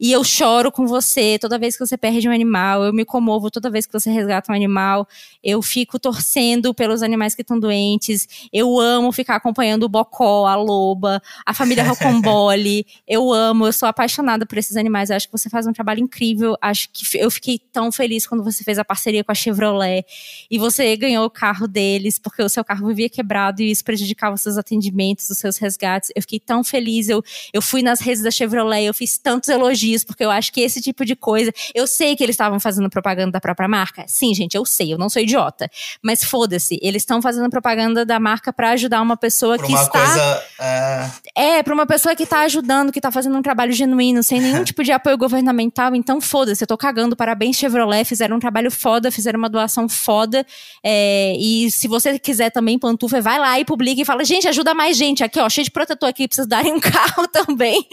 E 0.00 0.12
eu 0.12 0.22
choro 0.24 0.72
com 0.72 0.86
você 0.86 1.38
toda 1.38 1.58
vez 1.58 1.76
que 1.76 1.84
você 1.84 1.96
perde 1.98 2.28
um 2.28 2.32
animal. 2.32 2.84
Eu 2.84 2.92
me 2.92 3.04
comovo 3.04 3.50
toda 3.50 3.68
vez 3.68 3.86
que 3.86 3.92
você 3.92 4.10
resgata 4.10 4.50
um 4.52 4.54
animal. 4.54 5.06
Eu 5.42 5.60
fico 5.60 5.98
torcendo 5.98 6.72
pelos 6.72 7.02
animais 7.02 7.34
que 7.34 7.42
estão 7.42 7.58
doentes. 7.58 8.48
Eu 8.52 8.78
amo 8.78 9.12
ficar 9.12 9.36
acompanhando 9.36 9.82
o 9.82 9.88
bocó, 9.88 10.46
a 10.46 10.54
loba 10.56 11.20
a 11.44 11.54
família 11.54 11.84
Rocambole. 11.98 12.86
eu 13.06 13.32
amo, 13.32 13.66
eu 13.66 13.72
sou 13.72 13.88
apaixonada 13.88 14.46
por 14.46 14.58
esses 14.58 14.76
animais. 14.76 15.10
Eu 15.10 15.16
acho 15.16 15.26
que 15.26 15.32
você 15.32 15.48
faz 15.48 15.66
um 15.66 15.72
trabalho 15.72 16.00
incrível. 16.00 16.56
Acho 16.60 16.88
que 16.92 17.18
eu 17.18 17.30
fiquei 17.30 17.58
tão 17.58 17.90
feliz 17.92 18.26
quando 18.26 18.42
você 18.42 18.64
fez 18.64 18.78
a 18.78 18.84
parceria 18.84 19.22
com 19.24 19.32
a 19.32 19.34
Chevrolet 19.34 20.04
e 20.50 20.58
você 20.58 20.96
ganhou 20.96 21.24
o 21.24 21.30
carro 21.30 21.66
deles, 21.66 22.18
porque 22.18 22.42
o 22.42 22.48
seu 22.48 22.64
carro 22.64 22.86
vivia 22.88 23.08
quebrado 23.08 23.62
e 23.62 23.70
isso 23.70 23.84
prejudicava 23.84 24.34
os 24.34 24.42
seus 24.42 24.56
atendimentos, 24.56 25.28
os 25.30 25.38
seus 25.38 25.56
resgates. 25.58 26.10
Eu 26.14 26.22
fiquei 26.22 26.40
tão 26.40 26.64
feliz. 26.64 27.08
Eu, 27.08 27.22
eu 27.52 27.62
fui 27.62 27.82
nas 27.82 28.00
redes 28.00 28.22
da 28.22 28.30
Chevrolet, 28.30 28.84
eu 28.84 28.94
fiz 28.94 29.18
tantos 29.18 29.48
elogios, 29.48 30.04
porque 30.04 30.24
eu 30.24 30.30
acho 30.30 30.52
que 30.52 30.60
esse 30.60 30.80
tipo 30.80 31.04
de 31.04 31.16
coisa. 31.16 31.52
Eu 31.74 31.86
sei 31.86 32.16
que 32.16 32.22
eles 32.22 32.34
estavam 32.34 32.60
fazendo 32.60 32.88
propaganda 32.88 33.32
da 33.32 33.40
própria 33.40 33.68
marca. 33.68 34.04
Sim, 34.06 34.34
gente, 34.34 34.56
eu 34.56 34.64
sei, 34.64 34.92
eu 34.92 34.98
não 34.98 35.08
sou 35.08 35.22
idiota. 35.22 35.70
Mas 36.02 36.24
foda-se, 36.24 36.78
eles 36.82 37.02
estão 37.02 37.20
fazendo 37.20 37.48
propaganda 37.50 38.04
da 38.04 38.18
marca 38.18 38.52
para 38.52 38.70
ajudar 38.70 39.02
uma 39.02 39.16
pessoa 39.16 39.56
Por 39.56 39.66
que 39.66 39.72
uma 39.72 39.82
está. 39.82 39.98
Coisa, 39.98 40.42
é 40.60 41.58
é, 41.58 41.62
para 41.62 41.74
uma 41.74 41.86
pessoa 41.88 42.14
que 42.14 42.26
tá 42.26 42.42
ajudando, 42.42 42.92
que 42.92 43.00
tá 43.00 43.10
fazendo 43.10 43.36
um 43.36 43.42
trabalho 43.42 43.72
genuíno, 43.72 44.22
sem 44.22 44.40
nenhum 44.40 44.62
tipo 44.62 44.84
de 44.84 44.92
apoio 44.92 45.16
governamental, 45.16 45.94
então 45.94 46.20
foda-se, 46.20 46.62
eu 46.62 46.68
tô 46.68 46.76
cagando. 46.76 47.16
Parabéns, 47.16 47.56
Chevrolet, 47.56 48.04
fizeram 48.04 48.36
um 48.36 48.38
trabalho 48.38 48.70
foda, 48.70 49.10
fizeram 49.10 49.38
uma 49.38 49.48
doação 49.48 49.88
foda. 49.88 50.46
É, 50.84 51.34
e 51.38 51.70
se 51.70 51.88
você 51.88 52.18
quiser 52.18 52.50
também, 52.50 52.78
Pantufa, 52.78 53.20
vai 53.20 53.38
lá 53.38 53.58
e 53.58 53.64
publica 53.64 54.02
e 54.02 54.04
fala: 54.04 54.24
gente, 54.24 54.46
ajuda 54.46 54.74
mais 54.74 54.96
gente 54.96 55.24
aqui, 55.24 55.40
ó, 55.40 55.48
cheio 55.48 55.64
de 55.64 55.70
protetor 55.70 56.08
aqui, 56.08 56.28
precisa 56.28 56.46
darem 56.46 56.74
um 56.74 56.80
carro 56.80 57.26
também. 57.26 57.84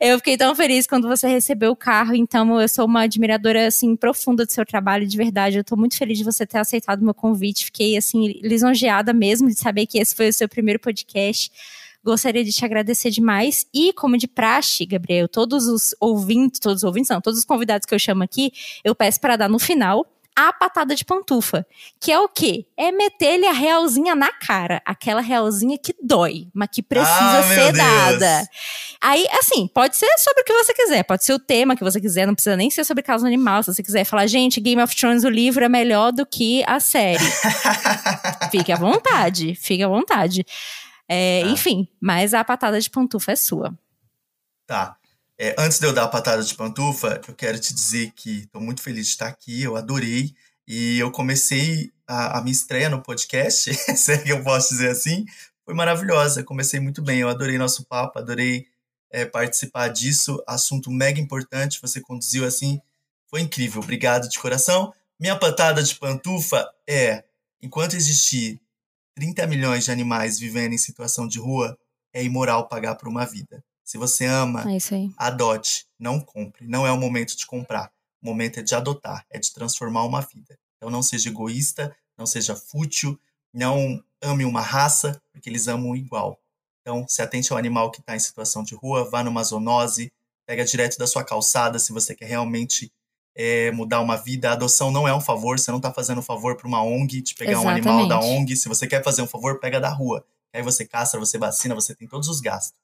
É. 0.00 0.12
Eu 0.12 0.18
fiquei 0.18 0.36
tão 0.36 0.54
feliz 0.54 0.86
quando 0.86 1.06
você 1.06 1.28
recebeu 1.28 1.70
o 1.70 1.76
carro, 1.76 2.14
então 2.14 2.60
eu 2.60 2.68
sou 2.68 2.84
uma 2.84 3.02
admiradora, 3.02 3.68
assim, 3.68 3.94
profunda 3.94 4.44
do 4.44 4.52
seu 4.52 4.66
trabalho, 4.66 5.06
de 5.06 5.16
verdade. 5.16 5.58
Eu 5.58 5.64
tô 5.64 5.76
muito 5.76 5.96
feliz 5.96 6.18
de 6.18 6.24
você 6.24 6.44
ter 6.44 6.58
aceitado 6.58 7.00
o 7.00 7.04
meu 7.04 7.14
convite, 7.14 7.66
fiquei, 7.66 7.96
assim, 7.96 8.40
lisonjeada 8.42 9.12
mesmo 9.12 9.48
de 9.48 9.54
saber 9.54 9.86
que 9.86 9.98
esse 9.98 10.14
foi 10.14 10.28
o 10.28 10.32
seu 10.32 10.48
primeiro 10.48 10.80
podcast. 10.80 11.50
Gostaria 12.08 12.42
de 12.42 12.50
te 12.50 12.64
agradecer 12.64 13.10
demais. 13.10 13.66
E, 13.72 13.92
como 13.92 14.16
de 14.16 14.26
praxe, 14.26 14.86
Gabriel, 14.86 15.28
todos 15.28 15.66
os 15.66 15.94
ouvintes, 16.00 16.58
todos 16.58 16.78
os 16.78 16.84
ouvintes, 16.84 17.10
não, 17.10 17.20
todos 17.20 17.38
os 17.38 17.44
convidados 17.44 17.84
que 17.84 17.94
eu 17.94 17.98
chamo 17.98 18.22
aqui, 18.22 18.50
eu 18.82 18.94
peço 18.94 19.20
para 19.20 19.36
dar 19.36 19.46
no 19.46 19.58
final 19.58 20.06
a 20.34 20.50
patada 20.50 20.94
de 20.94 21.04
pantufa. 21.04 21.66
Que 22.00 22.10
é 22.10 22.18
o 22.18 22.26
quê? 22.26 22.64
É 22.78 22.90
meter-lhe 22.90 23.46
a 23.46 23.52
realzinha 23.52 24.14
na 24.14 24.32
cara. 24.32 24.80
Aquela 24.86 25.20
realzinha 25.20 25.76
que 25.76 25.94
dói, 26.02 26.48
mas 26.54 26.70
que 26.72 26.82
precisa 26.82 27.40
ah, 27.40 27.42
ser 27.42 27.72
dada. 27.74 28.48
Aí, 29.02 29.26
assim, 29.32 29.68
pode 29.68 29.94
ser 29.94 30.08
sobre 30.16 30.40
o 30.40 30.44
que 30.46 30.52
você 30.54 30.72
quiser. 30.72 31.02
Pode 31.02 31.26
ser 31.26 31.34
o 31.34 31.38
tema 31.38 31.76
que 31.76 31.84
você 31.84 32.00
quiser. 32.00 32.26
Não 32.26 32.32
precisa 32.32 32.56
nem 32.56 32.70
ser 32.70 32.84
sobre 32.84 33.02
caso 33.02 33.26
animal. 33.26 33.62
Se 33.62 33.74
você 33.74 33.82
quiser 33.82 34.06
falar, 34.06 34.26
gente, 34.28 34.62
Game 34.62 34.80
of 34.80 34.96
Thrones, 34.96 35.24
o 35.24 35.28
livro 35.28 35.62
é 35.62 35.68
melhor 35.68 36.10
do 36.10 36.24
que 36.24 36.64
a 36.66 36.80
série. 36.80 37.18
fique 38.50 38.72
à 38.72 38.76
vontade. 38.76 39.54
Fique 39.54 39.82
à 39.82 39.88
vontade. 39.88 40.46
É, 41.08 41.42
tá. 41.42 41.48
Enfim, 41.48 41.88
mas 42.00 42.34
a 42.34 42.44
patada 42.44 42.80
de 42.80 42.90
pantufa 42.90 43.32
é 43.32 43.36
sua. 43.36 43.76
Tá. 44.66 44.96
É, 45.38 45.54
antes 45.58 45.78
de 45.78 45.86
eu 45.86 45.92
dar 45.92 46.04
a 46.04 46.08
patada 46.08 46.42
de 46.42 46.54
pantufa, 46.54 47.20
eu 47.26 47.34
quero 47.34 47.58
te 47.58 47.72
dizer 47.72 48.12
que 48.14 48.40
estou 48.40 48.60
muito 48.60 48.82
feliz 48.82 49.06
de 49.06 49.12
estar 49.12 49.28
aqui, 49.28 49.62
eu 49.62 49.76
adorei. 49.76 50.34
E 50.66 50.98
eu 50.98 51.10
comecei 51.10 51.90
a, 52.06 52.38
a 52.38 52.42
minha 52.42 52.52
estreia 52.52 52.90
no 52.90 53.02
podcast, 53.02 53.72
se 53.96 54.12
é 54.12 54.18
que 54.18 54.30
eu 54.30 54.42
posso 54.42 54.70
dizer 54.70 54.90
assim, 54.90 55.24
foi 55.64 55.74
maravilhosa. 55.74 56.42
Comecei 56.42 56.80
muito 56.80 57.00
bem, 57.00 57.20
eu 57.20 57.28
adorei 57.28 57.56
nosso 57.56 57.86
papo, 57.86 58.18
adorei 58.18 58.66
é, 59.10 59.24
participar 59.24 59.88
disso. 59.88 60.42
Assunto 60.46 60.90
mega 60.90 61.20
importante, 61.20 61.80
você 61.80 62.00
conduziu 62.00 62.44
assim, 62.44 62.80
foi 63.28 63.40
incrível. 63.40 63.80
Obrigado 63.80 64.28
de 64.28 64.38
coração. 64.38 64.92
Minha 65.18 65.38
patada 65.38 65.82
de 65.82 65.94
pantufa 65.94 66.68
é: 66.86 67.24
enquanto 67.62 67.94
existir 67.94 68.60
30 69.18 69.48
milhões 69.48 69.84
de 69.84 69.90
animais 69.90 70.38
vivendo 70.38 70.74
em 70.74 70.78
situação 70.78 71.26
de 71.26 71.40
rua, 71.40 71.76
é 72.12 72.22
imoral 72.22 72.68
pagar 72.68 72.94
por 72.94 73.08
uma 73.08 73.26
vida. 73.26 73.64
Se 73.84 73.98
você 73.98 74.26
ama, 74.26 74.62
é 74.62 75.08
adote, 75.16 75.88
não 75.98 76.20
compre. 76.20 76.68
Não 76.68 76.86
é 76.86 76.92
o 76.92 76.96
momento 76.96 77.36
de 77.36 77.44
comprar. 77.44 77.90
O 78.22 78.26
momento 78.26 78.60
é 78.60 78.62
de 78.62 78.76
adotar, 78.76 79.26
é 79.28 79.40
de 79.40 79.52
transformar 79.52 80.04
uma 80.04 80.20
vida. 80.20 80.56
Então 80.76 80.88
não 80.88 81.02
seja 81.02 81.30
egoísta, 81.30 81.96
não 82.16 82.26
seja 82.26 82.54
fútil, 82.54 83.18
não 83.52 84.00
ame 84.22 84.44
uma 84.44 84.60
raça, 84.60 85.20
porque 85.32 85.50
eles 85.50 85.66
amam 85.66 85.96
igual. 85.96 86.40
Então, 86.80 87.04
se 87.08 87.20
atente 87.20 87.52
ao 87.52 87.58
animal 87.58 87.90
que 87.90 87.98
está 87.98 88.14
em 88.14 88.20
situação 88.20 88.62
de 88.62 88.76
rua, 88.76 89.10
vá 89.10 89.24
numa 89.24 89.42
zoonose, 89.42 90.12
pega 90.46 90.64
direto 90.64 90.96
da 90.96 91.08
sua 91.08 91.24
calçada 91.24 91.76
se 91.80 91.92
você 91.92 92.14
quer 92.14 92.26
realmente 92.26 92.92
é, 93.38 93.70
mudar 93.70 94.00
uma 94.00 94.16
vida. 94.16 94.50
A 94.50 94.54
adoção 94.54 94.90
não 94.90 95.06
é 95.06 95.14
um 95.14 95.20
favor, 95.20 95.56
você 95.56 95.70
não 95.70 95.78
está 95.78 95.92
fazendo 95.92 96.18
um 96.18 96.22
favor 96.22 96.56
para 96.56 96.66
uma 96.66 96.82
ONG 96.82 97.22
de 97.22 97.36
pegar 97.36 97.52
Exatamente. 97.52 97.86
um 97.86 97.90
animal 97.92 98.08
da 98.08 98.20
ONG. 98.20 98.56
Se 98.56 98.68
você 98.68 98.84
quer 98.84 99.02
fazer 99.04 99.22
um 99.22 99.28
favor, 99.28 99.60
pega 99.60 99.80
da 99.80 99.88
rua. 99.88 100.26
Aí 100.52 100.60
você 100.60 100.84
caça, 100.84 101.18
você 101.20 101.38
vacina, 101.38 101.72
você 101.72 101.94
tem 101.94 102.08
todos 102.08 102.28
os 102.28 102.40
gastos. 102.40 102.76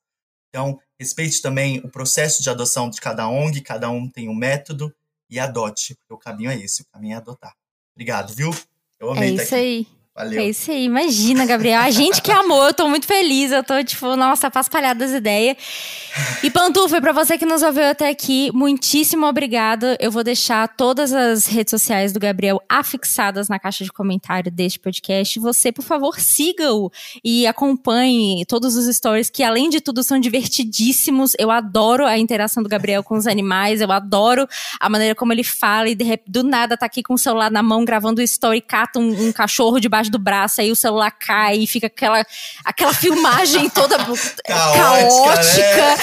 Então, 0.51 0.79
respeite 0.97 1.43
também 1.43 1.81
o 1.81 1.89
processo 1.89 2.41
de 2.41 2.49
adoção 2.49 2.89
de 2.89 3.01
cada 3.01 3.29
ONG, 3.29 3.61
cada 3.63 3.91
um 3.91 4.09
tem 4.09 4.29
um 4.29 4.35
método 4.35 4.95
e 5.29 5.41
adote, 5.41 5.97
porque 5.97 6.15
o 6.15 6.19
caminho 6.19 6.51
é 6.51 6.57
esse, 6.57 6.83
o 6.83 6.87
caminho 6.87 7.15
é 7.15 7.17
adotar. 7.17 7.57
Obrigado, 7.97 8.33
viu? 8.33 8.55
Eu 9.01 9.11
amei 9.11 9.31
é 9.37 9.43
isso 9.43 9.55
aí. 9.57 9.89
Valeu. 10.17 10.41
É 10.41 10.49
isso 10.49 10.71
aí, 10.71 10.85
imagina, 10.85 11.45
Gabriel. 11.45 11.81
A 11.81 11.91
gente 11.91 12.23
que 12.23 12.31
amou, 12.31 12.65
eu 12.69 12.73
tô 12.73 12.89
muito 12.89 13.05
feliz. 13.05 13.51
Eu 13.51 13.65
tô, 13.65 13.83
tipo, 13.83 14.15
nossa, 14.15 14.49
paspalhada 14.49 15.01
das 15.05 15.13
ideias. 15.13 15.57
E 16.41 16.49
Pantufa, 16.53 17.01
pra 17.01 17.11
você 17.13 17.37
que 17.37 17.45
nos 17.45 17.65
ouviu 17.65 17.83
até 17.83 18.09
aqui, 18.09 18.49
muitíssimo 18.55 19.27
obrigada. 19.27 19.97
Eu 19.99 20.13
vou 20.13 20.23
deixar 20.23 20.69
todas 20.69 21.13
as 21.13 21.47
redes 21.47 21.73
sociais 21.73 22.13
do 22.13 22.21
Gabriel 22.21 22.63
afixadas 22.69 23.49
na 23.49 23.59
caixa 23.59 23.83
de 23.83 23.91
comentário 23.93 24.53
deste 24.53 24.79
podcast. 24.79 25.41
Você, 25.41 25.73
por 25.73 25.83
favor, 25.83 26.21
siga-o 26.21 26.93
e 27.25 27.45
acompanhe 27.45 28.45
todos 28.47 28.77
os 28.77 28.95
stories, 28.95 29.29
que 29.29 29.43
além 29.43 29.69
de 29.69 29.81
tudo 29.81 30.05
são 30.05 30.21
divertidíssimos. 30.21 31.33
Eu 31.37 31.51
adoro 31.51 32.07
a 32.07 32.17
interação 32.17 32.63
do 32.63 32.69
Gabriel 32.69 33.03
com 33.03 33.17
os 33.17 33.27
animais, 33.27 33.81
eu 33.81 33.91
adoro 33.91 34.47
a 34.79 34.89
maneira 34.89 35.17
como 35.17 35.33
ele 35.33 35.43
fala 35.43 35.89
e 35.89 35.97
de, 35.97 36.21
do 36.25 36.45
nada 36.45 36.77
tá 36.77 36.87
aqui 36.87 37.03
com 37.03 37.15
o 37.15 37.19
celular 37.19 37.51
na 37.51 37.65
mão 37.65 37.85
gravando 37.85 38.21
o 38.21 38.25
story, 38.25 38.61
cata 38.61 39.01
um, 39.01 39.29
um 39.29 39.33
cachorro 39.33 39.81
debaixo 39.81 40.04
debaixo 40.05 40.11
do 40.11 40.19
braço, 40.19 40.61
aí 40.61 40.71
o 40.71 40.77
celular 40.77 41.11
cai 41.11 41.59
e 41.59 41.67
fica 41.67 41.87
aquela, 41.87 42.25
aquela 42.65 42.95
filmagem 42.95 43.69
toda 43.71 43.97
caótica. 44.47 45.77
Né? 45.77 45.97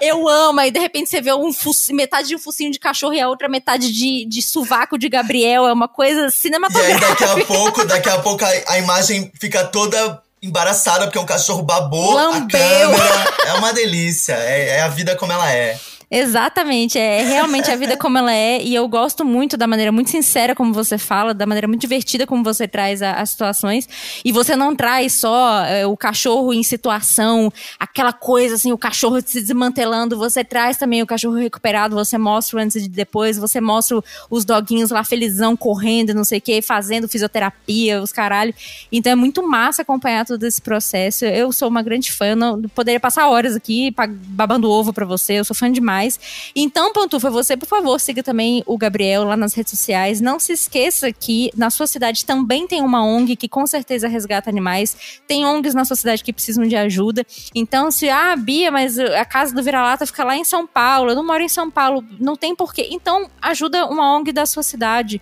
Eu 0.00 0.28
amo, 0.28 0.60
aí 0.60 0.70
de 0.70 0.78
repente 0.78 1.08
você 1.08 1.20
vê 1.20 1.32
um 1.32 1.50
metade 1.92 2.28
de 2.28 2.36
um 2.36 2.38
focinho 2.38 2.70
de 2.70 2.78
cachorro 2.78 3.14
e 3.14 3.20
a 3.20 3.28
outra 3.28 3.48
metade 3.48 3.92
de, 3.92 4.24
de 4.26 4.42
sovaco 4.42 4.98
de 4.98 5.08
Gabriel. 5.08 5.66
É 5.66 5.72
uma 5.72 5.88
coisa 5.88 6.30
cinematográfica. 6.30 7.00
E 7.00 7.04
aí 7.04 7.10
daqui 7.10 7.24
a 7.24 7.46
pouco, 7.46 7.84
daqui 7.84 8.08
a 8.08 8.18
pouco 8.18 8.44
a, 8.44 8.72
a 8.72 8.78
imagem 8.78 9.30
fica 9.40 9.64
toda 9.64 10.22
embaraçada 10.42 11.06
porque 11.06 11.18
um 11.18 11.24
cachorro 11.24 11.62
babou 11.62 12.14
Lambeu. 12.14 12.36
a 12.36 12.46
câmera. 12.48 13.34
É 13.46 13.52
uma 13.54 13.72
delícia. 13.72 14.34
É, 14.34 14.68
é 14.76 14.82
a 14.82 14.88
vida 14.88 15.16
como 15.16 15.32
ela 15.32 15.50
é. 15.50 15.78
Exatamente, 16.16 16.96
é 16.96 17.24
realmente 17.24 17.68
a 17.72 17.74
vida 17.74 17.96
como 17.96 18.16
ela 18.16 18.32
é 18.32 18.62
e 18.62 18.72
eu 18.72 18.86
gosto 18.86 19.24
muito 19.24 19.56
da 19.56 19.66
maneira 19.66 19.90
muito 19.90 20.10
sincera 20.10 20.54
como 20.54 20.72
você 20.72 20.96
fala, 20.96 21.34
da 21.34 21.44
maneira 21.44 21.66
muito 21.66 21.80
divertida 21.80 22.24
como 22.24 22.44
você 22.44 22.68
traz 22.68 23.02
a, 23.02 23.14
as 23.14 23.30
situações 23.30 23.88
e 24.24 24.30
você 24.30 24.54
não 24.54 24.76
traz 24.76 25.14
só 25.14 25.64
é, 25.64 25.84
o 25.84 25.96
cachorro 25.96 26.54
em 26.54 26.62
situação, 26.62 27.52
aquela 27.80 28.12
coisa 28.12 28.54
assim, 28.54 28.70
o 28.70 28.78
cachorro 28.78 29.20
se 29.26 29.40
desmantelando, 29.40 30.16
você 30.16 30.44
traz 30.44 30.76
também 30.76 31.02
o 31.02 31.06
cachorro 31.06 31.34
recuperado, 31.34 31.96
você 31.96 32.16
mostra 32.16 32.60
o 32.60 32.62
antes 32.62 32.76
e 32.76 32.88
depois, 32.88 33.36
você 33.36 33.60
mostra 33.60 34.00
os 34.30 34.44
doguinhos 34.44 34.92
lá 34.92 35.02
felizão 35.02 35.56
correndo, 35.56 36.14
não 36.14 36.22
sei 36.22 36.38
o 36.38 36.42
que, 36.42 36.62
fazendo 36.62 37.08
fisioterapia, 37.08 38.00
os 38.00 38.12
caralho. 38.12 38.54
Então 38.92 39.10
é 39.10 39.16
muito 39.16 39.44
massa 39.44 39.82
acompanhar 39.82 40.24
todo 40.24 40.44
esse 40.44 40.62
processo. 40.62 41.24
Eu 41.24 41.50
sou 41.50 41.68
uma 41.68 41.82
grande 41.82 42.12
fã, 42.12 42.36
não 42.36 42.62
poderia 42.62 43.00
passar 43.00 43.26
horas 43.28 43.56
aqui 43.56 43.92
babando 44.28 44.70
ovo 44.70 44.92
para 44.92 45.04
você, 45.04 45.32
eu 45.32 45.44
sou 45.44 45.56
fã 45.56 45.72
demais 45.72 46.03
animais. 46.04 46.52
Então, 46.54 46.92
Pantufa, 46.92 47.30
você, 47.30 47.56
por 47.56 47.66
favor, 47.66 47.98
siga 47.98 48.22
também 48.22 48.62
o 48.66 48.76
Gabriel 48.76 49.24
lá 49.24 49.36
nas 49.36 49.54
redes 49.54 49.70
sociais. 49.70 50.20
Não 50.20 50.38
se 50.38 50.52
esqueça 50.52 51.12
que 51.12 51.50
na 51.56 51.70
sua 51.70 51.86
cidade 51.86 52.24
também 52.24 52.66
tem 52.66 52.80
uma 52.82 53.04
ONG 53.04 53.36
que 53.36 53.48
com 53.48 53.66
certeza 53.66 54.08
resgata 54.08 54.50
animais. 54.50 55.20
Tem 55.26 55.44
ONGs 55.44 55.74
na 55.74 55.84
sua 55.84 55.96
cidade 55.96 56.22
que 56.22 56.32
precisam 56.32 56.66
de 56.66 56.76
ajuda. 56.76 57.24
Então, 57.54 57.90
se, 57.90 58.08
ah, 58.08 58.36
Bia, 58.36 58.70
mas 58.70 58.98
a 58.98 59.24
casa 59.24 59.54
do 59.54 59.62
vira-lata 59.62 60.06
fica 60.06 60.24
lá 60.24 60.36
em 60.36 60.44
São 60.44 60.66
Paulo, 60.66 61.10
eu 61.10 61.16
não 61.16 61.26
moro 61.26 61.42
em 61.42 61.48
São 61.48 61.70
Paulo, 61.70 62.04
não 62.20 62.36
tem 62.36 62.54
porquê. 62.54 62.88
Então, 62.90 63.28
ajuda 63.40 63.86
uma 63.86 64.16
ONG 64.16 64.32
da 64.32 64.46
sua 64.46 64.62
cidade, 64.62 65.20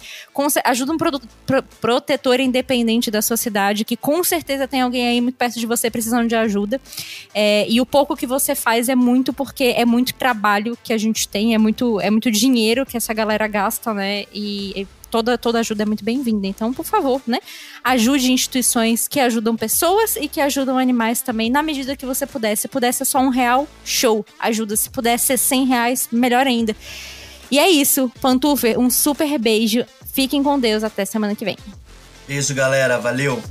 ajuda 0.64 0.92
um 0.92 0.96
pro, 0.96 1.20
protetor 1.80 2.40
independente 2.40 3.10
da 3.10 3.22
sua 3.22 3.36
cidade, 3.36 3.84
que 3.84 3.96
com 3.96 4.22
certeza 4.24 4.66
tem 4.66 4.80
alguém 4.80 5.06
aí 5.06 5.20
muito 5.20 5.36
perto 5.36 5.58
de 5.58 5.66
você 5.66 5.90
precisando 5.90 6.28
de 6.28 6.34
ajuda. 6.34 6.80
É, 7.34 7.66
e 7.68 7.80
o 7.80 7.86
pouco 7.86 8.16
que 8.16 8.26
você 8.26 8.54
faz 8.54 8.88
é 8.88 8.94
muito 8.94 9.32
porque 9.32 9.74
é 9.76 9.84
muito 9.84 10.14
trabalho 10.14 10.71
que 10.82 10.92
a 10.92 10.98
gente 10.98 11.28
tem, 11.28 11.54
é 11.54 11.58
muito, 11.58 12.00
é 12.00 12.10
muito 12.10 12.30
dinheiro 12.30 12.86
que 12.86 12.96
essa 12.96 13.12
galera 13.12 13.46
gasta, 13.46 13.92
né? 13.92 14.24
E 14.32 14.86
toda, 15.10 15.36
toda 15.36 15.60
ajuda 15.60 15.82
é 15.82 15.86
muito 15.86 16.02
bem-vinda. 16.02 16.46
Então, 16.46 16.72
por 16.72 16.86
favor, 16.86 17.20
né? 17.26 17.38
Ajude 17.84 18.32
instituições 18.32 19.06
que 19.06 19.20
ajudam 19.20 19.54
pessoas 19.54 20.16
e 20.16 20.26
que 20.26 20.40
ajudam 20.40 20.78
animais 20.78 21.20
também, 21.20 21.50
na 21.50 21.62
medida 21.62 21.94
que 21.94 22.06
você 22.06 22.26
puder. 22.26 22.56
Se 22.56 22.66
puder 22.66 22.92
ser 22.92 23.04
só 23.04 23.20
um 23.20 23.28
real, 23.28 23.68
show, 23.84 24.24
ajuda. 24.40 24.74
Se 24.74 24.88
puder 24.88 25.18
ser 25.18 25.36
100 25.36 25.66
reais, 25.66 26.08
melhor 26.10 26.46
ainda. 26.46 26.74
E 27.50 27.58
é 27.58 27.68
isso, 27.68 28.10
Pantufer, 28.20 28.78
um 28.78 28.88
super 28.88 29.38
beijo. 29.38 29.84
Fiquem 30.12 30.42
com 30.42 30.58
Deus, 30.58 30.82
até 30.82 31.04
semana 31.04 31.34
que 31.34 31.44
vem. 31.44 31.58
Beijo, 32.26 32.54
galera. 32.54 32.98
Valeu! 32.98 33.42